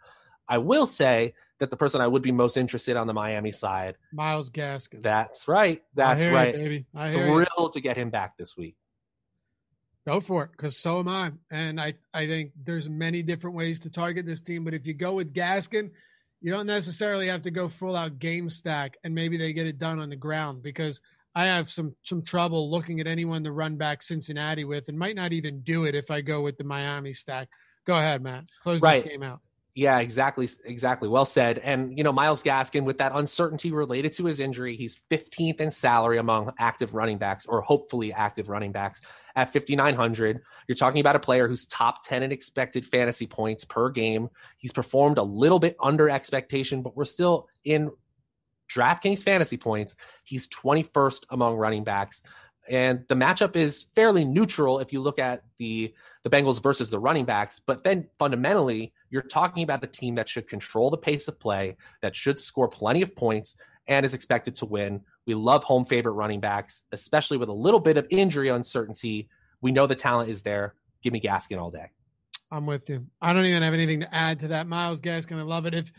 I 0.48 0.58
will 0.58 0.86
say 0.88 1.34
that 1.60 1.70
the 1.70 1.78
person 1.78 2.02
I 2.02 2.08
would 2.08 2.22
be 2.22 2.32
most 2.32 2.58
interested 2.58 2.98
on 2.98 3.08
the 3.08 3.14
Miami 3.14 3.52
side, 3.52 3.96
Myles 4.12 4.50
Gaskin. 4.50 5.02
that's 5.02 5.48
right. 5.48 5.82
That's 5.94 6.22
I 6.22 6.24
hear 6.24 6.32
you, 6.32 6.38
right. 6.38 6.54
baby. 6.56 6.86
I 6.96 7.10
hear 7.12 7.28
you. 7.28 7.46
Thrilled 7.46 7.74
to 7.74 7.82
get 7.82 7.98
him 7.98 8.10
back 8.10 8.38
this 8.38 8.58
week. 8.58 8.76
Go 10.06 10.20
for 10.20 10.44
it, 10.44 10.52
because 10.52 10.78
so 10.78 11.00
am 11.00 11.08
I. 11.08 11.32
And 11.50 11.80
I, 11.80 11.94
I 12.14 12.28
think 12.28 12.52
there's 12.66 12.90
many 12.90 13.24
different 13.24 13.56
ways 13.56 13.80
to 13.82 13.90
target 13.90 14.26
this 14.26 14.42
team. 14.42 14.66
But 14.66 14.74
if 14.74 14.86
you 14.86 14.94
go 14.94 15.14
with 15.14 15.34
Gaskin, 15.34 15.92
you 16.42 16.52
don't 16.52 16.68
necessarily 16.68 17.28
have 17.28 17.42
to 17.44 17.52
go 17.52 17.70
full 17.70 17.96
out 17.96 18.20
game 18.20 18.50
stack, 18.50 18.98
and 19.06 19.16
maybe 19.16 19.38
they 19.38 19.54
get 19.54 19.66
it 19.66 19.80
done 19.80 20.00
on 20.00 20.10
the 20.10 20.18
ground. 20.18 20.62
Because 20.62 21.00
I 21.36 21.46
have 21.46 21.72
some 21.72 21.96
some 22.04 22.22
trouble 22.22 22.70
looking 22.70 23.00
at 23.00 23.08
anyone 23.08 23.46
to 23.46 23.54
run 23.54 23.78
back 23.78 24.02
Cincinnati 24.04 24.66
with, 24.66 24.90
and 24.90 25.00
might 25.00 25.16
not 25.16 25.32
even 25.32 25.62
do 25.62 25.86
it 25.86 25.96
if 25.96 26.12
I 26.12 26.20
go 26.20 26.42
with 26.42 26.58
the 26.58 26.66
Miami 26.66 27.14
stack. 27.14 27.48
Go 27.88 27.96
ahead, 27.96 28.22
Matt. 28.22 28.44
Close 28.62 28.82
Right. 28.82 29.02
this 29.04 29.10
game 29.14 29.24
out. 29.24 29.40
Yeah, 29.76 30.00
exactly. 30.00 30.48
Exactly. 30.66 31.08
Well 31.10 31.26
said. 31.26 31.58
And, 31.58 31.98
you 31.98 32.04
know, 32.04 32.14
Myles 32.14 32.44
Gaskin, 32.44 32.84
with 32.84 33.00
that 33.00 33.12
uncertainty 33.16 33.72
related 33.72 34.14
to 34.14 34.26
his 34.26 34.40
injury, 34.40 34.76
he's 34.76 35.00
15th 35.10 35.60
in 35.60 35.72
salary 35.72 36.20
among 36.20 36.54
active 36.60 36.94
running 36.94 37.18
backs 37.18 37.48
or 37.48 37.62
hopefully 37.62 38.14
active 38.14 38.50
running 38.50 38.72
backs 38.72 39.02
at 39.36 39.52
5,900. 39.52 40.42
You're 40.68 40.76
talking 40.76 41.02
about 41.02 41.16
a 41.16 41.20
player 41.20 41.48
who's 41.48 41.66
top 41.66 42.04
10 42.06 42.22
in 42.22 42.32
expected 42.32 42.86
fantasy 42.86 43.26
points 43.26 43.66
per 43.66 43.90
game. 43.90 44.30
He's 44.58 44.72
performed 44.72 45.18
a 45.18 45.24
little 45.24 45.60
bit 45.60 45.76
under 45.82 46.08
expectation, 46.08 46.84
but 46.84 46.96
we're 46.96 47.06
still 47.06 47.48
in 47.64 47.90
DraftKings 48.70 49.24
fantasy 49.24 49.58
points. 49.58 49.96
He's 50.24 50.48
21st 50.50 51.26
among 51.32 51.56
running 51.56 51.84
backs. 51.84 52.22
And 52.70 53.04
the 53.08 53.16
matchup 53.16 53.56
is 53.56 53.84
fairly 53.96 54.24
neutral 54.24 54.80
if 54.80 54.94
you 54.94 55.02
look 55.02 55.20
at 55.20 55.44
the 55.58 55.94
the 56.24 56.30
Bengals 56.30 56.64
versus 56.64 56.90
the 56.90 57.00
running 57.00 57.26
backs. 57.26 57.60
But 57.60 57.84
then 57.84 58.08
fundamentally, 58.18 58.94
you're 59.10 59.22
talking 59.22 59.64
about 59.64 59.84
a 59.84 59.88
team 59.88 60.16
that 60.16 60.30
should 60.30 60.48
control 60.48 60.90
the 60.90 60.98
pace 60.98 61.28
of 61.28 61.40
play, 61.40 61.76
that 62.02 62.16
should 62.16 62.40
score 62.40 62.70
plenty 62.70 63.02
of 63.02 63.16
points, 63.16 63.58
and 63.88 64.06
is 64.06 64.14
expected 64.14 64.56
to 64.56 64.66
win. 64.66 65.02
We 65.26 65.34
love 65.34 65.66
home 65.66 65.84
favorite 65.84 66.14
running 66.14 66.40
backs, 66.40 66.84
especially 66.92 67.38
with 67.38 67.50
a 67.50 67.54
little 67.54 67.82
bit 67.82 67.98
of 67.98 68.08
injury 68.10 68.48
uncertainty. 68.48 69.28
We 69.60 69.72
know 69.72 69.86
the 69.86 69.96
talent 69.96 70.30
is 70.30 70.44
there. 70.44 70.76
Give 71.02 71.12
me 71.12 71.20
Gaskin 71.20 71.60
all 71.60 71.72
day. 71.72 71.92
I'm 72.50 72.66
with 72.66 72.90
you. 72.90 73.06
I 73.22 73.34
don't 73.34 73.46
even 73.46 73.64
have 73.64 73.74
anything 73.74 74.02
to 74.02 74.16
add 74.16 74.40
to 74.42 74.48
that. 74.50 74.68
Myles 74.68 75.02
Gaskin, 75.02 75.38
I 75.38 75.42
love 75.42 75.66
it. 75.66 75.74
If 75.74 75.92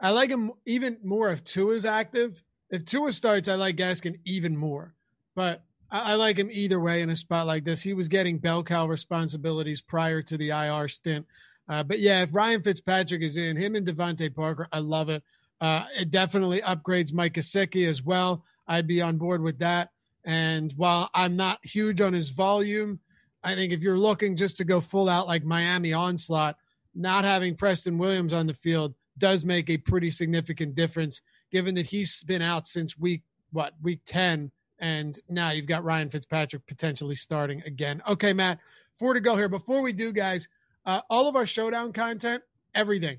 I 0.00 0.10
like 0.10 0.30
him 0.30 0.50
even 0.66 0.98
more 1.04 1.30
if 1.30 1.44
Tua's 1.44 1.84
active. 1.84 2.42
If 2.70 2.84
Tua 2.84 3.12
starts, 3.12 3.48
I 3.48 3.54
like 3.54 3.76
Gaskin 3.76 4.18
even 4.24 4.56
more. 4.56 4.94
But 5.36 5.62
I, 5.92 6.14
like 6.14 6.38
him 6.38 6.48
either 6.50 6.80
way 6.80 7.02
in 7.02 7.10
a 7.10 7.16
spot 7.16 7.46
like 7.46 7.64
this. 7.64 7.82
He 7.82 7.92
was 7.92 8.08
getting 8.08 8.38
bell 8.38 8.62
cow 8.62 8.86
responsibilities 8.86 9.82
prior 9.82 10.22
to 10.22 10.38
the 10.38 10.48
IR 10.48 10.88
stint. 10.88 11.26
Uh, 11.68 11.82
but 11.82 12.00
yeah, 12.00 12.22
if 12.22 12.34
Ryan 12.34 12.62
Fitzpatrick 12.62 13.22
is 13.22 13.36
in, 13.36 13.56
him 13.56 13.74
and 13.74 13.86
DeVante 13.86 14.34
Parker, 14.34 14.66
I 14.72 14.78
love 14.78 15.10
it. 15.10 15.22
Uh, 15.60 15.84
it 15.98 16.10
definitely 16.10 16.60
upgrades 16.62 17.12
Mike 17.12 17.34
Gesicki 17.34 17.86
as 17.86 18.02
well. 18.02 18.42
I'd 18.66 18.86
be 18.86 19.02
on 19.02 19.18
board 19.18 19.42
with 19.42 19.58
that. 19.58 19.90
And 20.24 20.72
while 20.76 21.10
I'm 21.14 21.36
not 21.36 21.58
huge 21.62 22.00
on 22.00 22.12
his 22.12 22.30
volume, 22.30 22.98
I 23.44 23.54
think 23.54 23.72
if 23.72 23.82
you're 23.82 23.98
looking 23.98 24.34
just 24.34 24.56
to 24.58 24.64
go 24.64 24.80
full 24.80 25.08
out 25.08 25.28
like 25.28 25.44
Miami 25.44 25.92
onslaught, 25.92 26.56
not 26.94 27.24
having 27.24 27.54
Preston 27.54 27.98
Williams 27.98 28.32
on 28.32 28.46
the 28.46 28.54
field 28.54 28.94
does 29.18 29.44
make 29.44 29.68
a 29.68 29.76
pretty 29.76 30.10
significant 30.10 30.74
difference, 30.74 31.20
given 31.50 31.74
that 31.74 31.86
he's 31.86 32.22
been 32.24 32.42
out 32.42 32.66
since 32.66 32.98
week 32.98 33.22
what 33.50 33.74
week 33.82 34.00
ten, 34.06 34.50
and 34.82 35.20
now 35.28 35.50
you've 35.50 35.68
got 35.68 35.84
Ryan 35.84 36.10
Fitzpatrick 36.10 36.66
potentially 36.66 37.14
starting 37.14 37.62
again. 37.64 38.02
Okay, 38.06 38.32
Matt, 38.32 38.58
four 38.98 39.14
to 39.14 39.20
go 39.20 39.36
here. 39.36 39.48
Before 39.48 39.80
we 39.80 39.92
do, 39.92 40.12
guys, 40.12 40.48
uh, 40.84 41.00
all 41.08 41.28
of 41.28 41.36
our 41.36 41.46
showdown 41.46 41.92
content, 41.92 42.42
everything, 42.74 43.18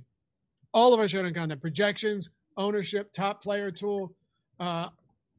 all 0.73 0.93
of 0.93 0.99
our 0.99 1.07
showdown 1.07 1.33
content, 1.33 1.61
projections, 1.61 2.29
ownership, 2.57 3.13
top 3.13 3.41
player 3.41 3.71
tool, 3.71 4.13
uh, 4.59 4.89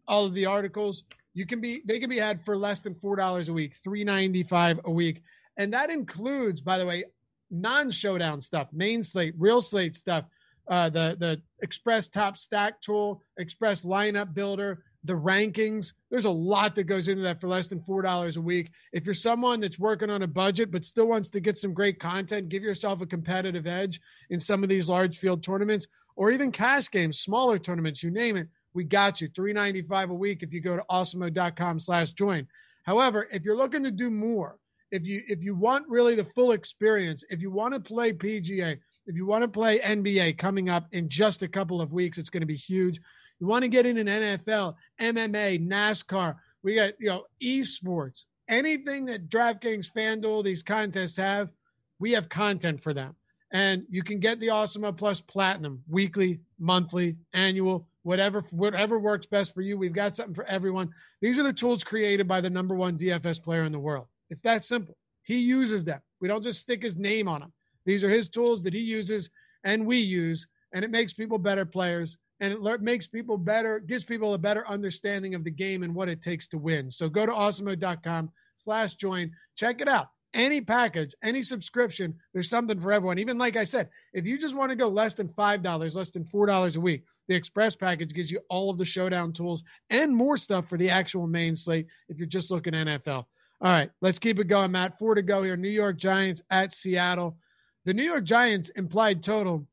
all 0.08 0.24
of 0.24 0.32
the 0.32 0.46
articles, 0.46 1.04
you 1.34 1.46
can 1.46 1.60
be 1.60 1.82
they 1.84 1.98
can 1.98 2.08
be 2.08 2.18
had 2.18 2.42
for 2.42 2.56
less 2.56 2.80
than 2.80 2.94
four 2.94 3.16
dollars 3.16 3.50
a 3.50 3.52
week, 3.52 3.76
three 3.84 4.02
ninety 4.02 4.42
five 4.42 4.80
a 4.86 4.90
week, 4.90 5.22
and 5.58 5.72
that 5.74 5.90
includes, 5.90 6.62
by 6.62 6.78
the 6.78 6.86
way, 6.86 7.04
non 7.50 7.90
showdown 7.90 8.40
stuff, 8.40 8.68
main 8.72 9.04
slate, 9.04 9.34
real 9.36 9.60
slate 9.60 9.94
stuff, 9.94 10.24
uh, 10.68 10.88
the 10.88 11.16
the 11.20 11.42
Express 11.60 12.08
Top 12.08 12.38
Stack 12.38 12.80
tool, 12.80 13.20
Express 13.36 13.84
Lineup 13.84 14.32
Builder, 14.32 14.84
the 15.04 15.14
rankings. 15.14 15.92
There's 16.10 16.24
a 16.24 16.30
lot 16.30 16.74
that 16.74 16.84
goes 16.84 17.08
into 17.08 17.22
that 17.22 17.40
for 17.40 17.48
less 17.48 17.68
than 17.68 17.80
four 17.80 18.02
dollars 18.02 18.36
a 18.36 18.40
week. 18.40 18.70
If 18.92 19.04
you're 19.04 19.14
someone 19.14 19.60
that's 19.60 19.78
working 19.78 20.10
on 20.10 20.22
a 20.22 20.26
budget 20.26 20.70
but 20.70 20.84
still 20.84 21.06
wants 21.06 21.30
to 21.30 21.40
get 21.40 21.58
some 21.58 21.74
great 21.74 22.00
content, 22.00 22.48
give 22.48 22.62
yourself 22.62 23.00
a 23.00 23.06
competitive 23.06 23.66
edge 23.66 24.00
in 24.30 24.40
some 24.40 24.62
of 24.62 24.68
these 24.68 24.88
large 24.88 25.18
field 25.18 25.42
tournaments. 25.42 25.86
or 26.16 26.30
even 26.30 26.52
cash 26.52 26.90
games, 26.90 27.18
smaller 27.18 27.58
tournaments, 27.58 28.00
you 28.02 28.10
name 28.10 28.36
it, 28.36 28.48
we 28.72 28.84
got 28.84 29.20
you. 29.20 29.28
395 29.34 30.10
a 30.10 30.14
week 30.14 30.42
if 30.42 30.52
you 30.52 30.60
go 30.60 30.76
to 30.76 30.84
awesemo.com 30.90 31.78
slash 31.78 32.12
join. 32.12 32.46
However, 32.84 33.26
if 33.32 33.44
you're 33.44 33.56
looking 33.56 33.82
to 33.82 33.90
do 33.90 34.10
more, 34.10 34.58
if 34.90 35.06
you 35.06 35.22
if 35.26 35.42
you 35.42 35.54
want 35.54 35.88
really 35.88 36.14
the 36.14 36.24
full 36.24 36.52
experience, 36.52 37.24
if 37.30 37.42
you 37.42 37.50
want 37.50 37.74
to 37.74 37.80
play 37.80 38.12
PGA, 38.12 38.78
if 39.06 39.16
you 39.16 39.26
want 39.26 39.42
to 39.42 39.48
play 39.48 39.80
NBA 39.80 40.38
coming 40.38 40.70
up 40.70 40.86
in 40.92 41.08
just 41.08 41.42
a 41.42 41.48
couple 41.48 41.80
of 41.80 41.92
weeks, 41.92 42.16
it's 42.16 42.30
going 42.30 42.42
to 42.42 42.46
be 42.46 42.56
huge. 42.56 43.00
You 43.40 43.46
want 43.46 43.62
to 43.62 43.68
get 43.68 43.86
in 43.86 43.98
an 43.98 44.06
NFL, 44.06 44.74
MMA, 45.00 45.68
NASCAR, 45.68 46.36
we 46.62 46.74
got, 46.76 46.92
you 46.98 47.08
know, 47.08 47.26
esports, 47.42 48.24
anything 48.48 49.04
that 49.06 49.28
DraftKings, 49.28 49.92
FanDuel, 49.92 50.44
these 50.44 50.62
contests 50.62 51.16
have, 51.16 51.50
we 51.98 52.12
have 52.12 52.28
content 52.28 52.82
for 52.82 52.94
them. 52.94 53.14
And 53.52 53.84
you 53.88 54.02
can 54.02 54.18
get 54.18 54.40
the 54.40 54.50
Awesome 54.50 54.82
Plus 54.94 55.20
Platinum 55.20 55.82
weekly, 55.88 56.40
monthly, 56.58 57.16
annual, 57.34 57.86
whatever 58.02 58.40
whatever 58.50 58.98
works 58.98 59.26
best 59.26 59.54
for 59.54 59.62
you. 59.62 59.76
We've 59.76 59.92
got 59.92 60.16
something 60.16 60.34
for 60.34 60.44
everyone. 60.44 60.90
These 61.20 61.38
are 61.38 61.42
the 61.42 61.52
tools 61.52 61.84
created 61.84 62.26
by 62.26 62.40
the 62.40 62.50
number 62.50 62.74
one 62.74 62.98
DFS 62.98 63.42
player 63.42 63.64
in 63.64 63.72
the 63.72 63.78
world. 63.78 64.06
It's 64.30 64.42
that 64.42 64.64
simple. 64.64 64.96
He 65.22 65.38
uses 65.38 65.84
them. 65.84 66.00
We 66.20 66.28
don't 66.28 66.42
just 66.42 66.60
stick 66.60 66.82
his 66.82 66.96
name 66.96 67.28
on 67.28 67.40
them. 67.40 67.52
These 67.86 68.02
are 68.02 68.10
his 68.10 68.28
tools 68.28 68.62
that 68.62 68.74
he 68.74 68.80
uses 68.80 69.30
and 69.64 69.86
we 69.86 69.98
use, 69.98 70.46
and 70.72 70.84
it 70.84 70.90
makes 70.90 71.12
people 71.12 71.38
better 71.38 71.64
players 71.64 72.18
and 72.44 72.66
it 72.66 72.82
makes 72.82 73.06
people 73.06 73.38
better, 73.38 73.78
gives 73.80 74.04
people 74.04 74.34
a 74.34 74.38
better 74.38 74.66
understanding 74.68 75.34
of 75.34 75.44
the 75.44 75.50
game 75.50 75.82
and 75.82 75.94
what 75.94 76.08
it 76.08 76.20
takes 76.20 76.48
to 76.48 76.58
win. 76.58 76.90
So 76.90 77.08
go 77.08 77.26
to 77.26 77.32
awesemo.com 77.32 78.30
slash 78.56 78.94
join. 78.94 79.32
Check 79.56 79.80
it 79.80 79.88
out. 79.88 80.08
Any 80.34 80.60
package, 80.60 81.14
any 81.22 81.42
subscription, 81.42 82.14
there's 82.32 82.50
something 82.50 82.80
for 82.80 82.92
everyone. 82.92 83.18
Even 83.18 83.38
like 83.38 83.56
I 83.56 83.64
said, 83.64 83.88
if 84.12 84.26
you 84.26 84.36
just 84.36 84.56
want 84.56 84.70
to 84.70 84.76
go 84.76 84.88
less 84.88 85.14
than 85.14 85.28
$5, 85.28 85.96
less 85.96 86.10
than 86.10 86.24
$4 86.24 86.76
a 86.76 86.80
week, 86.80 87.04
the 87.28 87.34
Express 87.34 87.76
package 87.76 88.12
gives 88.12 88.30
you 88.30 88.40
all 88.50 88.68
of 88.68 88.76
the 88.76 88.84
showdown 88.84 89.32
tools 89.32 89.62
and 89.90 90.14
more 90.14 90.36
stuff 90.36 90.68
for 90.68 90.76
the 90.76 90.90
actual 90.90 91.26
main 91.26 91.56
slate 91.56 91.86
if 92.08 92.18
you're 92.18 92.26
just 92.26 92.50
looking 92.50 92.74
NFL. 92.74 93.24
All 93.60 93.70
right, 93.70 93.90
let's 94.02 94.18
keep 94.18 94.38
it 94.40 94.48
going, 94.48 94.72
Matt. 94.72 94.98
Four 94.98 95.14
to 95.14 95.22
go 95.22 95.42
here. 95.42 95.56
New 95.56 95.70
York 95.70 95.96
Giants 95.96 96.42
at 96.50 96.72
Seattle. 96.72 97.38
The 97.84 97.94
New 97.94 98.02
York 98.02 98.24
Giants 98.24 98.70
implied 98.70 99.22
total 99.22 99.66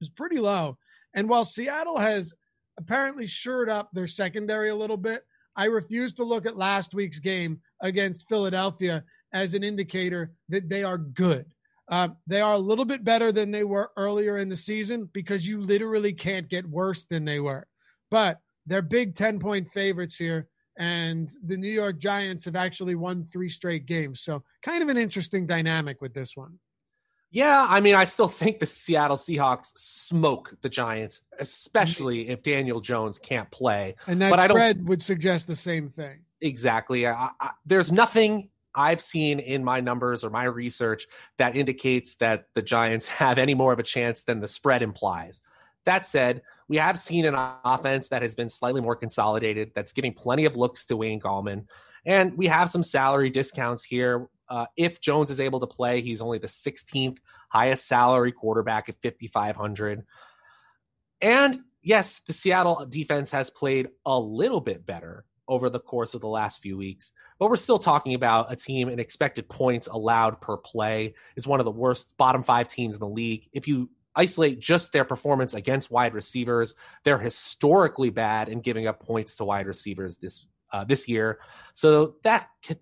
is 0.00 0.08
pretty 0.08 0.38
low. 0.38 0.76
And 1.14 1.28
while 1.28 1.44
Seattle 1.44 1.98
has 1.98 2.34
apparently 2.78 3.26
shored 3.26 3.68
up 3.68 3.90
their 3.92 4.06
secondary 4.06 4.68
a 4.68 4.74
little 4.74 4.96
bit, 4.96 5.22
I 5.56 5.66
refuse 5.66 6.14
to 6.14 6.24
look 6.24 6.46
at 6.46 6.56
last 6.56 6.94
week's 6.94 7.18
game 7.18 7.60
against 7.82 8.28
Philadelphia 8.28 9.04
as 9.32 9.54
an 9.54 9.62
indicator 9.62 10.32
that 10.48 10.68
they 10.68 10.82
are 10.84 10.98
good. 10.98 11.44
Uh, 11.90 12.08
they 12.26 12.40
are 12.40 12.54
a 12.54 12.58
little 12.58 12.84
bit 12.84 13.02
better 13.02 13.32
than 13.32 13.50
they 13.50 13.64
were 13.64 13.90
earlier 13.96 14.36
in 14.36 14.48
the 14.48 14.56
season 14.56 15.08
because 15.12 15.46
you 15.46 15.60
literally 15.60 16.12
can't 16.12 16.48
get 16.48 16.64
worse 16.66 17.04
than 17.04 17.24
they 17.24 17.40
were. 17.40 17.66
But 18.10 18.38
they're 18.66 18.82
big 18.82 19.16
10 19.16 19.40
point 19.40 19.68
favorites 19.70 20.16
here. 20.16 20.48
And 20.78 21.28
the 21.44 21.56
New 21.56 21.70
York 21.70 21.98
Giants 21.98 22.44
have 22.44 22.56
actually 22.56 22.94
won 22.94 23.24
three 23.24 23.48
straight 23.48 23.86
games. 23.86 24.22
So, 24.22 24.42
kind 24.62 24.82
of 24.82 24.88
an 24.88 24.96
interesting 24.96 25.46
dynamic 25.46 26.00
with 26.00 26.14
this 26.14 26.36
one. 26.36 26.58
Yeah, 27.32 27.64
I 27.68 27.80
mean, 27.80 27.94
I 27.94 28.06
still 28.06 28.28
think 28.28 28.58
the 28.58 28.66
Seattle 28.66 29.16
Seahawks 29.16 29.72
smoke 29.76 30.56
the 30.62 30.68
Giants, 30.68 31.22
especially 31.38 32.28
if 32.28 32.42
Daniel 32.42 32.80
Jones 32.80 33.20
can't 33.20 33.50
play. 33.50 33.94
And 34.08 34.20
that 34.20 34.30
but 34.30 34.50
spread 34.50 34.88
would 34.88 35.00
suggest 35.00 35.46
the 35.46 35.54
same 35.54 35.90
thing. 35.90 36.24
Exactly. 36.40 37.06
I, 37.06 37.30
I, 37.40 37.50
there's 37.64 37.92
nothing 37.92 38.50
I've 38.74 39.00
seen 39.00 39.38
in 39.38 39.62
my 39.62 39.80
numbers 39.80 40.24
or 40.24 40.30
my 40.30 40.44
research 40.44 41.06
that 41.38 41.54
indicates 41.54 42.16
that 42.16 42.46
the 42.54 42.62
Giants 42.62 43.08
have 43.20 43.38
any 43.38 43.54
more 43.54 43.72
of 43.72 43.78
a 43.78 43.84
chance 43.84 44.24
than 44.24 44.40
the 44.40 44.48
spread 44.48 44.82
implies. 44.82 45.40
That 45.84 46.06
said, 46.06 46.42
we 46.68 46.76
have 46.76 46.98
seen 46.98 47.24
an 47.24 47.34
offense 47.64 48.08
that 48.08 48.22
has 48.22 48.34
been 48.34 48.48
slightly 48.48 48.80
more 48.80 48.96
consolidated, 48.96 49.72
that's 49.74 49.92
giving 49.92 50.14
plenty 50.14 50.44
of 50.44 50.56
looks 50.56 50.86
to 50.86 50.96
Wayne 50.96 51.20
Gallman. 51.20 51.66
And 52.04 52.36
we 52.36 52.46
have 52.46 52.70
some 52.70 52.82
salary 52.82 53.30
discounts 53.30 53.84
here 53.84 54.28
uh, 54.50 54.66
if 54.76 55.00
Jones 55.00 55.30
is 55.30 55.40
able 55.40 55.60
to 55.60 55.66
play, 55.66 56.02
he's 56.02 56.20
only 56.20 56.38
the 56.38 56.48
16th 56.48 57.18
highest 57.48 57.86
salary 57.86 58.32
quarterback 58.32 58.88
at 58.88 59.00
5,500. 59.00 60.04
And 61.20 61.60
yes, 61.82 62.20
the 62.20 62.32
Seattle 62.32 62.84
defense 62.88 63.30
has 63.30 63.48
played 63.48 63.88
a 64.04 64.18
little 64.18 64.60
bit 64.60 64.84
better 64.84 65.24
over 65.46 65.70
the 65.70 65.80
course 65.80 66.14
of 66.14 66.20
the 66.20 66.28
last 66.28 66.60
few 66.60 66.76
weeks, 66.76 67.12
but 67.38 67.48
we're 67.48 67.56
still 67.56 67.78
talking 67.78 68.14
about 68.14 68.52
a 68.52 68.56
team 68.56 68.88
in 68.88 69.00
expected 69.00 69.48
points 69.48 69.88
allowed 69.88 70.40
per 70.40 70.56
play 70.56 71.14
is 71.36 71.46
one 71.46 71.60
of 71.60 71.64
the 71.64 71.72
worst 71.72 72.16
bottom 72.16 72.42
five 72.42 72.68
teams 72.68 72.94
in 72.94 73.00
the 73.00 73.08
league. 73.08 73.48
If 73.52 73.66
you 73.66 73.90
isolate 74.14 74.60
just 74.60 74.92
their 74.92 75.04
performance 75.04 75.54
against 75.54 75.90
wide 75.90 76.14
receivers, 76.14 76.74
they're 77.04 77.18
historically 77.18 78.10
bad 78.10 78.48
in 78.48 78.60
giving 78.60 78.86
up 78.86 79.00
points 79.00 79.36
to 79.36 79.44
wide 79.44 79.66
receivers 79.66 80.18
this 80.18 80.46
uh, 80.72 80.84
this 80.84 81.08
year. 81.08 81.40
So 81.72 82.16
that 82.22 82.48
could 82.64 82.78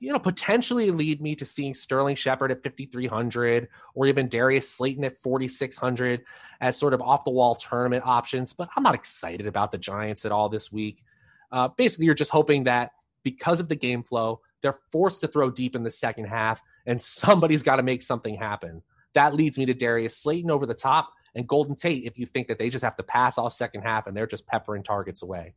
you 0.00 0.12
know, 0.12 0.18
potentially 0.18 0.90
lead 0.90 1.20
me 1.20 1.34
to 1.36 1.44
seeing 1.44 1.74
Sterling 1.74 2.16
Shepard 2.16 2.52
at 2.52 2.62
5,300 2.62 3.68
or 3.94 4.06
even 4.06 4.28
Darius 4.28 4.70
Slayton 4.70 5.04
at 5.04 5.16
4,600 5.16 6.24
as 6.60 6.76
sort 6.76 6.94
of 6.94 7.00
off 7.00 7.24
the 7.24 7.30
wall 7.30 7.56
tournament 7.56 8.04
options. 8.06 8.52
But 8.52 8.68
I'm 8.76 8.82
not 8.82 8.94
excited 8.94 9.46
about 9.46 9.72
the 9.72 9.78
Giants 9.78 10.24
at 10.24 10.32
all 10.32 10.48
this 10.48 10.70
week. 10.70 11.02
Uh, 11.50 11.68
basically, 11.68 12.06
you're 12.06 12.14
just 12.14 12.30
hoping 12.30 12.64
that 12.64 12.92
because 13.22 13.60
of 13.60 13.68
the 13.68 13.74
game 13.74 14.02
flow, 14.02 14.40
they're 14.62 14.78
forced 14.92 15.22
to 15.22 15.28
throw 15.28 15.50
deep 15.50 15.74
in 15.74 15.82
the 15.82 15.90
second 15.90 16.26
half 16.26 16.62
and 16.86 17.00
somebody's 17.00 17.62
got 17.62 17.76
to 17.76 17.82
make 17.82 18.02
something 18.02 18.34
happen. 18.34 18.82
That 19.14 19.34
leads 19.34 19.58
me 19.58 19.66
to 19.66 19.74
Darius 19.74 20.16
Slayton 20.16 20.50
over 20.50 20.66
the 20.66 20.74
top 20.74 21.12
and 21.34 21.46
Golden 21.46 21.74
Tate 21.74 22.04
if 22.04 22.18
you 22.18 22.26
think 22.26 22.48
that 22.48 22.58
they 22.58 22.70
just 22.70 22.84
have 22.84 22.96
to 22.96 23.02
pass 23.02 23.38
off 23.38 23.52
second 23.52 23.82
half 23.82 24.06
and 24.06 24.16
they're 24.16 24.26
just 24.26 24.46
peppering 24.46 24.82
targets 24.82 25.22
away. 25.22 25.54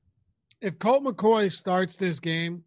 If 0.61 0.77
Colt 0.79 1.03
McCoy 1.03 1.51
starts 1.51 1.95
this 1.95 2.19
game, 2.19 2.63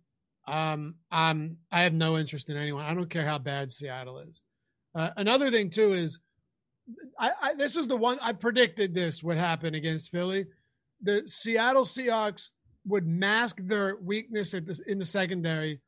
um, 0.46 0.96
I'm 1.10 1.56
I 1.72 1.82
have 1.82 1.94
no 1.94 2.18
interest 2.18 2.50
in 2.50 2.56
anyone. 2.56 2.84
I 2.84 2.94
don't 2.94 3.10
care 3.10 3.26
how 3.26 3.38
bad 3.38 3.72
Seattle 3.72 4.18
is. 4.18 4.42
Uh, 4.94 5.10
another 5.16 5.50
thing 5.50 5.70
too 5.70 5.92
is, 5.92 6.18
I, 7.18 7.30
I 7.42 7.54
this 7.54 7.76
is 7.76 7.86
the 7.86 7.96
one 7.96 8.18
I 8.22 8.32
predicted 8.32 8.94
this 8.94 9.22
would 9.22 9.36
happen 9.36 9.74
against 9.74 10.10
Philly. 10.10 10.46
The 11.02 11.22
Seattle 11.26 11.84
Seahawks 11.84 12.50
would 12.86 13.06
mask 13.06 13.58
their 13.62 13.96
weakness 13.96 14.52
the, 14.52 14.80
in 14.86 14.98
the 14.98 15.04
secondary 15.04 15.80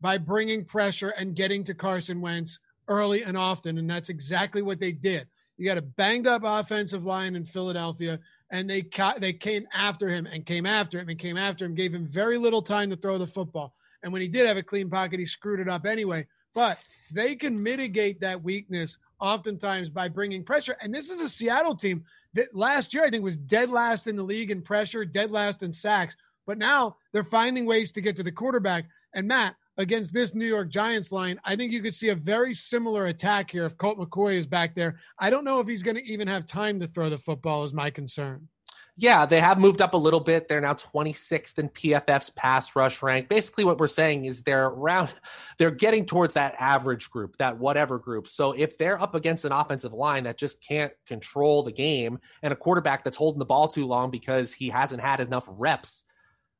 by 0.00 0.18
bringing 0.18 0.64
pressure 0.64 1.12
and 1.18 1.34
getting 1.34 1.64
to 1.64 1.74
Carson 1.74 2.20
Wentz 2.20 2.60
early 2.88 3.22
and 3.22 3.36
often, 3.36 3.78
and 3.78 3.88
that's 3.88 4.10
exactly 4.10 4.62
what 4.62 4.78
they 4.78 4.92
did. 4.92 5.26
You 5.56 5.66
got 5.66 5.78
a 5.78 5.82
banged 5.82 6.26
up 6.26 6.42
offensive 6.44 7.04
line 7.04 7.36
in 7.36 7.44
Philadelphia, 7.44 8.18
and 8.50 8.68
they 8.68 8.82
ca- 8.82 9.18
they 9.18 9.32
came 9.32 9.66
after 9.72 10.08
him 10.08 10.26
and 10.26 10.44
came 10.44 10.66
after 10.66 10.98
him 10.98 11.08
and 11.08 11.18
came 11.18 11.36
after 11.36 11.64
him, 11.64 11.74
gave 11.74 11.94
him 11.94 12.06
very 12.06 12.38
little 12.38 12.62
time 12.62 12.90
to 12.90 12.96
throw 12.96 13.18
the 13.18 13.26
football. 13.26 13.74
And 14.04 14.12
when 14.12 14.22
he 14.22 14.28
did 14.28 14.46
have 14.46 14.58
a 14.58 14.62
clean 14.62 14.88
pocket, 14.88 15.18
he 15.18 15.26
screwed 15.26 15.58
it 15.58 15.68
up 15.68 15.86
anyway. 15.86 16.26
But 16.54 16.80
they 17.12 17.34
can 17.34 17.60
mitigate 17.60 18.20
that 18.20 18.40
weakness 18.40 18.98
oftentimes 19.18 19.88
by 19.88 20.08
bringing 20.08 20.44
pressure. 20.44 20.76
And 20.80 20.94
this 20.94 21.10
is 21.10 21.20
a 21.20 21.28
Seattle 21.28 21.74
team 21.74 22.04
that 22.34 22.54
last 22.54 22.94
year, 22.94 23.04
I 23.04 23.10
think, 23.10 23.24
was 23.24 23.36
dead 23.36 23.70
last 23.70 24.06
in 24.06 24.14
the 24.14 24.22
league 24.22 24.50
in 24.50 24.62
pressure, 24.62 25.04
dead 25.04 25.32
last 25.32 25.62
in 25.62 25.72
sacks. 25.72 26.16
But 26.46 26.58
now 26.58 26.96
they're 27.12 27.24
finding 27.24 27.64
ways 27.66 27.90
to 27.92 28.00
get 28.00 28.14
to 28.16 28.22
the 28.22 28.30
quarterback. 28.30 28.84
And 29.14 29.26
Matt, 29.26 29.56
against 29.78 30.12
this 30.12 30.34
New 30.34 30.46
York 30.46 30.68
Giants 30.68 31.10
line, 31.10 31.40
I 31.44 31.56
think 31.56 31.72
you 31.72 31.80
could 31.80 31.94
see 31.94 32.10
a 32.10 32.14
very 32.14 32.54
similar 32.54 33.06
attack 33.06 33.50
here 33.50 33.64
if 33.64 33.76
Colt 33.78 33.98
McCoy 33.98 34.34
is 34.34 34.46
back 34.46 34.74
there. 34.74 35.00
I 35.18 35.30
don't 35.30 35.44
know 35.44 35.58
if 35.58 35.66
he's 35.66 35.82
going 35.82 35.96
to 35.96 36.04
even 36.04 36.28
have 36.28 36.46
time 36.46 36.78
to 36.80 36.86
throw 36.86 37.08
the 37.08 37.18
football, 37.18 37.64
is 37.64 37.72
my 37.72 37.90
concern. 37.90 38.48
Yeah, 38.96 39.26
they 39.26 39.40
have 39.40 39.58
moved 39.58 39.82
up 39.82 39.94
a 39.94 39.98
little 39.98 40.20
bit. 40.20 40.46
They're 40.46 40.60
now 40.60 40.74
26th 40.74 41.58
in 41.58 41.68
PFF's 41.68 42.30
pass 42.30 42.76
rush 42.76 43.02
rank. 43.02 43.28
Basically, 43.28 43.64
what 43.64 43.78
we're 43.78 43.88
saying 43.88 44.24
is 44.24 44.42
they're 44.42 44.66
around, 44.66 45.12
they're 45.58 45.72
getting 45.72 46.06
towards 46.06 46.34
that 46.34 46.54
average 46.60 47.10
group, 47.10 47.36
that 47.38 47.58
whatever 47.58 47.98
group. 47.98 48.28
So 48.28 48.52
if 48.52 48.78
they're 48.78 49.00
up 49.00 49.16
against 49.16 49.44
an 49.44 49.50
offensive 49.50 49.92
line 49.92 50.24
that 50.24 50.38
just 50.38 50.62
can't 50.62 50.92
control 51.08 51.64
the 51.64 51.72
game 51.72 52.20
and 52.40 52.52
a 52.52 52.56
quarterback 52.56 53.02
that's 53.02 53.16
holding 53.16 53.40
the 53.40 53.44
ball 53.44 53.66
too 53.66 53.86
long 53.86 54.12
because 54.12 54.52
he 54.52 54.68
hasn't 54.68 55.02
had 55.02 55.18
enough 55.18 55.48
reps, 55.50 56.04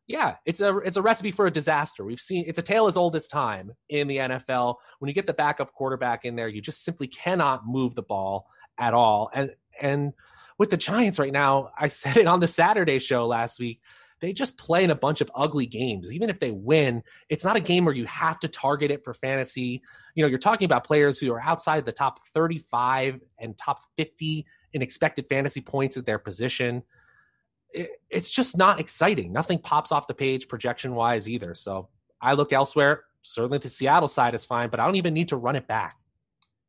yeah, 0.09 0.37
it's 0.45 0.61
a 0.61 0.77
it's 0.79 0.97
a 0.97 1.03
recipe 1.03 1.31
for 1.31 1.47
a 1.47 1.53
disaster. 1.53 2.05
We've 2.05 2.21
seen 2.21 2.45
it's 2.47 2.59
a 2.59 2.63
tale 2.63 2.89
as 2.89 2.97
old 2.97 3.15
as 3.17 3.29
time 3.29 3.73
in 3.89 4.09
the 4.09 4.19
NFL. 4.19 4.77
When 4.99 5.09
you 5.09 5.15
get 5.15 5.27
the 5.27 5.33
backup 5.33 5.73
quarterback 5.73 6.25
in 6.25 6.37
there, 6.37 6.49
you 6.49 6.61
just 6.61 6.83
simply 6.83 7.07
cannot 7.07 7.67
move 7.67 7.95
the 7.95 8.03
ball 8.03 8.49
at 8.77 8.93
all. 8.93 9.31
And 9.33 9.55
and 9.81 10.13
with 10.59 10.71
the 10.71 10.77
Giants 10.77 11.19
right 11.19 11.33
now, 11.33 11.71
I 11.79 11.89
said 11.89 12.17
it 12.17 12.27
on 12.27 12.41
the 12.41 12.49
Saturday 12.49 12.99
show 12.99 13.27
last 13.27 13.59
week. 13.59 13.81
They 14.21 14.33
just 14.33 14.57
play 14.57 14.85
in 14.85 14.91
a 14.91 14.95
bunch 14.95 15.21
of 15.21 15.31
ugly 15.35 15.67
games. 15.67 16.11
Even 16.11 16.31
if 16.31 16.41
they 16.41 16.51
win, 16.51 17.03
it's 17.29 17.45
not 17.45 17.57
a 17.57 17.61
game 17.61 17.85
where 17.85 17.95
you 17.95 18.07
have 18.07 18.41
to 18.41 18.49
target 18.49 18.91
it 18.91 19.05
for 19.05 19.13
fantasy. 19.13 19.83
You 20.15 20.23
know, 20.23 20.29
you're 20.29 20.39
talking 20.39 20.65
about 20.65 20.85
players 20.85 21.21
who 21.21 21.33
are 21.33 21.43
outside 21.43 21.85
the 21.85 21.93
top 21.93 22.21
35 22.33 23.21
and 23.39 23.59
top 23.59 23.81
50 23.99 24.47
in 24.73 24.83
expected 24.83 25.27
fantasy 25.29 25.61
points 25.61 25.97
at 25.97 26.07
their 26.07 26.19
position. 26.19 26.85
It, 27.71 27.91
it's 28.09 28.31
just 28.31 28.57
not 28.57 28.81
exciting. 28.81 29.33
Nothing 29.33 29.59
pops 29.59 29.93
off 29.93 30.07
the 30.07 30.15
page 30.15 30.49
projection 30.49 30.95
wise 30.95 31.29
either. 31.29 31.55
So 31.55 31.89
I 32.21 32.33
look 32.33 32.53
elsewhere. 32.53 33.05
Certainly 33.23 33.59
the 33.59 33.69
Seattle 33.69 34.09
side 34.09 34.35
is 34.35 34.45
fine, 34.45 34.71
but 34.71 34.81
I 34.81 34.87
don't 34.87 34.97
even 34.97 35.13
need 35.13 35.29
to 35.31 35.37
run 35.37 35.57
it 35.57 35.67
back. 35.67 35.97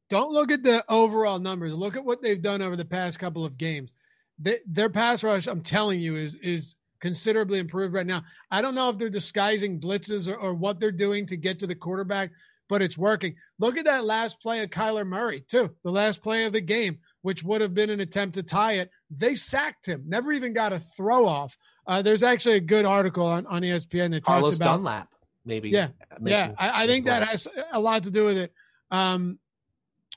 Don't 0.10 0.32
look 0.32 0.52
at 0.52 0.64
the 0.64 0.84
overall 0.90 1.40
numbers. 1.40 1.74
Look 1.74 1.96
at 1.96 2.06
what 2.06 2.22
they've 2.22 2.42
done 2.42 2.62
over 2.62 2.76
the 2.76 2.86
past 2.86 3.20
couple 3.20 3.44
of 3.46 3.58
games. 3.58 3.92
they, 4.40 4.60
their 4.68 4.90
pass 4.90 5.24
rush, 5.24 5.48
I'm 5.48 5.62
telling 5.62 6.00
you, 6.00 6.16
is 6.16 6.36
is 6.36 6.76
considerably 7.02 7.60
improved 7.60 7.94
right 7.94 8.06
now. 8.06 8.24
I 8.52 8.62
don't 8.62 8.76
know 8.76 8.90
if 8.90 8.98
they're 8.98 9.10
disguising 9.10 9.80
blitzes 9.80 10.32
or, 10.32 10.36
or 10.38 10.54
what 10.54 10.80
they're 10.80 10.92
doing 10.92 11.26
to 11.28 11.38
get 11.38 11.60
to 11.60 11.68
the 11.68 11.76
quarterback, 11.76 12.32
but 12.70 12.82
it's 12.82 12.98
working. 12.98 13.36
Look 13.60 13.78
at 13.78 13.86
that 13.86 14.06
last 14.06 14.42
play 14.42 14.64
of 14.64 14.70
Kyler 14.70 15.06
Murray, 15.06 15.42
too. 15.42 15.72
The 15.84 15.92
last 15.92 16.24
play 16.24 16.46
of 16.46 16.54
the 16.54 16.62
game, 16.62 17.00
which 17.22 17.44
would 17.44 17.62
have 17.62 17.74
been 17.74 17.90
an 17.92 18.00
attempt 18.00 18.36
to 18.36 18.44
tie 18.44 18.74
it. 18.74 18.90
They 19.16 19.36
sacked 19.36 19.86
him, 19.86 20.04
never 20.08 20.32
even 20.32 20.54
got 20.54 20.74
a 20.74 20.80
throw 20.80 21.28
off. 21.28 21.58
Uh, 21.86 22.02
there's 22.02 22.24
actually 22.24 22.56
a 22.56 22.60
good 22.62 22.86
article 22.86 23.26
on, 23.28 23.46
on 23.48 23.62
ESPN 23.62 24.12
that 24.12 24.24
Carlos 24.24 24.52
talks 24.52 24.58
about 24.62 24.72
Dunlap, 24.78 25.10
maybe. 25.46 25.70
Yeah, 25.70 25.90
making- 26.20 26.28
yeah. 26.28 26.52
I, 26.58 26.84
I 26.84 26.88
think 26.88 27.06
that 27.06 27.24
has 27.28 27.48
a 27.72 27.80
lot 27.80 28.04
to 28.04 28.12
do 28.12 28.24
with 28.26 28.38
it. 28.38 28.54
Um, 28.90 29.38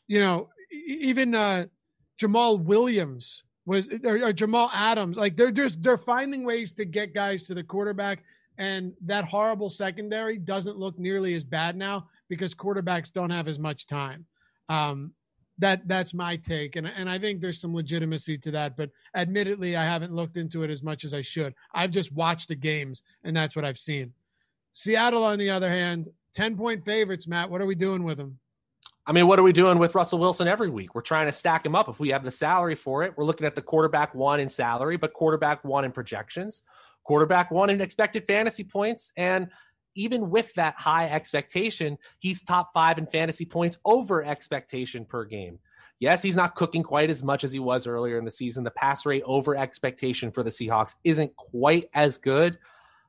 you 0.09 0.19
know, 0.19 0.49
even 0.71 1.35
uh, 1.35 1.67
Jamal 2.17 2.59
Williams 2.59 3.45
was 3.67 3.89
or, 4.05 4.29
or 4.29 4.33
Jamal 4.33 4.71
Adams. 4.75 5.17
Like 5.17 5.37
they're 5.37 5.53
just 5.53 5.83
they're 5.83 5.99
finding 5.99 6.45
ways 6.45 6.73
to 6.75 6.85
get 6.85 7.15
guys 7.15 7.47
to 7.47 7.55
the 7.55 7.63
quarterback, 7.63 8.25
and 8.57 8.93
that 9.05 9.25
horrible 9.25 9.71
secondary 9.71 10.39
doesn't 10.39 10.79
look 10.79 10.99
nearly 10.99 11.35
as 11.35 11.45
bad 11.45 11.77
now 11.77 12.09
because 12.29 12.55
quarterbacks 12.55 13.13
don't 13.13 13.31
have 13.31 13.47
as 13.47 13.59
much 13.59 13.87
time. 13.87 14.27
Um, 14.69 15.13
that 15.59 15.87
that's 15.87 16.15
my 16.15 16.37
take, 16.37 16.77
and 16.77 16.91
and 16.97 17.09
I 17.09 17.19
think 17.19 17.41
there's 17.41 17.61
some 17.61 17.75
legitimacy 17.75 18.39
to 18.39 18.51
that. 18.53 18.77
But 18.77 18.91
admittedly, 19.15 19.77
I 19.77 19.85
haven't 19.85 20.15
looked 20.15 20.37
into 20.37 20.63
it 20.63 20.71
as 20.71 20.83
much 20.83 21.05
as 21.05 21.13
I 21.13 21.21
should. 21.21 21.55
I've 21.75 21.91
just 21.91 22.13
watched 22.13 22.49
the 22.49 22.57
games, 22.57 23.03
and 23.25 23.37
that's 23.37 23.55
what 23.55 23.65
I've 23.65 23.79
seen. 23.79 24.13
Seattle, 24.73 25.25
on 25.25 25.39
the 25.39 25.51
other 25.51 25.69
hand, 25.69 26.09
ten 26.33 26.57
point 26.57 26.85
favorites. 26.85 27.27
Matt, 27.27 27.51
what 27.51 27.61
are 27.61 27.67
we 27.67 27.75
doing 27.75 28.03
with 28.05 28.17
them? 28.17 28.39
I 29.09 29.13
mean, 29.13 29.27
what 29.27 29.39
are 29.39 29.43
we 29.43 29.55
doing 29.55 29.79
with 29.79 29.95
Russell 29.95 30.19
Wilson 30.19 30.49
every 30.49 30.69
week? 30.69 30.95
We're 30.95 31.01
trying 31.01 31.25
to 31.25 31.33
stack 31.33 31.65
him 31.65 31.75
up. 31.75 31.89
If 31.89 31.99
we 31.99 32.11
have 32.11 32.25
the 32.25 32.31
salary 32.31 32.75
for 32.75 33.05
it, 33.05 33.17
we're 33.17 33.25
looking 33.25 33.47
at 33.47 33.55
the 33.55 33.63
quarterback 33.63 34.15
one 34.15 34.39
in 34.39 34.51
salary, 34.51 34.99
but 34.99 35.15
quarterback 35.15 35.65
one 35.65 35.87
in 35.87 35.93
projections, 35.93 36.61
quarterback 37.05 37.51
one 37.51 37.71
in 37.71 37.81
expected 37.81 38.27
fantasy 38.27 38.65
points. 38.65 39.11
And 39.17 39.49
even 39.95 40.29
with 40.29 40.53
that 40.55 40.75
high 40.75 41.07
expectation, 41.09 41.97
he's 42.19 42.43
top 42.43 42.75
five 42.75 42.99
in 42.99 43.07
fantasy 43.07 43.47
points 43.47 43.79
over 43.87 44.23
expectation 44.23 45.07
per 45.07 45.25
game. 45.25 45.59
Yes, 46.01 46.23
he's 46.23 46.37
not 46.37 46.55
cooking 46.55 46.83
quite 46.83 47.09
as 47.09 47.25
much 47.25 47.45
as 47.45 47.51
he 47.51 47.61
was 47.61 47.87
earlier 47.87 48.19
in 48.19 48.27
the 48.27 48.31
season. 48.31 48.63
The 48.63 48.71
pass 48.71 49.07
rate 49.07 49.23
over 49.25 49.57
expectation 49.57 50.33
for 50.33 50.43
the 50.43 50.51
Seahawks 50.51 50.97
isn't 51.03 51.35
quite 51.35 51.89
as 51.95 52.19
good. 52.19 52.59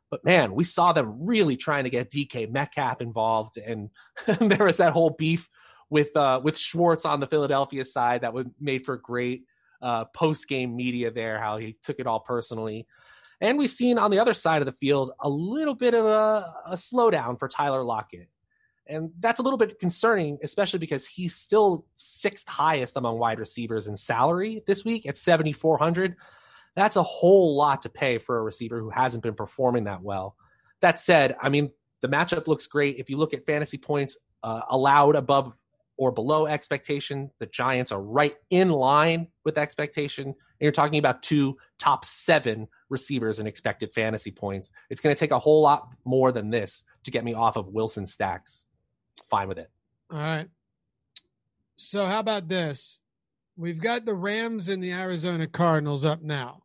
But 0.09 0.23
man, 0.23 0.53
we 0.53 0.63
saw 0.63 0.93
them 0.93 1.25
really 1.25 1.57
trying 1.57 1.83
to 1.83 1.89
get 1.89 2.09
DK 2.09 2.49
Metcalf 2.49 3.01
involved, 3.01 3.57
and 3.57 3.89
there 4.39 4.65
was 4.65 4.77
that 4.77 4.93
whole 4.93 5.09
beef 5.09 5.49
with 5.89 6.15
uh, 6.15 6.41
with 6.43 6.57
Schwartz 6.57 7.05
on 7.05 7.19
the 7.19 7.27
Philadelphia 7.27 7.85
side 7.85 8.21
that 8.21 8.33
would 8.33 8.51
made 8.59 8.85
for 8.85 8.97
great 8.97 9.45
uh, 9.81 10.05
post 10.05 10.47
game 10.47 10.75
media 10.75 11.11
there. 11.11 11.39
How 11.39 11.57
he 11.57 11.77
took 11.81 11.99
it 11.99 12.07
all 12.07 12.19
personally, 12.19 12.87
and 13.41 13.57
we've 13.57 13.69
seen 13.69 13.97
on 13.97 14.11
the 14.11 14.19
other 14.19 14.33
side 14.33 14.61
of 14.61 14.65
the 14.65 14.71
field 14.71 15.11
a 15.19 15.29
little 15.29 15.75
bit 15.75 15.93
of 15.93 16.05
a, 16.05 16.53
a 16.67 16.75
slowdown 16.75 17.39
for 17.39 17.47
Tyler 17.47 17.83
Lockett, 17.83 18.29
and 18.87 19.11
that's 19.19 19.39
a 19.39 19.43
little 19.43 19.57
bit 19.57 19.79
concerning, 19.79 20.37
especially 20.43 20.79
because 20.79 21.07
he's 21.07 21.35
still 21.35 21.85
sixth 21.95 22.47
highest 22.47 22.97
among 22.97 23.17
wide 23.17 23.39
receivers 23.39 23.87
in 23.87 23.97
salary 23.97 24.63
this 24.67 24.85
week 24.85 25.07
at 25.07 25.17
seventy 25.17 25.53
four 25.53 25.77
hundred. 25.77 26.15
That's 26.75 26.95
a 26.95 27.03
whole 27.03 27.57
lot 27.57 27.81
to 27.81 27.89
pay 27.89 28.19
for 28.19 28.37
a 28.37 28.43
receiver 28.43 28.79
who 28.79 28.89
hasn't 28.89 29.23
been 29.23 29.33
performing 29.33 29.85
that 29.85 30.01
well. 30.01 30.35
That 30.81 30.99
said, 30.99 31.35
I 31.41 31.49
mean 31.49 31.71
the 32.01 32.07
matchup 32.07 32.47
looks 32.47 32.67
great. 32.67 32.97
If 32.97 33.09
you 33.09 33.17
look 33.17 33.33
at 33.33 33.45
fantasy 33.45 33.77
points 33.77 34.17
uh, 34.43 34.61
allowed 34.69 35.15
above 35.15 35.53
or 35.99 36.13
below 36.13 36.47
expectation. 36.47 37.29
The 37.39 37.45
Giants 37.45 37.91
are 37.91 38.01
right 38.01 38.33
in 38.49 38.69
line 38.69 39.27
with 39.43 39.57
expectation. 39.57 40.27
And 40.27 40.35
you're 40.61 40.71
talking 40.71 40.97
about 40.97 41.21
two 41.21 41.57
top 41.77 42.05
seven 42.05 42.69
receivers 42.87 43.41
in 43.41 43.47
expected 43.47 43.93
fantasy 43.93 44.31
points. 44.31 44.71
It's 44.89 45.01
going 45.01 45.13
to 45.13 45.19
take 45.19 45.31
a 45.31 45.39
whole 45.39 45.61
lot 45.61 45.89
more 46.05 46.31
than 46.31 46.51
this 46.51 46.85
to 47.03 47.11
get 47.11 47.25
me 47.25 47.33
off 47.33 47.57
of 47.57 47.67
Wilson 47.67 48.05
stacks. 48.05 48.63
Fine 49.29 49.49
with 49.49 49.59
it. 49.59 49.69
All 50.09 50.17
right. 50.17 50.47
So 51.75 52.05
how 52.05 52.19
about 52.19 52.47
this? 52.47 53.01
We've 53.57 53.81
got 53.81 54.05
the 54.05 54.15
Rams 54.15 54.69
and 54.69 54.81
the 54.81 54.93
Arizona 54.93 55.47
Cardinals 55.47 56.05
up 56.05 56.21
now. 56.21 56.63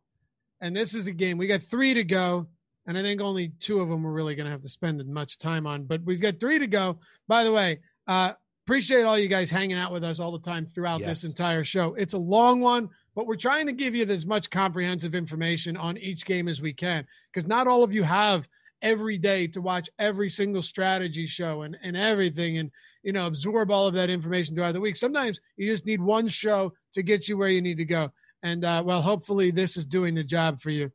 And 0.61 0.73
this 0.73 0.95
is 0.95 1.07
a 1.07 1.11
game. 1.11 1.37
We 1.37 1.47
got 1.47 1.61
three 1.61 1.93
to 1.93 2.05
go. 2.05 2.47
And 2.87 2.97
I 2.97 3.01
think 3.01 3.19
only 3.19 3.49
two 3.59 3.79
of 3.81 3.89
them 3.89 4.03
we're 4.03 4.11
really 4.11 4.35
going 4.35 4.45
to 4.45 4.51
have 4.51 4.61
to 4.61 4.69
spend 4.69 5.05
much 5.05 5.39
time 5.39 5.67
on. 5.67 5.83
But 5.83 6.03
we've 6.05 6.21
got 6.21 6.39
three 6.39 6.59
to 6.59 6.67
go. 6.67 6.99
By 7.27 7.43
the 7.43 7.51
way, 7.51 7.79
uh, 8.07 8.33
appreciate 8.65 9.03
all 9.03 9.17
you 9.17 9.27
guys 9.27 9.51
hanging 9.51 9.77
out 9.77 9.91
with 9.91 10.03
us 10.03 10.19
all 10.19 10.31
the 10.31 10.39
time 10.39 10.65
throughout 10.65 10.99
Yes. 10.99 11.21
this 11.21 11.29
entire 11.29 11.63
show. 11.63 11.93
It's 11.95 12.13
a 12.13 12.17
long 12.17 12.61
one, 12.61 12.89
but 13.13 13.27
we're 13.27 13.35
trying 13.35 13.67
to 13.67 13.71
give 13.73 13.93
you 13.93 14.05
as 14.05 14.25
much 14.25 14.49
comprehensive 14.49 15.13
information 15.13 15.77
on 15.77 15.97
each 15.97 16.25
game 16.25 16.47
as 16.47 16.61
we 16.63 16.73
can 16.73 17.05
because 17.31 17.47
not 17.47 17.67
all 17.67 17.83
of 17.83 17.93
you 17.93 18.01
have 18.01 18.49
every 18.81 19.19
day 19.19 19.45
to 19.47 19.61
watch 19.61 19.87
every 19.99 20.29
single 20.29 20.63
strategy 20.63 21.27
show 21.27 21.61
and, 21.61 21.77
and 21.83 21.95
everything 21.95 22.57
and 22.57 22.71
you 23.03 23.13
know 23.13 23.25
absorb 23.27 23.71
all 23.71 23.87
of 23.87 23.93
that 23.93 24.09
information 24.09 24.53
throughout 24.53 24.73
the 24.73 24.81
week 24.81 24.97
sometimes 24.97 25.39
you 25.55 25.71
just 25.71 25.85
need 25.85 26.01
one 26.01 26.27
show 26.27 26.73
to 26.91 27.01
get 27.01 27.29
you 27.29 27.37
where 27.37 27.49
you 27.49 27.61
need 27.61 27.77
to 27.77 27.85
go 27.85 28.11
and 28.43 28.65
uh, 28.65 28.83
well 28.85 29.01
hopefully 29.01 29.49
this 29.49 29.77
is 29.77 29.85
doing 29.85 30.13
the 30.13 30.23
job 30.23 30.59
for 30.59 30.71
you 30.71 30.91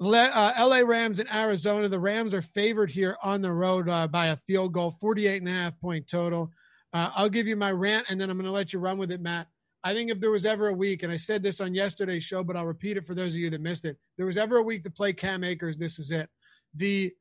uh, 0.00 0.52
LA 0.58 0.78
Rams 0.78 1.18
and 1.20 1.32
Arizona. 1.32 1.88
The 1.88 2.00
Rams 2.00 2.34
are 2.34 2.42
favored 2.42 2.90
here 2.90 3.16
on 3.22 3.42
the 3.42 3.52
road 3.52 3.88
uh, 3.88 4.08
by 4.08 4.26
a 4.26 4.36
field 4.36 4.72
goal, 4.72 4.92
48 4.92 5.42
and 5.42 5.48
a 5.48 5.52
half 5.52 5.78
point 5.80 6.08
total. 6.08 6.50
Uh, 6.92 7.10
I'll 7.14 7.28
give 7.28 7.46
you 7.46 7.56
my 7.56 7.70
rant 7.70 8.06
and 8.10 8.20
then 8.20 8.30
I'm 8.30 8.36
going 8.36 8.46
to 8.46 8.52
let 8.52 8.72
you 8.72 8.78
run 8.78 8.98
with 8.98 9.12
it, 9.12 9.20
Matt. 9.20 9.46
I 9.82 9.94
think 9.94 10.10
if 10.10 10.20
there 10.20 10.30
was 10.30 10.44
ever 10.44 10.68
a 10.68 10.74
week, 10.74 11.02
and 11.02 11.12
I 11.12 11.16
said 11.16 11.42
this 11.42 11.60
on 11.60 11.74
yesterday's 11.74 12.24
show, 12.24 12.44
but 12.44 12.56
I'll 12.56 12.66
repeat 12.66 12.96
it 12.96 13.06
for 13.06 13.14
those 13.14 13.34
of 13.34 13.40
you 13.40 13.48
that 13.50 13.62
missed 13.62 13.86
it. 13.86 13.96
There 14.16 14.26
was 14.26 14.36
ever 14.36 14.58
a 14.58 14.62
week 14.62 14.82
to 14.84 14.90
play 14.90 15.12
Cam 15.12 15.42
Akers. 15.42 15.78
This 15.78 15.98
is 15.98 16.10
it. 16.10 16.28
The, 16.74 17.12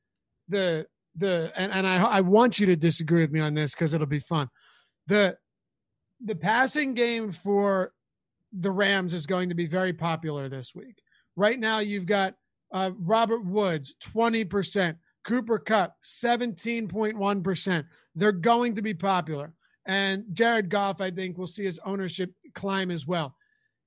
the, 0.50 0.86
the, 1.16 1.54
and, 1.56 1.72
and 1.72 1.88
I, 1.88 2.04
I 2.04 2.22
want 2.22 2.60
you 2.60 2.66
to 2.66 2.76
disagree 2.76 3.22
with 3.22 3.32
me 3.32 3.40
on 3.40 3.54
this 3.54 3.74
because 3.74 3.94
it'll 3.94 4.08
be 4.08 4.20
fun. 4.20 4.50
The, 5.08 5.38
the 6.24 6.36
passing 6.36 6.94
game 6.94 7.32
for 7.32 7.94
the 8.52 8.72
Rams 8.72 9.14
is 9.14 9.26
going 9.26 9.50
to 9.50 9.56
be 9.56 9.68
very 9.68 9.94
popular 9.94 10.50
this 10.50 10.76
week. 10.76 11.02
Right 11.38 11.60
now, 11.60 11.80
you've 11.80 12.06
got 12.06 12.36
uh, 12.72 12.92
Robert 12.98 13.46
Woods, 13.46 13.96
20%. 14.02 14.96
Cooper 15.26 15.60
Kupp, 15.60 15.96
17.1%. 16.04 17.86
They're 18.16 18.32
going 18.32 18.76
to 18.76 18.82
be 18.82 18.94
popular. 18.94 19.54
And 19.86 20.26
Jared 20.34 20.70
Goff, 20.70 21.02
I 21.02 21.12
think, 21.12 21.38
will 21.38 21.48
see 21.48 21.64
his 21.66 21.80
ownership 21.86 22.32
climb 22.54 22.90
as 22.90 23.06
well. 23.06 23.36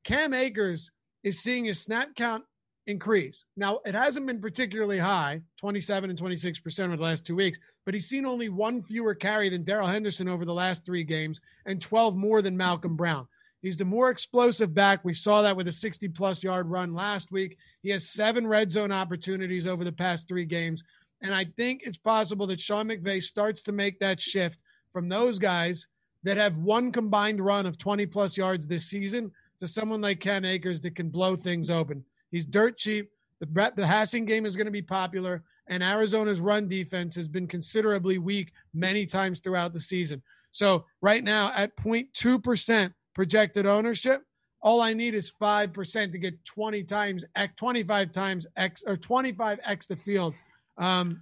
Cam 0.04 0.34
Akers 0.34 0.90
is 1.22 1.42
seeing 1.42 1.64
his 1.64 1.80
snap 1.80 2.14
count 2.16 2.44
increase. 2.86 3.44
Now, 3.56 3.78
it 3.84 3.94
hasn't 3.94 4.26
been 4.26 4.40
particularly 4.40 4.98
high, 4.98 5.42
27 5.60 6.10
and 6.10 6.18
26% 6.18 6.84
over 6.84 6.96
the 6.96 7.02
last 7.02 7.24
two 7.24 7.36
weeks, 7.36 7.58
but 7.84 7.94
he's 7.94 8.08
seen 8.08 8.26
only 8.26 8.48
one 8.48 8.82
fewer 8.82 9.14
carry 9.14 9.48
than 9.48 9.62
Darrell 9.62 9.86
Henderson 9.86 10.28
over 10.28 10.44
the 10.44 10.54
last 10.54 10.84
three 10.84 11.04
games 11.04 11.40
and 11.66 11.80
12 11.80 12.16
more 12.16 12.42
than 12.42 12.56
Malcolm 12.56 12.96
Brown. 12.96 13.26
He's 13.62 13.76
the 13.76 13.84
more 13.84 14.10
explosive 14.10 14.74
back. 14.74 15.04
We 15.04 15.14
saw 15.14 15.40
that 15.42 15.56
with 15.56 15.68
a 15.68 15.72
60 15.72 16.08
plus 16.08 16.42
yard 16.42 16.68
run 16.68 16.94
last 16.94 17.30
week. 17.30 17.58
He 17.82 17.90
has 17.90 18.08
seven 18.08 18.46
red 18.46 18.70
zone 18.70 18.90
opportunities 18.90 19.68
over 19.68 19.84
the 19.84 19.92
past 19.92 20.26
three 20.26 20.44
games. 20.44 20.82
And 21.22 21.32
I 21.32 21.44
think 21.44 21.82
it's 21.84 21.96
possible 21.96 22.46
that 22.48 22.60
Sean 22.60 22.88
McVay 22.88 23.22
starts 23.22 23.62
to 23.62 23.72
make 23.72 24.00
that 24.00 24.20
shift 24.20 24.58
from 24.92 25.08
those 25.08 25.38
guys 25.38 25.86
that 26.24 26.36
have 26.36 26.56
one 26.56 26.90
combined 26.90 27.40
run 27.40 27.64
of 27.64 27.78
20 27.78 28.04
plus 28.06 28.36
yards 28.36 28.66
this 28.66 28.86
season 28.86 29.30
to 29.60 29.68
someone 29.68 30.00
like 30.00 30.18
Cam 30.18 30.44
Akers 30.44 30.80
that 30.80 30.96
can 30.96 31.08
blow 31.08 31.36
things 31.36 31.70
open. 31.70 32.04
He's 32.32 32.44
dirt 32.44 32.76
cheap. 32.76 33.10
The, 33.38 33.46
the 33.76 33.82
passing 33.82 34.24
game 34.24 34.44
is 34.44 34.56
going 34.56 34.66
to 34.66 34.72
be 34.72 34.82
popular, 34.82 35.42
and 35.68 35.82
Arizona's 35.82 36.40
run 36.40 36.68
defense 36.68 37.14
has 37.16 37.28
been 37.28 37.46
considerably 37.46 38.18
weak 38.18 38.52
many 38.72 39.06
times 39.06 39.40
throughout 39.40 39.72
the 39.72 39.80
season. 39.80 40.22
So, 40.52 40.84
right 41.00 41.24
now, 41.24 41.50
at 41.56 41.76
0.2% 41.76 42.92
projected 43.14 43.66
ownership, 43.66 44.22
all 44.62 44.80
I 44.80 44.94
need 44.94 45.14
is 45.14 45.32
5% 45.40 46.12
to 46.12 46.18
get 46.18 46.44
20 46.44 46.84
times, 46.84 47.24
X, 47.34 47.52
25 47.56 48.12
times 48.12 48.46
X, 48.56 48.84
or 48.86 48.96
25X 48.96 49.88
the 49.88 49.96
field. 49.96 50.34
Um, 50.78 51.20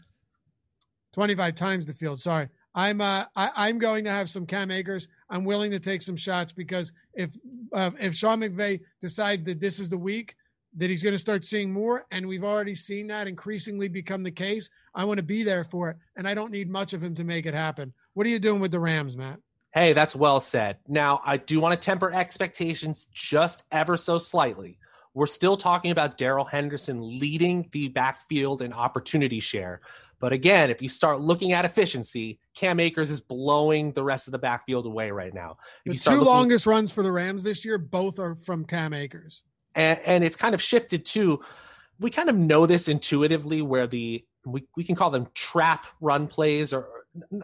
25 1.14 1.54
times 1.54 1.86
the 1.86 1.94
field. 1.94 2.20
Sorry. 2.20 2.48
I'm 2.74 3.00
uh, 3.00 3.24
I, 3.34 3.50
I'm 3.56 3.78
going 3.78 4.04
to 4.04 4.10
have 4.10 4.30
some 4.30 4.46
Cam 4.46 4.70
Akers. 4.70 5.08
I'm 5.28 5.44
willing 5.44 5.72
to 5.72 5.80
take 5.80 6.02
some 6.02 6.16
shots 6.16 6.52
because 6.52 6.92
if 7.14 7.36
uh, 7.72 7.90
if 7.98 8.14
Sean 8.14 8.40
McVay 8.40 8.80
decides 9.00 9.44
that 9.46 9.60
this 9.60 9.80
is 9.80 9.90
the 9.90 9.98
week 9.98 10.36
that 10.76 10.88
he's 10.88 11.02
going 11.02 11.14
to 11.14 11.18
start 11.18 11.44
seeing 11.44 11.72
more, 11.72 12.06
and 12.12 12.28
we've 12.28 12.44
already 12.44 12.76
seen 12.76 13.08
that 13.08 13.26
increasingly 13.26 13.88
become 13.88 14.22
the 14.22 14.30
case, 14.30 14.70
I 14.94 15.02
want 15.04 15.18
to 15.18 15.24
be 15.24 15.42
there 15.42 15.64
for 15.64 15.90
it, 15.90 15.96
and 16.16 16.28
I 16.28 16.34
don't 16.34 16.52
need 16.52 16.70
much 16.70 16.92
of 16.92 17.02
him 17.02 17.14
to 17.16 17.24
make 17.24 17.44
it 17.44 17.54
happen. 17.54 17.92
What 18.14 18.24
are 18.24 18.30
you 18.30 18.38
doing 18.38 18.60
with 18.60 18.70
the 18.70 18.78
Rams, 18.78 19.16
Matt? 19.16 19.40
Hey, 19.72 19.92
that's 19.92 20.16
well 20.16 20.40
said. 20.40 20.78
Now, 20.88 21.20
I 21.24 21.36
do 21.36 21.60
want 21.60 21.80
to 21.80 21.84
temper 21.84 22.12
expectations 22.12 23.06
just 23.12 23.64
ever 23.70 23.96
so 23.96 24.18
slightly. 24.18 24.78
We're 25.14 25.26
still 25.26 25.56
talking 25.56 25.90
about 25.90 26.18
Darrell 26.18 26.44
Henderson 26.44 27.00
leading 27.20 27.68
the 27.72 27.88
backfield 27.88 28.62
in 28.62 28.72
opportunity 28.72 29.40
share. 29.40 29.80
But 30.18 30.32
again, 30.32 30.70
if 30.70 30.82
you 30.82 30.88
start 30.88 31.20
looking 31.20 31.52
at 31.52 31.64
efficiency, 31.64 32.38
Cam 32.54 32.78
Akers 32.78 33.10
is 33.10 33.20
blowing 33.20 33.92
the 33.92 34.02
rest 34.02 34.28
of 34.28 34.32
the 34.32 34.38
backfield 34.38 34.86
away 34.86 35.10
right 35.10 35.32
now. 35.32 35.56
If 35.84 35.90
The 35.90 35.92
you 35.92 35.98
two 35.98 36.10
looking, 36.10 36.26
longest 36.26 36.66
runs 36.66 36.92
for 36.92 37.02
the 37.02 37.10
Rams 37.10 37.42
this 37.42 37.64
year, 37.64 37.78
both 37.78 38.18
are 38.18 38.34
from 38.34 38.64
Cam 38.64 38.92
Akers. 38.92 39.42
and, 39.74 39.98
and 40.04 40.24
it's 40.24 40.36
kind 40.36 40.54
of 40.54 40.60
shifted 40.60 41.04
to 41.06 41.42
we 41.98 42.10
kind 42.10 42.28
of 42.28 42.36
know 42.36 42.66
this 42.66 42.88
intuitively 42.88 43.62
where 43.62 43.86
the 43.86 44.24
we, 44.44 44.64
we 44.76 44.84
can 44.84 44.94
call 44.94 45.10
them 45.10 45.28
trap 45.34 45.86
run 46.00 46.26
plays 46.26 46.72
or 46.72 46.99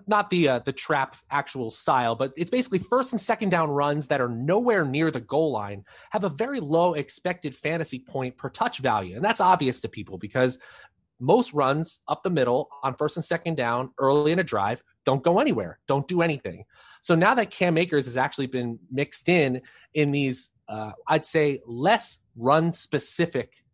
not 0.06 0.30
the 0.30 0.48
uh, 0.48 0.58
the 0.60 0.72
trap 0.72 1.16
actual 1.30 1.70
style 1.70 2.14
but 2.14 2.32
it's 2.36 2.50
basically 2.50 2.78
first 2.78 3.12
and 3.12 3.20
second 3.20 3.50
down 3.50 3.70
runs 3.70 4.08
that 4.08 4.20
are 4.20 4.28
nowhere 4.28 4.84
near 4.84 5.10
the 5.10 5.20
goal 5.20 5.50
line 5.50 5.84
have 6.10 6.24
a 6.24 6.28
very 6.28 6.60
low 6.60 6.94
expected 6.94 7.54
fantasy 7.54 7.98
point 7.98 8.36
per 8.36 8.48
touch 8.48 8.78
value. 8.78 9.16
And 9.16 9.24
that's 9.24 9.40
obvious 9.40 9.80
to 9.80 9.88
people 9.88 10.18
because 10.18 10.58
most 11.18 11.52
runs 11.52 12.00
up 12.06 12.22
the 12.22 12.30
middle 12.30 12.68
on 12.82 12.94
first 12.94 13.16
and 13.16 13.24
second 13.24 13.56
down 13.56 13.90
early 13.98 14.32
in 14.32 14.38
a 14.38 14.44
drive 14.44 14.82
don't 15.04 15.22
go 15.22 15.40
anywhere 15.40 15.78
don't 15.88 16.06
do 16.06 16.22
anything. 16.22 16.64
So 17.00 17.14
now 17.14 17.34
that 17.34 17.50
cam 17.50 17.78
akers 17.78 18.04
has 18.06 18.16
actually 18.16 18.46
been 18.46 18.78
mixed 18.90 19.28
in 19.28 19.62
in 19.94 20.12
these 20.12 20.50
uh, 20.68 20.92
i'd 21.08 21.24
say 21.24 21.60
less 21.66 22.24
run 22.36 22.72
specific 22.72 23.64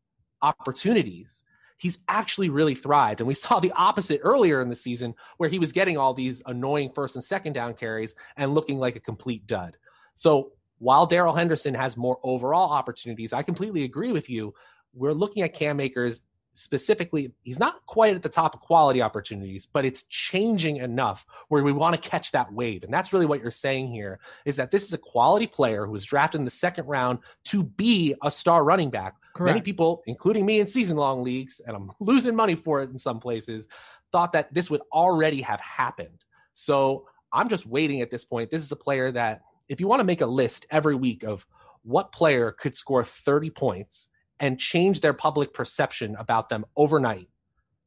opportunities 0.43 1.44
he's 1.82 2.04
actually 2.09 2.48
really 2.48 2.76
thrived. 2.76 3.20
And 3.20 3.26
we 3.26 3.34
saw 3.34 3.59
the 3.59 3.72
opposite 3.72 4.20
earlier 4.22 4.62
in 4.62 4.68
the 4.68 4.76
season 4.76 5.16
where 5.36 5.48
he 5.48 5.59
was 5.59 5.72
getting 5.72 5.98
all 5.98 6.14
these 6.14 6.40
annoying 6.46 6.90
first 6.90 7.16
and 7.16 7.24
second 7.24 7.54
down 7.54 7.74
carries 7.74 8.14
and 8.36 8.54
looking 8.54 8.78
like 8.78 8.94
a 8.94 9.00
complete 9.00 9.48
dud. 9.48 9.76
So 10.14 10.52
while 10.78 11.06
Darrell 11.06 11.34
Henderson 11.34 11.74
has 11.74 11.96
more 11.96 12.20
overall 12.22 12.70
opportunities, 12.70 13.32
I 13.32 13.42
completely 13.42 13.82
agree 13.82 14.12
with 14.12 14.30
you. 14.30 14.54
We're 14.94 15.12
looking 15.12 15.42
at 15.42 15.54
Cam 15.54 15.80
Akers 15.80 16.22
specifically, 16.52 17.32
he's 17.40 17.59
not 17.59 17.84
quite 17.86 18.14
at 18.14 18.22
the 18.22 18.28
top 18.28 18.54
of 18.54 18.60
quality 18.60 19.02
opportunities, 19.02 19.66
but 19.66 19.84
it's 19.84 20.04
changing 20.04 20.76
enough 20.76 21.26
where 21.48 21.64
we 21.64 21.72
want 21.72 22.00
to 22.00 22.09
catch 22.10 22.30
that 22.30 22.52
wave. 22.52 22.84
And 22.84 22.94
that's 22.94 23.12
really 23.12 23.26
what 23.26 23.40
you're 23.40 23.50
saying 23.50 23.88
here 23.88 24.20
is 24.44 24.56
that 24.56 24.70
this 24.70 24.84
is 24.84 24.92
a 24.92 24.98
quality 24.98 25.48
player 25.48 25.84
who 25.84 25.92
was 25.92 26.04
drafted 26.04 26.40
in 26.40 26.44
the 26.44 26.50
second 26.50 26.86
round 26.86 27.20
to 27.46 27.64
be 27.64 28.14
a 28.22 28.30
star 28.30 28.62
running 28.62 28.90
back. 28.90 29.16
Correct. 29.34 29.54
Many 29.54 29.62
people, 29.62 30.02
including 30.06 30.44
me 30.44 30.60
in 30.60 30.66
season 30.66 30.96
long 30.96 31.22
leagues, 31.22 31.60
and 31.66 31.76
I'm 31.76 31.90
losing 32.00 32.36
money 32.36 32.54
for 32.54 32.82
it 32.82 32.90
in 32.90 32.98
some 32.98 33.20
places, 33.20 33.68
thought 34.10 34.32
that 34.32 34.52
this 34.52 34.70
would 34.70 34.82
already 34.92 35.42
have 35.42 35.60
happened. 35.60 36.24
So 36.52 37.06
I'm 37.32 37.48
just 37.48 37.66
waiting 37.66 38.02
at 38.02 38.10
this 38.10 38.24
point. 38.24 38.50
This 38.50 38.62
is 38.62 38.72
a 38.72 38.76
player 38.76 39.10
that, 39.12 39.42
if 39.68 39.80
you 39.80 39.88
want 39.88 40.00
to 40.00 40.04
make 40.04 40.20
a 40.20 40.26
list 40.26 40.66
every 40.70 40.94
week 40.94 41.22
of 41.22 41.46
what 41.82 42.12
player 42.12 42.52
could 42.52 42.74
score 42.74 43.04
30 43.04 43.50
points 43.50 44.10
and 44.38 44.59
change 44.59 45.00
their 45.00 45.14
public 45.14 45.54
perception 45.54 46.14
about 46.18 46.48
them 46.48 46.66
overnight, 46.76 47.28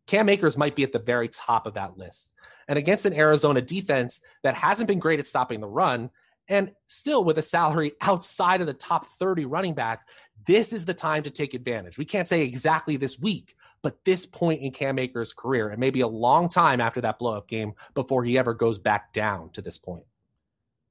Cam 0.07 0.29
Akers 0.29 0.57
might 0.57 0.75
be 0.75 0.83
at 0.83 0.93
the 0.93 0.99
very 0.99 1.27
top 1.27 1.67
of 1.67 1.75
that 1.75 1.97
list. 1.97 2.33
And 2.67 2.79
against 2.79 3.05
an 3.05 3.13
Arizona 3.13 3.61
defense 3.61 4.21
that 4.43 4.55
hasn't 4.55 4.87
been 4.87 4.99
great 4.99 5.19
at 5.19 5.27
stopping 5.27 5.61
the 5.61 5.67
run, 5.67 6.09
and 6.47 6.71
still 6.87 7.23
with 7.23 7.37
a 7.37 7.41
salary 7.41 7.93
outside 8.01 8.61
of 8.61 8.67
the 8.67 8.73
top 8.73 9.07
30 9.07 9.45
running 9.45 9.73
backs, 9.73 10.05
this 10.45 10.73
is 10.73 10.85
the 10.85 10.93
time 10.93 11.23
to 11.23 11.29
take 11.29 11.53
advantage. 11.53 11.97
We 11.97 12.05
can't 12.05 12.27
say 12.27 12.41
exactly 12.41 12.97
this 12.97 13.19
week, 13.19 13.55
but 13.81 14.03
this 14.05 14.25
point 14.25 14.61
in 14.61 14.71
Cam 14.71 14.99
Akers' 14.99 15.33
career, 15.33 15.69
and 15.69 15.79
maybe 15.79 16.01
a 16.01 16.07
long 16.07 16.49
time 16.49 16.81
after 16.81 17.01
that 17.01 17.19
blow 17.19 17.35
up 17.35 17.47
game 17.47 17.73
before 17.93 18.23
he 18.23 18.37
ever 18.37 18.53
goes 18.53 18.77
back 18.77 19.13
down 19.13 19.49
to 19.51 19.61
this 19.61 19.77
point. 19.77 20.05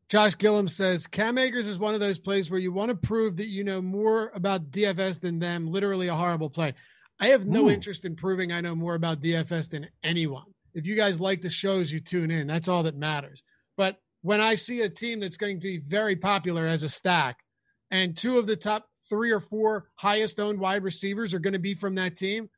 Josh 0.09 0.37
Gillum 0.37 0.69
says 0.69 1.07
Cam 1.07 1.39
Akers 1.39 1.67
is 1.67 1.79
one 1.79 1.95
of 1.95 2.01
those 2.01 2.19
plays 2.19 2.51
where 2.51 2.61
you 2.61 2.73
want 2.73 2.91
to 2.91 2.97
prove 2.97 3.37
that 3.39 3.49
you 3.49 3.65
know 3.65 3.81
more 3.81 4.31
about 4.35 4.71
DFS 4.71 5.19
than 5.19 5.39
them. 5.39 5.67
Literally 5.67 6.09
a 6.09 6.15
horrible 6.15 6.51
play. 6.51 6.75
I 7.21 7.29
have 7.29 7.47
no 7.47 7.67
Ooh. 7.67 7.71
interest 7.71 8.05
in 8.05 8.17
proving 8.17 8.53
I 8.53 8.61
know 8.61 8.75
more 8.75 8.97
about 8.97 9.21
DFS 9.21 9.71
than 9.71 9.89
anyone. 10.03 10.45
If 10.75 10.87
you 10.87 10.97
guys 10.97 11.21
like 11.21 11.41
the 11.41 11.51
shows, 11.51 11.93
you 11.93 12.01
tune 12.01 12.31
in. 12.31 12.47
That's 12.47 12.69
all 12.69 12.83
that 12.83 12.97
matters. 12.97 13.43
But 13.77 13.99
when 14.25 14.41
I 14.41 14.55
see 14.55 14.81
a 14.81 14.89
team 14.89 15.21
that's 15.21 15.37
going 15.37 15.61
to 15.61 15.63
be 15.63 15.77
very 15.77 16.17
popular 16.17 16.67
as 16.67 16.83
a 16.83 16.89
stack, 16.89 17.41
and 17.91 18.17
two 18.17 18.39
of 18.39 18.47
the 18.47 18.57
top 18.57 18.89
three 19.11 19.31
or 19.31 19.39
four 19.39 19.91
highest 19.97 20.41
owned 20.41 20.59
wide 20.59 20.83
receivers 20.83 21.35
are 21.35 21.39
going 21.39 21.53
to 21.53 21.59
be 21.59 21.75
from 21.75 21.97
that 21.97 22.17
team, 22.17 22.49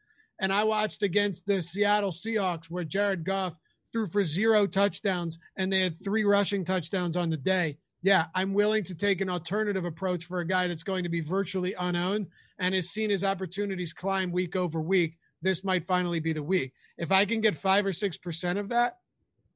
and 0.40 0.52
I 0.52 0.62
watched 0.62 1.02
against 1.02 1.44
the 1.44 1.60
Seattle 1.60 2.12
Seahawks 2.12 2.66
where 2.70 2.84
Jared 2.84 3.24
Goff 3.24 3.58
threw 3.92 4.06
for 4.06 4.22
zero 4.22 4.68
touchdowns 4.68 5.40
and 5.56 5.72
they 5.72 5.80
had 5.80 5.96
three 6.04 6.22
rushing 6.22 6.64
touchdowns 6.64 7.16
on 7.16 7.30
the 7.30 7.36
day. 7.36 7.78
Yeah, 8.00 8.26
I'm 8.32 8.54
willing 8.54 8.84
to 8.84 8.94
take 8.94 9.20
an 9.20 9.28
alternative 9.28 9.84
approach 9.84 10.26
for 10.26 10.38
a 10.38 10.46
guy 10.46 10.68
that's 10.68 10.84
going 10.84 11.02
to 11.02 11.10
be 11.10 11.20
virtually 11.20 11.74
unowned 11.74 12.28
and 12.60 12.76
has 12.76 12.90
seen 12.90 13.10
his 13.10 13.24
opportunities 13.24 13.92
climb 13.92 14.30
week 14.30 14.54
over 14.54 14.80
week. 14.80 15.18
This 15.42 15.64
might 15.64 15.84
finally 15.84 16.20
be 16.20 16.32
the 16.32 16.44
week. 16.44 16.74
If 16.96 17.10
I 17.10 17.24
can 17.24 17.40
get 17.40 17.56
five 17.56 17.86
or 17.86 17.92
6% 17.92 18.56
of 18.56 18.68
that 18.68 18.98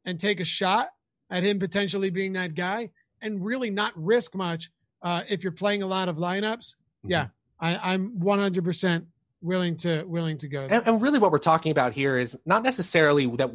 and 0.05 0.19
take 0.19 0.41
a 0.41 0.45
shot 0.45 0.89
at 1.31 1.43
him 1.43 1.59
potentially 1.59 2.11
being 2.11 2.33
that 2.35 2.55
guy 2.55 2.91
and 3.23 3.45
really 3.45 3.71
not 3.71 3.93
risk 3.97 4.35
much 4.35 4.71
uh, 5.03 5.23
if 5.29 5.43
you're 5.43 5.53
playing 5.53 5.83
a 5.83 5.87
lot 5.87 6.09
of 6.09 6.17
lineups, 6.17 6.75
mm-hmm. 6.77 7.11
yeah, 7.11 7.29
I, 7.61 7.95
I'm 7.95 8.19
100% 8.19 9.07
willing 9.43 9.77
to 9.79 10.05
willing 10.05 10.39
to 10.39 10.49
go. 10.49 10.67
And, 10.69 10.87
and, 10.87 11.03
really, 11.03 11.19
what 11.19 11.33
we're 11.33 11.39
talking 11.39 11.73
about 11.73 11.93
here 11.93 12.19
is 12.19 12.41
not 12.45 12.63
necessarily 12.63 13.27
that 13.37 13.51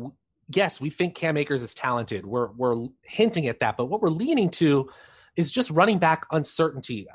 yes, 0.50 0.82
we 0.82 0.90
think 0.90 1.16
Cam 1.16 1.38
Akers 1.38 1.62
is 1.62 1.74
talented. 1.74 2.26
We're 2.26 2.52
we're 2.52 2.88
hinting 3.04 3.48
at 3.48 3.60
that, 3.60 3.78
but 3.78 3.86
what 3.86 4.02
we're 4.02 4.10
leaning 4.10 4.50
to 4.52 4.90
is 5.36 5.52
just 5.52 5.70
running 5.70 6.00
back 6.00 6.26
uncertainty. 6.32 7.08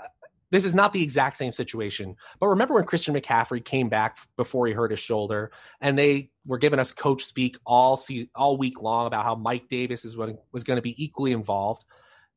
This 0.50 0.64
is 0.64 0.74
not 0.74 0.92
the 0.92 1.02
exact 1.02 1.36
same 1.36 1.52
situation, 1.52 2.16
but 2.40 2.48
remember 2.48 2.74
when 2.74 2.84
Christian 2.84 3.14
McCaffrey 3.14 3.64
came 3.64 3.88
back 3.88 4.18
before 4.36 4.66
he 4.66 4.72
hurt 4.72 4.90
his 4.90 4.98
shoulder, 4.98 5.52
and 5.80 5.96
they 5.98 6.30
were 6.46 6.58
giving 6.58 6.78
us 6.78 6.92
coach 6.92 7.24
speak 7.24 7.56
all 7.66 8.00
all 8.34 8.56
week 8.56 8.82
long 8.82 9.06
about 9.06 9.24
how 9.24 9.34
Mike 9.34 9.68
Davis 9.68 10.04
is 10.04 10.16
what 10.16 10.44
was 10.52 10.64
going 10.64 10.76
to 10.76 10.82
be 10.82 11.02
equally 11.02 11.32
involved. 11.32 11.84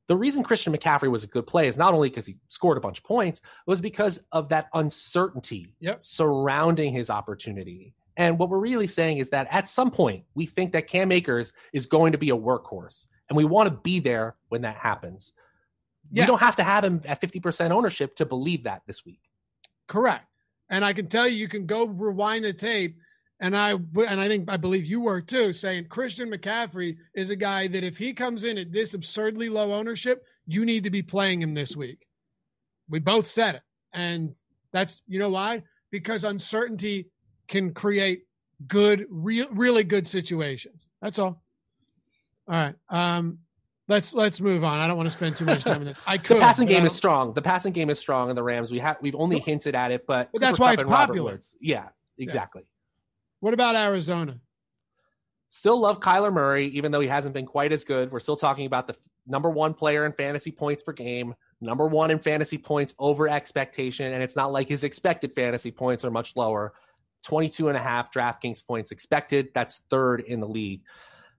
The 0.07 0.15
reason 0.17 0.43
Christian 0.43 0.73
McCaffrey 0.73 1.09
was 1.09 1.23
a 1.23 1.27
good 1.27 1.47
play 1.47 1.67
is 1.67 1.77
not 1.77 1.93
only 1.93 2.09
because 2.09 2.25
he 2.25 2.37
scored 2.49 2.77
a 2.77 2.81
bunch 2.81 2.97
of 2.97 3.05
points, 3.05 3.41
was 3.65 3.79
because 3.79 4.25
of 4.33 4.49
that 4.49 4.67
uncertainty 4.73 5.73
yep. 5.79 6.01
surrounding 6.01 6.91
his 6.91 7.09
opportunity. 7.09 7.93
And 8.17 8.37
what 8.37 8.49
we're 8.49 8.59
really 8.59 8.87
saying 8.87 9.17
is 9.17 9.29
that 9.29 9.47
at 9.49 9.69
some 9.69 9.91
point, 9.91 10.25
we 10.35 10.45
think 10.45 10.73
that 10.73 10.87
Cam 10.87 11.11
Akers 11.11 11.53
is 11.71 11.85
going 11.85 12.11
to 12.11 12.17
be 12.17 12.29
a 12.29 12.37
workhorse, 12.37 13.07
and 13.29 13.37
we 13.37 13.45
want 13.45 13.69
to 13.69 13.75
be 13.75 13.99
there 13.99 14.35
when 14.49 14.61
that 14.61 14.75
happens. 14.75 15.31
Yeah. 16.11 16.23
We 16.23 16.27
don't 16.27 16.41
have 16.41 16.57
to 16.57 16.63
have 16.63 16.83
him 16.83 17.01
at 17.05 17.21
50% 17.21 17.71
ownership 17.71 18.17
to 18.17 18.25
believe 18.25 18.65
that 18.65 18.81
this 18.85 19.05
week. 19.05 19.21
Correct. 19.87 20.25
And 20.69 20.83
I 20.85 20.93
can 20.93 21.07
tell 21.07 21.27
you, 21.27 21.37
you 21.37 21.47
can 21.47 21.65
go 21.65 21.85
rewind 21.85 22.45
the 22.45 22.53
tape. 22.53 22.97
And 23.43 23.57
I 23.57 23.71
and 23.71 24.21
I 24.21 24.29
think 24.29 24.49
I 24.49 24.55
believe 24.55 24.85
you 24.85 25.01
were 25.01 25.19
too 25.19 25.51
saying 25.51 25.87
Christian 25.89 26.31
McCaffrey 26.31 26.95
is 27.13 27.29
a 27.29 27.35
guy 27.35 27.67
that 27.67 27.83
if 27.83 27.97
he 27.97 28.13
comes 28.13 28.45
in 28.45 28.57
at 28.57 28.71
this 28.71 28.93
absurdly 28.93 29.49
low 29.49 29.73
ownership, 29.73 30.25
you 30.47 30.63
need 30.63 30.85
to 30.85 30.89
be 30.89 31.01
playing 31.01 31.41
him 31.41 31.53
this 31.53 31.75
week. 31.75 32.07
We 32.87 32.99
both 32.99 33.27
said 33.27 33.55
it. 33.55 33.61
And 33.91 34.33
that's 34.71 35.01
you 35.07 35.19
know 35.19 35.27
why? 35.27 35.63
Because 35.91 36.23
uncertainty 36.23 37.09
can 37.49 37.73
create 37.73 38.23
good, 38.65 39.07
real, 39.09 39.47
really 39.51 39.83
good 39.83 40.07
situations. 40.07 40.87
That's 41.01 41.19
all. 41.19 41.43
All 42.47 42.55
right. 42.55 42.75
Um, 42.87 43.39
let's 43.89 44.13
let's 44.13 44.39
move 44.39 44.63
on. 44.63 44.79
I 44.79 44.87
don't 44.87 44.95
want 44.95 45.07
to 45.07 45.15
spend 45.17 45.35
too 45.35 45.43
much 45.43 45.65
time 45.65 45.81
on 45.81 45.85
this. 45.85 45.99
I 46.07 46.17
could. 46.17 46.37
the 46.37 46.41
passing 46.41 46.67
game 46.69 46.85
is 46.85 46.95
strong. 46.95 47.33
The 47.33 47.41
passing 47.41 47.73
game 47.73 47.89
is 47.89 47.99
strong 47.99 48.29
in 48.29 48.37
the 48.37 48.43
Rams. 48.43 48.71
We 48.71 48.79
have 48.79 48.99
we've 49.01 49.15
only 49.15 49.39
hinted 49.39 49.75
at 49.75 49.91
it, 49.91 50.07
but, 50.07 50.29
but 50.31 50.39
that's 50.39 50.59
why 50.59 50.71
it's 50.71 50.83
popular. 50.83 51.37
Yeah, 51.59 51.89
exactly. 52.17 52.61
Yeah. 52.61 52.67
What 53.43 53.53
about 53.53 53.75
Arizona? 53.75 54.39
Still 55.49 55.77
love 55.77 55.99
Kyler 55.99 56.31
Murray, 56.31 56.67
even 56.67 56.93
though 56.93 57.01
he 57.01 57.09
hasn't 57.09 57.33
been 57.33 57.45
quite 57.45 57.73
as 57.73 57.83
good. 57.83 58.09
We're 58.09 58.21
still 58.21 58.37
talking 58.37 58.65
about 58.65 58.87
the 58.87 58.95
number 59.27 59.49
one 59.49 59.73
player 59.73 60.05
in 60.05 60.13
fantasy 60.13 60.49
points 60.49 60.81
per 60.81 60.93
game, 60.93 61.35
number 61.59 61.85
one 61.85 62.09
in 62.09 62.19
fantasy 62.19 62.57
points 62.57 62.95
over 62.97 63.27
expectation, 63.27 64.13
and 64.13 64.23
it's 64.23 64.37
not 64.37 64.53
like 64.53 64.69
his 64.69 64.85
expected 64.85 65.33
fantasy 65.33 65.71
points 65.71 66.05
are 66.05 66.09
much 66.09 66.37
lower. 66.37 66.71
22 67.23 67.67
and 67.67 67.75
a 67.75 67.81
half 67.81 68.13
DraftKings 68.13 68.65
points 68.65 68.91
expected. 68.91 69.49
That's 69.53 69.81
third 69.89 70.21
in 70.21 70.39
the 70.39 70.47
league. 70.47 70.83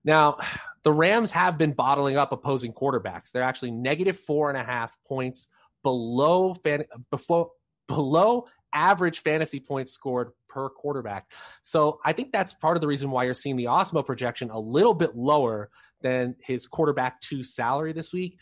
Now, 0.05 0.36
the 0.82 0.93
Rams 0.93 1.32
have 1.32 1.56
been 1.56 1.72
bottling 1.72 2.18
up 2.18 2.32
opposing 2.32 2.74
quarterbacks. 2.74 3.32
They're 3.32 3.43
actually 3.43 3.70
negative 3.70 4.18
four 4.18 4.51
and 4.51 4.59
a 4.59 4.62
half 4.62 4.94
points 5.09 5.48
below 5.82 6.52
fan, 6.52 6.85
before, 7.10 7.52
below 7.89 8.44
average 8.74 9.20
fantasy 9.20 9.60
points 9.60 9.93
scored 9.93 10.32
per 10.55 10.70
quarterback. 10.70 11.32
So 11.62 11.98
I 12.05 12.12
think 12.12 12.32
that's 12.32 12.55
part 12.55 12.76
of 12.76 12.81
the 12.81 12.86
reason 12.86 13.10
why 13.10 13.24
you're 13.24 13.35
seeing 13.35 13.56
the 13.56 13.64
Osmo 13.64 14.06
projection 14.06 14.51
a 14.51 14.59
little 14.59 14.94
bit 14.94 15.16
lower 15.16 15.68
than 16.01 16.36
his 16.40 16.68
quarterback 16.68 17.20
two 17.20 17.43
salary 17.43 17.93
this 17.93 18.12
week. 18.12 18.39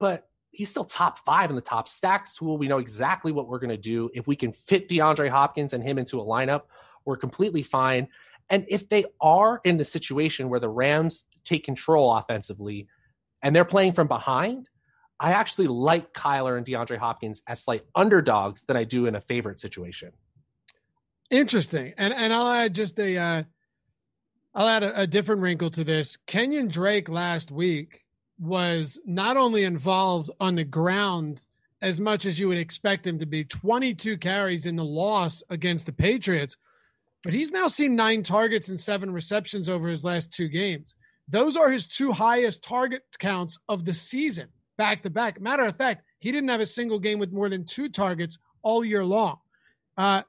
But 0.00 0.28
he's 0.50 0.68
still 0.68 0.84
top 0.84 1.18
five 1.18 1.50
in 1.50 1.56
the 1.56 1.62
top 1.62 1.88
stacks 1.88 2.34
tool. 2.34 2.58
We 2.58 2.66
know 2.66 2.78
exactly 2.78 3.30
what 3.30 3.46
we're 3.46 3.60
going 3.60 3.70
to 3.70 3.76
do. 3.76 4.10
If 4.12 4.26
we 4.26 4.34
can 4.34 4.52
fit 4.52 4.88
DeAndre 4.88 5.28
Hopkins 5.28 5.72
and 5.72 5.82
him 5.82 5.96
into 5.96 6.20
a 6.20 6.24
lineup, 6.24 6.62
we're 7.04 7.16
completely 7.16 7.62
fine. 7.62 8.08
And 8.50 8.64
if 8.68 8.88
they 8.88 9.04
are 9.20 9.60
in 9.64 9.76
the 9.76 9.84
situation 9.84 10.48
where 10.48 10.60
the 10.60 10.68
Rams 10.68 11.24
take 11.44 11.64
control 11.64 12.14
offensively 12.16 12.88
and 13.42 13.54
they're 13.54 13.64
playing 13.64 13.92
from 13.92 14.08
behind, 14.08 14.68
I 15.20 15.32
actually 15.32 15.68
like 15.68 16.12
Kyler 16.12 16.58
and 16.58 16.66
DeAndre 16.66 16.98
Hopkins 16.98 17.42
as 17.46 17.62
slight 17.62 17.82
underdogs 17.94 18.64
than 18.64 18.76
I 18.76 18.84
do 18.84 19.06
in 19.06 19.14
a 19.14 19.20
favorite 19.20 19.60
situation. 19.60 20.12
Interesting. 21.30 21.94
And 21.96 22.12
and 22.14 22.32
I'll 22.32 22.50
add 22.50 22.74
just 22.74 22.98
a 22.98 23.16
uh, 23.16 23.42
I'll 24.54 24.68
add 24.68 24.82
a, 24.82 25.02
a 25.02 25.06
different 25.06 25.40
wrinkle 25.40 25.70
to 25.70 25.84
this. 25.84 26.16
Kenyan 26.26 26.70
Drake 26.70 27.08
last 27.08 27.50
week 27.50 28.04
was 28.38 29.00
not 29.04 29.36
only 29.36 29.64
involved 29.64 30.30
on 30.40 30.54
the 30.54 30.64
ground 30.64 31.44
as 31.82 32.00
much 32.00 32.24
as 32.24 32.38
you 32.38 32.48
would 32.48 32.58
expect 32.58 33.06
him 33.06 33.18
to 33.18 33.26
be. 33.26 33.44
22 33.44 34.16
carries 34.16 34.66
in 34.66 34.76
the 34.76 34.84
loss 34.84 35.42
against 35.50 35.86
the 35.86 35.92
Patriots, 35.92 36.56
but 37.22 37.32
he's 37.32 37.50
now 37.50 37.68
seen 37.68 37.94
nine 37.94 38.22
targets 38.22 38.68
and 38.70 38.80
seven 38.80 39.12
receptions 39.12 39.68
over 39.68 39.88
his 39.88 40.04
last 40.04 40.32
two 40.32 40.48
games. 40.48 40.94
Those 41.28 41.56
are 41.56 41.70
his 41.70 41.86
two 41.86 42.12
highest 42.12 42.62
target 42.62 43.02
counts 43.18 43.58
of 43.68 43.84
the 43.84 43.94
season, 43.94 44.48
back 44.76 45.02
to 45.02 45.10
back. 45.10 45.40
Matter 45.40 45.62
of 45.64 45.76
fact, 45.76 46.04
he 46.20 46.32
didn't 46.32 46.50
have 46.50 46.60
a 46.60 46.66
single 46.66 46.98
game 46.98 47.18
with 47.18 47.32
more 47.32 47.48
than 47.48 47.64
two 47.64 47.88
targets 47.88 48.38
all 48.62 48.84
year 48.84 49.04
long. 49.04 49.38
Uh, 49.96 50.22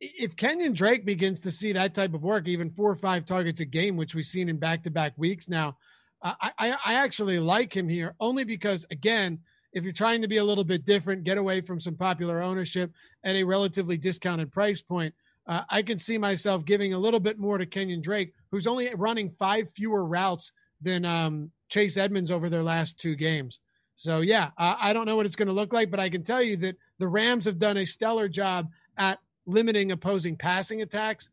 if 0.00 0.36
Kenyan 0.36 0.74
Drake 0.74 1.04
begins 1.04 1.40
to 1.42 1.50
see 1.50 1.72
that 1.72 1.94
type 1.94 2.14
of 2.14 2.22
work, 2.22 2.48
even 2.48 2.70
four 2.70 2.90
or 2.90 2.96
five 2.96 3.24
targets 3.24 3.60
a 3.60 3.64
game, 3.64 3.96
which 3.96 4.14
we've 4.14 4.24
seen 4.24 4.48
in 4.48 4.58
back 4.58 4.82
to 4.82 4.90
back 4.90 5.12
weeks 5.16 5.48
now, 5.48 5.76
I, 6.22 6.52
I, 6.58 6.76
I 6.84 6.94
actually 6.94 7.38
like 7.38 7.74
him 7.74 7.88
here 7.88 8.14
only 8.20 8.44
because, 8.44 8.86
again, 8.90 9.38
if 9.72 9.84
you're 9.84 9.92
trying 9.92 10.22
to 10.22 10.28
be 10.28 10.38
a 10.38 10.44
little 10.44 10.64
bit 10.64 10.84
different, 10.84 11.24
get 11.24 11.38
away 11.38 11.60
from 11.60 11.80
some 11.80 11.94
popular 11.94 12.42
ownership 12.42 12.92
at 13.24 13.36
a 13.36 13.44
relatively 13.44 13.96
discounted 13.96 14.50
price 14.50 14.80
point, 14.80 15.14
uh, 15.46 15.62
I 15.70 15.82
can 15.82 15.98
see 15.98 16.18
myself 16.18 16.64
giving 16.64 16.94
a 16.94 16.98
little 16.98 17.20
bit 17.20 17.38
more 17.38 17.58
to 17.58 17.66
Kenyan 17.66 18.02
Drake, 18.02 18.32
who's 18.50 18.66
only 18.66 18.88
running 18.94 19.30
five 19.38 19.70
fewer 19.70 20.04
routes 20.04 20.52
than 20.80 21.04
um, 21.04 21.50
Chase 21.68 21.96
Edmonds 21.96 22.30
over 22.30 22.48
their 22.48 22.62
last 22.62 22.98
two 22.98 23.14
games. 23.14 23.60
So, 23.94 24.20
yeah, 24.20 24.50
uh, 24.58 24.76
I 24.78 24.92
don't 24.92 25.06
know 25.06 25.16
what 25.16 25.26
it's 25.26 25.36
going 25.36 25.48
to 25.48 25.54
look 25.54 25.72
like, 25.72 25.90
but 25.90 26.00
I 26.00 26.08
can 26.08 26.22
tell 26.22 26.42
you 26.42 26.56
that 26.58 26.76
the 26.98 27.08
Rams 27.08 27.44
have 27.44 27.58
done 27.58 27.76
a 27.76 27.86
stellar 27.86 28.28
job 28.28 28.70
at 28.98 29.18
limiting 29.46 29.92
opposing 29.92 30.36
passing 30.36 30.82
attacks. 30.82 31.30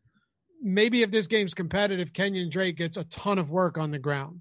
Maybe 0.62 1.02
if 1.02 1.10
this 1.10 1.26
game's 1.26 1.54
competitive, 1.54 2.12
Kenyan 2.12 2.50
Drake 2.50 2.76
gets 2.76 2.96
a 2.96 3.04
ton 3.04 3.38
of 3.38 3.50
work 3.50 3.76
on 3.76 3.90
the 3.90 3.98
ground. 3.98 4.40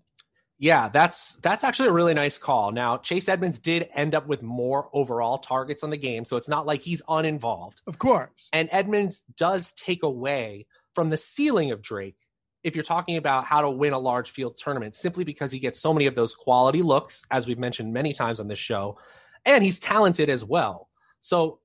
Yeah, 0.60 0.88
that's 0.88 1.36
that's 1.38 1.64
actually 1.64 1.90
a 1.90 1.94
really 1.94 2.14
nice 2.14 2.38
call. 2.38 2.72
Now, 2.72 2.98
Chase 2.98 3.28
Edmonds 3.28 3.60
did 3.60 3.90
end 3.94 4.16
up 4.16 4.28
with 4.28 4.41
more 4.41 4.88
overall 4.94 5.40
targets 5.40 5.84
on 5.84 5.90
the 5.90 5.98
game, 5.98 6.24
so 6.24 6.38
it's 6.38 6.48
not 6.48 6.66
like 6.66 6.82
he's 6.82 7.02
uninvolved. 7.10 7.82
Of 7.86 7.98
course. 7.98 8.50
And 8.54 8.70
Edmonds 8.72 9.24
does 9.36 9.74
take 9.74 10.04
away 10.04 10.68
from 10.95 11.10
the 11.10 11.18
ceiling 11.18 11.72
of 11.72 11.82
Drake 11.82 12.16
if 12.64 12.76
you're 12.76 12.84
talking 12.84 13.18
about 13.18 13.44
how 13.44 13.62
to 13.62 13.70
win 13.70 13.91
a 13.91 14.00
large 14.00 14.32
field 14.32 14.56
tournament 14.56 14.95
simply 14.95 15.26
because 15.26 15.52
he 15.52 15.60
gets 15.60 15.82
so 15.82 15.91
many 15.94 16.06
of 16.06 16.16
those 16.16 16.34
quality 16.34 16.82
looks 16.82 17.26
as 17.30 17.45
we've 17.45 17.60
mentioned 17.60 17.91
many 17.91 18.14
times 18.14 18.40
on 18.40 18.48
this 18.48 18.60
show, 18.60 18.98
and 19.45 19.64
he's 19.64 19.80
talented 19.80 20.30
as 20.30 20.45
well. 20.45 20.88
So, 21.20 21.60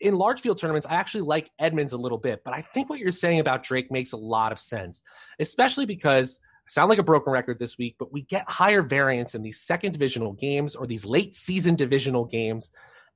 in 0.00 0.14
large 0.16 0.40
field 0.40 0.58
tournaments, 0.58 0.86
I 0.86 0.94
actually 0.94 1.22
like 1.22 1.50
Edmonds 1.58 1.92
a 1.92 1.98
little 1.98 2.18
bit, 2.18 2.42
but 2.44 2.54
I 2.54 2.62
think 2.62 2.88
what 2.88 2.98
you're 2.98 3.12
saying 3.12 3.38
about 3.38 3.62
Drake 3.62 3.90
makes 3.90 4.12
a 4.12 4.16
lot 4.16 4.52
of 4.52 4.58
sense, 4.58 5.02
especially 5.38 5.86
because 5.86 6.38
I 6.42 6.70
sound 6.70 6.88
like 6.88 6.98
a 6.98 7.04
broken 7.04 7.32
record 7.32 7.58
this 7.58 7.76
week, 7.76 7.96
but 7.98 8.12
we 8.12 8.22
get 8.22 8.48
higher 8.48 8.82
variance 8.82 9.34
in 9.34 9.42
these 9.42 9.60
second 9.60 9.92
divisional 9.92 10.32
games 10.32 10.74
or 10.74 10.86
these 10.86 11.04
late 11.04 11.34
season 11.34 11.74
divisional 11.74 12.24
games. 12.24 12.70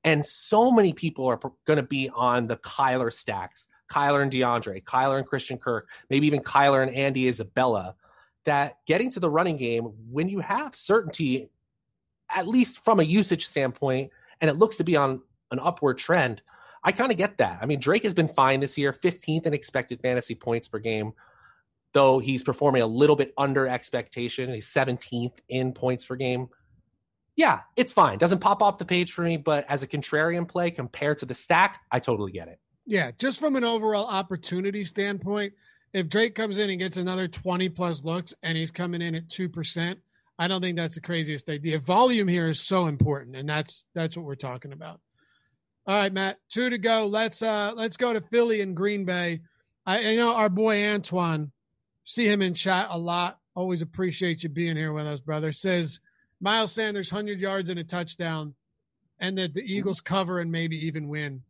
And 0.04 0.24
so 0.24 0.70
many 0.70 0.92
people 0.92 1.26
are 1.26 1.40
going 1.66 1.78
to 1.78 1.82
be 1.82 2.10
on 2.14 2.46
the 2.46 2.58
Kyler 2.58 3.10
stacks, 3.10 3.68
Kyler 3.90 4.22
and 4.22 4.30
DeAndre, 4.30 4.84
Kyler 4.84 5.16
and 5.16 5.26
Christian 5.26 5.56
Kirk, 5.56 5.88
maybe 6.10 6.26
even 6.26 6.40
Kyler 6.40 6.82
and 6.82 6.94
Andy 6.94 7.26
Isabella. 7.28 7.94
That 8.44 8.76
getting 8.86 9.10
to 9.12 9.20
the 9.20 9.30
running 9.30 9.56
game 9.56 9.84
when 10.10 10.28
you 10.28 10.40
have 10.40 10.74
certainty, 10.74 11.48
at 12.28 12.46
least 12.46 12.84
from 12.84 13.00
a 13.00 13.02
usage 13.02 13.46
standpoint, 13.46 14.10
and 14.38 14.50
it 14.50 14.58
looks 14.58 14.76
to 14.76 14.84
be 14.84 14.96
on 14.96 15.22
an 15.50 15.58
upward 15.58 15.96
trend, 15.96 16.42
I 16.84 16.92
kind 16.92 17.10
of 17.10 17.16
get 17.16 17.38
that. 17.38 17.58
I 17.62 17.66
mean, 17.66 17.80
Drake 17.80 18.02
has 18.04 18.14
been 18.14 18.28
fine 18.28 18.60
this 18.60 18.76
year, 18.76 18.92
15th 18.92 19.46
in 19.46 19.54
expected 19.54 20.00
fantasy 20.00 20.34
points 20.34 20.68
per 20.68 20.78
game 20.78 21.14
though 21.94 22.18
he's 22.18 22.42
performing 22.42 22.82
a 22.82 22.86
little 22.86 23.16
bit 23.16 23.32
under 23.38 23.66
expectation. 23.66 24.52
He's 24.52 24.66
17th 24.66 25.38
in 25.48 25.72
points 25.72 26.04
per 26.04 26.16
game. 26.16 26.48
Yeah, 27.36 27.60
it's 27.76 27.92
fine. 27.92 28.18
Doesn't 28.18 28.40
pop 28.40 28.62
off 28.62 28.78
the 28.78 28.84
page 28.84 29.12
for 29.12 29.22
me, 29.22 29.38
but 29.38 29.64
as 29.68 29.82
a 29.82 29.86
contrarian 29.86 30.46
play 30.46 30.70
compared 30.70 31.18
to 31.18 31.26
the 31.26 31.34
stack, 31.34 31.80
I 31.90 32.00
totally 32.00 32.32
get 32.32 32.48
it. 32.48 32.60
Yeah, 32.84 33.12
just 33.18 33.40
from 33.40 33.56
an 33.56 33.64
overall 33.64 34.06
opportunity 34.06 34.84
standpoint, 34.84 35.54
if 35.92 36.08
Drake 36.08 36.34
comes 36.34 36.58
in 36.58 36.68
and 36.68 36.78
gets 36.78 36.96
another 36.96 37.26
20 37.26 37.68
plus 37.70 38.04
looks 38.04 38.34
and 38.42 38.58
he's 38.58 38.70
coming 38.70 39.00
in 39.00 39.14
at 39.14 39.28
2%, 39.28 39.96
I 40.38 40.48
don't 40.48 40.60
think 40.60 40.76
that's 40.76 40.96
the 40.96 41.00
craziest 41.00 41.48
idea. 41.48 41.78
Volume 41.78 42.28
here 42.28 42.48
is 42.48 42.60
so 42.60 42.86
important, 42.86 43.36
and 43.36 43.48
that's 43.48 43.86
that's 43.94 44.16
what 44.16 44.26
we're 44.26 44.34
talking 44.34 44.72
about. 44.72 45.00
All 45.86 45.96
right, 45.96 46.12
Matt, 46.12 46.38
two 46.48 46.70
to 46.70 46.78
go. 46.78 47.06
Let's 47.06 47.42
uh 47.42 47.72
let's 47.76 47.96
go 47.96 48.12
to 48.12 48.20
Philly 48.20 48.62
and 48.62 48.74
Green 48.74 49.04
Bay. 49.04 49.40
I, 49.84 50.12
I 50.12 50.14
know 50.14 50.34
our 50.34 50.48
boy 50.48 50.88
Antoine 50.88 51.52
see 52.04 52.26
him 52.26 52.40
in 52.40 52.54
chat 52.54 52.86
a 52.90 52.98
lot. 52.98 53.38
Always 53.54 53.82
appreciate 53.82 54.42
you 54.42 54.48
being 54.48 54.76
here 54.76 54.92
with 54.92 55.06
us, 55.06 55.20
brother. 55.20 55.52
Says 55.52 56.00
Miles 56.40 56.72
Sanders, 56.72 57.12
100 57.12 57.38
yards 57.38 57.68
and 57.68 57.78
a 57.78 57.84
touchdown, 57.84 58.54
and 59.18 59.36
that 59.36 59.54
the 59.54 59.62
Eagles 59.62 60.00
cover 60.00 60.40
and 60.40 60.50
maybe 60.50 60.76
even 60.86 61.08
win. 61.08 61.42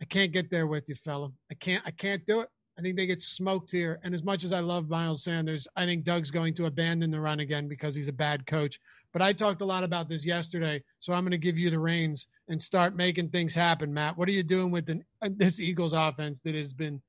I 0.00 0.04
can't 0.04 0.32
get 0.32 0.50
there 0.50 0.66
with 0.66 0.88
you, 0.88 0.94
fella. 0.94 1.30
I 1.50 1.54
can't. 1.54 1.82
I 1.86 1.90
can't 1.90 2.24
do 2.26 2.40
it. 2.40 2.48
I 2.78 2.82
think 2.82 2.96
they 2.96 3.06
get 3.06 3.22
smoked 3.22 3.70
here. 3.72 3.98
And 4.04 4.14
as 4.14 4.22
much 4.22 4.44
as 4.44 4.52
I 4.52 4.60
love 4.60 4.88
Miles 4.88 5.24
Sanders, 5.24 5.66
I 5.74 5.84
think 5.84 6.04
Doug's 6.04 6.30
going 6.30 6.54
to 6.54 6.66
abandon 6.66 7.10
the 7.10 7.20
run 7.20 7.40
again 7.40 7.66
because 7.66 7.94
he's 7.94 8.06
a 8.06 8.12
bad 8.12 8.46
coach. 8.46 8.80
But 9.12 9.22
I 9.22 9.32
talked 9.32 9.62
a 9.62 9.64
lot 9.64 9.84
about 9.84 10.08
this 10.08 10.24
yesterday, 10.26 10.82
so 10.98 11.12
I'm 11.12 11.22
going 11.22 11.30
to 11.30 11.38
give 11.38 11.58
you 11.58 11.70
the 11.70 11.78
reins 11.78 12.26
and 12.48 12.60
start 12.60 12.94
making 12.94 13.30
things 13.30 13.54
happen, 13.54 13.92
Matt. 13.92 14.18
What 14.18 14.28
are 14.28 14.32
you 14.32 14.42
doing 14.42 14.70
with 14.70 14.86
the, 14.86 15.00
uh, 15.22 15.30
this 15.36 15.60
Eagles 15.60 15.94
offense 15.94 16.40
that 16.40 16.54
has 16.54 16.72
been 16.72 17.00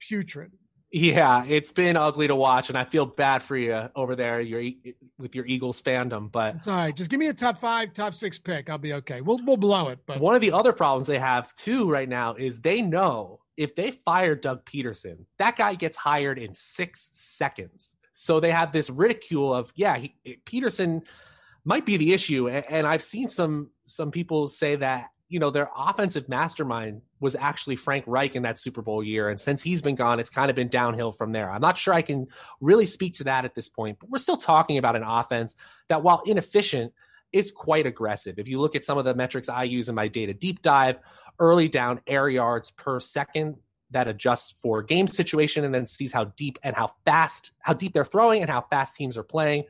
putrid? 0.00 0.52
Yeah, 0.90 1.44
it's 1.46 1.70
been 1.70 1.96
ugly 1.96 2.28
to 2.28 2.34
watch, 2.34 2.70
and 2.70 2.78
I 2.78 2.84
feel 2.84 3.04
bad 3.04 3.42
for 3.42 3.58
you 3.58 3.90
over 3.94 4.16
there. 4.16 4.40
Your 4.40 4.62
with 5.18 5.34
your 5.34 5.44
Eagles 5.44 5.82
fandom, 5.82 6.32
but 6.32 6.56
it's 6.56 6.68
all 6.68 6.76
right. 6.76 6.96
Just 6.96 7.10
give 7.10 7.20
me 7.20 7.26
a 7.26 7.34
top 7.34 7.58
five, 7.58 7.92
top 7.92 8.14
six 8.14 8.38
pick. 8.38 8.70
I'll 8.70 8.78
be 8.78 8.94
okay. 8.94 9.20
We'll 9.20 9.38
we'll 9.44 9.58
blow 9.58 9.88
it. 9.88 9.98
But 10.06 10.20
one 10.20 10.34
of 10.34 10.40
the 10.40 10.52
other 10.52 10.72
problems 10.72 11.06
they 11.06 11.18
have 11.18 11.52
too 11.52 11.90
right 11.90 12.08
now 12.08 12.34
is 12.34 12.62
they 12.62 12.80
know 12.80 13.40
if 13.58 13.74
they 13.74 13.90
fire 13.90 14.34
Doug 14.34 14.64
Pederson, 14.64 15.26
that 15.38 15.56
guy 15.56 15.74
gets 15.74 15.98
hired 15.98 16.38
in 16.38 16.54
six 16.54 17.10
seconds. 17.12 17.94
So 18.14 18.40
they 18.40 18.50
have 18.50 18.72
this 18.72 18.88
ridicule 18.88 19.52
of 19.52 19.70
yeah, 19.76 19.98
he, 19.98 20.14
Pederson 20.46 21.02
might 21.68 21.84
be 21.84 21.98
the 21.98 22.12
issue, 22.14 22.48
and, 22.48 22.86
I've 22.86 23.02
seen 23.02 23.28
some 23.28 23.70
some 23.84 24.10
people 24.10 24.48
say 24.48 24.76
that 24.76 25.10
you 25.28 25.38
know, 25.38 25.50
their 25.50 25.68
offensive 25.76 26.26
mastermind 26.26 27.02
was 27.20 27.36
actually 27.36 27.76
Frank 27.76 28.04
Reich 28.06 28.34
in 28.34 28.44
that 28.44 28.58
Super 28.58 28.80
Bowl 28.80 29.04
year. 29.04 29.28
And 29.28 29.38
since 29.38 29.62
he's 29.62 29.82
been 29.82 29.94
gone, 29.94 30.20
it's 30.20 30.30
kind 30.30 30.48
of 30.48 30.56
been 30.56 30.68
downhill 30.68 31.12
from 31.12 31.32
there. 31.32 31.50
I'm 31.50 31.60
not 31.60 31.76
sure 31.76 31.92
I 31.92 32.00
can 32.00 32.28
really 32.62 32.86
speak 32.86 33.12
to 33.14 33.24
that 33.24 33.44
at 33.44 33.54
this 33.54 33.68
point, 33.68 33.98
but 34.00 34.08
we're 34.08 34.20
still 34.20 34.38
talking 34.38 34.78
about 34.78 34.96
an 34.96 35.02
offense 35.02 35.54
that, 35.88 36.02
while 36.02 36.22
inefficient, 36.24 36.94
is 37.30 37.50
quite 37.50 37.86
aggressive. 37.86 38.38
If 38.38 38.48
you 38.48 38.58
look 38.58 38.74
at 38.74 38.84
some 38.84 38.96
of 38.96 39.04
the 39.04 39.14
metrics 39.14 39.50
I 39.50 39.64
use 39.64 39.90
in 39.90 39.94
my 39.94 40.08
data 40.08 40.32
deep 40.32 40.62
dive, 40.62 40.98
early 41.38 41.68
down 41.68 42.00
air 42.06 42.28
yards 42.28 42.70
per 42.70 42.98
second 42.98 43.56
that 43.90 44.08
adjusts 44.08 44.52
for 44.52 44.82
game 44.82 45.06
situation 45.06 45.62
and 45.64 45.74
then 45.74 45.86
sees 45.86 46.12
how 46.12 46.24
deep 46.24 46.58
and 46.62 46.74
how 46.74 46.92
fast, 47.04 47.50
how 47.60 47.74
deep 47.74 47.92
they're 47.92 48.04
throwing 48.04 48.40
and 48.40 48.50
how 48.50 48.62
fast 48.62 48.96
teams 48.96 49.18
are 49.18 49.22
playing. 49.22 49.64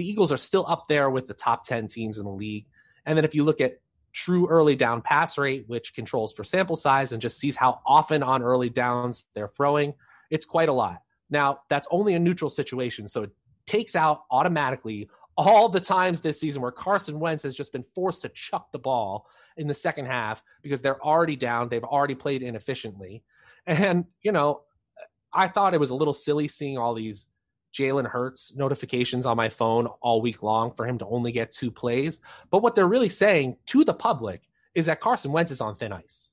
The 0.00 0.08
Eagles 0.08 0.32
are 0.32 0.38
still 0.38 0.64
up 0.66 0.88
there 0.88 1.10
with 1.10 1.26
the 1.26 1.34
top 1.34 1.62
10 1.62 1.88
teams 1.88 2.16
in 2.16 2.24
the 2.24 2.30
league. 2.30 2.64
And 3.04 3.18
then 3.18 3.26
if 3.26 3.34
you 3.34 3.44
look 3.44 3.60
at 3.60 3.82
true 4.14 4.48
early 4.48 4.74
down 4.74 5.02
pass 5.02 5.36
rate, 5.36 5.64
which 5.66 5.94
controls 5.94 6.32
for 6.32 6.42
sample 6.42 6.76
size 6.76 7.12
and 7.12 7.20
just 7.20 7.38
sees 7.38 7.54
how 7.54 7.82
often 7.84 8.22
on 8.22 8.42
early 8.42 8.70
downs 8.70 9.26
they're 9.34 9.46
throwing, 9.46 9.92
it's 10.30 10.46
quite 10.46 10.70
a 10.70 10.72
lot. 10.72 11.02
Now, 11.28 11.60
that's 11.68 11.86
only 11.90 12.14
a 12.14 12.18
neutral 12.18 12.48
situation. 12.48 13.08
So 13.08 13.24
it 13.24 13.30
takes 13.66 13.94
out 13.94 14.22
automatically 14.30 15.10
all 15.36 15.68
the 15.68 15.80
times 15.80 16.22
this 16.22 16.40
season 16.40 16.62
where 16.62 16.70
Carson 16.70 17.20
Wentz 17.20 17.42
has 17.42 17.54
just 17.54 17.70
been 17.70 17.84
forced 17.94 18.22
to 18.22 18.30
chuck 18.30 18.72
the 18.72 18.78
ball 18.78 19.26
in 19.58 19.66
the 19.66 19.74
second 19.74 20.06
half 20.06 20.42
because 20.62 20.80
they're 20.80 21.04
already 21.04 21.36
down. 21.36 21.68
They've 21.68 21.84
already 21.84 22.14
played 22.14 22.40
inefficiently. 22.40 23.22
And, 23.66 24.06
you 24.22 24.32
know, 24.32 24.62
I 25.30 25.48
thought 25.48 25.74
it 25.74 25.80
was 25.80 25.90
a 25.90 25.94
little 25.94 26.14
silly 26.14 26.48
seeing 26.48 26.78
all 26.78 26.94
these 26.94 27.28
Jalen 27.72 28.06
Hurts 28.06 28.54
notifications 28.54 29.26
on 29.26 29.36
my 29.36 29.48
phone 29.48 29.86
all 30.00 30.20
week 30.20 30.42
long 30.42 30.72
for 30.72 30.86
him 30.86 30.98
to 30.98 31.06
only 31.06 31.32
get 31.32 31.50
two 31.50 31.70
plays. 31.70 32.20
But 32.50 32.62
what 32.62 32.74
they're 32.74 32.88
really 32.88 33.08
saying 33.08 33.56
to 33.66 33.84
the 33.84 33.94
public 33.94 34.42
is 34.74 34.86
that 34.86 35.00
Carson 35.00 35.32
Wentz 35.32 35.50
is 35.50 35.60
on 35.60 35.76
thin 35.76 35.92
ice. 35.92 36.32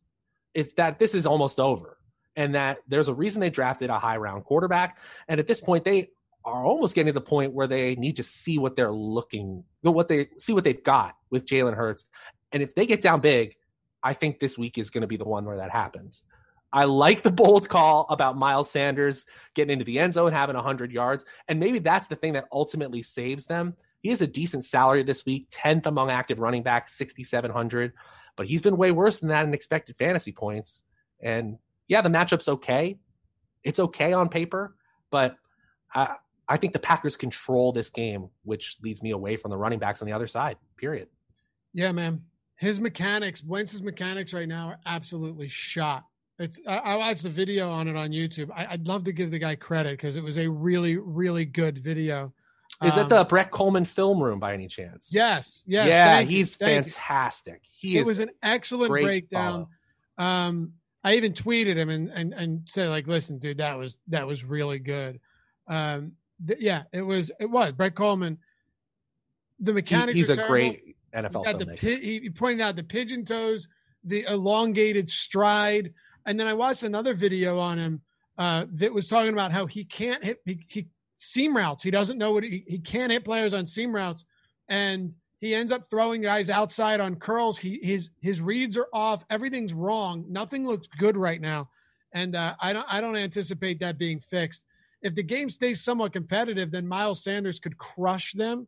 It's 0.53 0.73
that 0.73 0.99
this 0.99 1.13
is 1.13 1.27
almost 1.27 1.59
over 1.59 1.97
and 2.35 2.55
that 2.55 2.79
there's 2.87 3.07
a 3.07 3.13
reason 3.13 3.41
they 3.41 3.49
drafted 3.49 3.89
a 3.89 3.99
high 3.99 4.17
round 4.17 4.45
quarterback. 4.45 4.97
And 5.27 5.39
at 5.39 5.47
this 5.47 5.61
point, 5.61 5.83
they 5.83 6.09
are 6.45 6.65
almost 6.65 6.95
getting 6.95 7.13
to 7.13 7.19
the 7.19 7.21
point 7.21 7.53
where 7.53 7.67
they 7.67 7.95
need 7.95 8.15
to 8.15 8.23
see 8.23 8.57
what 8.57 8.75
they're 8.75 8.91
looking, 8.91 9.63
what 9.81 10.07
they 10.07 10.27
see 10.37 10.53
what 10.53 10.63
they've 10.63 10.83
got 10.83 11.15
with 11.29 11.45
Jalen 11.45 11.75
Hurts. 11.75 12.05
And 12.51 12.63
if 12.63 12.73
they 12.75 12.85
get 12.85 13.01
down 13.01 13.19
big, 13.19 13.55
I 14.01 14.13
think 14.13 14.39
this 14.39 14.57
week 14.57 14.77
is 14.77 14.89
going 14.89 15.01
to 15.01 15.07
be 15.07 15.17
the 15.17 15.25
one 15.25 15.45
where 15.45 15.57
that 15.57 15.71
happens. 15.71 16.23
I 16.77 16.83
like 16.83 17.23
the 17.23 17.31
bold 17.31 17.67
call 17.67 18.05
about 18.07 18.37
Miles 18.37 18.69
Sanders 18.69 19.25
getting 19.55 19.73
into 19.73 19.83
the 19.83 19.97
end 19.97 20.13
zone, 20.13 20.31
having 20.31 20.55
100 20.55 20.91
yards. 20.91 21.25
And 21.47 21.59
maybe 21.59 21.79
that's 21.79 22.07
the 22.07 22.15
thing 22.15 22.33
that 22.33 22.45
ultimately 22.51 23.01
saves 23.01 23.47
them. 23.47 23.75
He 24.01 24.09
has 24.09 24.21
a 24.21 24.27
decent 24.27 24.63
salary 24.63 25.01
this 25.01 25.25
week, 25.25 25.49
10th 25.49 25.87
among 25.87 26.11
active 26.11 26.39
running 26.39 26.61
backs, 26.61 26.93
6,700. 26.93 27.93
But 28.35 28.45
he's 28.45 28.61
been 28.61 28.77
way 28.77 28.91
worse 28.91 29.21
than 29.21 29.29
that 29.29 29.43
in 29.43 29.55
expected 29.55 29.97
fantasy 29.97 30.31
points. 30.31 30.83
And 31.19 31.57
yeah, 31.87 32.01
the 32.01 32.09
matchup's 32.09 32.47
okay. 32.47 32.99
It's 33.63 33.79
okay 33.79 34.13
on 34.13 34.29
paper, 34.29 34.75
but 35.09 35.35
I, 35.95 36.17
I 36.47 36.57
think 36.57 36.73
the 36.73 36.79
Packers 36.79 37.17
control 37.17 37.71
this 37.71 37.89
game, 37.89 38.29
which 38.43 38.77
leads 38.83 39.01
me 39.01 39.09
away 39.09 39.37
from 39.37 39.49
the 39.49 39.57
running 39.57 39.79
backs 39.79 40.03
on 40.03 40.05
the 40.05 40.13
other 40.13 40.27
side, 40.27 40.57
period. 40.75 41.07
Yeah, 41.73 41.91
man. 41.91 42.21
his 42.57 42.79
mechanics, 42.79 43.43
Wentz's 43.43 43.81
mechanics 43.81 44.31
right 44.31 44.47
now 44.47 44.67
are 44.67 44.79
absolutely 44.85 45.47
shot. 45.47 46.03
It's 46.39 46.59
I, 46.67 46.77
I 46.77 46.95
watched 46.95 47.23
the 47.23 47.29
video 47.29 47.71
on 47.71 47.87
it 47.87 47.95
on 47.95 48.11
YouTube. 48.11 48.51
I, 48.55 48.67
would 48.71 48.87
love 48.87 49.03
to 49.05 49.11
give 49.11 49.31
the 49.31 49.39
guy 49.39 49.55
credit 49.55 49.91
because 49.93 50.15
it 50.15 50.23
was 50.23 50.37
a 50.37 50.47
really, 50.47 50.97
really 50.97 51.45
good 51.45 51.79
video. 51.79 52.31
Is 52.83 52.97
Um, 52.97 53.05
it 53.05 53.09
the 53.09 53.23
Brett 53.23 53.49
Kollmann 53.51 53.87
film 53.87 54.21
room 54.21 54.39
by 54.39 54.53
any 54.53 54.67
chance? 54.67 55.09
Yes, 55.11 55.63
yes. 55.65 55.87
yeah, 55.87 56.19
you, 56.19 56.27
he's 56.27 56.59
you. 56.59 56.67
fantastic. 56.67 57.61
He 57.63 57.97
it 57.97 58.05
was 58.05 58.19
an 58.19 58.29
excellent 58.43 58.89
breakdown. 58.89 59.67
Um, 60.19 60.73
I 61.03 61.15
even 61.15 61.33
tweeted 61.33 61.75
him 61.75 61.89
and 61.89 62.09
and 62.09 62.33
and 62.33 62.61
said 62.65 62.89
like, 62.89 63.07
listen, 63.07 63.39
dude, 63.39 63.57
that 63.57 63.77
was 63.77 63.97
that 64.09 64.27
was 64.27 64.43
really 64.43 64.77
good. 64.79 65.19
Um, 65.67 66.11
th- 66.45 66.59
yeah, 66.59 66.83
it 66.93 67.01
was 67.01 67.31
it 67.39 67.49
was 67.49 67.71
Brett 67.71 67.95
Kollmann. 67.95 68.37
The 69.59 69.71
He- 69.71 69.75
mechanics. 69.75 70.13
he's 70.13 70.29
are 70.29 70.33
a 70.33 70.35
terrible. 70.35 70.53
great 70.53 70.95
NFL 71.15 71.45
the 71.57 71.65
filmmaker. 71.65 71.79
pi- 71.81 72.01
he 72.05 72.19
he 72.19 72.29
pointed 72.29 72.61
out 72.61 72.75
the 72.75 72.83
pigeon 72.83 73.25
toes, 73.25 73.67
the 74.03 74.23
elongated 74.29 75.09
stride, 75.09 75.93
and 76.27 76.39
then 76.39 76.45
I 76.45 76.53
watched 76.53 76.83
another 76.83 77.13
video 77.13 77.57
on 77.57 77.79
him 77.79 78.01
uh, 78.37 78.65
that 78.73 78.93
was 78.93 79.07
talking 79.07 79.33
about 79.33 79.51
how 79.51 79.65
he 79.65 79.83
can't 79.83 80.23
hit 80.23 80.39
he, 80.45 80.59
he 80.67 80.87
seam 81.15 81.55
routes. 81.55 81.83
He 81.83 81.89
doesn't 81.89 82.19
know 82.19 82.33
what 82.33 82.43
he, 82.43 82.63
he 82.67 82.77
can't 82.77 83.11
hit 83.11 83.25
players 83.25 83.53
on 83.53 83.65
seam 83.65 83.95
routes, 83.95 84.25
and 84.67 85.15
he 85.39 85.55
ends 85.55 85.71
up 85.71 85.89
throwing 85.89 86.21
guys 86.21 86.49
outside 86.49 86.99
on 86.99 87.15
curls. 87.15 87.57
He 87.57 87.79
his 87.81 88.11
his 88.21 88.41
reads 88.41 88.77
are 88.77 88.89
off. 88.93 89.25
Everything's 89.29 89.73
wrong. 89.73 90.25
Nothing 90.27 90.67
looks 90.67 90.87
good 90.99 91.17
right 91.17 91.41
now, 91.41 91.69
and 92.13 92.35
uh, 92.35 92.55
I 92.59 92.73
don't 92.73 92.93
I 92.93 93.01
don't 93.01 93.15
anticipate 93.15 93.79
that 93.79 93.97
being 93.97 94.19
fixed. 94.19 94.65
If 95.01 95.15
the 95.15 95.23
game 95.23 95.49
stays 95.49 95.81
somewhat 95.81 96.13
competitive, 96.13 96.71
then 96.71 96.87
Miles 96.87 97.23
Sanders 97.23 97.59
could 97.59 97.77
crush 97.77 98.33
them. 98.33 98.67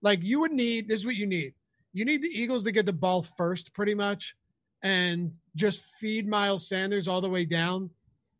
Like 0.00 0.22
you 0.22 0.40
would 0.40 0.52
need 0.52 0.88
this 0.88 1.00
is 1.00 1.06
what 1.06 1.16
you 1.16 1.26
need. 1.26 1.52
You 1.92 2.04
need 2.04 2.22
the 2.22 2.28
Eagles 2.28 2.64
to 2.64 2.72
get 2.72 2.86
the 2.86 2.92
ball 2.92 3.22
first, 3.22 3.72
pretty 3.72 3.94
much, 3.94 4.36
and 4.82 5.34
just 5.54 5.84
feed 6.00 6.28
Miles 6.28 6.68
Sanders 6.68 7.08
all 7.08 7.20
the 7.20 7.28
way 7.30 7.44
down. 7.44 7.90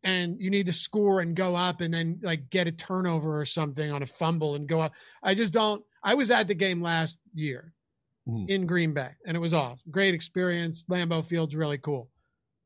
And 0.03 0.39
you 0.39 0.49
need 0.49 0.67
to 0.67 0.73
score 0.73 1.21
and 1.21 1.35
go 1.35 1.55
up 1.55 1.81
and 1.81 1.93
then 1.93 2.19
like 2.21 2.49
get 2.49 2.67
a 2.67 2.71
turnover 2.71 3.39
or 3.39 3.45
something 3.45 3.91
on 3.91 4.03
a 4.03 4.05
fumble 4.05 4.55
and 4.55 4.67
go 4.67 4.79
up. 4.79 4.93
I 5.23 5.33
just 5.33 5.53
don't. 5.53 5.83
I 6.03 6.13
was 6.13 6.31
at 6.31 6.47
the 6.47 6.53
game 6.53 6.81
last 6.81 7.19
year 7.33 7.73
Mhm. 8.27 8.47
in 8.49 8.65
Green 8.67 8.93
Bay 8.93 9.09
and 9.25 9.35
it 9.35 9.39
was 9.39 9.53
awesome. 9.53 9.89
Great 9.91 10.13
experience. 10.13 10.85
Lambeau 10.85 11.25
Field's 11.25 11.55
really 11.55 11.79
cool. 11.79 12.09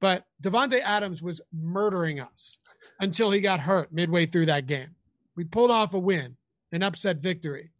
But 0.02 0.26
Davante 0.44 0.80
Adams 0.82 1.22
was 1.22 1.42
murdering 1.54 2.20
us 2.20 2.60
until 3.00 3.32
he 3.32 3.40
got 3.40 3.60
hurt 3.60 3.92
midway 3.94 4.26
through 4.26 4.48
that 4.48 4.68
game. 4.68 4.90
We 5.36 5.44
pulled 5.46 5.72
off 5.72 5.94
a 5.94 6.00
win, 6.00 6.36
an 6.72 6.84
upset 6.84 7.18
victory. 7.18 7.72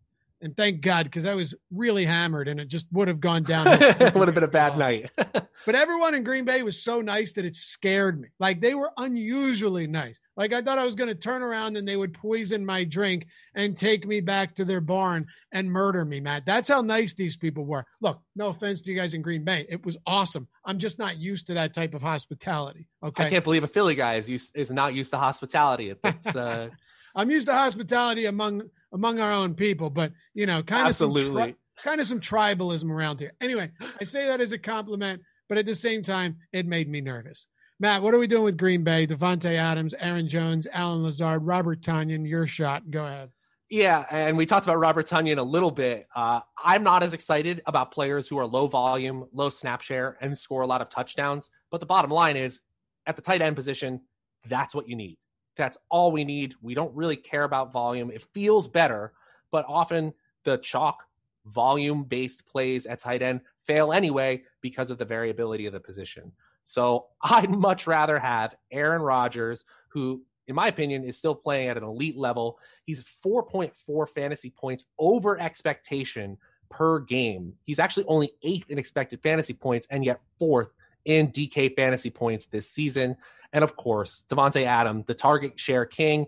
And 0.42 0.58
thank 0.58 0.82
God, 0.82 1.06
because 1.06 1.26
I 1.26 1.36
was 1.36 1.54
really 1.72 2.04
hammered 2.04 2.48
and 2.48 2.60
it 2.60 2.68
just 2.68 2.88
would 2.92 3.08
have 3.08 3.20
gone 3.20 3.44
down. 3.44 3.68
it 3.72 4.16
would 4.16 4.28
have 4.28 4.36
been 4.36 4.44
a 4.44 4.48
bad 4.48 4.78
night. 4.78 5.12
But 5.66 5.76
everyone 5.76 6.16
in 6.16 6.24
Green 6.24 6.46
Bay 6.46 6.64
was 6.64 6.82
so 6.82 7.02
nice 7.02 7.34
that 7.34 7.46
it 7.46 7.56
scared 7.56 8.20
me. 8.20 8.30
Like 8.40 8.62
they 8.62 8.74
were 8.74 8.92
unusually 8.98 9.86
nice. 9.86 10.20
Like 10.36 10.54
I 10.54 10.62
thought 10.62 10.80
I 10.80 10.86
was 10.86 10.96
going 10.96 11.10
to 11.10 11.16
turn 11.16 11.44
around 11.44 11.78
and 11.78 11.88
they 11.88 11.98
would 11.98 12.14
poison 12.14 12.66
my 12.66 12.84
drink 12.84 13.28
and 13.54 13.78
take 13.78 14.08
me 14.08 14.22
back 14.22 14.56
to 14.56 14.66
their 14.66 14.82
barn 14.82 15.28
and 15.52 15.70
murder 15.70 16.04
me, 16.04 16.20
Matt. 16.20 16.46
That's 16.46 16.70
how 16.70 16.82
nice 16.82 17.14
these 17.14 17.38
people 17.38 17.66
were. 17.66 17.86
Look, 18.02 18.20
no 18.36 18.48
offense 18.48 18.82
to 18.82 18.92
you 18.92 18.98
guys 18.98 19.14
in 19.14 19.22
Green 19.22 19.44
Bay. 19.44 19.68
It 19.70 19.86
was 19.86 19.98
awesome. 20.08 20.48
I'm 20.66 20.80
just 20.80 20.98
not 20.98 21.20
used 21.20 21.48
to 21.48 21.54
that 21.54 21.74
type 21.74 21.94
of 21.94 22.02
hospitality. 22.02 22.88
Okay. 23.04 23.26
I 23.26 23.30
can't 23.30 23.44
believe 23.44 23.64
a 23.64 23.68
Philly 23.68 23.96
guy 23.96 24.16
is 24.16 24.28
used, 24.28 24.56
is 24.56 24.72
not 24.72 24.96
used 24.96 25.12
to 25.12 25.18
hospitality. 25.18 25.94
It's 26.04 26.36
uh, 26.36 26.70
I'm 27.16 27.30
used 27.30 27.48
to 27.48 27.54
hospitality 27.54 28.26
among 28.26 28.64
among 28.94 29.20
our 29.20 29.32
own 29.32 29.54
people, 29.56 29.90
but 29.90 30.12
you 30.34 30.46
know, 30.46 30.64
kind 30.64 30.88
of 30.88 30.96
some 30.96 31.14
tri- 31.14 31.56
kind 31.84 32.02
of 32.02 32.08
some 32.08 32.20
tribalism 32.20 32.90
around 32.90 33.20
here. 33.20 33.34
Anyway, 33.42 33.72
I 34.00 34.04
say 34.04 34.28
that 34.28 34.42
as 34.42 34.52
a 34.52 34.58
compliment, 34.58 35.22
but 35.50 35.58
at 35.58 35.66
the 35.66 35.76
same 35.76 36.04
time, 36.04 36.38
it 36.52 36.66
made 36.66 36.90
me 36.90 37.02
nervous. 37.02 37.48
Matt, 37.80 38.04
what 38.04 38.14
are 38.14 38.20
we 38.20 38.28
doing 38.28 38.44
with 38.44 38.58
Green 38.58 38.84
Bay? 38.84 39.08
Davante 39.08 39.56
Adams, 39.56 39.96
Aaron 40.00 40.28
Jones, 40.28 40.68
Allen 40.72 41.04
Lazard, 41.04 41.44
Robert 41.44 41.82
Tonyan. 41.82 42.30
Your 42.30 42.46
shot. 42.46 42.90
Go 42.92 43.06
ahead. 43.06 43.32
Yeah, 43.72 44.06
and 44.12 44.38
we 44.38 44.46
talked 44.46 44.66
about 44.66 44.80
Robert 44.80 45.08
Tonyan 45.08 45.38
a 45.38 45.44
little 45.44 45.72
bit. 45.72 46.06
Uh, 46.14 46.42
I'm 46.64 46.84
not 46.84 47.04
as 47.04 47.14
excited 47.14 47.62
about 47.66 47.92
players 47.92 48.28
who 48.28 48.38
are 48.38 48.46
low 48.46 48.68
volume, 48.68 49.30
low 49.34 49.50
snap 49.50 49.82
share, 49.82 50.18
and 50.20 50.38
score 50.38 50.62
a 50.62 50.68
lot 50.68 50.82
of 50.82 50.90
touchdowns. 50.90 51.50
But 51.72 51.80
the 51.80 51.86
bottom 51.86 52.12
line 52.12 52.36
is, 52.36 52.62
at 53.08 53.16
the 53.16 53.22
tight 53.22 53.42
end 53.42 53.56
position, 53.56 54.02
that's 54.46 54.76
what 54.76 54.88
you 54.88 54.96
need. 54.96 55.18
That's 55.56 55.78
all 55.90 56.12
we 56.12 56.24
need. 56.24 56.56
We 56.62 56.74
don't 56.74 56.96
really 56.96 57.16
care 57.16 57.44
about 57.44 57.72
volume. 57.72 58.12
It 58.12 58.24
feels 58.34 58.68
better, 58.68 59.14
but 59.52 59.66
often 59.68 60.14
the 60.44 60.58
chalk 60.58 61.06
volume 61.46 62.04
based 62.04 62.46
plays 62.46 62.86
at 62.86 63.00
tight 63.00 63.22
end 63.22 63.42
fail 63.60 63.92
anyway 63.92 64.44
because 64.62 64.92
of 64.92 64.98
the 64.98 65.06
variability 65.06 65.66
of 65.66 65.74
the 65.74 65.80
position. 65.80 66.32
So 66.64 67.08
I'd 67.22 67.50
much 67.50 67.88
rather 67.88 68.20
have 68.20 68.56
Aaron 68.72 69.02
Rodgers, 69.02 69.66
who, 69.90 70.24
in 70.48 70.56
my 70.56 70.68
opinion, 70.68 71.04
is 71.04 71.18
still 71.18 71.36
playing 71.36 71.70
at 71.70 71.78
an 71.78 71.84
elite 71.84 72.18
level. 72.18 72.60
He's 72.86 73.04
4.4 73.04 74.10
fantasy 74.10 74.50
points 74.50 74.86
over 74.98 75.40
expectation 75.40 76.38
per 76.70 77.00
game. 77.00 77.54
He's 77.64 77.80
actually 77.80 78.06
only 78.08 78.32
eighth 78.44 78.70
in 78.70 78.80
expected 78.80 79.22
fantasy 79.22 79.54
points 79.54 79.88
and 79.92 80.06
yet 80.06 80.22
fourth 80.40 80.70
in 81.04 81.28
DK 81.28 81.76
fantasy 81.76 82.10
points 82.10 82.46
this 82.48 82.70
season. 82.70 83.18
And 83.54 83.64
of 83.64 83.76
course, 83.76 84.26
Davante 84.30 84.66
Adam, 84.66 85.04
the 85.08 85.14
target 85.14 85.60
share 85.60 85.86
king, 85.86 86.28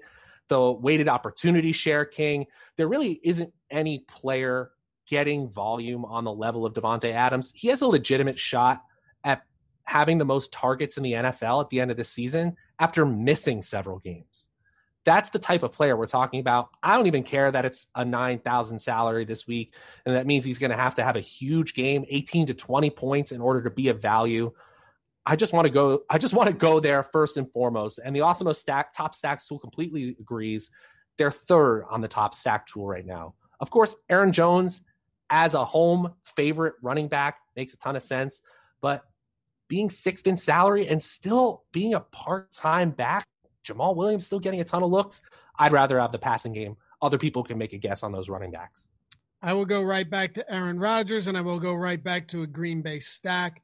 the 0.49 0.71
weighted 0.71 1.07
opportunity 1.07 1.71
share 1.71 2.05
king. 2.05 2.47
There 2.75 2.87
really 2.87 3.19
isn't 3.23 3.53
any 3.71 3.99
player 3.99 4.71
getting 5.07 5.49
volume 5.49 6.05
on 6.05 6.23
the 6.23 6.33
level 6.33 6.65
of 6.65 6.73
Davante 6.73 7.11
Adams. 7.11 7.51
He 7.55 7.69
has 7.69 7.81
a 7.81 7.87
legitimate 7.87 8.39
shot 8.39 8.81
at 9.23 9.43
having 9.85 10.17
the 10.17 10.25
most 10.25 10.51
targets 10.51 10.97
in 10.97 11.03
the 11.03 11.13
NFL 11.13 11.61
at 11.61 11.69
the 11.69 11.81
end 11.81 11.91
of 11.91 11.97
the 11.97 12.03
season 12.03 12.55
after 12.79 13.05
missing 13.05 13.61
several 13.61 13.99
games. 13.99 14.47
That's 15.05 15.31
the 15.31 15.39
type 15.39 15.63
of 15.63 15.73
player 15.73 15.97
we're 15.97 16.07
talking 16.07 16.39
about. 16.39 16.69
I 16.81 16.95
don't 16.95 17.07
even 17.07 17.23
care 17.23 17.51
that 17.51 17.65
it's 17.65 17.89
a 17.93 18.05
9,000 18.05 18.79
salary 18.79 19.25
this 19.25 19.45
week 19.45 19.73
and 20.05 20.15
that 20.15 20.25
means 20.25 20.45
he's 20.45 20.59
going 20.59 20.71
to 20.71 20.77
have 20.77 20.95
to 20.95 21.03
have 21.03 21.17
a 21.17 21.21
huge 21.21 21.73
game, 21.73 22.05
18 22.07 22.47
to 22.47 22.53
20 22.53 22.89
points 22.91 23.31
in 23.33 23.41
order 23.41 23.63
to 23.63 23.69
be 23.69 23.89
of 23.89 24.01
value. 24.01 24.53
I 25.25 25.35
just 25.35 25.53
want 25.53 25.65
to 25.65 25.71
go 25.71 26.03
I 26.09 26.17
just 26.17 26.33
want 26.33 26.47
to 26.47 26.53
go 26.53 26.79
there 26.79 27.03
first 27.03 27.37
and 27.37 27.51
foremost. 27.51 27.99
And 28.03 28.15
the 28.15 28.21
Awesemo 28.21 28.53
stack 28.55 28.93
top 28.93 29.15
stacks 29.15 29.45
tool 29.45 29.59
completely 29.59 30.15
agrees. 30.19 30.69
They're 31.17 31.31
third 31.31 31.85
on 31.89 32.01
the 32.01 32.07
top 32.07 32.35
stack 32.35 32.65
tool 32.67 32.87
right 32.87 33.05
now. 33.05 33.35
Of 33.59 33.69
course, 33.69 33.95
Aaron 34.09 34.31
Jones 34.31 34.83
as 35.29 35.53
a 35.53 35.63
home 35.63 36.13
favorite 36.35 36.75
running 36.81 37.07
back 37.07 37.39
makes 37.55 37.73
a 37.73 37.77
ton 37.77 37.95
of 37.95 38.03
sense, 38.03 38.41
but 38.81 39.03
being 39.69 39.89
sixth 39.89 40.27
in 40.27 40.37
salary 40.37 40.87
and 40.87 41.01
still 41.01 41.63
being 41.71 41.93
a 41.93 41.99
part-time 41.99 42.91
back, 42.91 43.25
Jamaal 43.65 43.95
Williams 43.95 44.25
still 44.25 44.39
getting 44.39 44.59
a 44.59 44.63
ton 44.63 44.83
of 44.83 44.91
looks. 44.91 45.21
I'd 45.57 45.71
rather 45.71 45.99
have 45.99 46.11
the 46.11 46.19
passing 46.19 46.53
game. 46.53 46.75
Other 47.01 47.17
people 47.17 47.43
can 47.43 47.57
make 47.57 47.73
a 47.73 47.77
guess 47.77 48.03
on 48.03 48.11
those 48.11 48.29
running 48.29 48.51
backs. 48.51 48.87
I 49.41 49.53
will 49.53 49.65
go 49.65 49.81
right 49.81 50.07
back 50.07 50.35
to 50.35 50.53
Aaron 50.53 50.77
Rodgers 50.77 51.27
and 51.27 51.37
I 51.37 51.41
will 51.41 51.59
go 51.59 51.73
right 51.73 52.03
back 52.03 52.27
to 52.29 52.43
a 52.43 52.47
Green 52.47 52.81
Bay 52.81 52.99
stack. 52.99 53.62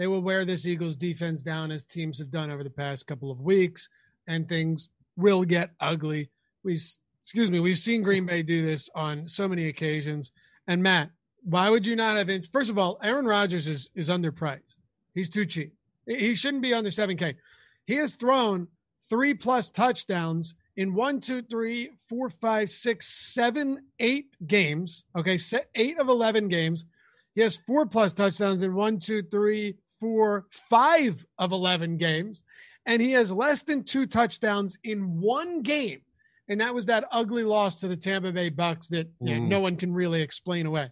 They 0.00 0.06
will 0.06 0.22
wear 0.22 0.46
this 0.46 0.66
Eagles 0.66 0.96
defense 0.96 1.42
down 1.42 1.70
as 1.70 1.84
teams 1.84 2.18
have 2.20 2.30
done 2.30 2.50
over 2.50 2.64
the 2.64 2.70
past 2.70 3.06
couple 3.06 3.30
of 3.30 3.42
weeks, 3.42 3.86
and 4.26 4.48
things 4.48 4.88
will 5.18 5.44
get 5.44 5.72
ugly. 5.78 6.30
We've, 6.64 6.82
excuse 7.22 7.50
me, 7.50 7.60
we've 7.60 7.78
seen 7.78 8.02
Green 8.02 8.24
Bay 8.24 8.42
do 8.42 8.64
this 8.64 8.88
on 8.94 9.28
so 9.28 9.46
many 9.46 9.66
occasions. 9.66 10.32
And 10.66 10.82
Matt, 10.82 11.10
why 11.42 11.68
would 11.68 11.86
you 11.86 11.96
not 11.96 12.16
have? 12.16 12.30
First 12.46 12.70
of 12.70 12.78
all, 12.78 12.98
Aaron 13.02 13.26
Rodgers 13.26 13.68
is 13.68 13.90
is 13.94 14.08
underpriced. 14.08 14.78
He's 15.12 15.28
too 15.28 15.44
cheap. 15.44 15.74
He 16.06 16.34
shouldn't 16.34 16.62
be 16.62 16.72
under 16.72 16.90
seven 16.90 17.18
K. 17.18 17.36
He 17.84 17.96
has 17.96 18.14
thrown 18.14 18.68
three 19.10 19.34
plus 19.34 19.70
touchdowns 19.70 20.54
in 20.76 20.94
one, 20.94 21.20
two, 21.20 21.42
three, 21.42 21.90
four, 22.08 22.30
five, 22.30 22.70
six, 22.70 23.06
seven, 23.34 23.82
eight 23.98 24.28
games. 24.46 25.04
Okay, 25.14 25.36
set 25.36 25.68
eight 25.74 26.00
of 26.00 26.08
eleven 26.08 26.48
games. 26.48 26.86
He 27.34 27.42
has 27.42 27.56
four 27.56 27.84
plus 27.84 28.14
touchdowns 28.14 28.62
in 28.62 28.74
one, 28.74 28.98
two, 28.98 29.22
three, 29.22 29.76
four, 30.00 30.46
five 30.50 31.24
of 31.38 31.52
11 31.52 31.98
games. 31.98 32.42
And 32.86 33.00
he 33.00 33.12
has 33.12 33.30
less 33.30 33.62
than 33.62 33.84
two 33.84 34.06
touchdowns 34.06 34.78
in 34.84 35.20
one 35.20 35.62
game. 35.62 36.00
And 36.48 36.60
that 36.60 36.74
was 36.74 36.86
that 36.86 37.04
ugly 37.12 37.44
loss 37.44 37.76
to 37.76 37.88
the 37.88 37.96
Tampa 37.96 38.32
Bay 38.32 38.50
Bucs 38.50 38.88
that 38.88 39.08
you 39.20 39.36
know, 39.38 39.42
Mm. 39.42 39.48
no 39.48 39.60
one 39.60 39.76
can 39.76 39.92
really 39.92 40.22
explain 40.22 40.66
away. 40.66 40.90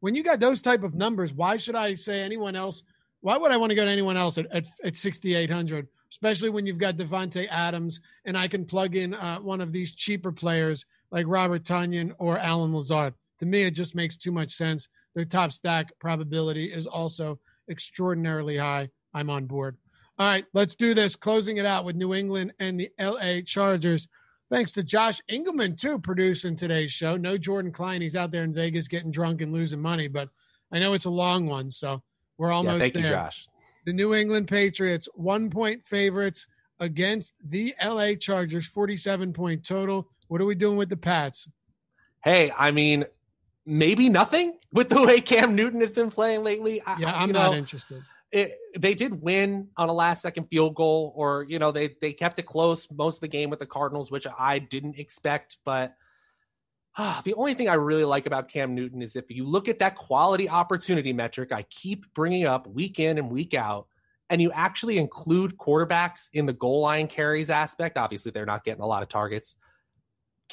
When 0.00 0.14
you 0.14 0.22
got 0.22 0.38
those 0.40 0.62
type 0.62 0.82
of 0.82 0.94
numbers, 0.94 1.32
why 1.32 1.56
should 1.56 1.74
I 1.74 1.94
say 1.94 2.22
anyone 2.22 2.54
else? 2.54 2.82
Why 3.20 3.36
would 3.38 3.50
I 3.52 3.56
want 3.56 3.70
to 3.70 3.76
go 3.76 3.84
to 3.84 3.90
anyone 3.90 4.16
else 4.16 4.36
at, 4.38 4.46
at, 4.52 4.66
at 4.84 4.96
6,800, 4.96 5.88
especially 6.10 6.50
when 6.50 6.66
you've 6.66 6.78
got 6.78 6.96
Davante 6.96 7.46
Adams 7.50 8.00
and 8.24 8.36
I 8.36 8.46
can 8.48 8.64
plug 8.64 8.94
in 8.96 9.14
uh, 9.14 9.38
one 9.38 9.60
of 9.60 9.72
these 9.72 9.92
cheaper 9.94 10.32
players 10.32 10.84
like 11.10 11.26
Robert 11.28 11.62
Tonyan 11.64 12.12
or 12.18 12.38
Allen 12.38 12.74
Lazard? 12.74 13.14
To 13.38 13.46
me, 13.46 13.62
it 13.62 13.72
just 13.74 13.94
makes 13.94 14.16
too 14.16 14.32
much 14.32 14.52
sense. 14.52 14.88
Their 15.14 15.24
top 15.24 15.52
stack 15.52 15.92
probability 15.98 16.66
is 16.72 16.86
also 16.86 17.38
extraordinarily 17.68 18.56
high. 18.56 18.88
I'm 19.14 19.30
on 19.30 19.46
board. 19.46 19.76
All 20.18 20.26
right, 20.26 20.44
let's 20.52 20.76
do 20.76 20.94
this. 20.94 21.16
Closing 21.16 21.56
it 21.56 21.66
out 21.66 21.84
with 21.84 21.96
New 21.96 22.14
England 22.14 22.52
and 22.60 22.78
the 22.78 22.90
LA 23.00 23.40
Chargers. 23.44 24.08
Thanks 24.50 24.72
to 24.72 24.82
Josh 24.82 25.20
Engelman, 25.28 25.76
too, 25.76 25.98
producing 25.98 26.54
today's 26.54 26.92
show. 26.92 27.16
No 27.16 27.38
Jordan 27.38 27.72
Klein. 27.72 28.02
He's 28.02 28.16
out 28.16 28.30
there 28.30 28.44
in 28.44 28.52
Vegas 28.52 28.86
getting 28.86 29.10
drunk 29.10 29.40
and 29.40 29.52
losing 29.52 29.80
money, 29.80 30.08
but 30.08 30.28
I 30.70 30.78
know 30.78 30.92
it's 30.92 31.06
a 31.06 31.10
long 31.10 31.46
one. 31.46 31.70
So 31.70 32.02
We're 32.36 32.52
almost 32.52 32.74
yeah, 32.74 32.78
thank 32.80 32.94
there. 32.94 33.02
you, 33.04 33.08
Josh. 33.10 33.48
The 33.86 33.92
New 33.92 34.14
England 34.14 34.48
Patriots, 34.48 35.08
one 35.14 35.50
point 35.50 35.84
favorites 35.84 36.46
against 36.80 37.34
the 37.44 37.74
LA 37.82 38.14
Chargers, 38.14 38.66
47 38.66 39.32
point 39.32 39.64
total. 39.64 40.08
What 40.28 40.40
are 40.40 40.46
we 40.46 40.54
doing 40.54 40.76
with 40.76 40.88
the 40.88 40.96
Pats? 40.96 41.48
Hey, 42.22 42.52
I 42.56 42.70
mean, 42.70 43.04
maybe 43.66 44.08
nothing 44.08 44.58
with 44.72 44.88
the 44.88 45.02
way 45.06 45.20
Cam 45.20 45.54
Newton 45.54 45.80
has 45.80 45.92
been 45.92 46.10
playing 46.10 46.44
lately. 46.44 46.82
I, 46.82 46.98
Yeah, 46.98 47.14
I'm 47.14 47.28
you 47.28 47.32
not 47.34 47.52
know, 47.52 47.58
interested. 47.58 48.02
It, 48.30 48.52
they 48.78 48.94
did 48.94 49.20
win 49.20 49.68
on 49.76 49.90
a 49.90 49.92
last 49.92 50.22
second 50.22 50.46
field 50.46 50.74
goal, 50.74 51.12
or 51.14 51.44
you 51.48 51.58
know, 51.58 51.70
they 51.70 51.96
they 52.00 52.12
kept 52.12 52.38
it 52.38 52.46
close 52.46 52.90
most 52.90 53.16
of 53.16 53.20
the 53.20 53.28
game 53.28 53.50
with 53.50 53.58
the 53.58 53.66
Cardinals, 53.66 54.10
which 54.10 54.26
I 54.38 54.58
didn't 54.58 54.98
expect. 54.98 55.58
But 55.66 55.94
ah, 56.96 57.20
the 57.24 57.34
only 57.34 57.52
thing 57.52 57.68
I 57.68 57.74
really 57.74 58.04
like 58.04 58.24
about 58.24 58.48
Cam 58.48 58.74
Newton 58.74 59.02
is 59.02 59.16
if 59.16 59.30
you 59.30 59.46
look 59.46 59.68
at 59.68 59.80
that 59.80 59.96
quality 59.96 60.48
opportunity 60.48 61.12
metric 61.12 61.52
I 61.52 61.62
keep 61.62 62.12
bringing 62.14 62.46
up 62.46 62.66
week 62.66 62.98
in 62.98 63.18
and 63.18 63.30
week 63.30 63.52
out, 63.52 63.86
and 64.30 64.40
you 64.40 64.50
actually 64.52 64.96
include 64.96 65.58
quarterbacks 65.58 66.30
in 66.32 66.46
the 66.46 66.54
goal 66.54 66.80
line 66.80 67.08
carries 67.08 67.50
aspect. 67.50 67.98
Obviously, 67.98 68.32
they're 68.32 68.46
not 68.46 68.64
getting 68.64 68.82
a 68.82 68.86
lot 68.86 69.02
of 69.02 69.10
targets. 69.10 69.56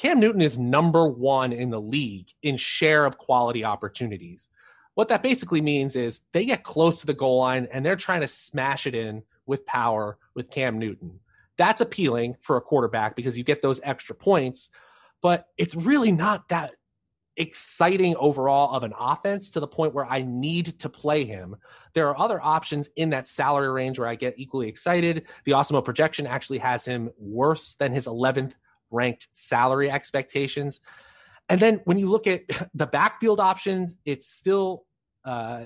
Cam 0.00 0.18
Newton 0.18 0.40
is 0.40 0.58
number 0.58 1.06
one 1.06 1.52
in 1.52 1.68
the 1.68 1.78
league 1.78 2.30
in 2.42 2.56
share 2.56 3.04
of 3.04 3.18
quality 3.18 3.66
opportunities. 3.66 4.48
What 4.94 5.08
that 5.08 5.22
basically 5.22 5.60
means 5.60 5.94
is 5.94 6.22
they 6.32 6.46
get 6.46 6.62
close 6.62 7.00
to 7.00 7.06
the 7.06 7.12
goal 7.12 7.40
line 7.40 7.68
and 7.70 7.84
they're 7.84 7.96
trying 7.96 8.22
to 8.22 8.26
smash 8.26 8.86
it 8.86 8.94
in 8.94 9.24
with 9.44 9.66
power 9.66 10.16
with 10.32 10.50
Cam 10.50 10.78
Newton. 10.78 11.20
That's 11.58 11.82
appealing 11.82 12.36
for 12.40 12.56
a 12.56 12.62
quarterback 12.62 13.14
because 13.14 13.36
you 13.36 13.44
get 13.44 13.60
those 13.60 13.78
extra 13.84 14.16
points, 14.16 14.70
but 15.20 15.48
it's 15.58 15.74
really 15.74 16.12
not 16.12 16.48
that 16.48 16.70
exciting 17.36 18.16
overall 18.16 18.74
of 18.74 18.84
an 18.84 18.94
offense 18.98 19.50
to 19.50 19.60
the 19.60 19.68
point 19.68 19.92
where 19.92 20.06
I 20.06 20.22
need 20.22 20.78
to 20.78 20.88
play 20.88 21.26
him. 21.26 21.56
There 21.92 22.08
are 22.08 22.18
other 22.18 22.40
options 22.40 22.88
in 22.96 23.10
that 23.10 23.26
salary 23.26 23.70
range 23.70 23.98
where 23.98 24.08
I 24.08 24.14
get 24.14 24.38
equally 24.38 24.68
excited. 24.68 25.26
The 25.44 25.52
Awesemo 25.52 25.84
projection 25.84 26.26
actually 26.26 26.58
has 26.60 26.86
him 26.86 27.10
worse 27.18 27.74
than 27.74 27.92
his 27.92 28.06
11th 28.06 28.54
ranked 28.90 29.28
salary 29.32 29.90
expectations. 29.90 30.80
And 31.48 31.60
then 31.60 31.80
when 31.84 31.98
you 31.98 32.08
look 32.08 32.26
at 32.26 32.42
the 32.74 32.86
backfield 32.86 33.40
options, 33.40 33.96
it's 34.04 34.26
still 34.26 34.84
uh, 35.24 35.64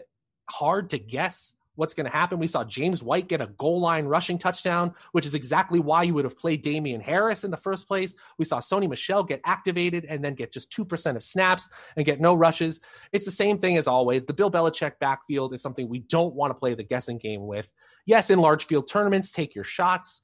hard 0.48 0.90
to 0.90 0.98
guess 0.98 1.55
what's 1.76 1.94
going 1.94 2.06
to 2.06 2.16
happen. 2.16 2.38
We 2.38 2.46
saw 2.46 2.64
James 2.64 3.02
White 3.02 3.28
get 3.28 3.40
a 3.40 3.46
goal 3.46 3.80
line 3.80 4.06
rushing 4.06 4.38
touchdown, 4.38 4.94
which 5.12 5.26
is 5.26 5.34
exactly 5.34 5.80
why 5.80 6.05
you 6.05 6.14
would 6.14 6.24
have 6.24 6.38
played 6.38 6.62
Damien 6.62 7.01
Harris 7.01 7.44
in 7.44 7.51
the 7.51 7.56
first 7.56 7.88
place. 7.88 8.14
We 8.38 8.44
saw 8.44 8.60
Sony 8.60 8.88
Michel 8.88 9.24
get 9.24 9.40
activated 9.44 10.05
and 10.05 10.24
then 10.24 10.34
get 10.34 10.52
just 10.52 10.72
2% 10.72 11.16
of 11.16 11.22
snaps 11.22 11.68
and 11.96 12.06
get 12.06 12.20
no 12.20 12.34
rushes. 12.34 12.80
It's 13.12 13.24
the 13.24 13.30
same 13.30 13.59
thing 13.59 13.76
as 13.76 13.88
always. 13.88 14.26
The 14.26 14.34
Bill 14.34 14.51
Belichick 14.51 14.98
backfield 15.01 15.52
is 15.55 15.62
something 15.62 15.88
we 15.88 16.01
don't 16.01 16.34
want 16.34 16.51
to 16.51 16.55
play 16.55 16.74
the 16.74 16.84
guessing 16.84 17.18
game 17.18 17.46
with. 17.46 17.72
Yes, 18.06 18.30
in 18.30 18.38
large 18.38 18.66
field 18.66 18.88
tournaments, 18.88 19.32
take 19.32 19.55
your 19.55 19.64
shots. 19.64 20.20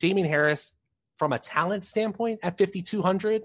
Damien 0.00 0.28
Harris, 0.28 0.72
from 1.16 1.32
a 1.32 1.38
talent 1.38 1.84
standpoint 1.84 2.40
at 2.42 2.58
5,200, 2.58 3.44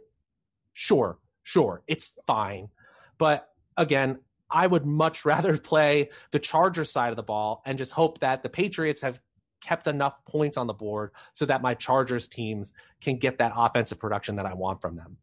sure, 0.73 1.17
sure, 1.43 1.83
it's 1.87 2.11
fine. 2.25 2.69
But 3.17 3.49
again, 3.77 4.19
I 4.49 4.67
would 4.67 4.85
much 4.85 5.25
rather 5.25 5.57
play 5.57 6.09
the 6.31 6.39
Chargers 6.39 6.91
side 6.91 7.09
of 7.09 7.15
the 7.15 7.23
ball 7.23 7.61
and 7.65 7.77
just 7.77 7.93
hope 7.93 8.19
that 8.19 8.43
the 8.43 8.49
Patriots 8.49 9.01
have 9.01 9.21
kept 9.61 9.87
enough 9.87 10.25
points 10.25 10.57
on 10.57 10.67
the 10.67 10.73
board 10.73 11.11
so 11.33 11.45
that 11.45 11.61
my 11.61 11.73
Chargers 11.73 12.27
teams 12.27 12.73
can 12.99 13.17
get 13.17 13.37
that 13.37 13.53
offensive 13.55 13.99
production 13.99 14.35
that 14.37 14.45
I 14.45 14.53
want 14.53 14.81
from 14.81 14.95
them. 14.95 15.17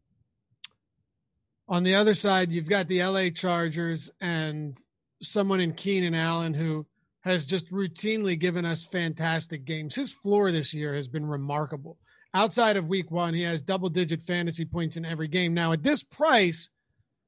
On 1.67 1.83
the 1.83 1.95
other 1.95 2.15
side, 2.15 2.51
you've 2.51 2.69
got 2.69 2.87
the 2.87 3.03
LA 3.03 3.29
Chargers 3.29 4.09
and 4.21 4.81
someone 5.21 5.59
in 5.59 5.73
Keenan 5.73 6.15
Allen 6.15 6.53
who 6.53 6.85
has 7.21 7.45
just 7.45 7.69
routinely 7.71 8.39
given 8.39 8.65
us 8.65 8.85
fantastic 8.85 9.65
games. 9.65 9.93
His 9.93 10.13
floor 10.13 10.51
this 10.51 10.73
year 10.73 10.95
has 10.95 11.07
been 11.07 11.25
remarkable. 11.25 11.97
Outside 12.33 12.77
of 12.77 12.87
week 12.87 13.09
one, 13.09 13.33
he 13.33 13.41
has 13.41 13.61
double 13.63 13.89
digit 13.89 14.21
fantasy 14.21 14.65
points 14.65 14.97
in 14.97 15.05
every 15.05 15.27
game. 15.27 15.53
Now, 15.53 15.71
at 15.71 15.81
this 15.81 16.03
price, 16.03 16.69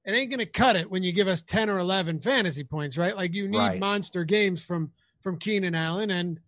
it 0.05 0.11
ain't 0.11 0.29
going 0.29 0.39
to 0.39 0.45
cut 0.45 0.75
it 0.75 0.89
when 0.89 1.01
you 1.03 1.11
give 1.11 1.27
us 1.27 1.43
10 1.43 1.69
or 1.69 1.79
11 1.79 2.19
fantasy 2.19 2.63
points, 2.63 2.97
right? 2.97 3.15
Like 3.15 3.33
you 3.33 3.47
need 3.47 3.57
Right. 3.57 3.79
monster 3.79 4.23
games 4.23 4.63
from 4.63 4.91
from 5.21 5.37
Keenan 5.37 5.75
Allen 5.75 6.09
and 6.09 6.39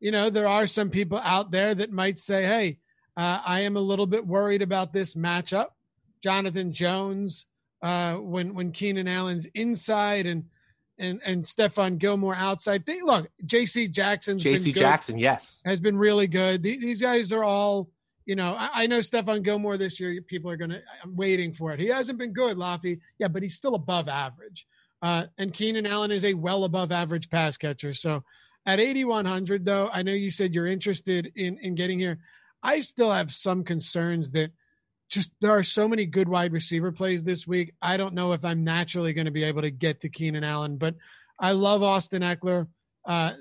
you 0.00 0.12
know, 0.12 0.30
there 0.30 0.46
are 0.46 0.66
some 0.66 0.90
people 0.90 1.18
out 1.18 1.50
there 1.50 1.74
that 1.74 1.90
might 1.90 2.18
say, 2.18 2.44
"Hey, 2.44 2.78
uh, 3.16 3.40
I 3.44 3.60
am 3.60 3.76
a 3.76 3.80
little 3.80 4.06
bit 4.06 4.24
worried 4.26 4.62
about 4.62 4.92
this 4.92 5.14
matchup." 5.14 5.70
Jonathan 6.22 6.72
Jones, 6.72 7.46
uh, 7.82 8.14
when 8.14 8.54
when 8.54 8.70
Keenan 8.70 9.08
Allen's 9.08 9.46
inside 9.54 10.26
and 10.26 10.44
and 10.98 11.20
and 11.24 11.42
Stephon 11.42 11.98
Gilmore 11.98 12.34
outside. 12.34 12.84
They, 12.86 13.00
look, 13.02 13.28
J.C. 13.44 13.88
Jackson's 13.88 14.44
JC 14.44 14.74
Jackson, 14.74 15.18
yes. 15.18 15.62
has 15.64 15.80
been 15.80 15.96
really 15.96 16.26
good. 16.26 16.62
These 16.62 17.00
guys 17.00 17.32
are 17.32 17.44
all, 17.44 17.88
you 18.28 18.36
know, 18.36 18.54
I, 18.58 18.82
I 18.82 18.86
know 18.86 18.98
Stephon 18.98 19.42
Gilmore 19.42 19.78
this 19.78 19.98
year, 19.98 20.20
people 20.20 20.50
are 20.50 20.56
going 20.58 20.70
to, 20.70 20.82
I'm 21.02 21.16
waiting 21.16 21.50
for 21.50 21.72
it. 21.72 21.80
He 21.80 21.86
hasn't 21.86 22.18
been 22.18 22.34
good, 22.34 22.58
Loughy. 22.58 23.00
Yeah, 23.18 23.28
but 23.28 23.42
he's 23.42 23.56
still 23.56 23.74
above 23.74 24.06
average. 24.06 24.66
Uh, 25.00 25.24
and 25.38 25.50
Keenan 25.50 25.86
Allen 25.86 26.10
is 26.10 26.26
a 26.26 26.34
well 26.34 26.64
above 26.64 26.92
average 26.92 27.30
pass 27.30 27.56
catcher. 27.56 27.94
So 27.94 28.22
at 28.66 28.80
8,100, 28.80 29.64
though, 29.64 29.88
I 29.90 30.02
know 30.02 30.12
you 30.12 30.30
said 30.30 30.52
you're 30.52 30.66
interested 30.66 31.32
in, 31.36 31.56
in 31.62 31.74
getting 31.74 31.98
here. 31.98 32.18
I 32.62 32.80
still 32.80 33.10
have 33.10 33.32
some 33.32 33.64
concerns 33.64 34.30
that 34.32 34.50
just 35.08 35.32
there 35.40 35.52
are 35.52 35.62
so 35.62 35.88
many 35.88 36.04
good 36.04 36.28
wide 36.28 36.52
receiver 36.52 36.92
plays 36.92 37.24
this 37.24 37.46
week. 37.46 37.72
I 37.80 37.96
don't 37.96 38.12
know 38.12 38.32
if 38.32 38.44
I'm 38.44 38.62
naturally 38.62 39.14
going 39.14 39.24
to 39.24 39.30
be 39.30 39.44
able 39.44 39.62
to 39.62 39.70
get 39.70 40.00
to 40.00 40.10
Keenan 40.10 40.44
Allen, 40.44 40.76
but 40.76 40.96
I 41.38 41.52
love 41.52 41.82
Austin 41.82 42.20
Ekeler. 42.20 42.66
Uh, 43.06 43.32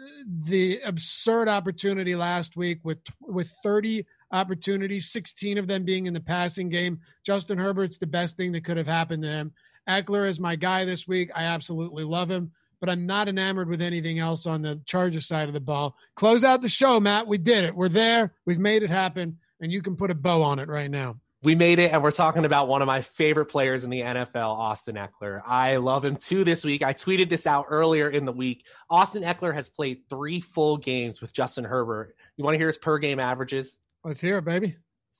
the 0.45 0.79
absurd 0.85 1.49
opportunity 1.49 2.15
last 2.15 2.55
week 2.55 2.79
with 2.83 2.99
with 3.19 3.49
30 3.63 4.05
opportunities, 4.31 5.09
16 5.11 5.57
of 5.57 5.67
them 5.67 5.83
being 5.83 6.05
in 6.05 6.13
the 6.13 6.19
passing 6.19 6.69
game. 6.69 6.99
Justin 7.25 7.57
Herbert's 7.57 7.97
the 7.97 8.07
best 8.07 8.37
thing 8.37 8.51
that 8.53 8.63
could 8.63 8.77
have 8.77 8.87
happened 8.87 9.23
to 9.23 9.29
him. 9.29 9.53
Ekeler 9.87 10.27
is 10.27 10.39
my 10.39 10.55
guy 10.55 10.85
this 10.85 11.07
week. 11.07 11.31
I 11.35 11.43
absolutely 11.43 12.03
love 12.03 12.29
him, 12.29 12.51
but 12.79 12.89
I'm 12.89 13.05
not 13.05 13.27
enamored 13.29 13.69
with 13.69 13.81
anything 13.81 14.19
else 14.19 14.45
on 14.45 14.61
the 14.61 14.81
Chargers 14.85 15.25
side 15.25 15.47
of 15.47 15.53
the 15.53 15.61
ball. 15.61 15.95
Close 16.15 16.43
out 16.43 16.61
the 16.61 16.69
show, 16.69 16.99
Matt. 16.99 17.27
We 17.27 17.37
did 17.37 17.63
it. 17.63 17.75
We're 17.75 17.89
there. 17.89 18.33
We've 18.45 18.59
made 18.59 18.83
it 18.83 18.89
happen, 18.89 19.37
and 19.61 19.71
you 19.71 19.81
can 19.81 19.95
put 19.95 20.11
a 20.11 20.15
bow 20.15 20.43
on 20.43 20.59
it 20.59 20.67
right 20.67 20.91
now. 20.91 21.15
We 21.43 21.53
made 21.53 21.77
it, 21.77 21.93
and 21.93 22.01
we're 22.01 22.11
talking 22.11 22.45
about 22.45 22.67
one 22.67 22.81
of 22.81 22.87
my 22.87 23.01
favorite 23.01 23.45
players 23.45 23.83
in 23.83 23.91
the 23.91 24.01
NFL, 24.01 24.57
Austin 24.57 24.95
Ekeler. 24.95 25.41
I 25.45 25.77
love 25.77 26.03
him 26.03 26.15
too 26.15 26.43
this 26.43 26.65
week. 26.65 26.81
I 26.81 26.93
tweeted 26.93 27.29
this 27.29 27.45
out 27.45 27.67
earlier 27.69 28.09
in 28.09 28.25
the 28.25 28.31
week. 28.31 28.65
Austin 28.89 29.21
Ekeler 29.21 29.53
has 29.53 29.69
played 29.69 30.01
three 30.09 30.41
full 30.41 30.77
games 30.77 31.21
with 31.21 31.33
Justin 31.33 31.63
Herbert. 31.63 32.15
You 32.37 32.43
want 32.43 32.55
to 32.55 32.57
hear 32.57 32.67
his 32.67 32.79
per 32.79 32.97
game 32.97 33.19
averages? 33.19 33.79
Let's 34.07 34.21
hear 34.21 34.37
it, 34.37 34.45
baby. 34.45 34.77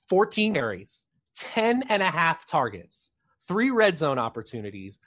14 0.08 0.54
carries, 0.54 1.04
10 1.36 1.84
and 1.90 2.02
a 2.02 2.06
half 2.10 2.46
targets, 2.46 3.10
three 3.46 3.70
red 3.70 3.98
zone 3.98 4.18
opportunities. 4.18 4.98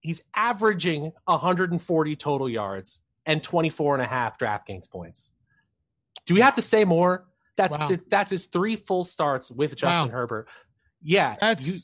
He's 0.00 0.24
averaging 0.34 1.12
140 1.26 2.16
total 2.16 2.48
yards 2.48 2.98
and 3.24 3.40
24 3.40 3.94
and 3.94 4.02
a 4.02 4.06
half 4.06 4.36
DraftKings 4.36 4.90
points. 4.90 5.32
Do 6.26 6.34
we 6.34 6.40
have 6.40 6.54
to 6.54 6.62
say 6.62 6.84
more? 6.84 7.28
That's 7.56 7.78
Wow. 7.78 7.90
that's 8.08 8.32
his 8.32 8.46
three 8.46 8.74
full 8.74 9.04
starts 9.04 9.48
with 9.48 9.76
Justin 9.76 10.08
Wow. 10.08 10.12
Herbert. 10.18 10.48
Yeah, 11.00 11.36
That's 11.40 11.66
you- 11.68 11.80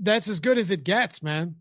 that's 0.00 0.28
as 0.28 0.40
good 0.40 0.58
as 0.58 0.70
it 0.70 0.84
gets, 0.84 1.22
man. 1.22 1.56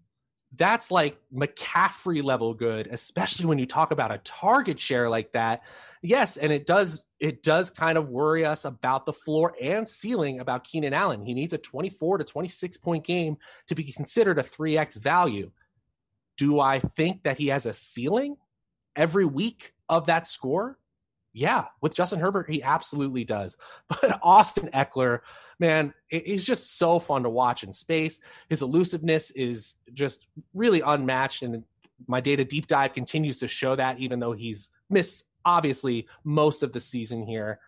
that's 0.54 0.92
like 0.92 1.18
McCaffrey 1.34 2.22
level 2.22 2.54
good, 2.54 2.88
especially 2.88 3.46
when 3.46 3.60
you 3.60 3.66
talk 3.66 3.92
about 3.92 4.12
a 4.12 4.18
target 4.20 4.78
share 4.82 5.10
like 5.10 5.32
that. 5.32 5.64
Yes, 6.02 6.38
and 6.38 6.52
it 6.52 6.66
does 6.66 7.06
it 7.20 7.44
does 7.44 7.70
kind 7.70 7.98
of 7.98 8.10
worry 8.10 8.44
us 8.44 8.66
about 8.66 9.06
the 9.06 9.14
floor 9.14 9.54
and 9.62 9.88
ceiling 9.88 10.40
about 10.40 10.64
Keenan 10.64 10.94
Allen. 10.94 11.24
He 11.24 11.36
needs 11.36 11.54
a 11.54 11.60
24 11.60 12.18
to 12.18 12.24
26 12.24 12.78
point 12.78 13.06
game 13.06 13.38
to 13.68 13.76
be 13.76 13.84
considered 13.84 14.40
a 14.40 14.44
3x 14.44 15.02
value. 15.02 15.52
Do 16.38 16.60
I 16.60 16.80
think 16.80 17.24
that 17.24 17.38
he 17.38 17.48
has 17.48 17.68
a 17.68 17.74
ceiling 17.74 18.38
every 18.96 19.26
week 19.26 19.74
of 19.88 20.08
that 20.08 20.26
score? 20.26 20.80
Yeah, 21.34 21.66
with 21.80 21.94
Justin 21.94 22.20
Herbert, 22.20 22.50
he 22.50 22.64
absolutely 22.64 23.24
does. 23.24 23.56
But 23.88 24.20
Austin 24.24 24.70
Ekeler, 24.74 25.20
man, 25.60 25.94
he's 26.08 26.44
just 26.44 26.78
so 26.78 26.98
fun 27.00 27.24
to 27.24 27.30
watch 27.30 27.64
in 27.64 27.72
space. 27.74 28.20
His 28.50 28.64
elusiveness 28.64 29.32
is 29.32 29.76
just 29.94 30.26
really 30.54 30.82
unmatched. 30.82 31.44
And 31.44 31.64
my 32.08 32.20
data 32.20 32.44
deep 32.44 32.68
dive 32.68 32.94
continues 32.94 33.40
to 33.40 33.48
show 33.48 33.76
that, 33.76 34.00
even 34.00 34.20
though 34.20 34.34
he's 34.34 34.72
missed, 34.90 35.26
obviously, 35.46 36.08
most 36.24 36.64
of 36.64 36.74
the 36.74 36.80
season 36.80 37.24
here. 37.24 37.60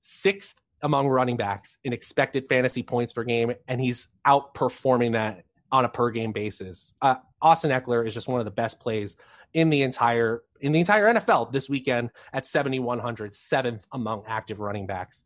Sixth 0.00 0.60
among 0.82 1.08
running 1.08 1.36
backs 1.36 1.78
in 1.84 1.92
expected 1.92 2.46
fantasy 2.48 2.82
points 2.82 3.12
per 3.12 3.24
game, 3.24 3.54
and 3.66 3.80
he's 3.80 4.08
outperforming 4.26 5.12
that 5.12 5.44
on 5.72 5.84
a 5.84 5.88
per 5.88 6.10
game 6.10 6.30
basis. 6.30 6.94
Uh, 7.00 7.16
Austin 7.40 7.70
Ekeler 7.70 8.06
is 8.06 8.14
just 8.14 8.28
one 8.28 8.40
of 8.40 8.44
the 8.44 8.50
best 8.50 8.80
plays 8.80 9.16
in 9.54 9.70
the 9.70 9.82
entire 9.82 10.42
in 10.60 10.72
the 10.72 10.80
entire 10.80 11.12
NFL 11.14 11.52
this 11.52 11.68
weekend 11.68 12.10
at 12.32 12.46
7100 12.46 13.34
seventh 13.34 13.86
among 13.92 14.24
active 14.26 14.60
running 14.60 14.86
backs. 14.86 15.24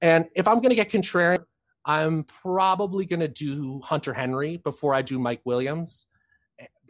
And 0.00 0.26
if 0.34 0.46
I'm 0.46 0.56
going 0.56 0.70
to 0.70 0.74
get 0.74 0.90
contrarian, 0.90 1.44
I'm 1.84 2.24
probably 2.24 3.04
going 3.04 3.20
to 3.20 3.28
do 3.28 3.80
Hunter 3.80 4.14
Henry 4.14 4.56
before 4.58 4.94
I 4.94 5.02
do 5.02 5.18
Mike 5.18 5.42
Williams. 5.44 6.06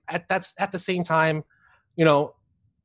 At 0.09 0.29
that's 0.29 0.55
at 0.59 0.73
the 0.73 0.79
same 0.79 1.03
time, 1.05 1.45
you 1.97 2.05
know, 2.05 2.35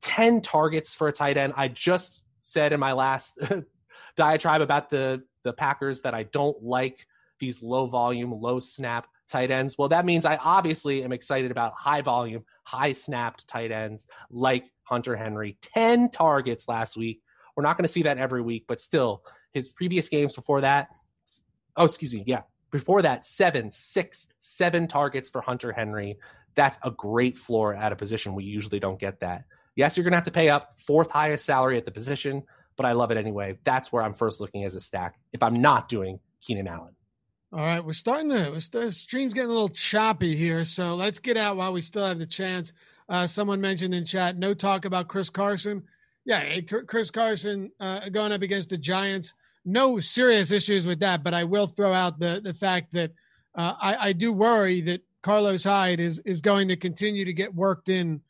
10 0.02 0.40
targets 0.40 0.94
for 0.94 1.08
a 1.08 1.12
tight 1.12 1.36
end. 1.36 1.54
I 1.56 1.68
just 1.68 2.24
said 2.40 2.72
in 2.72 2.80
my 2.80 2.92
last 2.92 3.38
diatribe 4.16 4.60
about 4.60 4.90
the 4.90 5.22
the 5.42 5.52
Packers 5.52 6.02
that 6.02 6.14
I 6.14 6.24
don't 6.24 6.62
like 6.62 7.06
these 7.38 7.62
low 7.62 7.86
volume, 7.86 8.32
low 8.32 8.60
snap 8.60 9.06
tight 9.26 9.50
ends. 9.50 9.76
Well, 9.78 9.88
that 9.88 10.04
means 10.04 10.24
I 10.24 10.36
obviously 10.36 11.02
am 11.02 11.12
excited 11.12 11.50
about 11.50 11.72
high 11.74 12.02
volume, 12.02 12.44
high 12.64 12.92
snapped 12.92 13.48
tight 13.48 13.72
ends 13.72 14.06
like 14.30 14.70
Hunter 14.84 15.16
Henry. 15.16 15.56
10 15.62 16.10
targets 16.10 16.68
last 16.68 16.96
week. 16.96 17.22
We're 17.56 17.62
not 17.62 17.76
going 17.76 17.84
to 17.84 17.92
see 17.92 18.02
that 18.02 18.18
every 18.18 18.42
week, 18.42 18.64
but 18.68 18.80
still, 18.80 19.22
his 19.52 19.68
previous 19.68 20.08
games 20.08 20.36
before 20.36 20.60
that, 20.60 20.88
oh, 21.76 21.84
excuse 21.84 22.14
me, 22.14 22.24
yeah, 22.26 22.42
before 22.70 23.02
that, 23.02 23.24
seven, 23.24 23.70
six, 23.70 24.28
seven 24.38 24.86
targets 24.86 25.28
for 25.28 25.40
Hunter 25.40 25.72
Henry. 25.72 26.18
That's 26.54 26.78
a 26.82 26.90
great 26.90 27.38
floor 27.38 27.74
at 27.74 27.92
a 27.92 27.96
position. 27.96 28.34
We 28.34 28.44
usually 28.44 28.80
don't 28.80 28.98
get 28.98 29.20
that. 29.20 29.44
Yes, 29.80 29.96
you're 29.96 30.04
going 30.04 30.12
to 30.12 30.18
have 30.18 30.24
to 30.24 30.30
pay 30.30 30.50
up 30.50 30.78
fourth 30.78 31.10
highest 31.10 31.46
salary 31.46 31.78
at 31.78 31.86
the 31.86 31.90
position, 31.90 32.42
but 32.76 32.84
I 32.84 32.92
love 32.92 33.10
it 33.12 33.16
anyway. 33.16 33.56
That's 33.64 33.90
where 33.90 34.02
I'm 34.02 34.12
first 34.12 34.38
looking 34.38 34.64
as 34.64 34.74
a 34.74 34.80
stack 34.80 35.18
if 35.32 35.42
I'm 35.42 35.62
not 35.62 35.88
doing 35.88 36.20
Keenan 36.42 36.68
Allen. 36.68 36.94
All 37.50 37.60
right, 37.60 37.82
we're 37.82 37.94
starting 37.94 38.28
to 38.28 38.50
we're 38.50 38.60
st- 38.60 38.92
stream's 38.92 39.32
getting 39.32 39.48
a 39.48 39.54
little 39.54 39.70
choppy 39.70 40.36
here, 40.36 40.66
so 40.66 40.96
let's 40.96 41.18
get 41.18 41.38
out 41.38 41.56
while 41.56 41.72
we 41.72 41.80
still 41.80 42.04
have 42.04 42.18
the 42.18 42.26
chance. 42.26 42.74
Uh, 43.08 43.26
someone 43.26 43.58
mentioned 43.58 43.94
in 43.94 44.04
chat, 44.04 44.36
no 44.36 44.52
talk 44.52 44.84
about 44.84 45.08
Chris 45.08 45.30
Carson. 45.30 45.82
Yeah, 46.26 46.60
Chris 46.60 47.10
Carson 47.10 47.72
uh, 47.80 48.10
going 48.10 48.32
up 48.32 48.42
against 48.42 48.68
the 48.68 48.76
Giants. 48.76 49.32
No 49.64 49.98
serious 49.98 50.52
issues 50.52 50.84
with 50.84 51.00
that, 51.00 51.24
but 51.24 51.32
I 51.32 51.44
will 51.44 51.66
throw 51.66 51.94
out 51.94 52.20
the 52.20 52.42
the 52.44 52.52
fact 52.52 52.92
that 52.92 53.12
uh, 53.54 53.76
I, 53.80 53.96
I 54.08 54.12
do 54.12 54.30
worry 54.30 54.82
that 54.82 55.00
Carlos 55.22 55.64
Hyde 55.64 56.00
is 56.00 56.18
is 56.26 56.42
going 56.42 56.68
to 56.68 56.76
continue 56.76 57.24
to 57.24 57.32
get 57.32 57.54
worked 57.54 57.88
in 57.88 58.20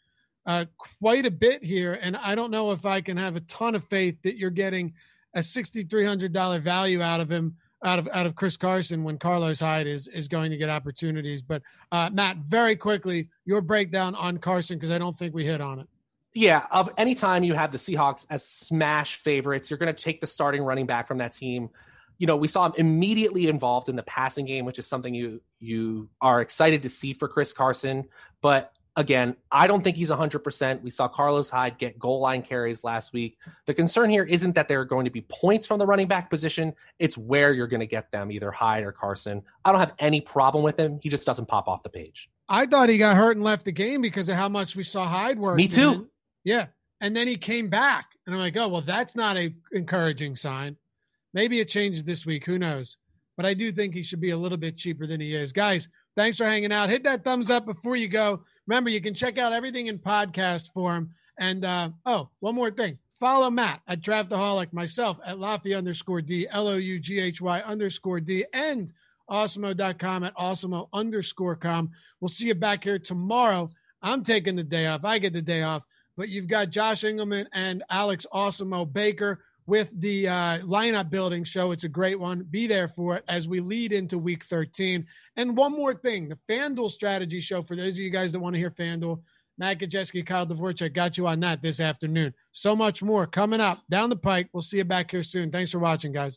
uh, 0.51 0.64
quite 1.01 1.27
a 1.27 1.31
bit 1.31 1.62
here, 1.62 1.97
and 2.02 2.16
I 2.16 2.35
don't 2.35 2.51
know 2.51 2.72
if 2.72 2.85
I 2.85 3.01
can 3.01 3.16
have 3.16 3.36
a 3.36 3.40
ton 3.43 3.77
of 3.77 3.85
faith 3.85 4.20
that 4.22 4.36
you're 4.36 4.51
getting 4.51 4.94
a 5.35 5.43
sixty 5.44 5.85
three 5.85 6.05
hundred 6.05 6.32
dollar 6.32 6.59
value 6.59 7.02
out 7.02 7.20
of 7.20 7.31
him 7.31 7.56
out 7.85 8.01
of 8.01 8.09
out 8.12 8.27
of 8.27 8.35
Chris 8.35 8.56
Carson 8.56 9.05
when 9.05 9.16
Carlos 9.16 9.60
Hyde 9.60 9.86
is 9.86 10.09
is 10.09 10.27
going 10.27 10.51
to 10.51 10.56
get 10.56 10.68
opportunities. 10.68 11.40
But 11.40 11.62
uh, 11.93 12.10
Matt, 12.12 12.39
very 12.39 12.74
quickly, 12.74 13.28
your 13.44 13.60
breakdown 13.60 14.16
on 14.16 14.39
Carson 14.39 14.77
because 14.77 14.90
I 14.90 14.98
don't 14.98 15.16
think 15.16 15.35
we 15.35 15.44
hit 15.44 15.60
on 15.60 15.78
it. 15.78 15.86
Yeah, 16.35 16.66
of 16.72 16.90
any 16.98 17.14
time 17.14 17.44
you 17.44 17.55
have 17.55 17.70
the 17.70 17.78
Seahawks 17.78 18.27
as 18.28 18.44
smash 18.44 19.16
favorites, 19.16 19.70
you're 19.70 19.78
going 19.78 19.94
to 19.94 20.02
take 20.02 20.20
the 20.20 20.27
starting 20.27 20.62
running 20.62 20.86
back 20.86 21.06
from 21.06 21.18
that 21.18 21.32
team. 21.32 21.70
You 22.18 22.27
know, 22.27 22.36
we 22.36 22.48
saw 22.48 22.66
him 22.66 22.72
immediately 22.77 23.47
involved 23.47 23.89
in 23.89 23.94
the 23.94 24.02
passing 24.02 24.47
game, 24.47 24.64
which 24.64 24.81
is 24.81 24.86
something 24.89 25.14
you 25.14 25.43
you 25.60 26.09
are 26.20 26.40
excited 26.40 26.82
to 26.82 26.89
see 26.89 27.12
for 27.12 27.28
Chris 27.28 27.52
Carson. 27.52 28.09
But 28.43 28.72
again, 28.97 29.37
I 29.51 29.67
don't 29.67 29.83
think 29.83 29.97
he's 29.97 30.11
100%. 30.11 30.83
We 30.83 30.91
saw 30.91 31.09
Carlos 31.09 31.51
Hyde 31.51 31.79
get 31.79 31.99
goal 31.99 32.21
line 32.21 32.43
carries 32.43 32.85
last 32.85 33.12
week. 33.12 33.39
The 33.67 33.75
concern 33.75 34.11
here 34.11 34.25
isn't 34.25 34.55
that 34.55 34.69
there 34.69 34.81
are 34.81 34.85
going 34.85 35.05
to 35.05 35.11
be 35.11 35.23
points 35.23 35.67
from 35.67 35.79
the 35.79 35.87
running 35.87 36.09
back 36.09 36.31
position, 36.31 36.75
it's 36.99 37.17
where 37.17 37.53
you're 37.53 37.67
going 37.67 37.81
to 37.81 37.87
get 37.87 38.11
them, 38.11 38.31
either 38.31 38.51
Hyde 38.51 38.85
or 38.85 38.93
Carson. 38.93 39.43
I 39.65 39.73
don't 39.73 39.81
have 39.81 39.95
any 39.99 40.21
problem 40.21 40.65
with 40.65 40.79
him. 40.79 40.99
He 41.03 41.09
just 41.09 41.27
doesn't 41.27 41.47
pop 41.47 41.69
off 41.69 41.83
the 41.83 41.91
page. 41.91 42.29
I 42.49 42.67
thought 42.67 42.89
he 42.89 42.99
got 42.99 43.17
hurt 43.17 43.37
and 43.37 43.45
left 43.45 43.65
the 43.65 43.73
game 43.73 44.03
because 44.03 44.29
of 44.29 44.37
how 44.37 44.49
much 44.49 44.75
we 44.75 44.83
saw 44.83 45.07
Hyde 45.07 45.39
work. 45.39 45.57
Me 45.57 45.69
too. 45.69 46.09
Yeah. 46.45 46.67
And 47.01 47.17
then 47.17 47.29
he 47.29 47.37
came 47.37 47.69
back. 47.69 48.07
And 48.27 48.35
I'm 48.35 48.41
like, 48.41 48.57
oh, 48.57 48.69
well, 48.69 48.83
that's 48.83 49.17
not 49.17 49.37
a 49.37 49.55
encouraging 49.73 50.37
sign. 50.37 50.77
Maybe 51.33 51.61
it 51.61 51.69
changes 51.69 52.05
this 52.05 52.27
week. 52.27 52.45
Who 52.45 52.59
knows? 52.59 52.97
But 53.37 53.47
I 53.47 53.55
do 53.55 53.73
think 53.73 53.95
he 53.95 54.03
should 54.03 54.21
be 54.21 54.31
a 54.31 54.37
little 54.37 54.59
bit 54.59 54.77
cheaper 54.77 55.07
than 55.07 55.21
he 55.21 55.35
is. 55.35 55.53
Guys, 55.53 55.89
thanks 56.17 56.37
for 56.37 56.45
hanging 56.45 56.73
out. 56.73 56.91
Hit 56.91 57.05
that 57.05 57.25
thumbs 57.25 57.51
up 57.51 57.65
before 57.65 57.97
you 57.97 58.09
go. 58.09 58.43
Remember, 58.70 58.88
you 58.88 59.01
can 59.01 59.14
check 59.14 59.36
out 59.36 59.52
everything 59.52 59.88
in 59.88 59.98
podcast 59.98 60.72
form. 60.72 61.10
And 61.40 61.64
uh, 61.64 61.90
oh, 62.06 62.28
one 62.38 62.55
more 62.55 62.70
thing. 62.70 62.98
Follow 63.18 63.51
Matt 63.51 63.80
at 63.88 64.01
Draftaholic, 64.01 64.72
myself 64.72 65.18
at 65.26 65.38
Loughy 65.38 65.76
underscore 65.76 66.22
D, 66.22 66.47
L 66.52 66.68
O 66.68 66.76
U 66.76 67.01
G 67.01 67.18
H 67.18 67.40
Y 67.40 67.60
underscore 67.62 68.20
D, 68.20 68.44
and 68.52 68.92
awesemo.com 69.28 70.22
at 70.22 70.36
awesemo 70.36 70.88
underscore 70.92 71.56
com. 71.56 71.90
We'll 72.20 72.28
see 72.28 72.47
you 72.47 72.55
back 72.55 72.84
here 72.84 73.01
tomorrow. 73.01 73.70
I'm 74.02 74.22
taking 74.22 74.55
the 74.55 74.62
day 74.62 74.86
off. 74.86 75.05
I 75.05 75.18
get 75.18 75.32
the 75.32 75.42
day 75.42 75.62
off, 75.62 75.84
but 76.16 76.28
you've 76.28 76.47
got 76.47 76.70
Josh 76.70 77.02
Engelman 77.02 77.48
and 77.52 77.82
Alex 77.90 78.24
Awesemo 78.32 78.90
Baker 78.90 79.40
with 79.70 79.92
the 80.01 80.26
uh, 80.26 80.59
lineup 80.59 81.10
building 81.10 81.44
show. 81.44 81.70
It's 81.70 81.84
a 81.84 81.88
great 81.88 82.18
one. 82.18 82.42
Be 82.51 82.66
there 82.66 82.88
for 82.88 83.14
it 83.14 83.24
as 83.28 83.47
we 83.47 83.60
lead 83.60 83.92
into 83.92 84.18
week 84.18 84.42
13. 84.42 85.06
And 85.36 85.56
one 85.56 85.70
more 85.70 85.94
thing 85.94 86.28
the 86.28 86.38
FanDuel 86.48 86.90
strategy 86.90 87.38
show 87.38 87.62
for 87.62 87.76
those 87.76 87.94
of 87.94 88.01
you 88.01 88.10
guys 88.10 88.32
that 88.32 88.40
want 88.40 88.55
to 88.55 88.59
hear 88.59 88.72
FanDuel. 88.72 89.22
Matt 89.59 89.78
Gajewski, 89.78 90.26
Kyle 90.26 90.47
Dvorchak 90.47 90.92
got 90.92 91.16
you 91.16 91.28
on 91.28 91.38
that 91.40 91.62
this 91.62 91.78
afternoon. 91.78 92.34
So 92.51 92.74
much 92.74 93.01
more 93.01 93.28
coming 93.28 93.60
up 93.60 93.82
down 93.88 94.10
the 94.10 94.16
pike. 94.16 94.48
We'll 94.52 94.62
see 94.62 94.78
you 94.78 94.84
back 94.84 95.10
here 95.10 95.22
soon. 95.22 95.52
Thanks 95.52 95.70
for 95.70 95.78
watching, 95.78 96.12
guys. 96.12 96.36